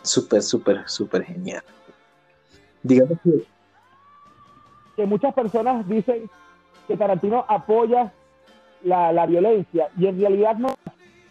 súper, 0.03 0.41
súper, 0.43 0.83
súper 0.87 1.23
genial. 1.23 1.63
Digamos 2.83 3.17
que 3.23 3.31
Que 4.95 5.05
muchas 5.05 5.33
personas 5.33 5.87
dicen 5.87 6.29
que 6.87 6.95
Tarantino 6.97 7.45
apoya 7.47 8.11
la, 8.83 9.11
la 9.11 9.25
violencia 9.25 9.89
y 9.97 10.05
en 10.07 10.19
realidad 10.19 10.55
no. 10.57 10.75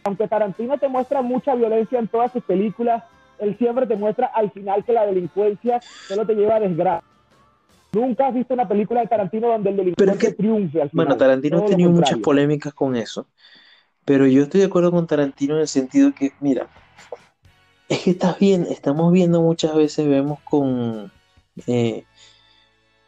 Aunque 0.04 0.26
Tarantino 0.26 0.78
te 0.78 0.88
muestra 0.88 1.22
mucha 1.22 1.54
violencia 1.54 1.98
en 2.00 2.08
todas 2.08 2.32
sus 2.32 2.42
películas, 2.42 3.04
él 3.42 3.56
siempre 3.58 3.86
te 3.86 3.96
muestra 3.96 4.26
al 4.26 4.50
final 4.52 4.84
que 4.84 4.92
la 4.92 5.06
delincuencia 5.06 5.80
solo 6.08 6.26
te 6.26 6.34
lleva 6.34 6.56
a 6.56 6.60
desgracia. 6.60 7.08
Nunca 7.92 8.28
has 8.28 8.34
visto 8.34 8.54
una 8.54 8.66
película 8.66 9.02
de 9.02 9.06
Tarantino 9.06 9.48
donde 9.48 9.70
el 9.70 9.76
delincuente 9.76 10.32
triunfe 10.32 10.80
al 10.80 10.90
final. 10.90 11.06
Bueno, 11.06 11.16
Tarantino 11.18 11.58
ha 11.58 11.60
Todo 11.60 11.70
tenido 11.70 11.90
muchas 11.90 12.18
polémicas 12.18 12.72
con 12.72 12.96
eso, 12.96 13.26
pero 14.04 14.26
yo 14.26 14.44
estoy 14.44 14.60
de 14.60 14.66
acuerdo 14.66 14.90
con 14.90 15.06
Tarantino 15.06 15.56
en 15.56 15.60
el 15.60 15.68
sentido 15.68 16.12
que, 16.14 16.32
mira, 16.40 16.68
es 17.88 18.00
que 18.00 18.10
estás 18.12 18.38
bien, 18.38 18.66
estamos 18.70 19.12
viendo 19.12 19.42
muchas 19.42 19.74
veces, 19.74 20.08
vemos 20.08 20.40
con 20.40 21.12
eh, 21.66 22.04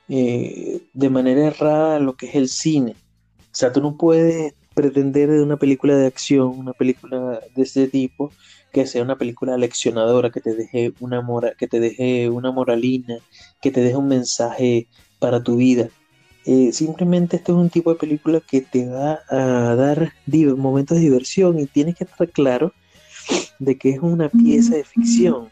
eh, 0.09 0.83
de 0.93 1.11
manera 1.11 1.47
errada 1.47 1.99
lo 1.99 2.15
que 2.15 2.27
es 2.27 2.35
el 2.35 2.49
cine. 2.49 2.95
O 3.41 3.57
sea, 3.57 3.73
tú 3.73 3.81
no 3.81 3.97
puedes 3.97 4.55
pretender 4.75 5.31
de 5.31 5.43
una 5.43 5.57
película 5.57 5.97
de 5.97 6.07
acción, 6.07 6.49
una 6.59 6.73
película 6.75 7.41
de 7.55 7.63
ese 7.63 7.89
tipo, 7.89 8.33
que 8.75 8.87
sea 8.87 9.03
una 9.05 9.17
película 9.17 9.57
leccionadora, 9.57 10.31
que 10.31 10.41
te 10.41 10.53
deje 10.55 10.93
una 10.99 11.23
mora, 11.23 11.55
que 11.57 11.69
te 11.69 11.79
deje 11.79 12.29
una 12.29 12.51
moralina, 12.51 13.17
que 13.63 13.71
te 13.71 13.81
deje 13.81 13.97
un 13.97 14.09
mensaje 14.09 14.89
para 15.21 15.41
tu 15.43 15.57
vida. 15.57 15.89
Eh, 16.45 16.73
simplemente 16.73 17.37
este 17.37 17.53
es 17.53 17.57
un 17.57 17.71
tipo 17.71 17.91
de 17.91 17.97
película 18.01 18.41
que 18.41 18.61
te 18.61 18.87
va 18.89 19.21
a 19.31 19.75
dar 19.77 20.13
momentos 20.57 20.99
de 20.99 21.05
diversión 21.05 21.59
y 21.61 21.67
tienes 21.67 21.95
que 21.95 22.05
estar 22.05 22.29
claro 22.31 22.75
de 23.61 23.79
que 23.79 23.91
es 23.91 24.01
una 24.01 24.29
pieza 24.29 24.75
de 24.75 24.85
ficción, 24.85 25.49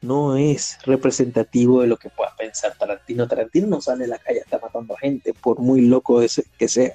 no 0.00 0.36
es 0.36 0.78
representativo 0.84 1.82
de 1.82 1.86
lo 1.88 1.98
que 1.98 2.08
pueda 2.08 2.34
pensar 2.36 2.74
Tarantino. 2.76 3.28
Tarantino 3.28 3.66
no 3.68 3.80
sale 3.82 4.06
a 4.06 4.08
la 4.08 4.18
calle, 4.18 4.38
está 4.40 4.58
matando 4.58 4.94
a 4.94 4.98
gente, 4.98 5.34
por 5.34 5.60
muy 5.60 5.82
loco 5.82 6.22
ese- 6.22 6.46
que 6.58 6.66
sea. 6.68 6.94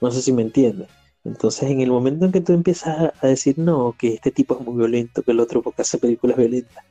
No 0.00 0.10
sé 0.10 0.22
si 0.22 0.32
me 0.32 0.42
entiendes. 0.42 0.88
Entonces, 1.24 1.70
en 1.70 1.80
el 1.80 1.90
momento 1.90 2.24
en 2.24 2.32
que 2.32 2.40
tú 2.40 2.52
empiezas 2.52 3.12
a- 3.20 3.26
decir, 3.26 3.58
no, 3.58 3.94
que 3.98 4.14
este 4.14 4.30
tipo 4.30 4.58
es 4.58 4.64
muy 4.66 4.76
violento, 4.76 5.22
que 5.22 5.30
el 5.32 5.40
otro 5.40 5.62
porque 5.62 5.82
hace 5.82 5.98
películas 5.98 6.36
violentas. 6.36 6.84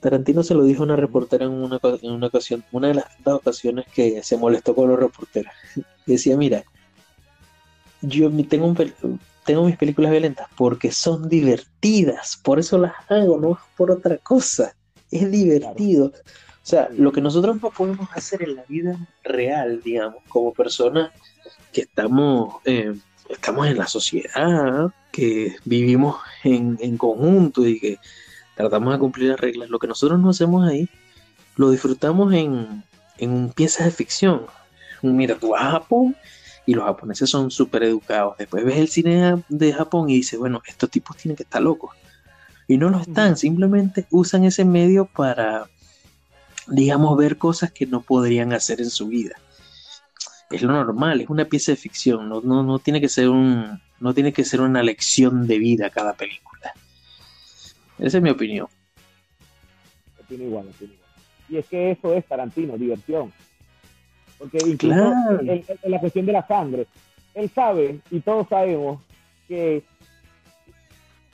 Tarantino 0.00 0.42
se 0.42 0.54
lo 0.54 0.64
dijo 0.64 0.82
a 0.82 0.86
una 0.86 0.96
reportera 0.96 1.44
en 1.44 1.50
una, 1.52 1.78
en 1.82 2.12
una 2.12 2.28
ocasión, 2.28 2.64
una 2.72 2.88
de 2.88 2.94
las 2.94 3.04
tantas 3.16 3.34
ocasiones 3.34 3.86
que 3.94 4.22
se 4.22 4.36
molestó 4.36 4.74
con 4.74 4.88
los 4.88 4.98
reporteros. 4.98 5.52
Decía, 6.06 6.36
mira, 6.36 6.64
yo 8.02 8.30
tengo 8.48 9.64
mis 9.66 9.76
películas 9.76 10.10
violentas 10.10 10.48
porque 10.56 10.90
son 10.92 11.28
divertidas, 11.28 12.40
por 12.42 12.58
eso 12.58 12.78
las 12.78 12.92
hago, 13.08 13.38
no 13.38 13.52
es 13.52 13.58
por 13.76 13.90
otra 13.90 14.16
cosa, 14.18 14.74
es 15.10 15.30
divertido. 15.30 16.06
O 16.06 16.66
sea, 16.70 16.88
lo 16.96 17.10
que 17.12 17.20
nosotros 17.20 17.60
no 17.60 17.70
podemos 17.70 18.08
hacer 18.14 18.42
en 18.42 18.56
la 18.56 18.64
vida 18.68 18.96
real, 19.22 19.80
digamos, 19.82 20.22
como 20.28 20.52
personas 20.52 21.10
que 21.72 21.82
estamos, 21.82 22.56
eh, 22.64 22.94
estamos 23.30 23.66
en 23.66 23.78
la 23.78 23.86
sociedad, 23.86 24.92
que 25.12 25.56
vivimos 25.64 26.16
en, 26.44 26.78
en 26.80 26.96
conjunto 26.96 27.66
y 27.66 27.80
que 27.80 27.98
tratamos 28.56 28.92
de 28.92 28.98
cumplir 28.98 29.30
las 29.30 29.40
reglas, 29.40 29.70
lo 29.70 29.78
que 29.78 29.86
nosotros 29.86 30.20
no 30.20 30.30
hacemos 30.30 30.68
ahí, 30.68 30.88
lo 31.56 31.70
disfrutamos 31.70 32.32
en, 32.34 32.84
en 33.18 33.50
piezas 33.50 33.86
de 33.86 33.92
ficción. 33.92 34.42
Mira, 35.02 35.36
tú 35.36 35.50
vas 35.50 35.62
a 35.62 35.70
Japón 35.72 36.16
y 36.66 36.74
los 36.74 36.84
japoneses 36.84 37.28
son 37.28 37.50
súper 37.50 37.82
educados. 37.84 38.36
Después 38.38 38.64
ves 38.64 38.76
el 38.76 38.88
cine 38.88 39.42
de 39.48 39.72
Japón 39.72 40.10
y 40.10 40.16
dices, 40.16 40.38
bueno, 40.38 40.62
estos 40.66 40.90
tipos 40.90 41.16
tienen 41.16 41.36
que 41.36 41.42
estar 41.42 41.62
locos. 41.62 41.90
Y 42.68 42.76
no 42.76 42.88
lo 42.90 43.00
están, 43.00 43.36
simplemente 43.36 44.06
usan 44.10 44.44
ese 44.44 44.64
medio 44.64 45.06
para, 45.06 45.68
digamos, 46.68 47.16
ver 47.16 47.36
cosas 47.36 47.72
que 47.72 47.86
no 47.86 48.02
podrían 48.02 48.52
hacer 48.52 48.80
en 48.80 48.90
su 48.90 49.08
vida. 49.08 49.36
Es 50.50 50.62
lo 50.62 50.72
normal, 50.72 51.20
es 51.20 51.30
una 51.30 51.44
pieza 51.44 51.72
de 51.72 51.76
ficción, 51.76 52.28
no, 52.28 52.40
no, 52.40 52.62
no 52.64 52.78
tiene 52.80 53.00
que 53.00 53.08
ser 53.08 53.28
un, 53.28 53.80
no 54.00 54.14
tiene 54.14 54.32
que 54.32 54.44
ser 54.44 54.60
una 54.60 54.82
lección 54.82 55.46
de 55.46 55.58
vida 55.58 55.90
cada 55.90 56.12
película. 56.14 56.72
Esa 57.98 58.16
es 58.16 58.22
mi 58.22 58.30
opinión. 58.30 58.66
Opino 60.20 60.44
igual, 60.44 60.66
opino 60.68 60.92
igual. 60.92 61.08
Y 61.48 61.56
es 61.58 61.66
que 61.66 61.92
eso 61.92 62.14
es 62.14 62.26
Tarantino, 62.26 62.76
diversión. 62.76 63.32
Porque 64.38 64.58
incluso 64.66 64.94
Claro. 64.96 65.40
en, 65.40 65.64
la 65.84 66.00
cuestión 66.00 66.26
de 66.26 66.32
la 66.32 66.46
sangre, 66.46 66.86
él 67.34 67.50
sabe, 67.54 68.00
y 68.10 68.20
todos 68.20 68.48
sabemos, 68.48 69.00
que 69.46 69.84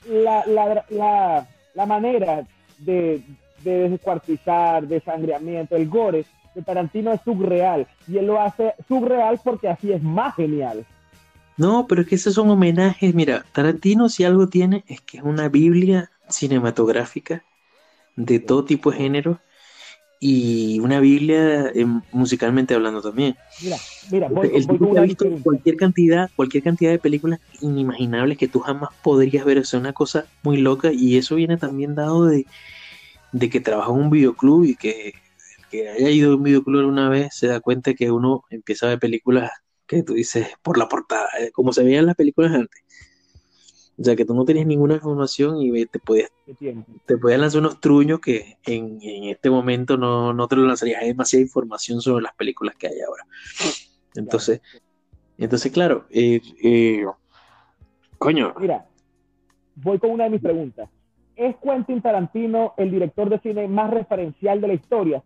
la, 0.09 0.45
la, 0.45 0.85
la, 0.89 1.47
la 1.73 1.85
manera 1.85 2.45
de, 2.77 3.21
de 3.63 3.89
descuartizar, 3.89 4.87
de 4.87 4.99
sangreamiento, 5.01 5.75
el 5.75 5.87
gore 5.87 6.25
de 6.57 6.63
Tarantino 6.63 7.13
es 7.13 7.21
subreal. 7.21 7.87
Y 8.07 8.17
él 8.17 8.25
lo 8.25 8.41
hace 8.41 8.73
subreal 8.87 9.39
porque 9.43 9.69
así 9.69 9.91
es 9.91 10.01
más 10.01 10.35
genial. 10.35 10.85
No, 11.55 11.87
pero 11.87 12.01
es 12.01 12.07
que 12.07 12.15
esos 12.15 12.33
son 12.33 12.49
homenajes. 12.49 13.13
Mira, 13.13 13.45
Tarantino 13.51 14.09
si 14.09 14.23
algo 14.23 14.47
tiene 14.47 14.83
es 14.87 15.01
que 15.01 15.17
es 15.17 15.23
una 15.23 15.49
biblia 15.49 16.11
cinematográfica 16.29 17.43
de 18.15 18.39
todo 18.39 18.65
tipo 18.65 18.91
de 18.91 18.97
género 18.97 19.39
y 20.19 20.79
una 20.79 20.99
biblia 20.99 21.67
eh, 21.75 21.85
musicalmente 22.11 22.73
hablando 22.73 23.01
también. 23.01 23.35
Mira, 23.61 23.77
mira, 24.11 24.27
voy, 24.29 24.47
El 24.47 24.65
voy 24.65 24.77
tipo 24.77 24.93
que 24.93 24.99
ha 24.99 25.03
visto 25.03 25.25
cualquier 25.43 25.77
cantidad, 25.77 26.29
cualquier 26.35 26.63
cantidad 26.63 26.89
de 26.89 26.99
películas 26.99 27.39
inimaginables 27.61 28.39
que 28.39 28.47
tú 28.47 28.59
jamás 28.61 28.89
podrías 29.03 29.45
ver. 29.45 29.59
O 29.59 29.63
sea, 29.63 29.79
una 29.79 29.93
cosa 29.93 30.25
muy 30.41 30.57
loca 30.57 30.91
y 30.91 31.17
eso 31.17 31.35
viene 31.35 31.57
también 31.57 31.93
dado 31.93 32.25
de, 32.25 32.47
de 33.31 33.49
que 33.49 33.59
trabaja 33.59 33.91
en 33.91 33.97
un 33.97 34.09
videoclub 34.09 34.63
y 34.63 34.75
que 34.75 35.13
que 35.69 35.89
haya 35.89 36.09
ido 36.09 36.31
a 36.31 36.35
un 36.35 36.43
videoclub 36.43 36.79
alguna 36.79 37.09
vez 37.09 37.35
se 37.35 37.47
da 37.47 37.59
cuenta 37.59 37.93
que 37.93 38.11
uno 38.11 38.43
empieza 38.49 38.85
a 38.85 38.89
ver 38.89 38.99
películas 38.99 39.51
que 39.85 40.03
tú 40.03 40.13
dices 40.13 40.47
por 40.61 40.77
la 40.77 40.87
portada, 40.87 41.27
eh, 41.39 41.51
como 41.51 41.71
se 41.73 41.83
veían 41.83 42.05
las 42.05 42.15
películas 42.15 42.53
antes. 42.53 42.83
O 43.99 44.03
sea, 44.03 44.15
que 44.15 44.25
tú 44.25 44.35
no 44.35 44.45
tenías 44.45 44.67
ninguna 44.67 44.95
información 44.95 45.59
y 45.59 45.85
te 45.87 45.97
podías, 45.97 46.29
te 47.05 47.17
podías 47.17 47.39
lanzar 47.39 47.61
unos 47.61 47.79
truños 47.79 48.19
que 48.19 48.57
en, 48.63 48.99
en 49.01 49.23
este 49.23 49.49
momento 49.49 49.97
no, 49.97 50.33
no 50.33 50.47
te 50.47 50.55
lo 50.55 50.67
lanzarías. 50.67 51.01
Hay 51.01 51.07
demasiada 51.07 51.41
información 51.41 51.99
sobre 51.99 52.21
las 52.21 52.35
películas 52.35 52.75
que 52.75 52.87
hay 52.87 52.99
ahora. 52.99 53.23
Entonces, 54.15 54.61
entonces 55.39 55.71
claro, 55.71 56.05
eh, 56.11 56.41
eh, 56.63 57.05
coño, 58.19 58.53
Mira, 58.59 58.85
voy 59.75 59.97
con 59.97 60.11
una 60.11 60.25
de 60.25 60.29
mis 60.31 60.41
preguntas. 60.41 60.89
¿Es 61.35 61.55
Quentin 61.57 62.01
Tarantino 62.01 62.73
el 62.77 62.91
director 62.91 63.29
de 63.29 63.39
cine 63.39 63.67
más 63.67 63.89
referencial 63.91 64.61
de 64.61 64.67
la 64.67 64.73
historia? 64.73 65.23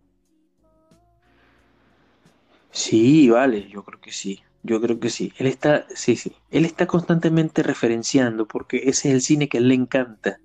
Sí, 2.72 3.30
vale, 3.30 3.68
yo 3.69 3.84
creo 3.84 3.99
que 3.99 4.11
sí, 4.11 4.41
yo 4.64 4.81
creo 4.81 4.99
que 4.99 5.10
sí. 5.10 5.34
Él 5.38 5.48
está, 5.48 5.85
sí, 5.93 6.15
sí, 6.15 6.34
él 6.49 6.65
está 6.65 6.88
constantemente 6.88 7.64
referenciando 7.64 8.48
porque 8.48 8.77
ese 8.85 9.10
es 9.10 9.15
el 9.15 9.22
cine 9.22 9.49
que 9.49 9.57
a 9.57 9.61
él 9.61 9.68
le 9.68 9.76
encanta 9.76 10.39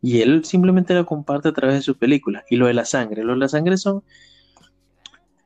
y 0.00 0.20
él 0.20 0.44
simplemente 0.44 0.94
lo 0.94 1.06
comparte 1.06 1.48
a 1.48 1.52
través 1.52 1.76
de 1.76 1.82
sus 1.82 1.96
películas. 1.96 2.44
Y 2.50 2.56
lo 2.56 2.66
de 2.66 2.74
la 2.74 2.84
sangre, 2.84 3.24
lo 3.24 3.32
de 3.32 3.38
la 3.38 3.48
sangre 3.48 3.76
son... 3.76 4.02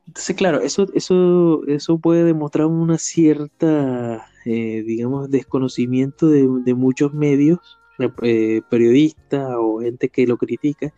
Entonces, 0.07 0.35
claro, 0.35 0.59
eso, 0.61 0.87
eso, 0.93 1.65
eso 1.67 1.97
puede 1.97 2.23
demostrar 2.23 2.67
una 2.67 2.97
cierta, 2.97 4.27
eh, 4.45 4.83
digamos, 4.85 5.31
desconocimiento 5.31 6.27
de, 6.27 6.73
muchos 6.75 7.13
medios, 7.13 7.59
eh, 8.21 8.61
periodistas 8.69 9.47
o 9.57 9.79
gente 9.79 10.09
que 10.09 10.27
lo 10.27 10.37
critica, 10.37 10.93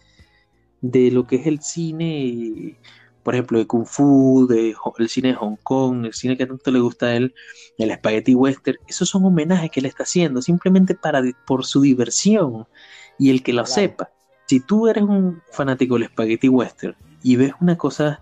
de 0.82 1.12
lo 1.12 1.28
que 1.28 1.38
es 1.38 1.48
el 1.48 1.62
cine 1.62 2.78
por 3.26 3.34
ejemplo, 3.34 3.58
de 3.58 3.66
Kung 3.66 3.88
Fu, 3.88 4.46
de 4.48 4.76
el 5.00 5.10
cine 5.10 5.30
de 5.30 5.34
Hong 5.34 5.58
Kong, 5.64 6.06
el 6.06 6.14
cine 6.14 6.38
que 6.38 6.46
tanto 6.46 6.70
le 6.70 6.80
gusta 6.80 7.08
a 7.08 7.16
él, 7.16 7.34
el 7.80 7.92
Spaghetti 7.92 8.36
Western, 8.36 8.78
esos 8.88 9.10
son 9.10 9.26
homenajes 9.26 9.72
que 9.72 9.80
él 9.80 9.88
está 9.88 10.04
haciendo, 10.04 10.44
simplemente 10.44 10.94
para, 10.94 11.24
por 11.48 11.66
su 11.66 11.82
diversión 11.82 12.68
y 13.18 13.32
el 13.32 13.42
que 13.42 13.52
lo 13.52 13.66
sepa. 13.66 14.12
Si 14.46 14.60
tú 14.60 14.88
eres 14.88 15.04
un 15.04 15.42
fanático 15.52 15.96
del 15.96 16.08
Spaghetti 16.08 16.50
Western 16.50 16.96
y 17.24 17.36
ves 17.36 17.54
una 17.60 17.76
cosa 17.76 18.22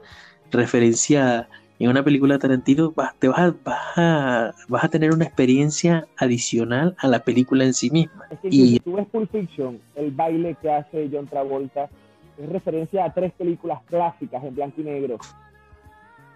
referenciada 0.51 1.49
en 1.79 1.89
una 1.89 2.01
película 2.01 2.35
de 2.35 2.39
Tarantino, 2.39 2.93
vas, 2.95 3.13
te 3.19 3.27
vas 3.27 3.39
a, 3.39 3.55
vas, 3.61 3.97
a, 3.97 4.51
vas 4.69 4.83
a 4.85 4.87
tener 4.87 5.11
una 5.11 5.25
experiencia 5.25 6.07
adicional 6.15 6.95
a 6.99 7.09
la 7.09 7.25
película 7.25 7.65
en 7.65 7.73
sí 7.73 7.89
misma. 7.89 8.25
Es 8.31 8.39
que 8.39 8.47
Y 8.47 8.69
si 8.69 8.79
tú 8.79 8.93
ves 8.93 9.07
Pulp 9.07 9.29
Fiction, 9.29 9.81
el 9.95 10.11
baile 10.11 10.55
que 10.61 10.71
hace 10.71 11.09
John 11.11 11.27
Travolta 11.27 11.89
es 12.37 12.49
referencia 12.49 13.05
a 13.05 13.13
tres 13.13 13.31
películas 13.33 13.81
clásicas 13.83 14.43
en 14.43 14.55
blanco 14.55 14.81
y 14.81 14.83
negro 14.83 15.17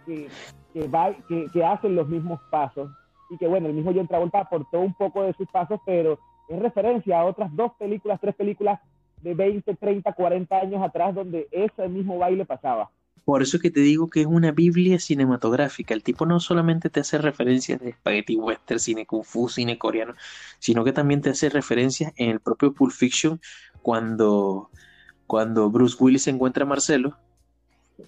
que, 0.08 0.30
que, 1.54 1.66
hacen 1.66 1.96
los 1.96 2.08
mismos 2.08 2.40
pasos 2.50 2.90
y 3.30 3.38
que 3.38 3.48
bueno, 3.48 3.68
el 3.68 3.74
mismo 3.74 3.92
John 3.94 4.08
Travolta 4.08 4.40
aportó 4.40 4.80
un 4.80 4.94
poco 4.94 5.24
de 5.24 5.34
sus 5.34 5.48
pasos, 5.50 5.80
pero 5.86 6.18
es 6.48 6.60
referencia 6.60 7.20
a 7.20 7.26
otras 7.26 7.54
dos 7.56 7.74
películas, 7.78 8.20
tres 8.22 8.36
películas 8.36 8.80
de 9.22 9.34
20, 9.34 9.76
30, 9.76 10.14
40 10.14 10.58
años 10.58 10.82
atrás 10.82 11.14
donde 11.14 11.48
ese 11.52 11.88
mismo 11.90 12.18
baile 12.18 12.46
pasaba. 12.46 12.90
Por 13.26 13.42
eso 13.42 13.60
que 13.60 13.70
te 13.70 13.82
digo 13.82 14.10
que 14.10 14.22
es 14.22 14.26
una 14.26 14.54
biblia 14.54 15.00
cinematográfica. 15.00 15.94
El 15.94 16.02
tipo 16.02 16.26
no 16.26 16.40
solamente 16.40 16.90
te 16.90 17.02
hace 17.02 17.18
referencias 17.18 17.82
de 17.82 17.92
spaghetti 17.92 18.38
western, 18.38 18.80
cine 18.80 19.06
kung 19.06 19.26
fu, 19.26 19.50
cine 19.50 19.78
coreano, 19.78 20.14
sino 20.60 20.86
que 20.86 20.94
también 20.94 21.22
te 21.22 21.32
hace 21.32 21.50
referencias 21.50 22.14
en 22.16 22.30
el 22.30 22.40
propio 22.40 22.72
Pulp 22.72 22.94
Fiction 22.94 23.42
cuando, 23.82 24.70
cuando 25.28 25.70
Bruce 25.70 25.96
Willis 26.00 26.28
encuentra 26.28 26.64
a 26.64 26.68
Marcelo 26.68 27.18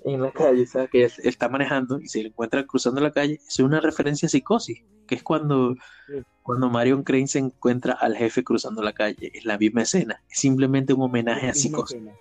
en 0.06 0.22
la 0.22 0.32
calle, 0.32 0.66
¿sabes? 0.68 0.90
Que 0.92 1.04
él, 1.06 1.12
él 1.18 1.30
está 1.30 1.50
manejando 1.50 2.00
y 2.00 2.08
se 2.08 2.22
le 2.22 2.30
encuentra 2.30 2.66
cruzando 2.66 3.02
la 3.02 3.12
calle. 3.12 3.40
Es 3.48 3.60
una 3.60 3.80
referencia 3.82 4.28
a 4.28 4.30
psicosis, 4.30 4.84
que 5.08 5.16
es 5.16 5.24
cuando, 5.24 5.76
Sí. 6.08 6.14
cuando 6.44 6.70
Marion 6.70 7.04
Crane 7.04 7.28
se 7.28 7.40
encuentra 7.40 7.94
al 7.94 8.16
jefe 8.16 8.44
cruzando 8.44 8.82
la 8.82 8.94
calle. 8.94 9.32
Es 9.34 9.46
la 9.46 9.58
misma 9.58 9.82
escena. 9.84 10.24
Es 10.30 10.40
simplemente 10.40 10.94
un 10.94 11.02
homenaje 11.02 11.48
a 11.48 11.52
Es 11.52 11.62
psicosis. 11.62 11.98
escena. 11.98 12.16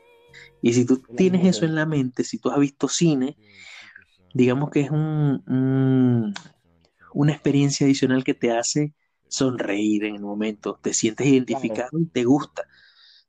Y 0.63 0.73
si 0.73 0.85
tú 0.85 0.99
tienes 1.17 1.47
eso 1.47 1.65
en 1.65 1.75
la 1.75 1.87
mente, 1.87 2.25
si 2.25 2.39
tú 2.39 2.51
has 2.51 2.59
visto 2.59 2.89
cine, 2.89 3.37
digamos 4.35 4.71
que 4.71 4.81
es 4.81 4.91
un, 4.91 5.43
un- 5.47 6.35
una 7.15 7.33
experiencia 7.33 7.87
adicional 7.87 8.25
que 8.25 8.35
te 8.35 8.51
hace 8.53 8.95
sonreír 9.29 10.05
en 10.05 10.17
el 10.17 10.23
momento, 10.23 10.79
te 10.83 10.95
sientes 10.95 11.27
identificado 11.27 11.99
y 11.99 12.07
te 12.07 12.25
gusta. 12.25 12.63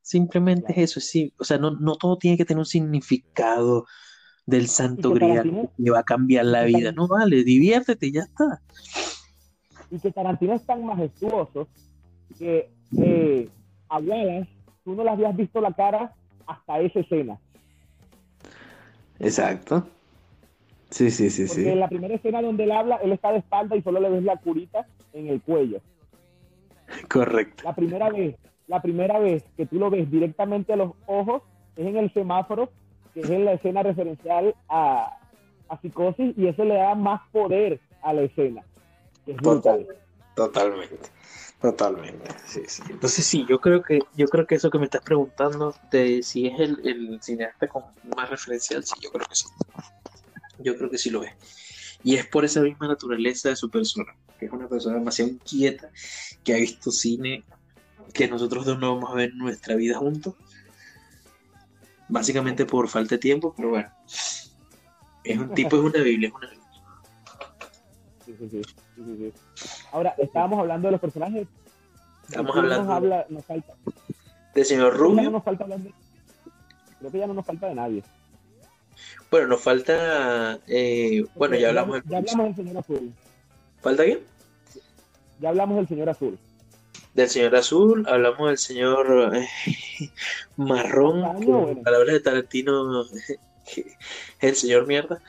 Simplemente 0.10 0.72
es 0.72 0.90
eso, 0.90 1.00
sí. 1.00 1.32
O 1.38 1.44
sea, 1.44 1.60
no, 1.60 1.70
no 1.70 1.96
todo 1.96 2.18
tiene 2.18 2.36
que 2.36 2.44
tener 2.44 2.58
un 2.58 2.66
significado 2.66 3.86
del 4.44 4.68
santo 4.68 5.12
grial 5.12 5.70
que 5.78 5.92
va 5.92 6.00
a 6.00 6.04
cambiar 6.04 6.46
la 6.46 6.64
vida. 6.64 6.92
No 6.92 7.08
vale, 7.08 7.44
diviértete 7.44 8.08
y 8.08 8.14
ya 8.14 8.22
está. 8.22 8.60
y 9.92 10.00
que 10.00 10.12
Tarantino 10.12 10.56
es 10.56 10.66
tan 10.66 10.84
majestuoso 10.84 11.68
que 12.40 12.72
eh, 12.98 13.48
a 13.88 14.00
Wallace 14.00 14.50
tú 14.84 14.96
no 14.96 15.04
le 15.04 15.12
habías 15.12 15.38
visto 15.38 15.62
la 15.62 15.74
cara 15.74 16.16
hasta 16.48 16.80
esa 16.80 17.02
escena. 17.02 17.38
Exacto. 19.20 19.88
Sí, 20.90 21.12
sí, 21.12 21.30
sí, 21.30 21.46
Porque 21.46 21.72
en 21.72 21.80
la 21.82 21.88
primera 21.88 22.16
escena 22.16 22.42
donde 22.42 22.64
él 22.64 22.72
habla, 22.72 22.96
él 22.96 23.12
está 23.12 23.32
de 23.32 23.38
espalda 23.38 23.76
y 23.76 23.84
solo 23.84 24.00
le 24.00 24.10
ves 24.10 24.24
la 24.24 24.38
curita 24.38 24.88
en 25.14 25.28
el 25.28 25.40
cuello. 25.40 25.82
Correcto. 27.08 27.62
La 27.64 27.76
primera 27.76 28.10
vez, 28.10 28.36
la 28.70 28.82
primera 28.82 29.20
vez 29.20 29.44
que 29.58 29.66
tú 29.66 29.80
lo 29.80 29.90
ves 29.90 30.10
directamente 30.10 30.74
a 30.74 30.76
los 30.78 30.92
ojos 31.08 31.42
es 31.76 31.88
en 31.88 31.98
el 31.98 32.14
semáforo, 32.14 32.70
que 33.14 33.22
es 33.22 33.30
en 33.30 33.44
la 33.44 33.54
escena 33.54 33.82
referencial 33.82 34.56
a, 34.70 35.18
a 35.68 35.82
psicosis, 35.82 36.38
y 36.38 36.48
eso 36.48 36.64
le 36.64 36.76
da 36.76 36.94
más 36.94 37.22
poder 37.32 37.80
a 38.04 38.14
la 38.14 38.22
escena. 38.22 38.64
es 39.26 39.36
brutal. 39.38 39.88
Totalmente, 40.36 41.10
totalmente. 41.60 42.30
Sí, 42.46 42.62
sí. 42.68 42.84
Entonces 42.92 43.26
sí, 43.26 43.44
yo 43.50 43.60
creo 43.60 43.82
que, 43.82 44.00
yo 44.16 44.28
creo 44.28 44.46
que 44.46 44.56
eso 44.56 44.70
que 44.70 44.78
me 44.78 44.86
estás 44.86 45.02
preguntando 45.02 45.74
de 45.92 46.22
si 46.22 46.46
es 46.46 46.60
el, 46.60 46.80
el 46.88 47.20
cineasta 47.24 47.68
con 47.68 47.84
más 48.16 48.30
referencial, 48.30 48.84
sí, 48.84 48.94
yo 49.02 49.10
creo 49.10 49.26
que 49.28 49.36
sí. 49.36 49.46
Yo 50.60 50.78
creo 50.78 50.92
que 50.92 50.98
sí 51.00 51.10
lo 51.10 51.24
es. 51.24 51.34
Y 52.04 52.16
es 52.16 52.28
por 52.28 52.46
esa 52.46 52.62
misma 52.62 52.88
naturaleza 52.88 53.50
de 53.50 53.56
su 53.56 53.70
persona, 53.70 54.16
que 54.40 54.46
es 54.46 54.52
una 54.52 54.68
persona 54.68 54.98
demasiado 54.98 55.32
inquieta, 55.32 55.90
que 56.44 56.54
ha 56.54 56.58
visto 56.58 56.92
cine 56.92 57.44
que 58.14 58.28
nosotros 58.28 58.66
dos 58.66 58.80
no 58.80 58.96
vamos 58.96 59.12
a 59.12 59.16
ver 59.16 59.34
nuestra 59.36 59.76
vida 59.76 59.98
juntos. 59.98 60.36
Básicamente 62.08 62.66
por 62.66 62.88
falta 62.88 63.16
de 63.16 63.20
tiempo, 63.20 63.54
pero 63.56 63.70
bueno. 63.70 63.90
Es 65.24 65.38
un 65.38 65.54
tipo, 65.54 65.76
es 65.78 65.84
una 65.84 66.02
Biblia, 66.04 66.30
es 66.30 66.34
una 66.34 66.48
Biblia. 66.50 66.68
Sí, 68.26 68.36
sí, 68.40 68.62
sí. 68.96 69.34
Ahora, 69.92 70.16
estábamos 70.18 70.60
hablando 70.60 70.88
de 70.88 70.92
los 70.94 71.02
personajes. 71.02 71.48
Estamos 72.28 72.54
¿De 72.56 72.60
hablando 72.62 72.86
Nos, 72.86 72.94
habla, 72.96 73.26
nos 73.30 73.46
falta. 73.46 73.74
del 74.56 74.66
señor 74.66 74.92
ya 74.94 74.98
no 74.98 75.04
Rubio. 75.04 75.32
nos 75.32 75.44
falta 75.44 75.66
de- 75.66 75.94
Creo 77.00 77.12
que 77.12 77.18
ya 77.20 77.28
no 77.28 77.34
nos 77.34 77.46
falta 77.46 77.68
de 77.68 77.76
nadie. 77.76 78.04
Bueno, 79.32 79.48
nos 79.48 79.62
falta. 79.62 80.60
eh, 80.68 81.24
bueno, 81.36 81.56
ya 81.58 81.70
hablamos 81.70 81.96
del 82.02 82.10
Ya 82.10 82.18
hablamos 82.18 82.46
del 82.48 82.56
señor 82.66 82.78
azul. 82.78 83.14
¿Falta 83.82 84.04
quién? 84.04 84.20
Ya 85.40 85.50
hablamos 85.50 85.78
del 85.78 85.88
señor 85.88 86.10
azul. 86.10 86.38
Del 87.14 87.28
señor 87.28 87.56
azul, 87.56 88.06
hablamos 88.08 88.50
del 88.50 88.58
señor 88.58 89.36
eh, 89.36 89.48
marrón, 90.58 91.22
bueno. 91.44 91.82
palabras 91.84 92.14
de 92.14 92.20
Tarantino, 92.20 93.04
el 94.42 94.56
señor 94.56 94.88
mierda. 94.88 95.20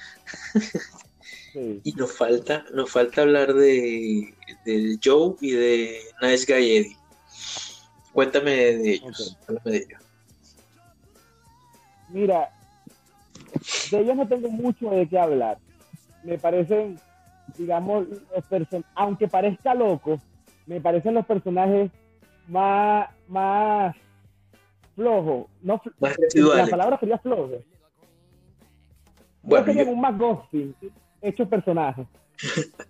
Sí. 1.52 1.80
Y 1.82 1.92
nos 1.92 2.16
falta, 2.16 2.64
nos 2.72 2.90
falta 2.90 3.22
hablar 3.22 3.54
de, 3.54 4.34
de 4.64 4.98
Joe 5.02 5.34
y 5.40 5.52
de 5.52 6.00
Nice 6.22 6.52
Guy 6.52 6.76
Eddie. 6.76 6.96
Cuéntame 8.12 8.50
de 8.50 8.90
ellos, 8.92 9.38
háblame 9.48 9.70
de 9.70 9.76
ellos. 9.78 10.02
Mira, 12.10 12.50
de 13.90 14.00
ellos 14.00 14.16
no 14.16 14.28
tengo 14.28 14.48
mucho 14.50 14.90
de 14.90 15.08
qué 15.08 15.18
hablar. 15.18 15.58
Me 16.24 16.38
parecen, 16.38 17.00
digamos, 17.56 18.06
los 18.08 18.84
aunque 18.94 19.28
parezca 19.28 19.74
loco, 19.74 20.20
me 20.70 20.80
parecen 20.80 21.14
los 21.14 21.26
personajes 21.26 21.90
más, 22.46 23.10
más 23.26 23.96
flojos. 24.94 25.48
No, 25.62 25.82
Más 25.98 26.12
la 26.12 26.16
residuales. 26.16 26.70
palabra 26.70 27.00
sería 27.00 27.18
flojo. 27.18 27.50
Bueno, 29.42 29.72
Yo 29.72 29.90
un 29.90 30.00
más 30.00 30.16
ghosting, 30.16 30.74
hechos 31.20 31.48
personajes. 31.48 32.06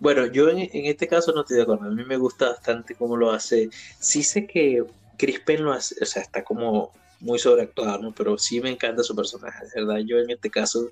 Bueno, 0.00 0.24
yo 0.24 0.48
en, 0.48 0.60
en 0.60 0.86
este 0.86 1.06
caso 1.06 1.30
no 1.32 1.42
estoy 1.42 1.58
de 1.58 1.64
acuerdo. 1.64 1.84
A 1.84 1.90
mí 1.90 2.02
me 2.06 2.16
gusta 2.16 2.48
bastante 2.48 2.94
cómo 2.94 3.18
lo 3.18 3.32
hace. 3.32 3.68
Sí 3.98 4.22
sé 4.22 4.46
que 4.46 4.82
Chris 5.18 5.40
Penn 5.40 5.62
lo 5.62 5.72
hace, 5.72 5.94
o 6.00 6.06
sea, 6.06 6.22
está 6.22 6.42
como 6.42 6.90
muy 7.20 7.38
sobreactuado, 7.38 7.98
¿no? 7.98 8.12
Pero 8.14 8.38
sí 8.38 8.62
me 8.62 8.70
encanta 8.70 9.02
su 9.02 9.14
personaje, 9.14 9.66
de 9.66 9.84
verdad. 9.84 9.98
Yo 10.06 10.18
en 10.18 10.30
este 10.30 10.48
caso 10.48 10.88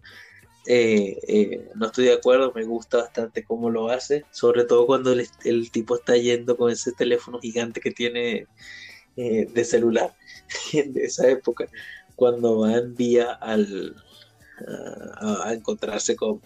eh, 0.66 1.18
eh, 1.26 1.68
no 1.74 1.86
estoy 1.86 2.06
de 2.06 2.14
acuerdo, 2.14 2.52
me 2.54 2.64
gusta 2.64 2.98
bastante 2.98 3.44
cómo 3.44 3.70
lo 3.70 3.88
hace, 3.88 4.24
sobre 4.30 4.64
todo 4.64 4.86
cuando 4.86 5.12
el, 5.12 5.70
tipo 5.70 5.96
está 5.96 6.16
yendo 6.16 6.56
con 6.56 6.70
ese 6.70 6.92
teléfono 6.92 7.40
gigante 7.40 7.80
que 7.80 7.90
tiene 7.90 8.46
eh, 9.16 9.46
de 9.50 9.64
celular 9.64 10.14
de 10.72 11.04
esa 11.04 11.28
época, 11.28 11.68
cuando 12.14 12.60
va 12.60 12.74
en 12.74 12.94
vía 12.94 13.32
al, 13.32 13.94
a, 15.20 15.52
encontrarse 15.54 16.16
con, 16.16 16.40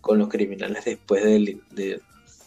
con 0.00 0.18
los 0.18 0.28
criminales 0.28 0.84
después 0.84 1.24
del, 1.24 1.62
de- 1.70 2.00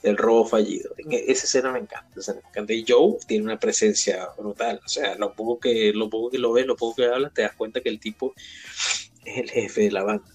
del 0.04 0.18
robo 0.18 0.46
fallido. 0.46 0.92
E- 0.98 1.26
esa 1.28 1.46
escena 1.46 1.72
me 1.72 1.80
encanta, 1.80 2.20
esa 2.20 2.34
me 2.34 2.40
encanta. 2.40 2.74
Y 2.74 2.86
Joe 2.88 3.18
tiene 3.28 3.46
una 3.46 3.60
presencia 3.60 4.28
brutal. 4.38 4.80
O 4.84 4.90
sea, 4.90 5.16
lo 5.16 5.34
poco 5.34 5.60
que 5.60 5.92
lo, 5.94 6.10
poco 6.10 6.30
que 6.30 6.40
lo 6.40 6.54
ves, 6.54 6.66
lo 6.66 6.76
poco 6.76 6.96
que 6.98 7.06
habla, 7.06 7.30
te 7.30 7.44
das 7.44 7.56
cuenta 7.56 7.82
que 7.82 7.90
el 7.90 8.00
tipo 8.00 8.34
es 9.26 9.38
el 9.38 9.50
jefe 9.50 9.82
de 9.82 9.92
la 9.92 10.04
banda. 10.04 10.26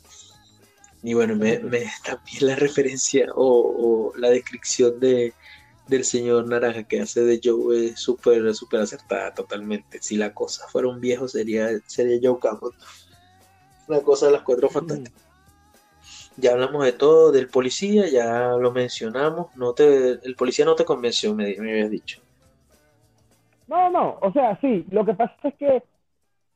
Y 1.06 1.14
bueno, 1.14 1.36
me, 1.36 1.60
me- 1.60 1.84
también 2.04 2.46
la 2.48 2.56
referencia 2.56 3.28
o, 3.36 4.10
o 4.10 4.16
la 4.16 4.28
descripción 4.28 4.98
de, 4.98 5.32
del 5.86 6.02
señor 6.04 6.48
Naranja 6.48 6.82
que 6.82 7.00
hace 7.00 7.20
de 7.20 7.40
Joe 7.42 7.86
es 7.90 8.00
súper 8.00 8.52
súper 8.56 8.80
acertada 8.80 9.32
totalmente. 9.32 10.02
Si 10.02 10.16
la 10.16 10.34
cosa 10.34 10.66
fuera 10.66 10.88
un 10.88 11.00
viejo 11.00 11.28
sería, 11.28 11.68
sería 11.86 12.18
Joe 12.20 12.40
Campbell. 12.40 12.72
Una 13.86 14.00
cosa 14.00 14.26
de 14.26 14.32
las 14.32 14.42
cuatro 14.42 14.68
fantásticas. 14.68 15.22
Ya 16.38 16.50
hablamos 16.54 16.84
de 16.84 16.92
todo, 16.92 17.30
del 17.30 17.46
policía, 17.50 18.08
ya 18.08 18.48
lo 18.58 18.72
mencionamos. 18.72 19.54
No 19.54 19.74
te, 19.74 20.18
el 20.26 20.34
policía 20.34 20.64
no 20.64 20.74
te 20.74 20.84
convenció, 20.84 21.36
me, 21.36 21.54
me 21.60 21.70
habías 21.70 21.90
dicho. 21.90 22.20
No, 23.68 23.90
no, 23.90 24.18
o 24.20 24.32
sea, 24.32 24.58
sí, 24.60 24.84
lo 24.90 25.04
que 25.06 25.14
pasa 25.14 25.36
es 25.44 25.54
que 25.54 25.82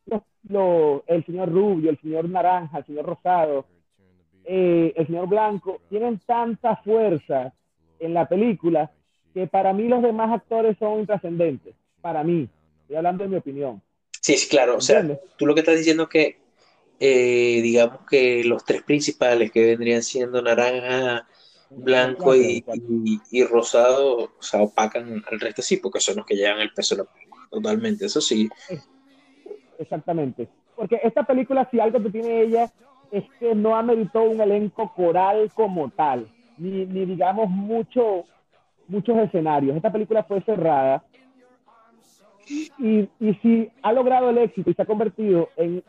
lo- 0.07 0.25
lo- 0.49 1.05
el 1.07 1.25
señor 1.25 1.53
Rubio, 1.53 1.91
el 1.91 2.01
señor 2.01 2.29
Naranja, 2.29 2.79
el 2.79 2.87
señor 2.87 3.07
Rosado, 3.07 3.65
eh, 4.45 4.93
el 4.97 5.07
señor 5.07 5.29
Blanco, 5.29 5.81
tienen 5.89 6.19
tanta 6.27 6.77
fuerza 6.77 7.53
en 7.99 8.15
la 8.15 8.29
película 8.29 8.91
que 9.35 9.47
para 9.47 9.73
mí 9.73 9.87
los 9.89 10.03
demás 10.03 10.33
actores 10.33 10.77
son 10.79 11.01
intrascendentes. 11.01 11.75
Para 12.01 12.25
mí, 12.25 12.49
estoy 12.83 12.97
hablando 12.97 13.25
de 13.25 13.31
mi 13.31 13.37
opinión. 13.37 13.81
Sí, 14.21 14.37
sí, 14.37 14.49
claro. 14.49 14.77
O 14.77 14.81
sea, 14.81 15.07
tú 15.37 15.47
lo 15.47 15.55
que 15.55 15.61
estás 15.61 15.77
diciendo 15.79 16.05
es 16.05 16.09
que, 16.09 16.39
eh, 16.99 17.61
digamos 17.63 18.01
que 18.09 18.43
los 18.45 18.65
tres 18.65 18.83
principales 18.83 19.51
que 19.51 19.65
vendrían 19.65 20.03
siendo 20.03 20.43
naranja, 20.43 21.27
blanco 21.71 22.35
y, 22.35 22.65
y- 23.05 23.21
y 23.31 23.45
rosado, 23.45 24.17
o 24.25 24.43
sea, 24.43 24.61
opacan 24.63 25.23
al 25.31 25.41
resto, 25.41 25.63
sí, 25.63 25.77
porque 25.77 26.01
son 26.01 26.17
los 26.17 26.27
que 26.27 26.35
llevan 26.35 26.61
el 26.61 26.73
peso 26.73 26.97
de 26.97 27.03
la 27.05 27.09
película. 27.11 27.47
Totalmente, 27.51 28.07
eso 28.07 28.21
sí. 28.21 28.49
Exactamente. 29.79 30.49
Porque 30.77 31.01
esta 31.03 31.25
película, 31.25 31.69
si 31.71 31.81
algo 31.81 32.03
que 32.03 32.11
tiene 32.11 32.43
ella, 32.43 32.73
es 33.11 33.25
que 33.39 33.55
no 33.55 33.77
ameritó 33.77 34.23
un 34.23 34.41
elenco 34.41 34.93
coral 34.95 35.51
como 35.55 35.91
tal, 35.91 36.29
ni, 36.59 36.87
ni 36.87 37.05
digamos 37.05 37.49
mucho, 37.49 38.25
muchos 38.89 39.17
escenarios. 39.19 39.77
Esta 39.77 39.93
película 39.93 40.23
fue 40.25 40.41
cerrada 40.43 41.03
y, 42.79 43.09
y 43.21 43.35
si 43.43 43.71
ha 43.83 43.93
logrado 43.93 44.31
el 44.31 44.39
éxito 44.39 44.71
y 44.71 44.75
se 44.75 44.83
ha 44.83 44.87
convertido 44.87 45.49
en... 45.57 45.83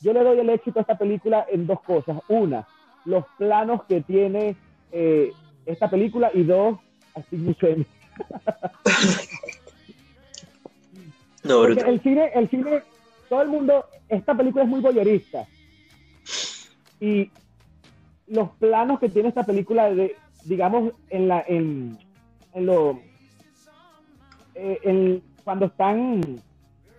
Yo 0.00 0.12
le 0.12 0.22
doy 0.22 0.38
el 0.38 0.50
éxito 0.50 0.78
a 0.78 0.82
esta 0.82 0.96
película 0.96 1.44
en 1.50 1.66
dos 1.66 1.80
cosas. 1.82 2.18
Una, 2.28 2.68
los 3.04 3.24
planos 3.36 3.82
que 3.84 4.00
tiene 4.00 4.54
eh, 4.92 5.32
esta 5.66 5.90
película 5.90 6.30
y 6.32 6.44
dos, 6.44 6.78
a 7.16 7.22
Steve 7.22 7.42
Buscemi. 7.42 7.86
No, 11.42 11.64
el 11.64 12.00
cine, 12.00 12.30
el 12.34 12.48
cine, 12.48 12.82
todo 13.28 13.42
el 13.42 13.48
mundo, 13.48 13.84
esta 14.08 14.36
película 14.36 14.62
es 14.62 14.70
muy 14.70 14.80
voyerista. 14.80 15.46
Y 17.00 17.30
los 18.26 18.50
planos 18.58 18.98
que 19.00 19.08
tiene 19.08 19.28
esta 19.28 19.44
película, 19.44 19.90
de, 19.92 20.16
digamos, 20.44 20.92
en 21.10 21.28
la, 21.28 21.44
en, 21.46 21.98
en 22.54 22.66
lo, 22.66 23.00
eh, 24.54 24.78
en- 24.82 25.22
cuando 25.44 25.66
están 25.66 26.20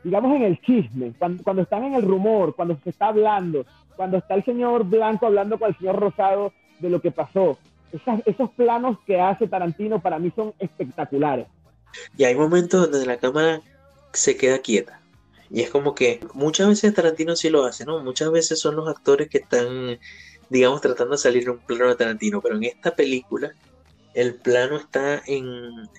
digamos, 0.04 0.34
en 0.36 0.44
el 0.44 0.62
chisme, 0.62 1.14
cuando, 1.20 1.44
cuando 1.44 1.62
están 1.64 1.84
en 1.84 1.94
el 1.96 2.04
rumor, 2.04 2.56
cuando 2.56 2.78
se 2.84 2.90
está 2.90 3.08
hablando, 3.08 3.66
cuando 3.98 4.18
está 4.18 4.34
el 4.36 4.46
señor 4.46 4.86
Blanco 4.86 5.26
hablando 5.28 5.60
con 5.60 5.70
el 5.70 5.78
señor 5.78 5.98
Rosado 6.00 6.54
de 6.80 6.90
lo 6.90 7.02
que 7.02 7.12
pasó. 7.12 7.58
Esas- 7.92 8.22
esos 8.26 8.50
planos 8.52 8.98
que 9.06 9.20
hace 9.20 9.48
Tarantino 9.48 10.00
para 10.00 10.18
mí 10.18 10.32
son 10.36 10.54
espectaculares. 10.58 11.48
Y 12.18 12.24
hay 12.24 12.34
momentos 12.36 12.90
donde 12.90 13.06
la 13.06 13.18
cámara 13.18 13.60
se 14.14 14.38
queda 14.38 14.60
quieta. 14.60 14.99
Y 15.50 15.62
es 15.64 15.70
como 15.72 15.96
que 15.96 16.22
muchas 16.34 16.70
veces 16.70 16.94
Tarantino 16.94 17.36
sí 17.36 17.50
lo 17.50 17.66
hace, 17.66 17.86
¿no? 17.86 18.04
Muchas 18.04 18.32
veces 18.32 18.60
son 18.60 18.76
los 18.76 18.88
actores 18.90 19.30
que 19.30 19.40
están, 19.40 20.00
digamos, 20.50 20.82
tratando 20.82 21.14
de 21.14 21.18
salir 21.20 21.44
en 21.44 21.52
un 21.52 21.62
plano 21.62 21.90
de 21.90 21.96
Tarantino. 21.96 22.42
Pero 22.42 22.56
en 22.58 22.64
esta 22.66 22.96
película, 22.96 23.56
el 24.14 24.42
plano 24.42 24.78
está 24.78 25.22
en, 25.28 25.46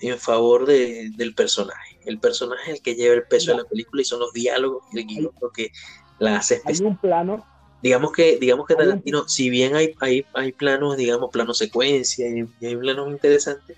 en 0.01 0.19
favor 0.19 0.65
de- 0.67 1.11
del 1.15 1.35
personaje. 1.35 1.97
El 2.03 2.19
personaje 2.19 2.71
es 2.71 2.77
el 2.77 2.81
que 2.83 2.95
lleva 2.95 3.15
el 3.15 3.27
peso 3.27 3.51
de 3.51 3.57
la 3.57 3.65
película 3.65 4.01
y 4.01 4.05
son 4.05 4.19
los 4.21 4.33
diálogos 4.33 4.83
y 4.89 4.99
el 4.99 5.07
guion 5.07 5.31
lo 5.41 5.51
que 5.51 5.71
la 6.17 6.37
hace 6.37 6.55
Hay 6.63 6.73
especial. 6.73 6.81
un 6.81 6.97
plano, 6.97 7.47
Digamos 7.81 8.11
que, 8.11 8.37
digamos 8.39 8.67
que 8.67 8.75
Hay 8.75 8.87
un- 8.87 9.05
Tarantino, 9.05 9.27
si 9.27 9.49
bien 9.49 9.75
hay, 9.75 9.95
hay, 9.99 10.27
hay 10.33 10.51
planos, 10.53 10.97
digamos, 10.97 11.29
planos 11.31 11.57
secuencia 11.57 12.27
y, 12.29 12.45
y 12.59 12.65
hay 12.67 12.75
planos 12.77 13.09
interesantes, 13.09 13.77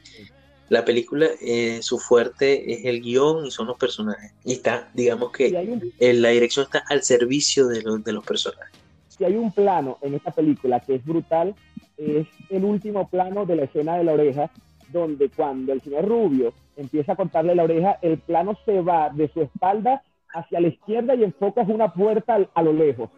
la 0.70 0.86
película, 0.86 1.28
eh, 1.42 1.80
su 1.82 2.00
fuerte 2.00 2.74
es 2.74 2.86
el 2.86 3.02
guion 3.02 3.46
y 3.46 3.52
son 3.52 3.68
los 3.68 3.78
personajes. 3.78 4.34
Y 4.44 4.54
está, 4.54 4.90
digamos 4.94 5.32
que 5.32 5.52
un, 5.68 5.94
eh, 6.00 6.14
la 6.14 6.30
dirección 6.30 6.66
está 6.66 6.84
al 6.90 7.04
servicio 7.04 7.68
de 7.68 7.82
los, 7.82 8.04
de 8.04 8.12
los 8.14 8.26
personajes. 8.26 8.72
si 9.08 9.24
hay 9.24 9.36
un 9.36 9.52
plano 9.52 9.98
en 10.02 10.16
esta 10.16 10.32
película 10.32 10.80
que 10.80 10.96
es 10.96 11.06
brutal, 11.06 11.56
es 11.98 12.28
el 12.50 12.64
último 12.64 13.08
plano 13.08 13.46
de 13.46 13.56
la 13.56 13.64
escena 13.64 13.98
de 13.98 14.04
la 14.04 14.14
oreja, 14.14 14.50
donde 14.92 15.30
cuando 15.30 15.74
el 15.74 15.82
señor 15.82 16.08
Rubio 16.08 16.54
empieza 16.76 17.14
a 17.14 17.16
cortarle 17.16 17.56
la 17.56 17.64
oreja, 17.64 18.00
el 18.02 18.18
plano 18.18 18.58
se 18.66 18.82
va 18.82 19.10
de 19.10 19.30
su 19.32 19.42
espalda 19.42 20.04
hacia 20.34 20.60
la 20.60 20.70
izquierda 20.70 21.16
y 21.16 21.24
enfocas 21.24 21.68
una 21.68 21.94
puerta 21.94 22.38
a 22.54 22.62
lo 22.62 22.74
lejos. 22.74 23.10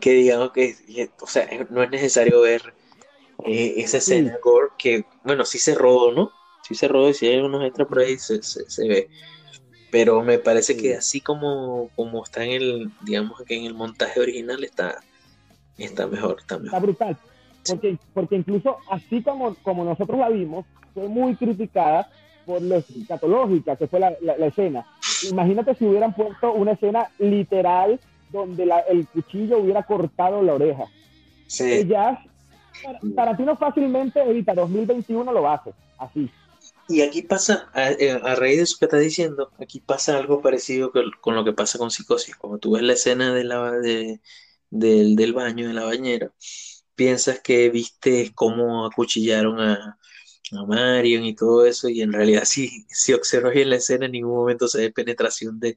Que 0.00 0.12
digamos 0.12 0.52
que, 0.52 0.74
que, 0.86 1.10
o 1.20 1.26
sea, 1.26 1.46
no 1.70 1.82
es 1.82 1.90
necesario 1.90 2.40
ver 2.40 2.62
eh, 3.44 3.74
esa 3.76 3.98
escena 3.98 4.38
gore 4.42 4.68
que, 4.78 5.04
bueno, 5.24 5.44
sí 5.44 5.58
se 5.58 5.74
rodó, 5.74 6.12
¿no? 6.12 6.30
Sí 6.68 6.74
se 6.74 6.86
rodó 6.86 7.08
y 7.08 7.14
si 7.14 7.26
hay 7.26 7.36
algunos 7.36 7.64
extras 7.64 7.88
por 7.88 8.00
ahí 8.00 8.18
se, 8.18 8.42
se, 8.42 8.68
se 8.68 8.86
ve. 8.86 9.08
Pero 9.90 10.22
me 10.22 10.38
parece 10.38 10.76
que 10.76 10.96
así 10.96 11.22
como, 11.22 11.88
como 11.96 12.22
está 12.22 12.44
en 12.44 12.50
el, 12.52 12.90
digamos 13.00 13.42
que 13.46 13.56
en 13.56 13.64
el 13.64 13.72
montaje 13.72 14.20
original 14.20 14.62
está, 14.62 15.02
está 15.78 16.06
mejor, 16.06 16.36
está 16.40 16.56
Está 16.56 16.64
mejor. 16.64 16.82
brutal. 16.82 17.18
Porque, 17.66 17.98
porque 18.12 18.36
incluso 18.36 18.76
así 18.90 19.22
como, 19.22 19.54
como 19.62 19.82
nosotros 19.84 20.18
la 20.18 20.28
vimos, 20.28 20.66
fue 20.92 21.08
muy 21.08 21.36
criticada 21.36 22.06
por 22.44 22.60
lo 22.60 22.76
escatológica 22.76 23.76
que 23.76 23.86
fue 23.88 23.98
la, 24.00 24.14
la- 24.20 24.36
la 24.36 24.46
escena. 24.46 24.86
Imagínate 25.30 25.74
si 25.76 25.86
hubieran 25.86 26.12
puesto 26.14 26.52
una 26.52 26.72
escena 26.72 27.10
literal 27.18 27.98
donde 28.30 28.66
la- 28.66 28.80
el 28.80 29.08
cuchillo 29.08 29.56
hubiera 29.58 29.82
cortado 29.84 30.42
la 30.42 30.52
oreja. 30.54 30.84
Ya 31.86 32.22
Tar- 32.82 33.00
Tarantino 33.16 33.56
fácilmente 33.56 34.20
ahorita 34.20 34.54
2021 34.54 35.32
lo 35.32 35.48
hace 35.48 35.72
así. 35.96 36.30
Y 36.88 37.02
aquí 37.02 37.22
pasa, 37.22 37.70
a, 37.74 37.90
eh, 37.92 38.12
a 38.12 38.34
raíz 38.34 38.56
de 38.56 38.62
eso 38.62 38.76
que 38.78 38.86
estás 38.86 39.00
diciendo, 39.00 39.50
aquí 39.58 39.80
pasa 39.80 40.16
algo 40.16 40.40
parecido 40.40 40.90
con, 40.90 41.34
lo 41.34 41.44
que 41.44 41.52
pasa 41.52 41.78
con 41.78 41.90
Psicosis. 41.90 42.36
Cuando 42.36 42.58
tú 42.58 42.72
ves 42.72 42.82
la 42.82 42.94
escena 42.94 43.34
del, 43.34 44.20
del 44.70 45.32
baño, 45.34 45.68
de 45.68 45.74
la 45.74 45.84
bañera, 45.84 46.32
piensas 46.94 47.40
que 47.40 47.70
viste 47.70 48.32
cómo 48.34 48.86
acuchillaron 48.86 49.60
a, 49.60 49.98
a 50.52 50.64
Marion 50.64 51.24
y 51.24 51.34
todo 51.34 51.66
eso, 51.66 51.88
y 51.88 52.02
en 52.02 52.12
realidad 52.12 52.44
sí, 52.46 52.86
si 52.88 53.12
observas 53.12 53.54
bien 53.54 53.70
la 53.70 53.76
escena, 53.76 54.06
en 54.06 54.12
ningún 54.12 54.36
momento 54.36 54.68
se 54.68 54.80
ve 54.80 54.92
penetración 54.92 55.60
de, 55.60 55.76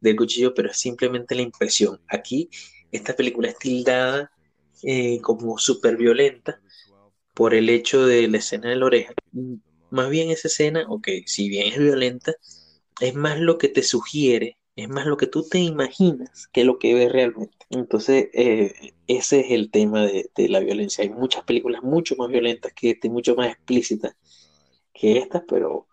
del 0.00 0.16
cuchillo, 0.16 0.54
pero 0.54 0.70
es 0.70 0.78
simplemente 0.78 1.34
la 1.34 1.42
impresión. 1.42 2.00
Aquí, 2.08 2.50
esta 2.90 3.16
película 3.16 3.48
es 3.48 3.58
tildada 3.58 4.30
eh, 4.82 5.20
como 5.20 5.58
súper 5.58 5.96
violenta 5.96 6.60
por 7.34 7.54
el 7.54 7.68
hecho 7.70 8.06
de 8.06 8.28
la 8.28 8.38
escena 8.38 8.70
de 8.70 8.76
la 8.76 8.86
oreja. 8.86 9.14
Más 9.92 10.08
bien 10.08 10.30
esa 10.30 10.48
escena, 10.48 10.86
ok, 10.88 11.06
si 11.26 11.50
bien 11.50 11.68
es 11.70 11.78
violenta, 11.78 12.34
es 12.98 13.14
más 13.14 13.38
lo 13.38 13.58
que 13.58 13.68
te 13.68 13.82
sugiere, 13.82 14.56
es 14.74 14.88
más 14.88 15.04
lo 15.04 15.18
que 15.18 15.26
tú 15.26 15.46
te 15.46 15.58
imaginas 15.58 16.48
que 16.50 16.64
lo 16.64 16.78
que 16.78 16.94
ves 16.94 17.12
realmente. 17.12 17.66
Entonces, 17.68 18.30
eh, 18.32 18.94
ese 19.06 19.40
es 19.40 19.50
el 19.50 19.70
tema 19.70 20.06
de, 20.06 20.30
la 20.48 20.60
violencia. 20.60 21.04
Hay 21.04 21.10
muchas 21.10 21.44
películas 21.44 21.82
mucho 21.82 22.16
más 22.16 22.30
violentas 22.30 22.72
que 22.72 22.92
este, 22.92 23.10
mucho 23.10 23.34
más 23.34 23.48
explícitas 23.50 24.16
que 24.94 25.18
estas, 25.18 25.42
pero, 25.46 25.88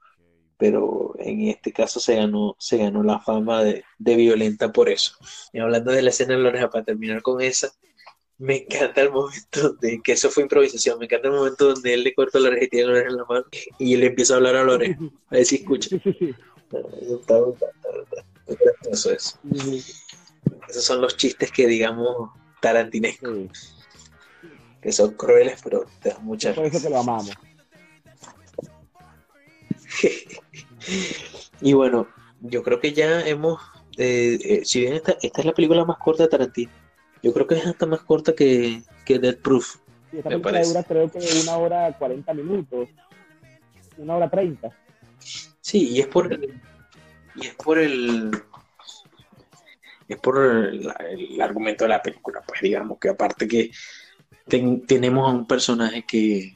pero 0.57 1.13
en 1.19 1.49
este 1.49 1.73
caso 1.73 1.99
se 1.99 2.15
ganó, 2.15 2.55
se 2.57 2.77
ganó 2.77 3.03
la 3.03 3.19
fama 3.19 3.65
de, 3.65 3.83
de 3.97 4.15
violenta 4.15 4.71
por 4.71 4.87
eso. 4.87 5.17
Y 5.51 5.59
hablando 5.59 5.91
de 5.91 6.03
la 6.03 6.11
escena 6.11 6.37
de 6.37 6.43
la 6.43 6.49
oreja, 6.49 6.69
para 6.69 6.85
terminar 6.85 7.21
con 7.21 7.41
esa, 7.41 7.69
me 8.39 8.63
encanta 8.63 9.01
el 9.01 9.11
momento 9.11 9.73
de 9.81 10.01
que 10.01 10.13
eso 10.13 10.29
fue 10.29 10.43
improvisación. 10.43 10.97
Me 10.97 11.05
encanta 11.05 11.27
el 11.27 11.33
momento 11.33 11.73
donde 11.73 11.93
él 11.93 12.03
le 12.03 12.15
corta 12.15 12.39
la 12.39 12.47
oreja 12.47 12.65
y 12.65 12.69
tiene 12.69 12.87
la 12.87 12.93
oreja 12.93 13.09
en 13.09 13.17
la 13.17 13.25
mano 13.25 13.45
y 13.77 13.97
le 13.97 14.07
empieza 14.07 14.33
a 14.33 14.37
hablar 14.37 14.55
a 14.55 14.63
la 14.63 14.73
oreja. 14.73 14.97
A 15.27 15.35
ver 15.35 15.45
si 15.45 15.57
escucha. 15.57 15.97
Es 18.47 18.57
gracioso 18.57 19.11
eso. 19.11 19.39
Esos 20.69 20.83
son 20.83 21.01
los 21.01 21.17
chistes 21.17 21.51
que 21.51 21.67
digamos 21.67 22.31
tarantinescos. 22.61 23.75
Que 24.81 24.93
son 24.93 25.15
crueles, 25.15 25.59
pero 25.61 25.85
te 26.01 26.09
dan 26.09 26.23
mucha 26.23 26.53
Por 26.53 26.65
eso 26.65 26.81
que 26.81 26.89
lo 26.89 26.99
amamos. 26.99 27.31
Y 31.61 31.73
bueno, 31.73 32.07
yo 32.39 32.63
creo 32.63 32.79
que 32.79 32.93
ya 32.93 33.27
hemos, 33.27 33.61
eh, 33.97 34.39
eh, 34.41 34.61
si 34.63 34.79
bien 34.79 34.93
esta, 34.93 35.17
esta 35.21 35.41
es 35.41 35.45
la 35.45 35.53
película 35.53 35.83
más 35.83 35.97
corta 35.97 36.23
de 36.23 36.29
Tarantino, 36.29 36.71
yo 37.23 37.33
creo 37.33 37.47
que 37.47 37.55
es 37.55 37.65
hasta 37.65 37.85
más 37.85 38.01
corta 38.01 38.33
que, 38.33 38.81
que 39.05 39.19
Dead 39.19 39.37
Proof. 39.37 39.77
Y 40.11 40.17
esta 40.17 40.29
Me 40.29 40.35
película 40.39 40.51
parece. 40.53 40.69
dura 40.69 40.83
creo 40.83 41.11
que 41.11 41.19
una 41.43 41.57
hora 41.57 41.93
40 41.97 42.33
minutos, 42.33 42.89
una 43.97 44.15
hora 44.15 44.29
30. 44.29 44.71
Sí, 45.61 45.89
y 45.89 45.99
es 45.99 46.07
por 46.07 46.31
el, 46.33 46.59
y 47.35 47.45
es 47.47 47.55
por 47.55 47.77
el, 47.79 48.31
es 50.07 50.17
por 50.17 50.39
el, 50.43 50.91
el 51.11 51.41
argumento 51.41 51.83
de 51.85 51.89
la 51.89 52.01
película, 52.01 52.41
pues 52.47 52.61
digamos 52.61 52.97
que 52.99 53.09
aparte 53.09 53.47
que 53.47 53.71
ten- 54.47 54.85
tenemos 54.85 55.29
a 55.29 55.33
un 55.33 55.45
personaje 55.45 56.03
que, 56.07 56.55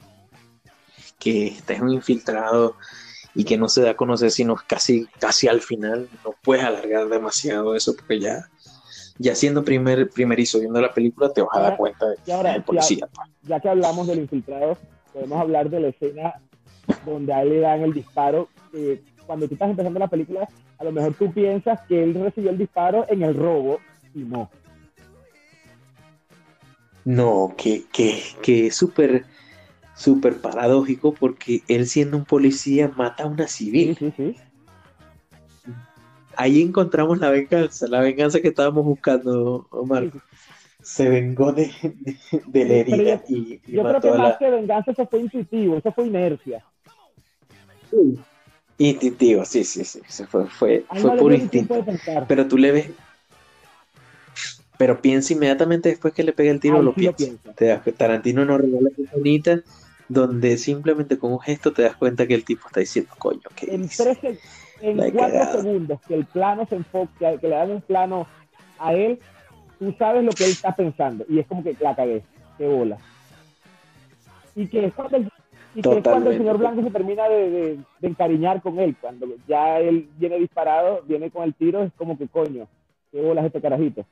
que 1.18 1.46
está 1.48 1.74
en 1.74 1.84
un 1.84 1.90
infiltrado 1.92 2.76
y 3.36 3.44
que 3.44 3.56
no 3.56 3.68
se 3.68 3.82
da 3.82 3.90
a 3.90 3.96
conocer 3.96 4.30
sino 4.30 4.56
casi, 4.66 5.06
casi 5.20 5.46
al 5.46 5.60
final, 5.60 6.08
no 6.24 6.34
puedes 6.42 6.64
alargar 6.64 7.08
demasiado 7.08 7.76
eso 7.76 7.94
porque 7.94 8.18
ya, 8.20 8.48
ya 9.18 9.34
siendo 9.34 9.64
primer, 9.64 10.10
primerizo 10.10 10.58
viendo 10.58 10.80
la 10.80 10.92
película 10.92 11.32
te 11.32 11.42
vas 11.42 11.56
a 11.56 11.60
dar 11.60 11.76
cuenta 11.76 12.06
de 12.24 12.32
ahora, 12.32 12.62
policía. 12.64 13.08
ya 13.42 13.60
que 13.60 13.68
hablamos 13.68 14.06
del 14.06 14.20
infiltrado, 14.20 14.76
podemos 15.12 15.40
hablar 15.40 15.70
de 15.70 15.80
la 15.80 15.88
escena 15.88 16.34
donde 17.06 17.32
a 17.32 17.42
él 17.42 17.50
le 17.50 17.60
dan 17.60 17.82
el 17.82 17.92
disparo. 17.92 18.48
cuando 19.26 19.46
tú 19.48 19.54
estás 19.54 19.70
empezando 19.70 19.98
la 19.98 20.08
película, 20.08 20.48
a 20.78 20.84
lo 20.84 20.92
mejor 20.92 21.14
tú 21.14 21.32
piensas 21.32 21.80
que 21.88 22.02
él 22.02 22.14
recibió 22.14 22.50
el 22.50 22.58
disparo 22.58 23.06
en 23.08 23.22
el 23.22 23.34
robo 23.34 23.80
y 24.14 24.20
no. 24.20 24.50
No, 27.04 27.54
que, 27.56 27.84
que, 27.92 28.22
que 28.42 28.68
es 28.68 28.76
súper, 28.76 29.26
súper 29.94 30.40
paradójico 30.40 31.12
porque 31.12 31.62
él 31.68 31.86
siendo 31.86 32.16
un 32.16 32.24
policía 32.24 32.90
mata 32.96 33.24
a 33.24 33.26
una 33.26 33.46
civil. 33.46 33.96
Ahí 36.36 36.62
encontramos 36.62 37.18
la 37.18 37.30
venganza, 37.30 37.86
la 37.88 38.00
venganza 38.00 38.40
que 38.40 38.48
estábamos 38.48 38.84
buscando, 38.84 39.66
Omar. 39.70 40.10
Se 40.82 41.08
vengó 41.08 41.52
de, 41.52 41.70
de, 41.82 42.16
de 42.46 42.64
la 42.64 42.74
herida 42.74 43.14
yo- 43.14 43.20
y, 43.28 43.60
y 43.66 43.72
Yo 43.72 43.82
creo 43.82 43.94
mató 43.94 44.00
que 44.00 44.14
a 44.14 44.18
más 44.18 44.28
la... 44.30 44.38
que 44.38 44.50
venganza, 44.50 44.90
eso 44.90 45.06
fue 45.06 45.20
intuitivo, 45.20 45.76
eso 45.78 45.92
fue 45.92 46.06
inercia. 46.06 46.64
Instintivo, 48.76 49.44
sí, 49.44 49.64
sí, 49.64 49.84
sí. 49.84 50.00
Eso 50.06 50.26
fue, 50.26 50.46
fue, 50.46 50.84
fue 50.88 51.02
no 51.02 51.16
puro 51.16 51.34
instinto. 51.34 51.84
Pero 52.28 52.46
tú 52.46 52.58
le 52.58 52.72
ves... 52.72 52.90
Pero 54.76 55.00
piensa 55.00 55.32
inmediatamente 55.32 55.88
después 55.88 56.12
que 56.12 56.24
le 56.24 56.32
pega 56.32 56.50
el 56.50 56.60
tiro, 56.60 56.78
Ahí 56.78 56.84
lo 56.84 56.94
sí 56.94 57.02
lo 57.04 57.12
piensa. 57.12 57.52
Te 57.54 57.66
das- 57.66 57.82
Tarantino 57.96 58.44
nos 58.44 58.60
regala 58.60 58.88
esa 58.90 59.16
bonita 59.16 59.60
donde 60.08 60.58
simplemente 60.58 61.16
con 61.18 61.32
un 61.32 61.40
gesto 61.40 61.72
te 61.72 61.82
das 61.82 61.96
cuenta 61.96 62.26
que 62.26 62.34
el 62.34 62.44
tipo 62.44 62.66
está 62.66 62.80
diciendo, 62.80 63.12
coño, 63.18 63.40
¿qué 63.56 63.72
En, 63.72 63.88
tres 63.88 64.18
en 64.90 64.98
La 64.98 65.10
cuatro 65.10 65.46
segundos 65.46 66.00
que 66.06 66.14
el 66.14 66.26
plano 66.26 66.66
se 66.66 66.76
enfoca, 66.76 67.38
que 67.38 67.48
le 67.48 67.56
dan 67.56 67.70
un 67.72 67.82
plano 67.82 68.30
a 68.78 68.94
él, 68.94 69.22
tú 69.78 69.92
sabes 69.98 70.24
lo 70.24 70.36
que 70.36 70.44
él 70.46 70.52
está 70.52 70.76
pensando. 70.76 71.24
Y 71.28 71.38
es 71.40 71.46
como 71.46 71.62
que 71.64 71.76
la 71.80 71.96
cagué, 71.96 72.24
qué 72.58 72.68
bola. 72.68 73.02
Y 74.54 74.68
que 74.68 74.86
es 74.86 74.94
cuando 74.94 75.16
el, 75.18 75.28
y 75.74 75.84
que 75.84 75.98
es 75.98 76.06
cuando 76.06 76.30
el 76.30 76.36
Totalmente. 76.36 76.38
señor 76.38 76.58
Blanco 76.58 76.82
se 76.82 76.90
termina 76.90 77.28
de, 77.28 77.50
de- 77.50 77.84
de 78.00 78.08
encariñar 78.08 78.62
con 78.62 78.78
él. 78.80 78.96
Cuando 79.00 79.26
ya 79.46 79.80
él 79.80 80.10
viene 80.16 80.38
disparado, 80.38 81.02
viene 81.04 81.30
con 81.30 81.44
el 81.44 81.54
tiro, 81.54 81.82
es 81.82 81.92
como 81.94 82.18
que 82.18 82.28
coño, 82.28 82.68
qué 83.12 83.20
bolas 83.22 83.46
este 83.46 83.60
carajito. 83.60 84.06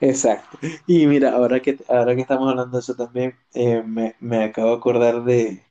Exacto. 0.00 0.58
Y 0.86 1.06
mira, 1.06 1.32
ahora 1.34 1.60
que, 1.60 1.78
ahora 1.88 2.14
que 2.14 2.22
estamos 2.22 2.50
hablando 2.50 2.76
de 2.76 2.80
eso 2.80 2.94
también, 2.96 3.34
eh, 3.54 3.82
me, 3.84 4.16
me 4.20 4.44
acabo 4.44 4.70
de 4.70 4.76
acordar 4.76 5.24
de, 5.24 5.62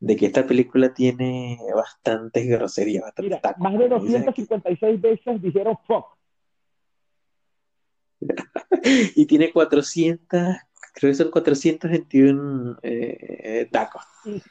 de 0.00 0.16
que 0.16 0.26
esta 0.26 0.46
película 0.46 0.92
tiene 0.94 1.58
bastantes 1.74 2.46
groserías, 2.48 3.02
bastantes 3.02 3.30
Mira, 3.30 3.40
tacos. 3.40 3.62
más 3.62 3.78
de 3.78 3.88
como 3.88 4.02
dicen 4.04 4.28
aquí. 4.28 4.42
256 4.42 5.00
veces 5.00 5.42
dijeron 5.42 5.76
fuck. 5.86 6.06
Y 9.14 9.26
tiene 9.26 9.52
400, 9.52 10.56
creo 10.94 11.10
que 11.10 11.14
son 11.14 11.30
421 11.30 12.78
eh, 12.82 13.68
tacos. 13.70 14.02
Sí. 14.24 14.42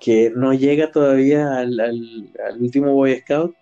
Que 0.00 0.30
no 0.34 0.52
llega 0.54 0.90
todavía 0.90 1.58
al, 1.58 1.78
al- 1.80 2.30
al 2.44 2.60
último 2.62 2.92
Boy 2.92 3.20
Scout, 3.20 3.54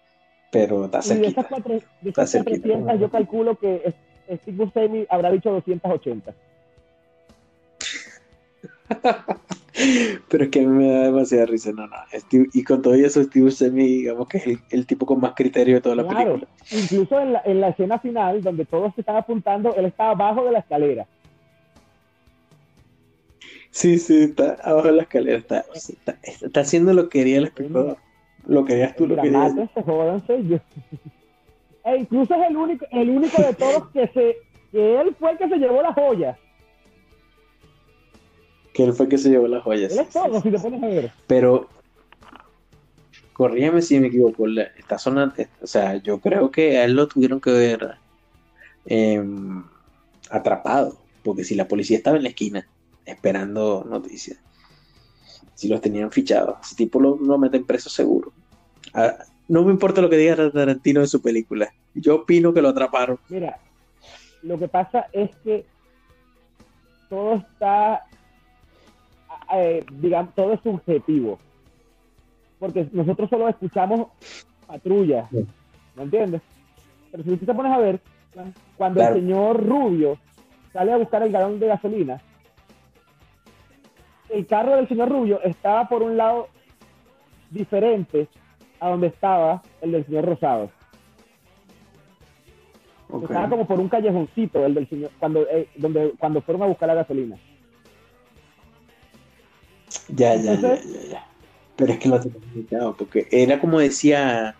pero 0.53 0.85
está 0.87 0.99
Y 0.99 1.01
de 1.01 1.07
cerquita. 1.09 1.29
esas, 1.41 1.47
cuatro, 1.47 1.73
de 2.03 2.11
esas 2.11 2.31
cerquita. 2.31 2.69
400, 2.69 3.01
yo 3.01 3.11
calculo 3.11 3.59
que 3.59 3.95
Steve 4.27 4.57
Buscemi 4.57 5.07
habrá 5.11 5.31
dicho 5.31 5.51
280. 5.51 6.35
Pero 10.29 10.45
es 10.45 10.51
que 10.51 10.61
a 10.61 10.63
mí 10.63 10.69
me 10.69 10.91
da 10.91 11.03
demasiada 11.05 11.47
risa, 11.47 11.73
no, 11.73 11.87
no. 11.87 11.97
Steve- 12.13 12.49
y 12.53 12.65
con 12.65 12.83
todo 12.83 12.95
eso, 12.95 13.23
Steve 13.23 13.45
Buscemi, 13.47 13.85
digamos 13.87 14.29
que 14.29 14.39
es 14.39 14.47
el, 14.47 14.65
el 14.71 14.87
tipo 14.87 15.07
con 15.07 15.21
más 15.21 15.35
criterio 15.35 15.77
de 15.77 15.81
toda 15.81 15.97
la 15.97 16.03
Claro, 16.03 16.09
película. 16.09 16.49
incluso 16.71 17.21
en 17.21 17.33
la, 17.33 17.43
en 17.45 17.61
la 17.61 17.69
escena 17.69 17.99
final, 18.01 18.43
donde 18.43 18.67
todos 18.67 18.93
se 18.95 19.03
están 19.03 19.17
apuntando, 19.17 19.75
él 19.77 19.87
está 19.87 20.11
abajo 20.11 20.45
de 20.45 20.53
la 20.53 20.59
escalera. 20.61 21.07
Sí, 23.71 23.99
sí, 23.99 24.23
está 24.25 24.55
abajo 24.63 24.89
de 24.89 24.93
la 24.95 25.03
escalera, 25.03 25.39
está, 25.39 25.65
está, 25.75 26.19
está 26.23 26.61
haciendo 26.61 26.93
lo 26.93 27.09
que 27.09 27.21
quería 27.21 27.39
el 27.39 27.45
espectador. 27.45 27.99
Lo 28.45 28.65
querías 28.65 28.97
tú, 28.97 29.07
lo 29.07 29.17
querías. 29.21 29.53
mátense, 29.55 29.83
jódanse. 29.83 30.45
Yo... 30.45 30.59
E 31.85 31.97
incluso 31.97 32.35
es 32.35 32.51
el 32.51 32.57
único, 32.57 32.87
el 32.91 33.11
único 33.11 33.41
de 33.41 33.55
todos 33.55 33.85
que 33.93 34.07
se, 34.09 34.37
que 34.71 35.01
él 35.01 35.17
fue 35.19 35.33
el 35.33 35.39
que 35.39 35.49
se 35.49 35.57
llevó 35.57 35.81
la 35.83 35.93
joya. 35.95 36.39
Que 38.73 38.85
él 38.85 38.93
fue 38.93 39.09
que 39.09 39.19
se 39.19 39.31
llevó 39.31 39.49
las 39.49 39.63
joyas. 39.63 39.93
Él 39.93 40.01
es 40.01 40.11
todo, 40.11 40.41
si 40.41 40.51
te 40.51 40.59
pones 40.59 40.83
a 40.83 40.87
ver. 40.87 41.13
Pero, 41.27 41.69
corrígeme 43.33 43.83
si 43.83 43.99
me 43.99 44.09
equivoco, 44.09 44.47
está 44.77 44.99
sonando, 44.99 45.35
o 45.61 45.67
sea, 45.67 45.97
yo 45.97 46.21
creo 46.21 46.51
que 46.51 46.79
a 46.79 46.85
él 46.85 46.95
lo 46.95 47.09
tuvieron 47.09 47.41
que 47.41 47.51
ver 47.51 47.97
em, 48.87 49.65
atrapado, 50.31 50.99
porque 51.23 51.45
si 51.45 51.55
la 51.55 51.67
policía 51.67 51.97
estaba 51.97 52.17
en 52.17 52.25
la 52.25 52.29
esquina 52.29 52.67
esperando 53.07 53.85
noticias, 53.89 54.39
si 55.55 55.69
los 55.69 55.81
tenían 55.81 56.11
fichados, 56.11 56.59
ese 56.63 56.77
tipo 56.77 57.01
lo, 57.01 57.17
lo 57.17 57.39
meten 57.39 57.65
preso 57.65 57.91
seguro. 57.91 58.33
Ah, 58.95 59.17
no 59.49 59.65
me 59.65 59.73
importa 59.73 60.01
lo 60.01 60.09
que 60.09 60.17
diga 60.17 60.51
Tarantino 60.53 61.01
en 61.01 61.09
su 61.09 61.21
película, 61.21 61.73
yo 61.95 62.17
opino 62.17 62.55
que 62.55 62.63
lo 62.63 62.69
atraparon. 62.69 63.19
Mira, 63.29 63.59
lo 64.43 64.59
que 64.59 64.69
pasa 64.69 65.07
es 65.13 65.31
que 65.43 65.67
todo 67.09 67.35
está, 67.35 68.07
eh, 69.55 69.85
digamos, 69.93 70.35
todo 70.35 70.53
es 70.53 70.61
subjetivo. 70.61 71.39
Porque 72.59 72.89
nosotros 72.93 73.31
solo 73.31 73.49
escuchamos 73.49 74.09
patrulla, 74.67 75.29
¿me 75.97 76.03
entiendes? 76.03 76.43
Pero 77.11 77.25
si 77.25 77.37
tú 77.37 77.47
te 77.47 77.55
pones 77.55 77.73
a 77.73 77.79
ver, 77.79 78.01
cuando 78.77 79.01
Claro. 79.01 79.15
el 79.17 79.21
señor 79.23 79.67
Rubio 79.67 80.19
sale 80.73 80.93
a 80.93 80.97
buscar 80.99 81.23
el 81.23 81.33
galón 81.33 81.59
de 81.59 81.67
gasolina, 81.67 82.21
el 84.29 84.47
carro 84.47 84.77
del 84.77 84.89
señor 84.89 85.09
Rubio 85.09 85.41
estaba 85.43 85.89
por 85.89 86.03
un 86.03 86.17
lado 86.17 86.49
diferente 87.51 88.29
a 88.79 88.91
donde 88.91 89.09
estaba 89.09 89.63
el 89.81 89.93
del 89.93 90.07
señor 90.07 90.25
Rosado. 90.27 90.71
Estaba 93.23 93.49
como 93.49 93.67
por 93.67 93.81
un 93.81 93.89
callejoncito 93.89 94.65
el 94.65 94.75
del 94.75 94.89
señor 94.89 95.11
cuando 95.19 95.41
eh, 95.51 95.69
donde 95.75 96.13
cuando 96.19 96.41
fueron 96.43 96.63
a 96.63 96.67
buscar 96.67 96.87
la 96.89 96.95
gasolina. 96.95 97.37
Ya, 100.15 100.35
ya, 100.37 100.55
ya, 100.55 100.75
ya, 100.83 101.01
ya. 101.11 101.27
Pero 101.77 101.93
es 101.93 101.99
que 101.99 102.09
lo 102.09 102.21
tenía 102.21 102.39
ubicado, 102.55 102.97
porque 102.97 103.27
era 103.31 103.61
como 103.61 103.79
decía 103.81 104.55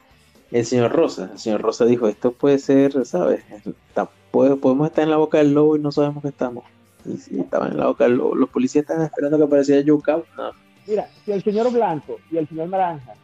el 0.51 0.65
señor 0.67 0.93
Rosa. 0.93 1.31
El 1.33 1.39
señor 1.39 1.61
Rosa 1.63 1.85
dijo, 1.85 2.09
esto 2.09 2.33
puede 2.33 2.59
ser, 2.59 3.05
¿sabes? 3.07 3.45
Está- 3.89 4.09
puede- 4.31 4.57
podemos 4.57 4.89
estar 4.89 5.05
en 5.05 5.11
la 5.11 5.17
boca 5.17 5.39
del 5.39 5.53
lobo 5.53 5.77
y 5.77 5.81
no 5.81 5.93
sabemos 5.93 6.23
que 6.23 6.29
estamos. 6.29 6.65
Y 7.05 7.17
sí, 7.17 7.41
estaban 7.41 7.73
en 7.73 7.79
la 7.79 7.87
boca 7.87 8.05
del 8.05 8.15
lobo. 8.17 8.35
Los 8.35 8.49
policías 8.51 8.83
estaban 8.83 9.05
esperando 9.05 9.39
que 9.39 9.45
apareciera 9.45 9.83
Joe 9.87 10.01
Cow. 10.03 10.25
No. 10.37 10.51
Mira, 10.87 11.09
si 11.25 11.33
el 11.33 11.43
señor 11.43 11.71
Blanco 11.73 12.19
y 12.31 12.37
el 12.39 12.49
señor 12.49 12.69
Naranja 12.69 13.15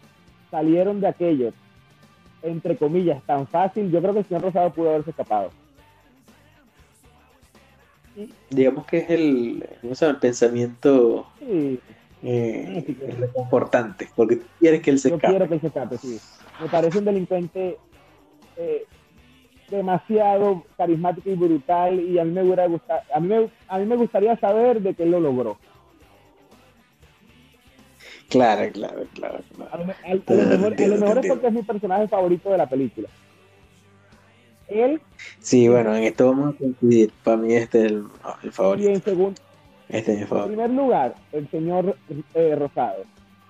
salieron 0.50 1.00
de 1.00 1.08
aquello, 1.08 1.52
entre 2.42 2.76
comillas, 2.76 3.22
tan 3.24 3.46
fácil, 3.46 3.90
yo 3.90 4.00
creo 4.00 4.12
que 4.12 4.20
el 4.20 4.26
señor 4.26 4.42
Rosado 4.42 4.70
pudo 4.72 4.90
haberse 4.90 5.10
escapado. 5.10 5.50
Digamos 8.50 8.86
que 8.86 8.98
es 8.98 9.10
el, 9.10 9.66
¿cómo 9.82 9.94
se 9.94 10.06
llama? 10.06 10.14
el 10.16 10.20
pensamiento 10.20 11.26
Sí, 11.38 11.78
eh, 12.22 12.84
reconfortante, 13.18 14.08
porque 14.14 14.36
tú 14.36 14.46
quieres 14.58 14.82
que 14.82 14.90
él 14.90 14.98
se 14.98 15.10
yo 15.10 15.16
escape. 15.16 15.32
quiero 15.32 15.48
que 15.48 15.54
él 15.54 15.60
se 15.60 15.66
escape, 15.68 15.98
sí. 15.98 16.18
Me 16.60 16.68
parece 16.68 16.98
un 16.98 17.04
delincuente 17.04 17.78
eh, 18.56 18.84
demasiado 19.70 20.64
carismático 20.76 21.28
y 21.30 21.34
brutal 21.34 22.00
y 22.00 22.18
a 22.18 22.24
mí 22.24 22.32
me 22.32 22.42
hubiera 22.42 22.66
gustado, 22.66 23.00
a 23.14 23.20
mí 23.20 23.28
me, 23.28 23.48
a 23.68 23.78
mí 23.78 23.86
me 23.86 23.96
gustaría 23.96 24.36
saber 24.38 24.80
de 24.80 24.94
que 24.94 25.02
él 25.02 25.10
lo 25.10 25.20
logró. 25.20 25.56
Claro, 28.28 28.70
claro, 28.72 29.04
claro. 29.14 29.38
claro. 29.54 29.70
A 29.72 29.76
lo, 29.78 29.84
a- 29.92 29.96
a 30.04 30.14
lo 30.14 30.46
mejor, 30.58 30.74
a 30.74 30.86
lo 30.88 30.96
mejor 30.96 31.18
es 31.18 31.26
porque 31.26 31.46
es 31.46 31.52
mi 31.52 31.62
personaje 31.62 32.08
favorito 32.08 32.50
de 32.50 32.58
la 32.58 32.68
película. 32.68 33.08
Él 34.68 35.00
Sí, 35.38 35.68
bueno, 35.68 35.94
en 35.94 36.02
esto 36.04 36.26
vamos 36.26 36.54
a 36.54 36.58
coincidir. 36.58 37.12
Para 37.22 37.36
mí 37.36 37.54
este 37.54 37.78
es 37.78 37.84
el, 37.92 38.04
el 38.42 38.48
y 38.48 38.52
favorito. 38.52 38.88
en 38.90 39.02
segundo, 39.02 39.40
Este 39.88 40.12
es 40.12 40.30
mi 40.30 40.38
En 40.38 40.46
primer 40.46 40.70
lugar, 40.70 41.14
el 41.32 41.48
señor 41.50 41.96
eh, 42.34 42.56
Rosado. 42.56 43.04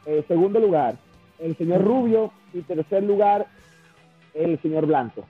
En 0.05 0.27
segundo 0.27 0.61
lugar, 0.61 0.97
el 1.39 1.57
señor 1.57 1.83
Rubio. 1.83 2.33
Y 2.53 2.63
tercer 2.63 3.03
lugar, 3.03 3.47
el 4.35 4.61
señor 4.63 4.87
Blanco. 4.87 5.25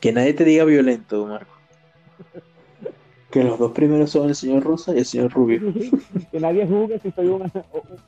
Que 0.00 0.12
nadie 0.12 0.34
te 0.34 0.44
diga 0.44 0.64
violento, 0.64 1.26
Marco. 1.26 1.54
Que 3.30 3.42
los 3.42 3.58
dos 3.58 3.72
primeros 3.72 4.10
son 4.10 4.28
el 4.28 4.36
señor 4.36 4.62
Rosa 4.62 4.94
y 4.94 4.98
el 4.98 5.04
señor 5.04 5.32
Rubio. 5.32 5.60
que 6.30 6.38
nadie 6.38 6.64
juzgue 6.68 7.00
si 7.00 7.10
soy 7.10 7.26
un, 7.26 7.42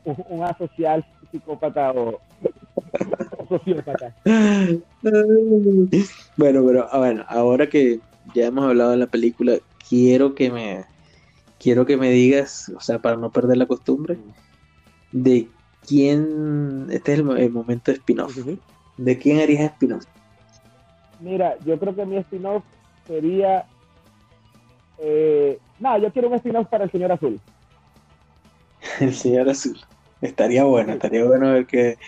un, 0.04 0.24
un 0.28 0.44
asocial, 0.44 1.04
psicópata 1.32 1.90
o, 1.90 2.20
o 3.38 3.46
sociópata. 3.48 4.14
Bueno, 6.36 6.64
pero 6.66 6.88
ah, 6.92 6.98
bueno, 6.98 7.24
ahora 7.28 7.68
que 7.68 7.98
ya 8.34 8.46
hemos 8.46 8.64
hablado 8.66 8.90
de 8.90 8.98
la 8.98 9.06
película, 9.06 9.58
quiero 9.88 10.34
que 10.34 10.50
me 10.50 10.84
quiero 11.58 11.86
que 11.86 11.96
me 11.96 12.10
digas, 12.10 12.70
o 12.76 12.80
sea, 12.80 12.98
para 12.98 13.16
no 13.16 13.30
perder 13.30 13.56
la 13.56 13.66
costumbre, 13.66 14.18
de 15.12 15.48
quién, 15.86 16.86
este 16.90 17.12
es 17.12 17.18
el, 17.18 17.24
mo- 17.24 17.36
el 17.36 17.50
momento 17.50 17.90
de 17.90 17.98
spin-off. 17.98 18.36
¿De 18.96 19.18
quién 19.18 19.40
harías 19.40 19.72
spin-off? 19.72 20.04
Mira, 21.20 21.56
yo 21.64 21.78
creo 21.78 21.94
que 21.94 22.04
mi 22.04 22.16
spin-off 22.18 22.62
sería. 23.06 23.64
Eh, 24.98 25.58
no, 25.80 25.98
yo 25.98 26.12
quiero 26.12 26.28
un 26.28 26.34
spin-off 26.34 26.68
para 26.68 26.84
el 26.84 26.90
señor 26.90 27.12
Azul. 27.12 27.40
El 29.00 29.14
señor 29.14 29.48
azul. 29.48 29.78
Estaría 30.20 30.64
bueno, 30.64 30.92
estaría 30.92 31.24
bueno 31.24 31.52
ver 31.52 31.66
qué, 31.66 31.98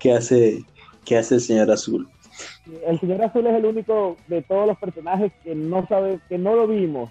qué 0.00 0.12
hace, 0.12 0.64
qué 1.04 1.16
hace 1.16 1.36
el 1.36 1.40
señor 1.40 1.70
azul. 1.70 2.08
El 2.86 2.98
señor 3.00 3.22
Azul 3.22 3.46
es 3.46 3.54
el 3.54 3.64
único 3.66 4.16
de 4.26 4.42
todos 4.42 4.66
los 4.66 4.76
personajes 4.78 5.32
que 5.42 5.54
no 5.54 5.86
sabe, 5.86 6.18
que 6.28 6.36
no 6.38 6.54
lo 6.56 6.66
vimos 6.66 7.10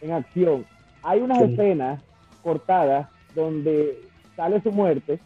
en 0.00 0.12
acción. 0.12 0.64
Hay 1.02 1.20
unas 1.20 1.38
Sí. 1.38 1.44
escenas 1.44 2.02
cortadas 2.42 3.08
donde 3.34 3.98
sale 4.36 4.60
su 4.62 4.72
muerte, 4.72 5.18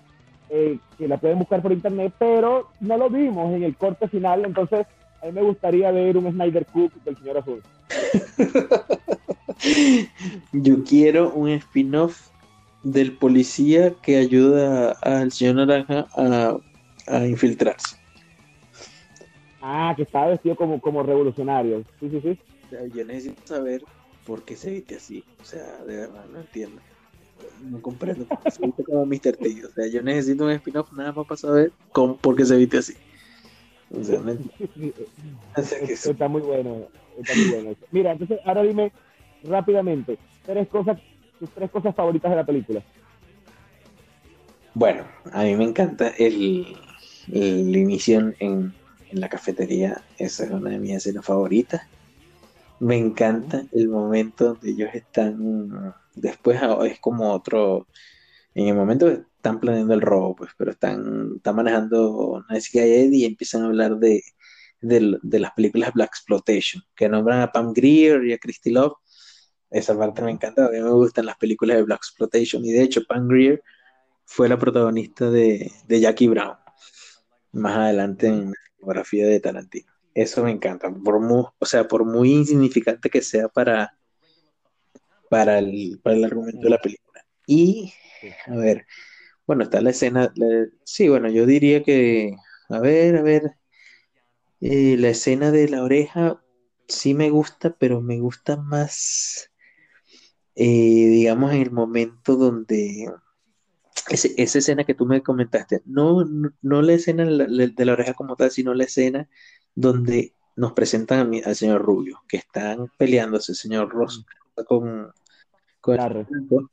eh, 0.51 0.79
que 0.99 1.09
la 1.09 1.17
pueden 1.17 1.39
buscar 1.39 1.63
por 1.63 1.73
internet, 1.73 2.13
pero 2.19 2.69
no 2.81 2.97
lo 2.97 3.09
vimos 3.09 3.53
en 3.55 3.63
el 3.63 3.77
corte 3.77 4.09
final, 4.09 4.45
entonces 4.45 4.87
a 5.23 5.27
mí 5.27 5.33
me 5.33 5.43
gustaría 5.43 5.91
ver 5.91 6.17
un 6.17 6.31
Snyder 6.31 6.67
Cook 6.67 6.93
del 7.05 7.17
señor 7.17 7.39
Azul. 7.39 7.63
Yo 10.53 10.85
quiero 10.85 11.31
un 11.33 11.49
spin-off 11.51 12.29
del 12.83 13.17
policía 13.17 13.95
que 14.03 14.19
ayuda 14.19 14.93
al 15.03 15.33
señor 15.33 15.55
Naranja 15.57 16.07
a, 16.17 16.57
a 17.07 17.27
infiltrarse. 17.27 17.97
Ah, 19.63 19.95
que 19.97 20.03
estaba 20.03 20.27
vestido 20.27 20.55
como, 20.57 20.79
como 20.81 21.03
revolucionario. 21.03 21.83
Sí, 22.01 22.11
sí, 22.11 22.21
sí. 22.21 22.39
Yo 22.95 23.05
necesito 23.07 23.41
saber 23.47 23.83
por 24.27 24.43
qué 24.43 24.57
se 24.57 24.71
viste 24.71 24.97
así. 24.97 25.25
O 25.41 25.45
sea, 25.45 25.85
de 25.85 25.97
verdad, 25.97 26.25
no 26.33 26.41
entiendo. 26.41 26.81
No 27.63 27.81
comprendo 27.81 28.25
por 28.25 28.39
qué 28.45 28.51
se 28.51 28.65
viste 28.65 28.85
como 28.85 29.07
Mr. 29.07 29.37
T. 29.37 29.65
O 29.65 29.71
sea, 29.71 29.87
yo 29.87 30.03
necesito 30.03 30.45
un 30.45 30.51
spin-off 30.53 30.93
nada 30.93 31.13
más 31.13 31.27
para 31.27 31.39
saber 31.39 31.73
cómo, 31.93 32.17
por 32.17 32.37
qué 32.37 32.45
se 32.45 32.57
viste 32.57 32.79
así. 32.79 32.95
O 33.91 34.03
sea, 34.03 34.21
no. 34.21 34.33
Está 35.57 36.29
muy 36.29 36.41
bueno, 36.41 36.89
está 37.19 37.35
muy 37.35 37.49
bueno. 37.51 37.71
eso. 37.71 37.87
Mira, 37.93 38.13
entonces 38.13 38.41
ahora 38.45 38.63
dime 38.63 38.93
rápidamente 39.45 40.19
tres 40.45 40.69
cosas, 40.69 40.99
tus 41.39 41.51
tres 41.51 41.71
cosas 41.71 41.95
favoritas 41.95 42.31
de 42.31 42.37
la 42.37 42.47
película. 42.47 42.83
Bueno, 44.75 45.05
a 45.33 45.45
mí 45.45 45.55
me 45.55 45.65
encanta 45.65 46.09
el, 46.19 46.77
el 47.33 47.77
inicio 47.77 48.19
en, 48.41 48.75
en 49.11 49.21
la 49.21 49.29
cafetería. 49.29 50.03
Esa 50.19 50.45
es 50.45 50.51
una 50.51 50.71
de 50.71 50.79
mis 50.79 50.93
escenas 50.97 51.25
favoritas. 51.25 51.83
Me 52.85 52.97
encanta 52.99 53.65
el 53.73 53.89
momento 53.89 54.45
donde 54.49 54.71
ellos 54.71 54.91
están. 54.95 55.95
Después 56.15 56.61
es 56.85 57.01
como 57.01 57.33
otro 57.33 57.87
En 58.55 58.69
el 58.69 58.77
momento 58.77 59.09
están 59.09 59.61
planeando 59.61 59.95
el 59.95 60.03
robo, 60.03 60.37
pues, 60.37 60.53
pero 60.59 60.73
están, 60.73 61.35
están 61.37 61.57
manejando 61.57 62.13
una 62.49 62.61
CIA 62.61 63.07
y 63.07 63.25
empiezan 63.27 63.63
a 63.63 63.67
hablar 63.67 63.99
de, 63.99 64.23
de, 64.81 65.19
de 65.23 65.41
las 65.41 65.53
películas 65.55 65.93
Black 65.95 66.11
Exploitation, 66.11 66.83
que 66.97 67.09
nombran 67.09 67.43
a 67.43 67.53
Pam 67.53 67.73
Grier 67.75 68.25
y 68.27 68.35
a 68.35 68.39
Christy 68.39 68.71
Love. 68.73 68.95
Esa 69.71 69.99
parte 69.99 70.23
me 70.23 70.33
encanta, 70.33 70.67
a 70.67 70.71
mí 70.71 70.81
me 70.81 70.91
gustan 70.93 71.27
las 71.27 71.39
películas 71.39 71.79
de 71.79 71.85
Black 71.85 72.01
Exploitation 72.01 72.65
y 72.65 72.73
de 72.73 72.83
hecho 72.85 73.03
Pam 73.09 73.29
Grier 73.29 73.63
fue 74.27 74.49
la 74.49 74.59
protagonista 74.59 75.31
de, 75.31 75.73
de 75.89 76.01
Jackie 76.01 76.29
Brown 76.29 76.57
más 77.53 77.77
adelante 77.79 78.29
en 78.29 78.51
la 78.51 78.57
filmografía 78.77 79.27
de 79.29 79.41
Tarantino. 79.41 79.94
Eso 80.15 80.43
me 80.45 80.51
encanta, 80.51 80.91
por 80.93 81.21
muy, 81.21 81.45
o 81.59 81.67
sea, 81.67 81.87
por 81.87 82.05
muy 82.05 82.33
insignificante 82.33 83.11
que 83.11 83.21
sea 83.23 83.49
para, 83.49 83.97
para, 85.29 85.59
el, 85.59 86.01
para 86.03 86.17
el 86.17 86.25
argumento 86.25 86.61
de 86.63 86.71
la 86.71 86.79
película. 86.81 87.25
Y, 87.47 87.93
a 88.47 88.57
ver, 88.57 88.87
bueno, 89.47 89.65
está 89.65 89.81
la 89.81 89.91
escena, 89.91 90.33
la- 90.37 90.67
sí, 90.85 91.09
bueno, 91.09 91.31
yo 91.31 91.47
diría 91.47 91.83
que, 91.83 92.33
a 92.69 92.81
ver, 92.81 93.17
a 93.17 93.23
ver, 93.23 93.57
eh, 94.61 94.97
la 94.99 95.11
escena 95.11 95.53
de 95.53 95.69
la 95.69 95.85
oreja 95.85 96.43
sí 96.89 97.15
me 97.15 97.31
gusta, 97.31 97.77
pero 97.79 98.01
me 98.01 98.19
gusta 98.19 98.57
más, 98.57 99.53
eh, 100.55 100.65
digamos, 101.11 101.53
en 101.53 101.63
el 101.63 101.71
momento 101.71 102.37
donde 102.37 103.07
ese- 104.11 104.35
esa 104.39 104.59
escena 104.59 104.85
que 104.85 104.95
tú 104.95 105.07
me 105.07 105.23
comentaste, 105.23 105.83
no, 105.87 106.25
no, 106.25 106.51
no 106.63 106.83
la 106.83 106.95
escena 106.95 107.25
de 107.25 107.31
la, 107.33 107.47
la- 107.49 107.67
de 107.69 107.85
la 107.85 107.93
oreja 107.95 108.15
como 108.15 108.37
tal, 108.37 108.51
sino 108.51 108.75
la 108.75 108.85
escena 108.85 109.29
donde 109.75 110.33
nos 110.57 110.73
presentan 110.73 111.19
a 111.21 111.25
mi- 111.25 111.43
al 111.43 111.55
señor 111.55 111.83
Rubio, 111.83 112.21
que 112.29 112.37
están 112.37 112.89
peleándose 112.97 113.53
el 113.53 113.57
señor 113.57 113.89
Ross 113.91 114.25
con, 114.67 115.11
con 115.81 116.01
el. 116.01 116.27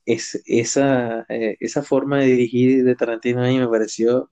Es, 0.06 0.42
esa, 0.46 1.26
eh, 1.30 1.58
esa 1.60 1.82
forma 1.82 2.20
de 2.20 2.26
dirigir 2.28 2.84
de 2.84 2.96
Tarantino 2.96 3.44
a 3.44 3.48
mí 3.48 3.58
me 3.58 3.68
pareció 3.68 4.30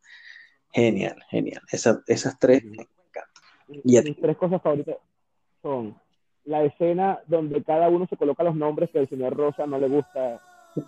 genial, 0.72 1.16
genial. 1.30 1.62
Esa- 1.72 2.04
esas 2.08 2.38
tres 2.38 2.64
me 2.64 2.84
encantan. 2.84 3.44
Y 3.84 4.02
Mis 4.02 4.20
tres 4.22 4.38
cosas 4.38 4.62
favoritas 4.62 4.98
son 5.62 5.96
la 6.46 6.64
escena 6.64 7.20
donde 7.28 7.64
cada 7.64 7.90
uno 7.90 8.08
se 8.08 8.18
coloca 8.18 8.44
los 8.44 8.56
nombres 8.56 8.90
que 8.92 9.00
al 9.00 9.10
señor 9.10 9.36
Rosa 9.36 9.66
no 9.68 9.78
le 9.80 9.88
gusta 9.88 10.42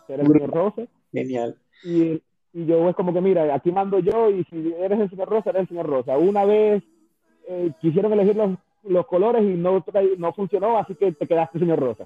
ser 0.07 0.19
el 0.21 0.27
señor 0.27 0.51
Rosa. 0.51 0.83
genial. 1.11 1.57
Y, 1.83 2.21
y 2.53 2.65
yo 2.65 2.89
es 2.89 2.95
como 2.95 3.11
que, 3.13 3.21
mira, 3.21 3.53
aquí 3.55 3.71
mando 3.71 3.99
yo 3.99 4.29
y 4.29 4.43
si 4.45 4.73
eres 4.79 4.99
el 4.99 5.09
señor 5.09 5.29
Rosa, 5.29 5.49
eres 5.49 5.63
el 5.63 5.67
señor 5.69 5.87
Rosa. 5.87 6.17
Una 6.17 6.45
vez 6.45 6.83
eh, 7.47 7.71
quisieron 7.81 8.13
elegir 8.13 8.35
los, 8.35 8.57
los 8.83 9.05
colores 9.07 9.43
y 9.43 9.55
no, 9.57 9.83
no 10.17 10.33
funcionó, 10.33 10.77
así 10.77 10.95
que 10.95 11.11
te 11.11 11.27
quedaste 11.27 11.59
señor 11.59 11.79
Rosa. 11.79 12.05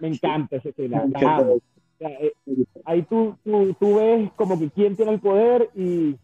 Me 0.00 0.08
encanta. 0.08 0.56
O 0.56 1.60
sea, 1.98 2.08
eh, 2.20 2.32
ahí 2.84 3.02
tú, 3.02 3.36
tú, 3.44 3.74
tú 3.78 3.96
ves 3.96 4.30
como 4.36 4.58
que 4.58 4.70
quién 4.70 4.96
tiene 4.96 5.12
el 5.12 5.20
poder 5.20 5.70
y, 5.74 6.16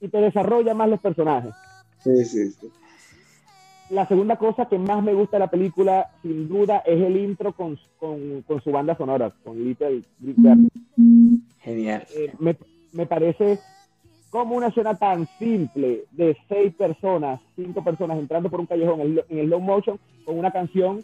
y 0.00 0.08
te 0.08 0.18
desarrolla 0.18 0.74
más 0.74 0.88
los 0.88 1.00
personajes. 1.00 1.54
Sí, 1.98 2.24
sí, 2.24 2.50
sí. 2.50 2.68
La 3.90 4.06
segunda 4.06 4.36
cosa 4.36 4.66
que 4.66 4.78
más 4.78 5.02
me 5.02 5.14
gusta 5.14 5.36
de 5.36 5.40
la 5.40 5.50
película, 5.50 6.10
sin 6.22 6.48
duda, 6.48 6.78
es 6.86 7.02
el 7.02 7.16
intro 7.16 7.52
con, 7.52 7.76
con, 7.98 8.42
con 8.42 8.60
su 8.62 8.70
banda 8.70 8.96
sonora, 8.96 9.32
con 9.42 9.62
Little 9.64 10.02
Big 10.18 10.36
Bird. 10.36 10.68
Genial. 11.58 12.06
Eh, 12.14 12.32
me, 12.38 12.56
me 12.92 13.06
parece 13.06 13.58
como 14.30 14.56
una 14.56 14.68
escena 14.68 14.94
tan 14.96 15.26
simple 15.38 16.04
de 16.12 16.36
seis 16.48 16.72
personas, 16.74 17.40
cinco 17.56 17.82
personas 17.84 18.18
entrando 18.18 18.48
por 18.48 18.60
un 18.60 18.66
callejón 18.66 19.00
en, 19.00 19.20
en 19.28 19.46
slow 19.46 19.60
motion 19.60 19.98
con 20.24 20.38
una 20.38 20.50
canción 20.50 21.02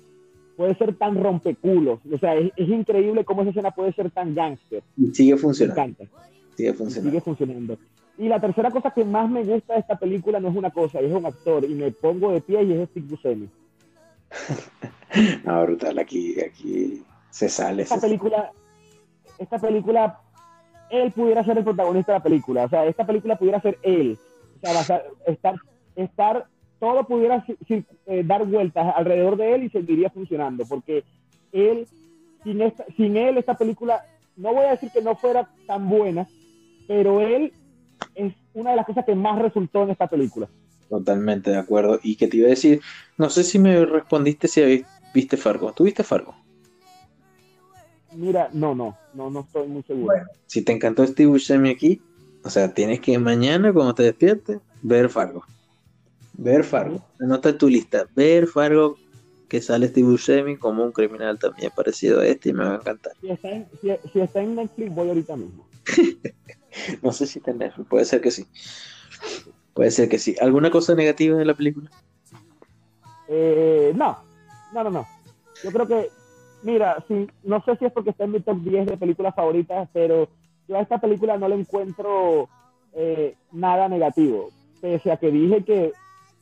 puede 0.56 0.74
ser 0.76 0.94
tan 0.96 1.22
rompeculos. 1.22 2.00
O 2.12 2.18
sea, 2.18 2.34
es, 2.34 2.52
es 2.56 2.68
increíble 2.68 3.24
cómo 3.24 3.42
esa 3.42 3.50
escena 3.50 3.70
puede 3.70 3.92
ser 3.92 4.10
tan 4.10 4.34
gángster. 4.34 4.82
Y 4.96 5.14
sigue 5.14 5.36
funcionando. 5.36 6.06
Sigue 6.56 6.72
funcionando. 6.72 7.10
Sigue 7.10 7.20
funcionando. 7.20 7.78
Y 8.18 8.28
la 8.28 8.40
tercera 8.40 8.70
cosa 8.70 8.92
que 8.92 9.04
más 9.04 9.28
me 9.30 9.44
gusta 9.44 9.74
de 9.74 9.80
esta 9.80 9.98
película 9.98 10.40
no 10.40 10.48
es 10.48 10.56
una 10.56 10.70
cosa, 10.70 11.00
es 11.00 11.12
un 11.12 11.26
actor. 11.26 11.64
Y 11.64 11.74
me 11.74 11.90
pongo 11.90 12.32
de 12.32 12.40
pie 12.40 12.62
y 12.62 12.72
es 12.72 12.88
Steve 12.90 13.06
Buscemi. 13.08 13.48
No, 15.44 15.62
brutal, 15.62 15.98
aquí, 15.98 16.38
aquí 16.40 17.02
se 17.30 17.48
sale. 17.48 17.82
esta 17.82 17.94
se 17.94 18.00
sale. 18.00 18.10
película, 18.10 18.52
esta 19.38 19.58
película, 19.58 20.20
él 20.90 21.12
pudiera 21.12 21.44
ser 21.44 21.58
el 21.58 21.64
protagonista 21.64 22.12
de 22.12 22.18
la 22.18 22.22
película. 22.22 22.64
O 22.64 22.68
sea, 22.68 22.86
esta 22.86 23.06
película 23.06 23.36
pudiera 23.36 23.60
ser 23.60 23.78
él. 23.82 24.18
O 24.62 24.84
sea, 24.84 25.02
estar, 25.26 25.56
estar, 25.94 26.46
todo 26.78 27.04
pudiera 27.04 27.44
eh, 27.68 28.22
dar 28.24 28.44
vueltas 28.46 28.94
alrededor 28.96 29.36
de 29.36 29.54
él 29.54 29.64
y 29.64 29.70
seguiría 29.70 30.10
funcionando. 30.10 30.64
Porque 30.66 31.04
él, 31.52 31.86
sin, 32.44 32.62
esta, 32.62 32.84
sin 32.96 33.16
él, 33.16 33.38
esta 33.38 33.54
película, 33.54 34.04
no 34.36 34.52
voy 34.52 34.66
a 34.66 34.70
decir 34.70 34.90
que 34.90 35.02
no 35.02 35.16
fuera 35.16 35.48
tan 35.66 35.88
buena, 35.88 36.26
pero 36.86 37.20
él 37.20 37.52
es 38.14 38.32
una 38.54 38.70
de 38.70 38.76
las 38.76 38.86
cosas 38.86 39.04
que 39.04 39.14
más 39.14 39.38
resultó 39.40 39.82
en 39.82 39.90
esta 39.90 40.06
película. 40.06 40.48
Totalmente 40.88 41.50
de 41.50 41.58
acuerdo. 41.58 41.98
Y 42.02 42.16
que 42.16 42.28
te 42.28 42.36
iba 42.38 42.46
a 42.46 42.50
decir, 42.50 42.80
no 43.18 43.30
sé 43.30 43.44
si 43.44 43.58
me 43.58 43.84
respondiste 43.84 44.48
si 44.48 44.84
viste 45.12 45.36
Fargo. 45.36 45.72
¿Tú 45.72 45.84
viste 45.84 46.04
Fargo? 46.04 46.34
Mira, 48.16 48.48
no, 48.52 48.74
no, 48.74 48.96
no, 49.14 49.30
no 49.30 49.40
estoy 49.40 49.68
muy 49.68 49.82
seguro. 49.82 50.14
Si 50.46 50.62
te 50.62 50.72
encantó 50.72 51.06
Steve 51.06 51.28
Buscemi 51.28 51.70
aquí, 51.70 52.00
o 52.44 52.50
sea, 52.50 52.72
tienes 52.72 53.00
que 53.00 53.18
mañana 53.18 53.72
cuando 53.72 53.94
te 53.94 54.04
despiertes, 54.04 54.58
ver 54.82 55.08
Fargo. 55.08 55.44
Ver 56.34 56.64
Fargo. 56.64 57.04
Anota 57.20 57.50
en 57.50 57.58
tu 57.58 57.68
lista. 57.68 58.06
Ver 58.14 58.46
Fargo 58.46 58.96
que 59.48 59.60
sale 59.60 59.88
Steve 59.88 60.08
Buscemi 60.08 60.56
como 60.56 60.84
un 60.84 60.92
criminal 60.92 61.38
también 61.38 61.70
parecido 61.74 62.20
a 62.20 62.26
este 62.26 62.50
y 62.50 62.52
me 62.52 62.64
va 62.64 62.72
a 62.72 62.76
encantar. 62.76 63.12
Si 63.20 63.30
está 63.30 63.50
en, 63.50 63.68
si, 63.80 63.90
si 64.12 64.20
está 64.20 64.40
en 64.40 64.56
Netflix, 64.56 64.94
voy 64.94 65.08
ahorita 65.08 65.36
mismo. 65.36 65.66
No 67.02 67.10
sé 67.10 67.26
si 67.26 67.38
está 67.38 67.52
en 67.52 67.58
Netflix, 67.58 67.88
puede 67.88 68.04
ser 68.04 68.20
que 68.20 68.30
sí. 68.30 68.46
Puede 69.72 69.90
ser 69.90 70.10
que 70.10 70.18
sí. 70.18 70.36
¿Alguna 70.40 70.70
cosa 70.70 70.94
negativa 70.94 71.38
de 71.38 71.44
la 71.46 71.54
película? 71.54 71.90
Eh, 73.28 73.92
no, 73.96 74.18
no, 74.74 74.84
no, 74.84 74.90
no. 74.90 75.06
Yo 75.64 75.72
creo 75.72 75.86
que, 75.86 76.10
mira, 76.66 77.02
sí, 77.08 77.26
no 77.44 77.62
sé 77.64 77.76
si 77.76 77.84
es 77.86 77.92
porque 77.92 78.10
está 78.10 78.24
en 78.24 78.32
mi 78.32 78.40
top 78.40 78.58
10 78.58 78.86
de 78.86 78.96
películas 78.96 79.34
favoritas, 79.34 79.88
pero 79.92 80.28
yo 80.68 80.76
a 80.76 80.80
esta 80.80 80.98
película 80.98 81.38
no 81.38 81.48
le 81.48 81.54
encuentro 81.54 82.48
eh, 82.92 83.34
nada 83.52 83.88
negativo. 83.88 84.50
Pese 84.80 85.10
a 85.12 85.16
que 85.16 85.30
dije 85.30 85.64
que 85.64 85.92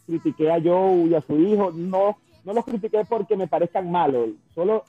critiqué 0.06 0.50
a 0.50 0.60
Joe 0.60 1.06
y 1.08 1.14
a 1.14 1.20
su 1.20 1.38
hijo, 1.38 1.70
no, 1.72 2.16
no 2.44 2.52
los 2.52 2.64
critiqué 2.64 3.04
porque 3.08 3.36
me 3.36 3.46
parezcan 3.48 3.90
malos, 3.90 4.30
solo 4.54 4.84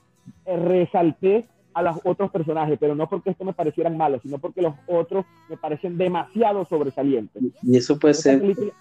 eh, 0.45 0.57
resalté 0.57 1.45
a 1.74 1.82
los 1.84 1.98
otros 2.06 2.32
personajes, 2.32 2.78
pero 2.80 2.95
no 2.95 3.10
porque 3.10 3.32
estos 3.32 3.45
me 3.45 3.53
parecieran 3.53 3.98
malos, 3.98 4.22
sino 4.24 4.38
porque 4.40 4.62
los 4.62 4.74
otros 4.88 5.26
me 5.49 5.57
parecen 5.57 5.98
demasiado 5.98 6.66
sobresalientes. 6.66 7.44
Y 7.62 7.76
eso 7.78 7.99
puede 7.99 8.14
Esta 8.14 8.24
ser, 8.32 8.40
película- 8.41 8.72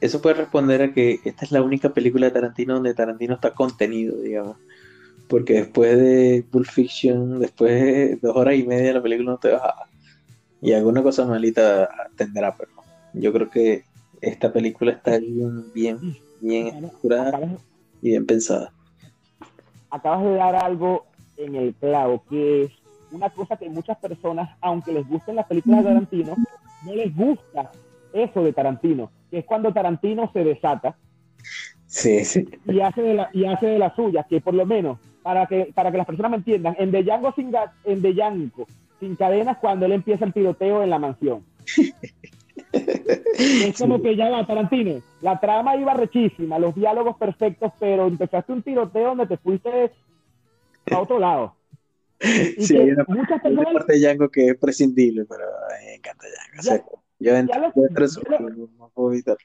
eso 0.00 0.20
puede 0.20 0.34
responder 0.36 0.82
a 0.82 0.92
que 0.92 1.20
esta 1.24 1.44
es 1.46 1.52
la 1.52 1.62
única 1.62 1.88
película 1.94 2.26
de 2.26 2.32
Tarantino 2.32 2.74
donde 2.74 2.92
Tarantino 2.92 3.34
está 3.34 3.54
contenido, 3.54 4.20
digamos. 4.20 4.56
Porque 5.28 5.54
después 5.54 5.96
de 5.96 6.44
Pulp 6.50 6.66
Fiction, 6.66 7.40
después 7.40 7.72
de 7.72 8.16
dos 8.22 8.36
horas 8.36 8.56
y 8.56 8.64
media 8.66 8.94
la 8.94 9.02
película 9.02 9.32
no 9.32 9.38
te 9.38 9.52
baja. 9.52 9.74
Y 10.60 10.72
alguna 10.72 11.02
cosa 11.02 11.24
malita 11.26 11.88
tendrá, 12.16 12.56
pero 12.56 12.70
yo 13.14 13.32
creo 13.32 13.50
que 13.50 13.84
esta 14.20 14.52
película 14.52 14.92
está 14.92 15.18
bien, 15.18 15.72
bien, 15.72 16.16
bien 16.40 16.66
estructurada 16.68 17.40
y 18.02 18.10
bien 18.10 18.26
pensada. 18.26 18.72
acabas 19.90 20.24
de 20.24 20.34
dar 20.34 20.56
algo 20.56 21.06
en 21.36 21.54
el 21.56 21.74
clavo, 21.74 22.22
que 22.28 22.64
es 22.64 22.72
una 23.12 23.30
cosa 23.30 23.56
que 23.56 23.68
muchas 23.68 23.98
personas, 23.98 24.50
aunque 24.60 24.92
les 24.92 25.06
gusten 25.08 25.36
las 25.36 25.46
películas 25.46 25.84
de 25.84 25.90
Tarantino, 25.90 26.34
no 26.84 26.94
les 26.94 27.14
gusta 27.14 27.70
eso 28.12 28.42
de 28.42 28.52
Tarantino, 28.52 29.10
que 29.30 29.38
es 29.38 29.44
cuando 29.44 29.72
Tarantino 29.72 30.30
se 30.32 30.44
desata 30.44 30.96
Sí, 31.86 32.24
sí. 32.24 32.48
y 32.66 32.80
hace 32.80 33.02
de 33.02 33.14
la, 33.14 33.30
y 33.32 33.44
hace 33.44 33.66
de 33.66 33.78
la 33.78 33.94
suya, 33.94 34.24
que 34.28 34.40
por 34.40 34.54
lo 34.54 34.66
menos, 34.66 34.98
para 35.24 35.46
que, 35.46 35.72
para 35.74 35.90
que 35.90 35.96
las 35.96 36.06
personas 36.06 36.30
me 36.30 36.36
entiendan, 36.36 36.76
en 36.78 36.92
The 36.92 37.02
Django 37.02 37.32
sin, 37.32 37.50
en 37.84 38.00
The 38.02 38.12
Django, 38.12 38.66
sin 39.00 39.16
cadenas, 39.16 39.58
cuando 39.58 39.86
él 39.86 39.92
empieza 39.92 40.24
el 40.24 40.32
tiroteo 40.32 40.82
en 40.84 40.90
la 40.90 40.98
mansión. 41.00 41.42
Es 42.72 43.78
como 43.78 44.00
que 44.02 44.14
ya 44.16 44.28
va, 44.30 44.46
Tarantino. 44.46 45.00
La 45.22 45.40
trama 45.40 45.76
iba 45.76 45.94
rechísima, 45.94 46.58
los 46.58 46.74
diálogos 46.74 47.16
perfectos, 47.16 47.72
pero 47.80 48.06
empezaste 48.06 48.52
un 48.52 48.62
tiroteo 48.62 49.08
donde 49.08 49.26
te 49.26 49.36
fuiste 49.38 49.90
a 50.92 50.98
otro 51.00 51.18
lado. 51.18 51.54
Y 52.20 52.62
Sí, 52.64 52.76
hay 52.76 52.90
una, 52.90 53.04
muchas 53.08 53.44
hay 53.44 53.56
parte 53.56 53.92
de 53.94 53.98
Django 53.98 54.28
que 54.28 54.46
es 54.48 54.56
prescindible, 54.58 55.24
pero 55.24 55.44
me 55.82 55.94
encanta 55.96 56.26
Django. 56.28 56.58
O 56.58 56.62
sea, 56.62 56.82
yo 57.18 57.36
entro, 57.36 57.54
ya 57.54 57.60
lo- 57.66 57.72
yo 57.74 57.82
entro 57.88 58.04
en 58.04 58.10
su 58.10 58.20
ya 58.22 58.30
lo- 58.30 58.36
club, 58.46 58.70
no 58.78 58.88
puedo 58.94 59.12
evitarlo. 59.12 59.40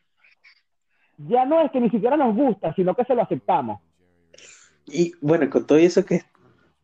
ya 1.18 1.46
no 1.46 1.62
es 1.62 1.72
que 1.72 1.80
ni 1.82 1.90
siquiera 1.90 2.16
nos 2.18 2.36
gusta, 2.36 2.74
sino 2.76 2.94
que 2.96 3.06
se 3.06 3.16
lo 3.16 3.22
aceptamos. 3.22 3.82
Y 4.92 5.14
bueno, 5.22 5.50
con 5.50 5.66
todo 5.66 5.78
eso 5.78 6.06
que, 6.06 6.22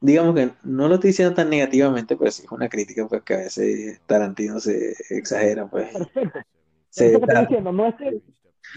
digamos 0.01 0.35
que 0.35 0.51
no 0.63 0.87
lo 0.87 0.95
estoy 0.95 1.09
diciendo 1.09 1.33
tan 1.35 1.49
negativamente, 1.49 2.15
pero 2.17 2.31
sí 2.31 2.43
es 2.45 2.51
una 2.51 2.69
crítica, 2.69 3.07
pues 3.07 3.23
que 3.23 3.33
a 3.33 3.37
veces 3.37 4.01
Tarantino 4.05 4.59
se 4.59 4.95
exagera, 5.09 5.67
pues. 5.67 5.89
Perfecto. 5.93 6.39
Se 6.89 7.09
Eso 7.11 7.19
da- 7.19 7.41
diciendo, 7.41 7.71
no 7.71 7.87
es 7.87 7.95
que 7.95 8.21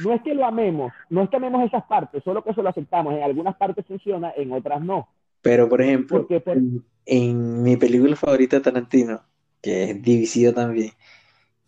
no 0.02 0.12
es 0.12 0.22
que 0.22 0.34
lo 0.34 0.44
amemos, 0.44 0.92
no 1.10 1.22
es 1.22 1.30
que 1.30 1.36
amemos 1.36 1.64
esas 1.64 1.84
partes, 1.84 2.22
solo 2.22 2.42
que 2.42 2.54
se 2.54 2.62
lo 2.62 2.68
aceptamos. 2.68 3.14
En 3.14 3.22
algunas 3.22 3.56
partes 3.56 3.84
funciona, 3.86 4.32
en 4.36 4.52
otras 4.52 4.80
no. 4.80 5.08
Pero, 5.42 5.68
por 5.68 5.82
ejemplo, 5.82 6.18
Porque 6.20 6.40
por- 6.40 6.56
en, 6.56 6.84
en 7.06 7.62
mi 7.62 7.76
película 7.76 8.16
favorita 8.16 8.56
de 8.56 8.62
Tarantino, 8.62 9.22
que 9.60 9.90
es 9.90 10.02
divisivo 10.02 10.52
también, 10.52 10.92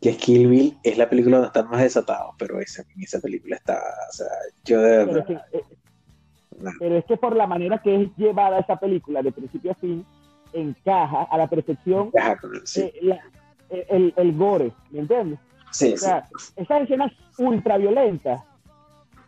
que 0.00 0.10
es 0.10 0.16
Kill 0.16 0.48
Bill, 0.48 0.78
es 0.82 0.96
la 0.98 1.08
película 1.08 1.36
donde 1.38 1.48
están 1.48 1.68
más 1.68 1.82
desatados, 1.82 2.34
pero 2.38 2.60
esa, 2.60 2.84
esa 2.98 3.20
película 3.20 3.56
está, 3.56 3.78
o 4.08 4.12
sea, 4.12 4.26
yo 4.64 4.80
de 4.80 4.96
verdad, 5.04 5.24
es, 5.52 5.62
que, 5.62 5.74
pero 6.78 6.96
es 6.96 7.04
que 7.04 7.16
por 7.16 7.36
la 7.36 7.46
manera 7.46 7.78
que 7.78 8.02
es 8.02 8.08
llevada 8.16 8.58
esa 8.58 8.76
película 8.76 9.22
de 9.22 9.32
principio 9.32 9.72
a 9.72 9.74
fin, 9.74 10.04
encaja 10.52 11.22
a 11.24 11.38
la 11.38 11.46
perfección 11.46 12.08
encaja 12.08 12.38
el- 12.42 12.66
sí, 12.66 12.80
eh, 12.80 12.94
la- 13.02 13.20
el, 13.70 14.12
el 14.16 14.32
gore, 14.36 14.72
¿me 14.90 15.00
entiendes? 15.00 15.38
sí, 15.70 15.92
O 15.94 15.96
sea, 15.96 16.28
esas 16.56 16.82
escenas 16.82 17.12
ultra 17.38 17.78
violentas 17.78 18.42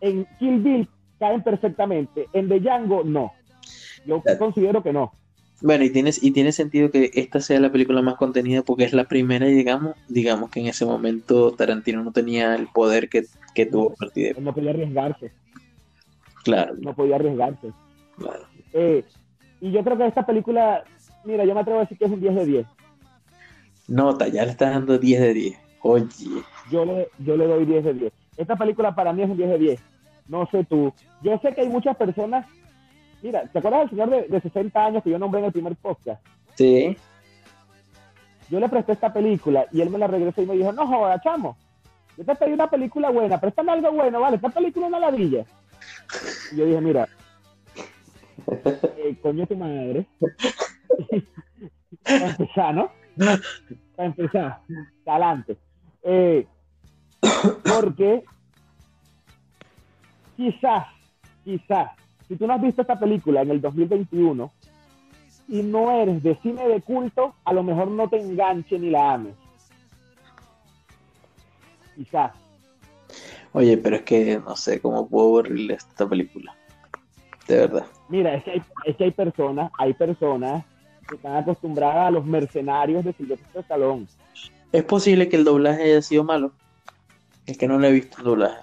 en 0.00 0.26
Kill 0.38 0.58
Bill 0.60 0.88
caen 1.20 1.42
perfectamente, 1.42 2.26
en 2.32 2.48
The 2.48 2.58
Django 2.60 3.04
no. 3.04 3.32
Yo 4.04 4.22
considero 4.38 4.82
que 4.82 4.92
no. 4.92 5.12
Bueno, 5.60 5.84
y 5.84 5.90
tiene, 5.90 6.10
y 6.20 6.32
tiene 6.32 6.50
sentido 6.50 6.90
que 6.90 7.12
esta 7.14 7.40
sea 7.40 7.60
la 7.60 7.70
película 7.70 8.02
más 8.02 8.16
contenida 8.16 8.62
porque 8.62 8.82
es 8.82 8.92
la 8.92 9.04
primera 9.04 9.46
digamos, 9.46 9.94
digamos 10.08 10.50
que 10.50 10.58
en 10.58 10.66
ese 10.66 10.84
momento 10.84 11.52
Tarantino 11.52 12.02
no 12.02 12.10
tenía 12.10 12.56
el 12.56 12.66
poder 12.66 13.08
que, 13.08 13.26
que 13.54 13.66
tuvo 13.66 13.92
a 13.92 13.94
partir 13.94 14.34
de... 14.34 14.40
No 14.40 14.52
podía 14.52 14.70
arriesgarse, 14.70 15.30
Claro, 16.44 16.74
no 16.80 16.94
podía 16.94 17.16
arriesgarse. 17.16 17.72
claro. 18.16 18.44
Eh, 18.72 19.04
y 19.60 19.70
yo 19.70 19.84
creo 19.84 19.96
que 19.96 20.06
esta 20.06 20.24
película, 20.26 20.82
mira, 21.24 21.44
yo 21.44 21.54
me 21.54 21.60
atrevo 21.60 21.78
a 21.78 21.82
decir 21.82 21.96
que 21.98 22.06
es 22.06 22.10
un 22.10 22.20
10 22.20 22.34
de 22.34 22.46
10. 22.46 22.66
Nota, 23.88 24.28
ya 24.28 24.44
le 24.44 24.50
estás 24.50 24.72
dando 24.74 24.98
10 24.98 25.20
de 25.20 25.34
10. 25.34 25.58
Oye, 25.82 26.06
Yo 26.70 26.84
le, 26.84 27.08
yo 27.18 27.36
le 27.36 27.46
doy 27.46 27.64
10 27.66 27.84
de 27.84 27.94
10. 27.94 28.12
Esta 28.36 28.56
película 28.56 28.94
para 28.94 29.12
mí 29.12 29.22
es 29.22 29.30
un 29.30 29.36
10 29.36 29.50
de 29.50 29.58
10. 29.58 29.80
No 30.28 30.46
sé 30.50 30.64
tú. 30.64 30.92
Yo 31.22 31.38
sé 31.38 31.52
que 31.54 31.60
hay 31.62 31.68
muchas 31.68 31.96
personas. 31.96 32.46
Mira, 33.22 33.44
¿te 33.52 33.58
acuerdas 33.58 33.80
del 33.82 33.90
señor 33.90 34.10
de, 34.10 34.22
de 34.28 34.40
60 34.40 34.84
años 34.84 35.02
que 35.02 35.10
yo 35.10 35.18
nombré 35.18 35.40
en 35.40 35.46
el 35.46 35.52
primer 35.52 35.76
podcast? 35.76 36.24
sí, 36.54 36.96
Yo 38.50 38.58
le 38.60 38.68
presté 38.68 38.92
esta 38.92 39.12
película 39.12 39.66
y 39.72 39.80
él 39.80 39.90
me 39.90 39.98
la 39.98 40.06
regresó 40.06 40.42
y 40.42 40.46
me 40.46 40.54
dijo, 40.56 40.72
no 40.72 40.86
joda, 40.86 41.20
chamo. 41.20 41.56
Yo 42.16 42.24
te 42.24 42.34
pedí 42.34 42.52
una 42.52 42.68
película 42.68 43.10
buena, 43.10 43.40
préstame 43.40 43.72
algo 43.72 43.92
bueno, 43.92 44.20
vale, 44.20 44.36
esta 44.36 44.50
película 44.50 44.86
es 44.86 44.90
una 44.92 45.00
ladilla. 45.00 45.44
Y 46.52 46.56
yo 46.56 46.66
dije, 46.66 46.80
mira, 46.80 47.08
eh, 48.96 49.16
coño 49.22 49.46
tu 49.46 49.56
madre. 49.56 50.06
Para 52.02 52.30
empezar, 52.30 52.74
¿no? 52.74 52.90
Para 53.96 54.08
empezar, 54.08 54.60
adelante. 55.06 55.56
Eh, 56.02 56.46
porque 57.64 58.24
quizás, 60.36 60.86
quizás, 61.44 61.90
si 62.26 62.36
tú 62.36 62.46
no 62.46 62.54
has 62.54 62.62
visto 62.62 62.82
esta 62.82 62.98
película 62.98 63.42
en 63.42 63.50
el 63.50 63.60
2021 63.60 64.50
y 65.48 65.62
no 65.62 65.90
eres 65.92 66.22
de 66.22 66.36
cine 66.36 66.66
de 66.66 66.80
culto, 66.80 67.34
a 67.44 67.52
lo 67.52 67.62
mejor 67.62 67.88
no 67.88 68.08
te 68.08 68.20
enganche 68.20 68.78
ni 68.78 68.90
la 68.90 69.14
ames. 69.14 69.34
Quizás. 71.94 72.41
Oye, 73.52 73.76
pero 73.78 73.96
es 73.96 74.02
que 74.02 74.38
no 74.44 74.56
sé 74.56 74.80
cómo 74.80 75.08
puedo 75.08 75.26
aburrirle 75.26 75.74
esta 75.74 76.08
película. 76.08 76.54
De 77.48 77.56
verdad. 77.56 77.86
Mira, 78.08 78.34
es 78.34 78.44
que 78.44 78.50
hay, 78.52 78.62
es 78.86 78.96
que 78.96 79.04
hay 79.04 79.10
personas, 79.10 79.70
hay 79.78 79.92
personas 79.94 80.64
que 81.08 81.16
están 81.16 81.36
acostumbradas 81.36 82.08
a 82.08 82.10
los 82.10 82.24
mercenarios 82.24 83.04
de 83.04 83.12
Silvestre 83.12 83.60
Stallone. 83.60 84.06
¿Es 84.70 84.84
posible 84.84 85.28
que 85.28 85.36
el 85.36 85.44
doblaje 85.44 85.82
haya 85.82 86.02
sido 86.02 86.24
malo? 86.24 86.52
Es 87.46 87.58
que 87.58 87.66
no 87.66 87.78
le 87.78 87.88
he 87.88 87.92
visto 87.92 88.18
el 88.18 88.24
doblaje. 88.24 88.62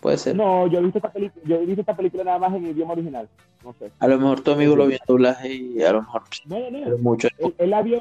Puede 0.00 0.16
ser. 0.16 0.34
No, 0.34 0.66
yo 0.66 0.78
he 0.78 0.82
visto 0.82 0.98
esta 0.98 1.12
película, 1.12 1.44
yo 1.46 1.56
he 1.56 1.66
visto 1.66 1.80
esta 1.82 1.96
película 1.96 2.24
nada 2.24 2.38
más 2.38 2.54
en 2.54 2.66
idioma 2.66 2.94
original. 2.94 3.28
No 3.62 3.72
sé. 3.78 3.92
A 4.00 4.08
lo 4.08 4.18
mejor 4.18 4.40
tu 4.40 4.50
amigo 4.50 4.74
lo 4.74 4.86
vio 4.86 4.96
en 4.96 5.02
doblaje 5.06 5.52
y 5.52 5.82
a 5.82 5.92
lo 5.92 6.02
mejor 6.02 6.22
No, 6.46 6.58
no, 6.70 6.80
no. 6.90 6.98
mucho. 6.98 7.28
Él, 7.38 7.54
él 7.58 7.70
la 7.70 7.82
vio, 7.82 8.00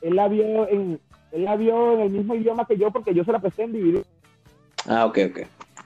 él 0.00 0.16
la 0.16 0.28
vio 0.28 0.68
en, 0.68 1.00
él 1.32 1.44
la 1.44 1.56
vio 1.56 1.94
en 1.94 2.00
el 2.00 2.10
mismo 2.10 2.34
idioma 2.34 2.66
que 2.66 2.78
yo 2.78 2.90
porque 2.90 3.12
yo 3.14 3.24
se 3.24 3.32
la 3.32 3.40
presté 3.40 3.64
en 3.64 3.72
DVD. 3.72 4.04
Ah, 4.86 5.06
ok, 5.06 5.18
ok. 5.30 5.38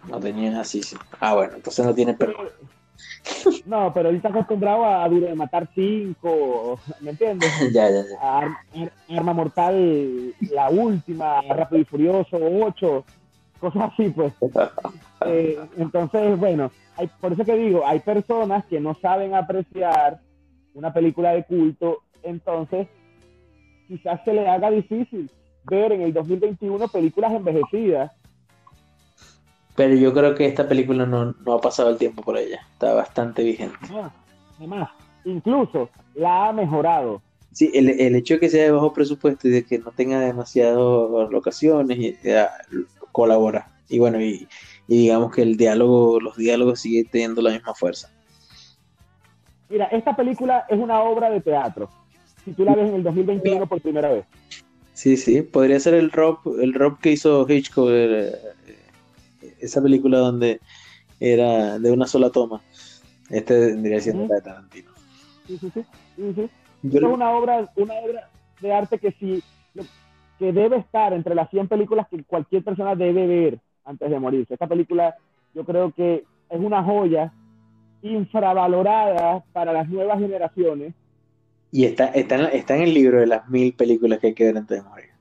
No 0.08 0.18
tenía 0.20 0.60
así, 0.60 0.82
sí. 0.82 0.96
Ah, 1.20 1.34
bueno, 1.34 1.54
entonces 1.56 1.84
no 1.84 1.94
tiene 1.94 2.14
perdón. 2.14 2.48
No, 3.66 3.92
pero 3.94 4.08
él 4.08 4.16
está 4.16 4.28
acostumbrado 4.28 4.84
a 4.84 5.08
Duro 5.08 5.26
de 5.26 5.34
Matar 5.34 5.68
5, 5.74 6.78
¿me 7.00 7.10
entiendes? 7.10 7.52
ya, 7.72 7.88
ya, 7.90 8.02
ya. 8.04 8.20
A 8.20 8.38
Ar- 8.40 8.56
Ar- 8.76 8.92
Arma 9.16 9.32
Mortal, 9.32 10.34
la 10.50 10.68
última, 10.70 11.40
Rápido 11.42 11.80
y 11.80 11.84
Furioso 11.84 12.36
8, 12.40 13.04
cosas 13.60 13.90
así, 13.92 14.08
pues. 14.10 14.32
Eh, 15.24 15.56
entonces, 15.76 16.36
bueno, 16.36 16.72
hay, 16.96 17.08
por 17.20 17.32
eso 17.32 17.44
que 17.44 17.54
digo, 17.54 17.86
hay 17.86 18.00
personas 18.00 18.64
que 18.66 18.80
no 18.80 18.96
saben 19.00 19.36
apreciar 19.36 20.18
una 20.74 20.92
película 20.92 21.32
de 21.32 21.44
culto, 21.44 21.98
entonces 22.24 22.88
quizás 23.86 24.20
se 24.24 24.32
le 24.32 24.48
haga 24.48 24.68
difícil 24.72 25.30
ver 25.62 25.92
en 25.92 26.00
el 26.02 26.12
2021 26.12 26.88
películas 26.88 27.32
envejecidas. 27.34 28.10
Pero 29.74 29.94
yo 29.94 30.12
creo 30.12 30.34
que 30.34 30.46
esta 30.46 30.68
película 30.68 31.06
no, 31.06 31.34
no 31.44 31.52
ha 31.52 31.60
pasado 31.60 31.90
el 31.90 31.96
tiempo 31.96 32.22
por 32.22 32.36
ella. 32.36 32.60
Está 32.72 32.92
bastante 32.92 33.42
vigente. 33.42 33.78
No, 33.90 34.12
además, 34.58 34.90
incluso 35.24 35.88
la 36.14 36.48
ha 36.48 36.52
mejorado. 36.52 37.22
Sí, 37.52 37.70
el, 37.74 37.88
el 37.88 38.14
hecho 38.16 38.34
de 38.34 38.40
que 38.40 38.48
sea 38.48 38.64
de 38.64 38.70
bajo 38.70 38.92
presupuesto 38.92 39.48
y 39.48 39.50
de 39.50 39.64
que 39.64 39.78
no 39.78 39.90
tenga 39.90 40.20
demasiadas 40.20 40.76
locaciones 41.30 41.98
y, 41.98 42.16
ya, 42.22 42.50
colabora. 43.12 43.68
Y 43.88 43.98
bueno, 43.98 44.20
y, 44.20 44.48
y 44.88 44.96
digamos 45.02 45.34
que 45.34 45.42
el 45.42 45.56
diálogo, 45.56 46.20
los 46.20 46.36
diálogos 46.36 46.80
siguen 46.80 47.06
teniendo 47.10 47.42
la 47.42 47.50
misma 47.50 47.74
fuerza. 47.74 48.10
Mira, 49.68 49.86
esta 49.86 50.14
película 50.14 50.66
es 50.68 50.78
una 50.78 51.00
obra 51.02 51.30
de 51.30 51.40
teatro. 51.40 51.88
Si 52.44 52.52
tú 52.52 52.64
la 52.64 52.74
ves 52.74 52.88
en 52.88 52.96
el 52.96 53.02
2021 53.02 53.66
por 53.66 53.80
primera 53.80 54.10
vez. 54.10 54.26
Sí, 54.92 55.16
sí, 55.16 55.40
podría 55.42 55.80
ser 55.80 55.94
el 55.94 56.10
Rob, 56.10 56.38
el 56.60 56.74
Rob 56.74 56.98
que 57.00 57.12
hizo 57.12 57.46
Hitchcock, 57.48 57.88
eh, 57.90 58.32
esa 59.62 59.82
película 59.82 60.18
donde 60.18 60.60
era 61.20 61.78
de 61.78 61.92
una 61.92 62.06
sola 62.06 62.30
toma. 62.30 62.60
Este 63.30 63.68
tendría 63.68 64.00
siendo 64.00 64.26
la 64.26 64.34
de 64.34 64.42
Tarantino. 64.42 64.90
Sí, 65.46 65.58
sí, 65.58 65.70
sí. 65.74 65.84
Yo 66.82 66.98
es 66.98 67.04
una 67.04 67.30
obra, 67.30 67.70
una 67.76 67.94
obra 67.94 68.28
de 68.60 68.72
arte 68.72 68.98
que 68.98 69.12
sí, 69.12 69.42
que 70.38 70.52
debe 70.52 70.78
estar 70.78 71.12
entre 71.12 71.34
las 71.34 71.48
100 71.50 71.68
películas 71.68 72.08
que 72.08 72.22
cualquier 72.24 72.64
persona 72.64 72.96
debe 72.96 73.26
ver 73.26 73.60
antes 73.84 74.10
de 74.10 74.18
morirse. 74.18 74.54
Esta 74.54 74.66
película 74.66 75.14
yo 75.54 75.64
creo 75.64 75.92
que 75.92 76.24
es 76.50 76.60
una 76.60 76.82
joya 76.82 77.32
infravalorada 78.02 79.44
para 79.52 79.72
las 79.72 79.88
nuevas 79.88 80.18
generaciones. 80.18 80.94
Y 81.70 81.84
está, 81.84 82.06
está, 82.06 82.36
en, 82.36 82.56
está 82.56 82.76
en 82.76 82.82
el 82.82 82.94
libro 82.94 83.20
de 83.20 83.28
las 83.28 83.48
mil 83.48 83.72
películas 83.74 84.18
que 84.18 84.28
hay 84.28 84.34
que 84.34 84.44
ver 84.44 84.56
antes 84.56 84.82
de 84.82 84.88
morir. 84.88 85.11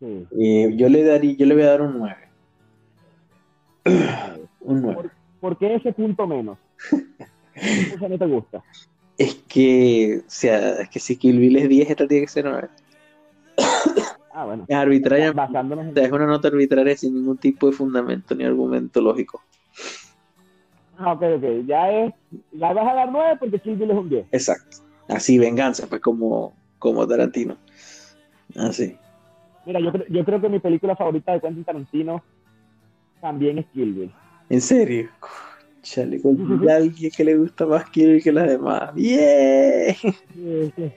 Sí. 0.00 0.26
Y 0.32 0.76
yo 0.76 0.88
le 0.88 1.04
daría, 1.04 1.34
yo 1.36 1.46
le 1.46 1.54
voy 1.54 1.64
a 1.64 1.70
dar 1.70 1.82
un 1.82 1.98
9. 1.98 2.16
un 4.60 4.82
9. 4.82 4.94
¿Por, 4.94 5.10
por 5.40 5.58
qué 5.58 5.74
ese 5.74 5.92
punto 5.92 6.26
menos? 6.26 6.58
Eso 7.54 8.08
no 8.08 8.18
te 8.18 8.26
gusta. 8.26 8.62
Es 9.16 9.34
que, 9.48 10.22
o 10.24 10.30
sea, 10.30 10.80
es 10.80 10.88
que 10.88 11.00
si 11.00 11.16
Kill 11.16 11.40
Bill 11.40 11.56
es 11.56 11.68
10, 11.68 11.90
esta 11.90 12.06
tiene 12.06 12.26
que 12.26 12.32
ser 12.32 12.44
9. 12.44 12.68
Ah, 14.32 14.44
bueno. 14.44 14.64
Es 14.68 14.76
arbitraria, 14.76 15.32
Basándonos 15.32 15.86
en... 15.86 15.98
es 15.98 16.12
una 16.12 16.26
nota 16.26 16.46
arbitraria 16.46 16.96
sin 16.96 17.14
ningún 17.14 17.38
tipo 17.38 17.66
de 17.66 17.72
fundamento 17.72 18.36
ni 18.36 18.44
argumento 18.44 19.00
lógico. 19.00 19.42
Ah, 20.96 21.12
ok, 21.12 21.22
ok. 21.36 21.44
Ya 21.66 21.90
es... 21.90 22.14
La 22.52 22.72
vas 22.72 22.86
a 22.86 22.94
dar 22.94 23.10
9 23.10 23.36
porque 23.40 23.58
Kill 23.58 23.74
Bill 23.74 23.90
es 23.90 23.96
un 23.96 24.08
10. 24.08 24.26
Exacto. 24.30 24.76
Así, 25.08 25.38
venganza, 25.38 25.88
pues 25.88 26.00
como, 26.00 26.54
como 26.78 27.08
Tarantino. 27.08 27.56
Así. 28.56 28.96
Mira, 29.68 29.80
yo, 29.80 29.92
creo- 29.92 30.06
yo 30.08 30.24
creo 30.24 30.40
que 30.40 30.48
mi 30.48 30.60
película 30.60 30.96
favorita 30.96 31.32
de 31.34 31.40
Quentin 31.42 31.62
Tarantino 31.62 32.24
también 33.20 33.58
es 33.58 33.66
Kill 33.66 33.92
Bill. 33.92 34.12
¿En 34.48 34.62
serio? 34.62 35.10
Chale, 35.82 36.22
con 36.22 36.66
alguien 36.70 37.10
que 37.14 37.22
le 37.22 37.36
gusta 37.36 37.66
más 37.66 37.84
Kill 37.90 38.12
Bill 38.14 38.22
que 38.22 38.32
las 38.32 38.48
demás. 38.48 38.94
¡Yeah! 38.96 39.94
Sí, 40.32 40.72
sí. 40.74 40.92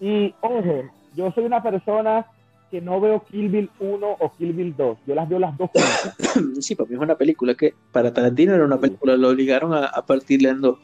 Y 0.00 0.34
ojo, 0.40 0.82
yo 1.14 1.30
soy 1.30 1.44
una 1.44 1.62
persona 1.62 2.26
que 2.72 2.80
no 2.80 3.00
veo 3.00 3.22
Kill 3.24 3.48
Bill 3.50 3.70
1 3.78 4.16
o 4.18 4.32
Kill 4.36 4.52
Bill 4.52 4.74
2. 4.76 4.98
Yo 5.06 5.14
las 5.14 5.28
veo 5.28 5.38
las 5.38 5.56
dos. 5.56 5.70
Sí, 6.60 6.74
para 6.74 6.88
mí 6.88 6.96
es 6.96 7.00
una 7.00 7.14
película 7.14 7.54
que 7.54 7.72
para 7.92 8.12
Tarantino 8.12 8.52
era 8.52 8.64
una 8.64 8.80
película, 8.80 9.16
lo 9.16 9.28
obligaron 9.28 9.72
a, 9.72 9.86
a 9.86 10.04
partirla 10.04 10.50
en 10.50 10.60
dos. 10.60 10.78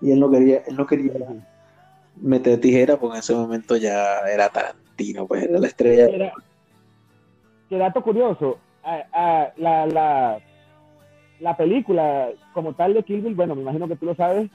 Y 0.00 0.10
él 0.10 0.20
no 0.20 0.30
quería, 0.30 0.62
él 0.66 0.74
no 0.74 0.86
quería 0.86 1.12
meter 2.20 2.60
tijera 2.60 2.96
porque 2.98 3.16
en 3.16 3.20
ese 3.20 3.34
momento 3.34 3.76
ya 3.76 4.20
era 4.32 4.48
Tarantino, 4.48 5.26
pues 5.26 5.44
era 5.44 5.58
la 5.58 5.66
estrella. 5.66 6.06
Era- 6.06 6.32
que 7.68 7.78
dato 7.78 8.02
curioso, 8.02 8.58
la, 9.56 9.86
la, 9.86 10.38
la 11.40 11.56
película 11.56 12.28
como 12.52 12.74
tal 12.74 12.94
de 12.94 13.02
Kill 13.02 13.22
Bill, 13.22 13.34
bueno, 13.34 13.54
me 13.54 13.62
imagino 13.62 13.88
que 13.88 13.96
tú 13.96 14.06
lo 14.06 14.14
sabes, 14.14 14.50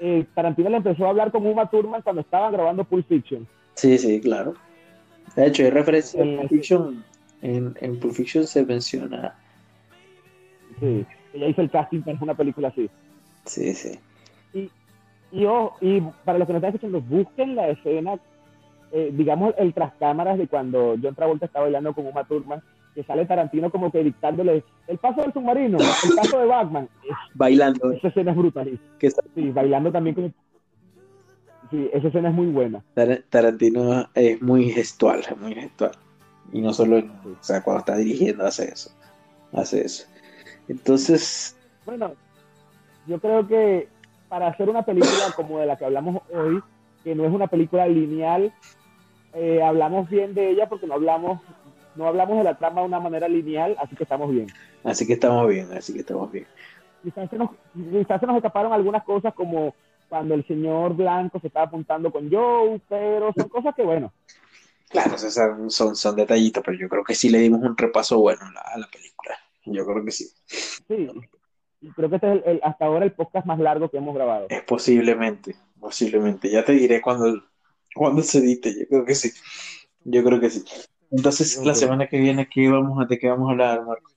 eh, 0.00 0.26
Tarantino 0.34 0.68
le 0.70 0.78
empezó 0.78 1.06
a 1.06 1.10
hablar 1.10 1.30
con 1.30 1.46
Uma 1.46 1.70
Thurman 1.70 2.02
cuando 2.02 2.22
estaban 2.22 2.52
grabando 2.52 2.82
Pulp 2.84 3.06
Fiction. 3.06 3.46
Sí, 3.74 3.96
sí, 3.98 4.20
claro. 4.20 4.54
De 5.36 5.46
hecho, 5.46 5.62
hay 5.62 5.70
referencia 5.70 6.20
El- 6.22 6.36
Pulp 6.38 6.48
Fiction. 6.50 7.04
En, 7.40 7.74
en 7.80 7.98
Pulp 8.00 8.12
Fiction 8.14 8.46
se 8.46 8.64
menciona. 8.64 9.34
Sí, 10.80 11.06
ella 11.32 11.46
hizo 11.48 11.60
el 11.62 11.70
casting 11.70 12.02
para 12.02 12.18
una 12.20 12.34
película 12.34 12.68
así. 12.68 12.90
Sí, 13.46 13.72
sí. 13.74 13.98
Y, 14.52 14.70
ojo, 15.44 15.76
y 15.80 16.00
para 16.24 16.38
los 16.38 16.46
que 16.46 16.52
no 16.52 16.58
están 16.58 16.74
escuchando, 16.74 17.00
busquen 17.00 17.56
la 17.56 17.68
escena, 17.70 18.18
eh, 18.92 19.10
digamos, 19.12 19.54
el 19.58 19.72
tras 19.72 19.94
cámaras 19.94 20.36
de 20.38 20.46
cuando 20.46 20.94
John 21.02 21.14
Travolta 21.14 21.46
está 21.46 21.60
bailando 21.60 21.94
con 21.94 22.06
Uma 22.06 22.24
Thurman, 22.24 22.62
que 22.94 23.02
sale 23.04 23.24
Tarantino 23.24 23.70
como 23.70 23.90
que 23.90 24.04
dictándole 24.04 24.62
el 24.86 24.98
paso 24.98 25.22
del 25.22 25.32
submarino, 25.32 25.78
el 25.78 26.14
paso 26.14 26.38
de 26.38 26.46
Batman. 26.46 26.88
Bailando. 27.34 27.90
Esa 27.92 28.08
escena 28.08 28.32
es 28.32 28.36
brutal. 28.36 28.78
Que 28.98 29.10
Sí, 29.10 29.50
bailando 29.50 29.90
también 29.90 30.14
con... 30.14 30.34
Sí, 31.70 31.88
esa 31.94 32.08
escena 32.08 32.28
es 32.28 32.34
muy 32.34 32.48
buena. 32.48 32.82
Tar- 32.94 33.22
Tarantino 33.30 34.06
es 34.14 34.42
muy 34.42 34.70
gestual, 34.70 35.20
es 35.20 35.38
muy 35.38 35.54
gestual. 35.54 35.92
Y 36.52 36.60
no 36.60 36.74
solo, 36.74 36.98
en- 36.98 37.10
o 37.10 37.36
sea, 37.42 37.62
cuando 37.62 37.78
está 37.80 37.96
dirigiendo 37.96 38.44
hace 38.44 38.64
eso. 38.70 38.90
Hace 39.54 39.86
eso. 39.86 40.06
Entonces, 40.68 41.56
Bueno, 41.86 42.12
yo 43.06 43.18
creo 43.20 43.46
que 43.48 43.88
para 44.32 44.46
hacer 44.46 44.70
una 44.70 44.82
película 44.82 45.30
como 45.36 45.58
de 45.58 45.66
la 45.66 45.76
que 45.76 45.84
hablamos 45.84 46.22
hoy, 46.32 46.62
que 47.04 47.14
no 47.14 47.26
es 47.26 47.30
una 47.30 47.48
película 47.48 47.86
lineal, 47.86 48.50
eh, 49.34 49.62
hablamos 49.62 50.08
bien 50.08 50.32
de 50.32 50.48
ella 50.48 50.70
porque 50.70 50.86
no 50.86 50.94
hablamos, 50.94 51.42
no 51.96 52.06
hablamos 52.06 52.38
de 52.38 52.44
la 52.44 52.56
trama 52.56 52.80
de 52.80 52.86
una 52.86 52.98
manera 52.98 53.28
lineal, 53.28 53.76
así 53.78 53.94
que 53.94 54.04
estamos 54.04 54.30
bien. 54.30 54.46
así 54.84 55.06
que 55.06 55.12
estamos 55.12 55.46
bien, 55.50 55.70
así 55.74 55.92
que 55.92 55.98
estamos 55.98 56.32
bien. 56.32 56.46
Quizás 57.02 57.28
se 57.28 57.36
nos, 57.36 57.50
quizás 57.74 58.20
se 58.20 58.26
nos 58.26 58.36
escaparon 58.36 58.72
algunas 58.72 59.04
cosas 59.04 59.34
como 59.34 59.74
cuando 60.08 60.32
el 60.32 60.46
señor 60.46 60.96
Blanco 60.96 61.38
se 61.38 61.48
estaba 61.48 61.66
apuntando 61.66 62.10
con 62.10 62.32
Joe, 62.32 62.80
pero 62.88 63.34
son 63.36 63.50
cosas 63.50 63.74
que, 63.74 63.82
bueno, 63.82 64.14
Claro, 64.88 65.18
sea, 65.18 65.28
son, 65.28 65.70
son, 65.70 65.94
son 65.94 66.16
detallitos, 66.16 66.62
pero 66.64 66.78
yo 66.78 66.88
creo 66.88 67.04
que 67.04 67.14
sí 67.14 67.28
le 67.28 67.38
dimos 67.38 67.60
un 67.60 67.76
repaso 67.76 68.18
bueno 68.18 68.40
a 68.46 68.50
la, 68.50 68.60
a 68.60 68.78
la 68.78 68.86
película. 68.86 69.36
Yo 69.66 69.84
creo 69.84 70.02
que 70.02 70.10
sí. 70.10 70.26
sí, 70.46 71.06
creo 71.96 72.08
que 72.10 72.16
este 72.16 72.28
es 72.28 72.32
el- 72.44 72.50
el- 72.52 72.60
hasta 72.62 72.84
ahora 72.86 73.04
el 73.04 73.12
podcast 73.12 73.46
más 73.46 73.58
largo 73.58 73.88
que 73.90 73.96
hemos 73.98 74.14
grabado. 74.14 74.46
Es 74.48 74.62
posiblemente, 74.62 75.56
posiblemente. 75.80 76.50
Ya 76.50 76.64
te 76.64 76.72
diré 76.72 77.00
cuando, 77.00 77.42
cuando 77.94 78.22
se 78.22 78.38
edite, 78.38 78.72
yo 78.78 78.86
creo 78.88 79.04
que 79.04 79.14
sí. 79.14 79.30
Yo 80.04 80.22
creo 80.24 80.40
que 80.40 80.50
sí. 80.50 80.64
Entonces, 81.10 81.64
la 81.64 81.74
semana 81.74 82.06
que 82.08 82.18
viene, 82.18 82.48
¿qué 82.48 82.68
vamos 82.70 82.98
a, 83.02 83.06
¿de 83.06 83.18
qué 83.18 83.28
vamos 83.28 83.48
a 83.48 83.52
hablar, 83.52 83.84
Marco? 83.84 84.10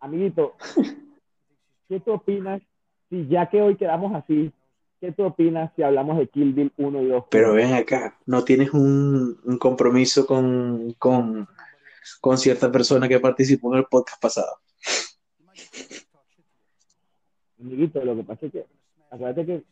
Amiguito, 0.00 0.54
¿qué 1.88 2.00
tú 2.00 2.12
opinas 2.12 2.60
si 3.08 3.26
ya 3.28 3.48
que 3.48 3.62
hoy 3.62 3.76
quedamos 3.76 4.14
así, 4.14 4.52
qué 5.00 5.12
tú 5.12 5.24
opinas 5.24 5.72
si 5.76 5.82
hablamos 5.82 6.18
de 6.18 6.28
Kill 6.28 6.52
Bill 6.52 6.72
1 6.76 7.02
y 7.02 7.06
2? 7.06 7.24
Pero 7.30 7.54
ven 7.54 7.72
acá, 7.72 8.18
¿no 8.26 8.44
tienes 8.44 8.72
un, 8.72 9.38
un 9.44 9.58
compromiso 9.58 10.26
con, 10.26 10.92
con, 10.98 11.48
con 12.20 12.36
cierta 12.36 12.70
persona 12.70 13.08
que 13.08 13.20
participó 13.20 13.72
en 13.72 13.78
el 13.78 13.86
podcast 13.86 14.20
pasado? 14.20 14.58
Amiguito, 17.64 18.04
lo 18.04 18.14
que 18.16 18.22
pasa 18.24 18.46
es 18.46 18.52
que, 18.52 18.66
acuérdate 19.10 19.46
que, 19.46 19.62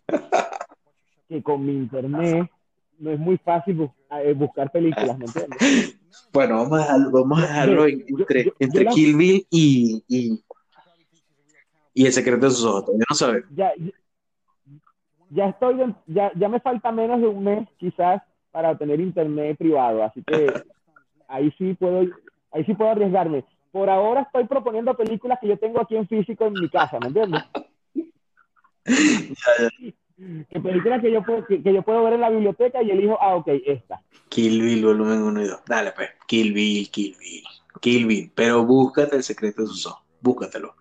que 1.29 1.43
con 1.43 1.65
mi 1.65 1.73
internet 1.73 2.51
no 2.99 3.11
es 3.11 3.19
muy 3.19 3.37
fácil 3.39 3.91
eh, 4.11 4.33
buscar 4.33 4.71
películas, 4.73 5.19
¿me 5.19 5.27
entiendes? 5.27 5.95
Bueno, 6.33 6.57
vamos 6.57 6.73
a 6.73 6.83
dejarlo, 6.83 7.11
vamos 7.11 7.39
a 7.39 7.43
dejarlo 7.43 7.87
en- 7.87 8.05
entre, 8.09 8.45
yo 8.45 8.53
entre 8.59 8.87
Kill 8.87 9.17
Bill 9.17 9.47
y, 9.51 10.05
y, 10.09 10.43
y 11.95 12.07
El 12.07 12.13
secreto 12.13 12.47
de 12.47 12.51
sus 12.53 12.65
ojos. 12.65 12.85
Todavía 12.87 13.05
no 13.11 13.15
sabemos. 13.17 13.51
Ya, 13.55 13.73
ya 15.31 15.49
estoy, 15.49 15.95
ya, 16.07 16.33
ya 16.35 16.49
me 16.49 16.61
falta 16.61 16.91
menos 16.93 17.21
de 17.21 17.27
un 17.27 17.45
mes 17.45 17.69
quizás 17.77 18.23
para 18.51 18.77
tener 18.77 19.01
internet 19.01 19.57
privado, 19.59 20.03
así 20.03 20.23
que 20.23 20.47
ahí 21.29 21.51
sí 21.59 21.75
puedo, 21.75 22.07
ahí 22.53 22.65
sí 22.65 22.73
puedo 22.75 22.91
arriesgarme. 22.91 23.45
Por 23.71 23.89
ahora 23.89 24.23
estoy 24.23 24.45
proponiendo 24.45 24.95
películas 24.95 25.39
que 25.41 25.49
yo 25.49 25.59
tengo 25.59 25.81
aquí 25.81 25.97
en 25.97 26.07
físico 26.07 26.45
en 26.47 26.53
mi 26.55 26.69
casa, 26.69 26.99
¿me 27.01 27.09
entiendes? 27.09 27.43
Que 28.85 30.61
películas 30.61 31.01
que 31.01 31.11
yo 31.11 31.23
puedo, 31.23 31.45
que, 31.47 31.63
que 31.63 31.73
yo 31.73 31.83
puedo 31.83 32.05
ver 32.05 32.13
en 32.15 32.21
la 32.21 32.31
biblioteca 32.31 32.83
y 32.83 32.91
elijo, 32.91 33.19
ah, 33.21 33.35
ok, 33.35 33.49
esta. 33.67 34.03
Kill 34.29 34.63
Bill, 34.63 34.85
volumen 34.85 35.23
1 35.23 35.43
y 35.43 35.47
2. 35.49 35.61
Dale, 35.67 35.93
pues. 35.93 36.11
Kill 36.27 36.53
Bill, 36.53 36.89
Kill 36.91 37.17
Bill. 37.19 37.45
Kill 37.81 38.07
Bill. 38.07 38.33
Pero 38.35 38.65
búscate 38.65 39.17
el 39.17 39.23
secreto 39.23 39.63
de 39.63 39.69
sus 39.69 39.87
ojos. 39.87 40.05
Búscatelo. 40.21 40.75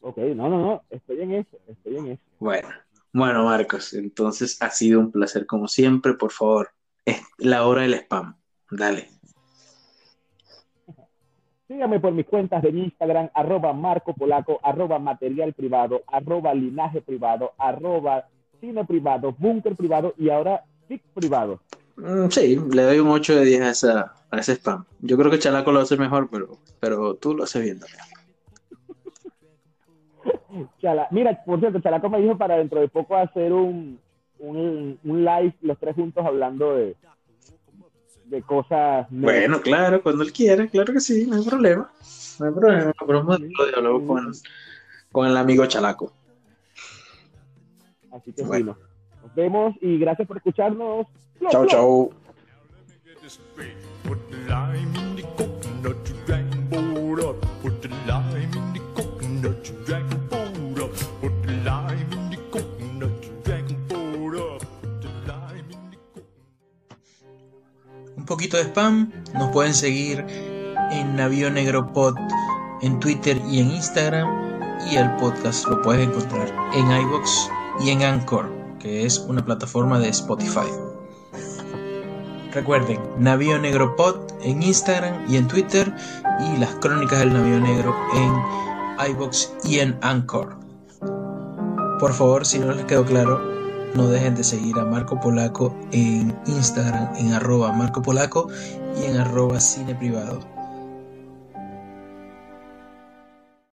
Ok, 0.00 0.18
no, 0.18 0.48
no, 0.48 0.60
no, 0.60 0.82
estoy 0.90 1.20
en 1.20 1.34
eso, 1.34 1.58
estoy 1.66 1.96
en 1.96 2.06
eso. 2.12 2.22
Bueno, 2.38 2.68
bueno, 3.12 3.44
Marcos, 3.44 3.92
entonces 3.94 4.62
ha 4.62 4.70
sido 4.70 5.00
un 5.00 5.10
placer 5.10 5.44
como 5.44 5.66
siempre. 5.66 6.14
Por 6.14 6.30
favor, 6.30 6.70
es 7.04 7.20
la 7.36 7.66
hora 7.66 7.82
del 7.82 7.94
spam. 7.94 8.36
Dale. 8.70 9.08
Sígame 11.68 12.00
por 12.00 12.12
mis 12.12 12.26
cuentas 12.26 12.62
de 12.62 12.70
Instagram, 12.70 13.28
arroba 13.34 13.72
Marco 13.74 14.14
Polaco, 14.14 14.58
arroba 14.62 14.98
material 14.98 15.52
privado, 15.52 16.02
arroba 16.06 16.54
linaje 16.54 17.02
privado, 17.02 17.52
arroba 17.58 18.24
cine 18.60 18.84
privado, 18.86 19.34
búnker 19.38 19.76
privado 19.76 20.14
y 20.16 20.30
ahora 20.30 20.64
fic 20.88 21.02
privado. 21.14 21.60
Mm, 21.96 22.28
sí, 22.30 22.58
le 22.72 22.82
doy 22.82 22.98
un 23.00 23.08
8 23.08 23.36
de 23.36 23.44
10 23.44 23.60
a, 23.60 23.70
esa, 23.70 24.14
a 24.30 24.38
ese 24.38 24.52
spam. 24.56 24.84
Yo 25.00 25.18
creo 25.18 25.30
que 25.30 25.38
Chalaco 25.38 25.70
lo 25.70 25.80
hace 25.80 25.96
mejor, 25.98 26.28
pero, 26.30 26.56
pero 26.80 27.14
tú 27.16 27.34
lo 27.34 27.44
haces 27.44 27.62
bien 27.62 27.78
también. 27.80 28.00
Chala- 30.80 31.08
Mira, 31.10 31.42
por 31.44 31.60
cierto, 31.60 31.80
Chalaco 31.80 32.08
me 32.08 32.20
dijo 32.20 32.36
para 32.38 32.56
dentro 32.56 32.80
de 32.80 32.88
poco 32.88 33.16
hacer 33.16 33.52
un, 33.52 33.98
un, 34.38 34.98
un 35.04 35.24
live, 35.24 35.54
los 35.60 35.78
tres 35.78 35.94
juntos 35.94 36.24
hablando 36.24 36.74
de, 36.76 36.96
de 38.28 38.42
cosas. 38.42 39.06
Bueno, 39.10 39.60
claro, 39.60 40.02
cuando 40.02 40.22
él 40.22 40.32
quiera, 40.32 40.66
claro 40.68 40.92
que 40.92 41.00
sí, 41.00 41.26
no 41.26 41.36
hay 41.36 41.44
problema. 41.44 41.90
No 42.38 42.46
hay 42.46 42.52
problema, 42.52 42.92
pero 42.98 43.18
vamos 43.18 43.32
a 43.32 43.34
hacerlo 43.36 43.64
de 43.64 43.72
diálogo 43.72 44.06
con, 44.06 44.32
con 45.12 45.26
el 45.26 45.36
amigo 45.36 45.66
Chalaco. 45.66 46.12
Así 48.12 48.32
que 48.32 48.44
sí, 48.44 48.62
no. 48.62 48.76
Nos 49.22 49.34
vemos 49.34 49.74
y 49.80 49.98
gracias 49.98 50.26
por 50.26 50.36
escucharnos. 50.36 51.06
Plop, 51.38 51.66
Chau, 51.68 52.12
poquito 68.28 68.58
de 68.58 68.64
spam. 68.64 69.10
Nos 69.34 69.50
pueden 69.50 69.74
seguir 69.74 70.24
en 70.92 71.16
Navío 71.16 71.50
Negro 71.50 71.90
Pod 71.92 72.14
en 72.82 73.00
Twitter 73.00 73.40
y 73.48 73.60
en 73.60 73.70
Instagram. 73.70 74.28
Y 74.90 74.96
el 74.96 75.10
podcast 75.16 75.66
lo 75.66 75.82
puedes 75.82 76.06
encontrar 76.06 76.54
en 76.74 76.90
iBox 76.90 77.50
y 77.80 77.90
en 77.90 78.02
Anchor, 78.02 78.48
que 78.78 79.04
es 79.06 79.18
una 79.18 79.44
plataforma 79.44 79.98
de 79.98 80.10
Spotify. 80.10 80.68
Recuerden, 82.52 83.00
Navío 83.18 83.58
Negro 83.58 83.96
Pod 83.96 84.20
en 84.42 84.62
Instagram 84.62 85.24
y 85.28 85.36
en 85.36 85.48
Twitter. 85.48 85.92
Y 86.40 86.58
las 86.58 86.74
crónicas 86.76 87.20
del 87.20 87.32
Navío 87.32 87.58
Negro 87.58 87.96
en 88.14 89.10
iBox 89.10 89.54
y 89.64 89.80
en 89.80 89.98
Anchor. 90.02 90.56
Por 91.98 92.12
favor, 92.12 92.46
si 92.46 92.58
no 92.58 92.72
les 92.72 92.84
quedó 92.84 93.04
claro, 93.04 93.57
no 93.94 94.08
dejen 94.08 94.34
de 94.34 94.44
seguir 94.44 94.78
a 94.78 94.84
Marco 94.84 95.18
Polaco 95.20 95.74
en 95.92 96.36
Instagram 96.46 97.14
en 97.16 97.32
arroba 97.32 97.72
Marco 97.72 98.02
Polaco 98.02 98.48
y 99.00 99.04
en 99.06 99.16
arroba 99.18 99.60
cine 99.60 99.94
privado. 99.94 100.57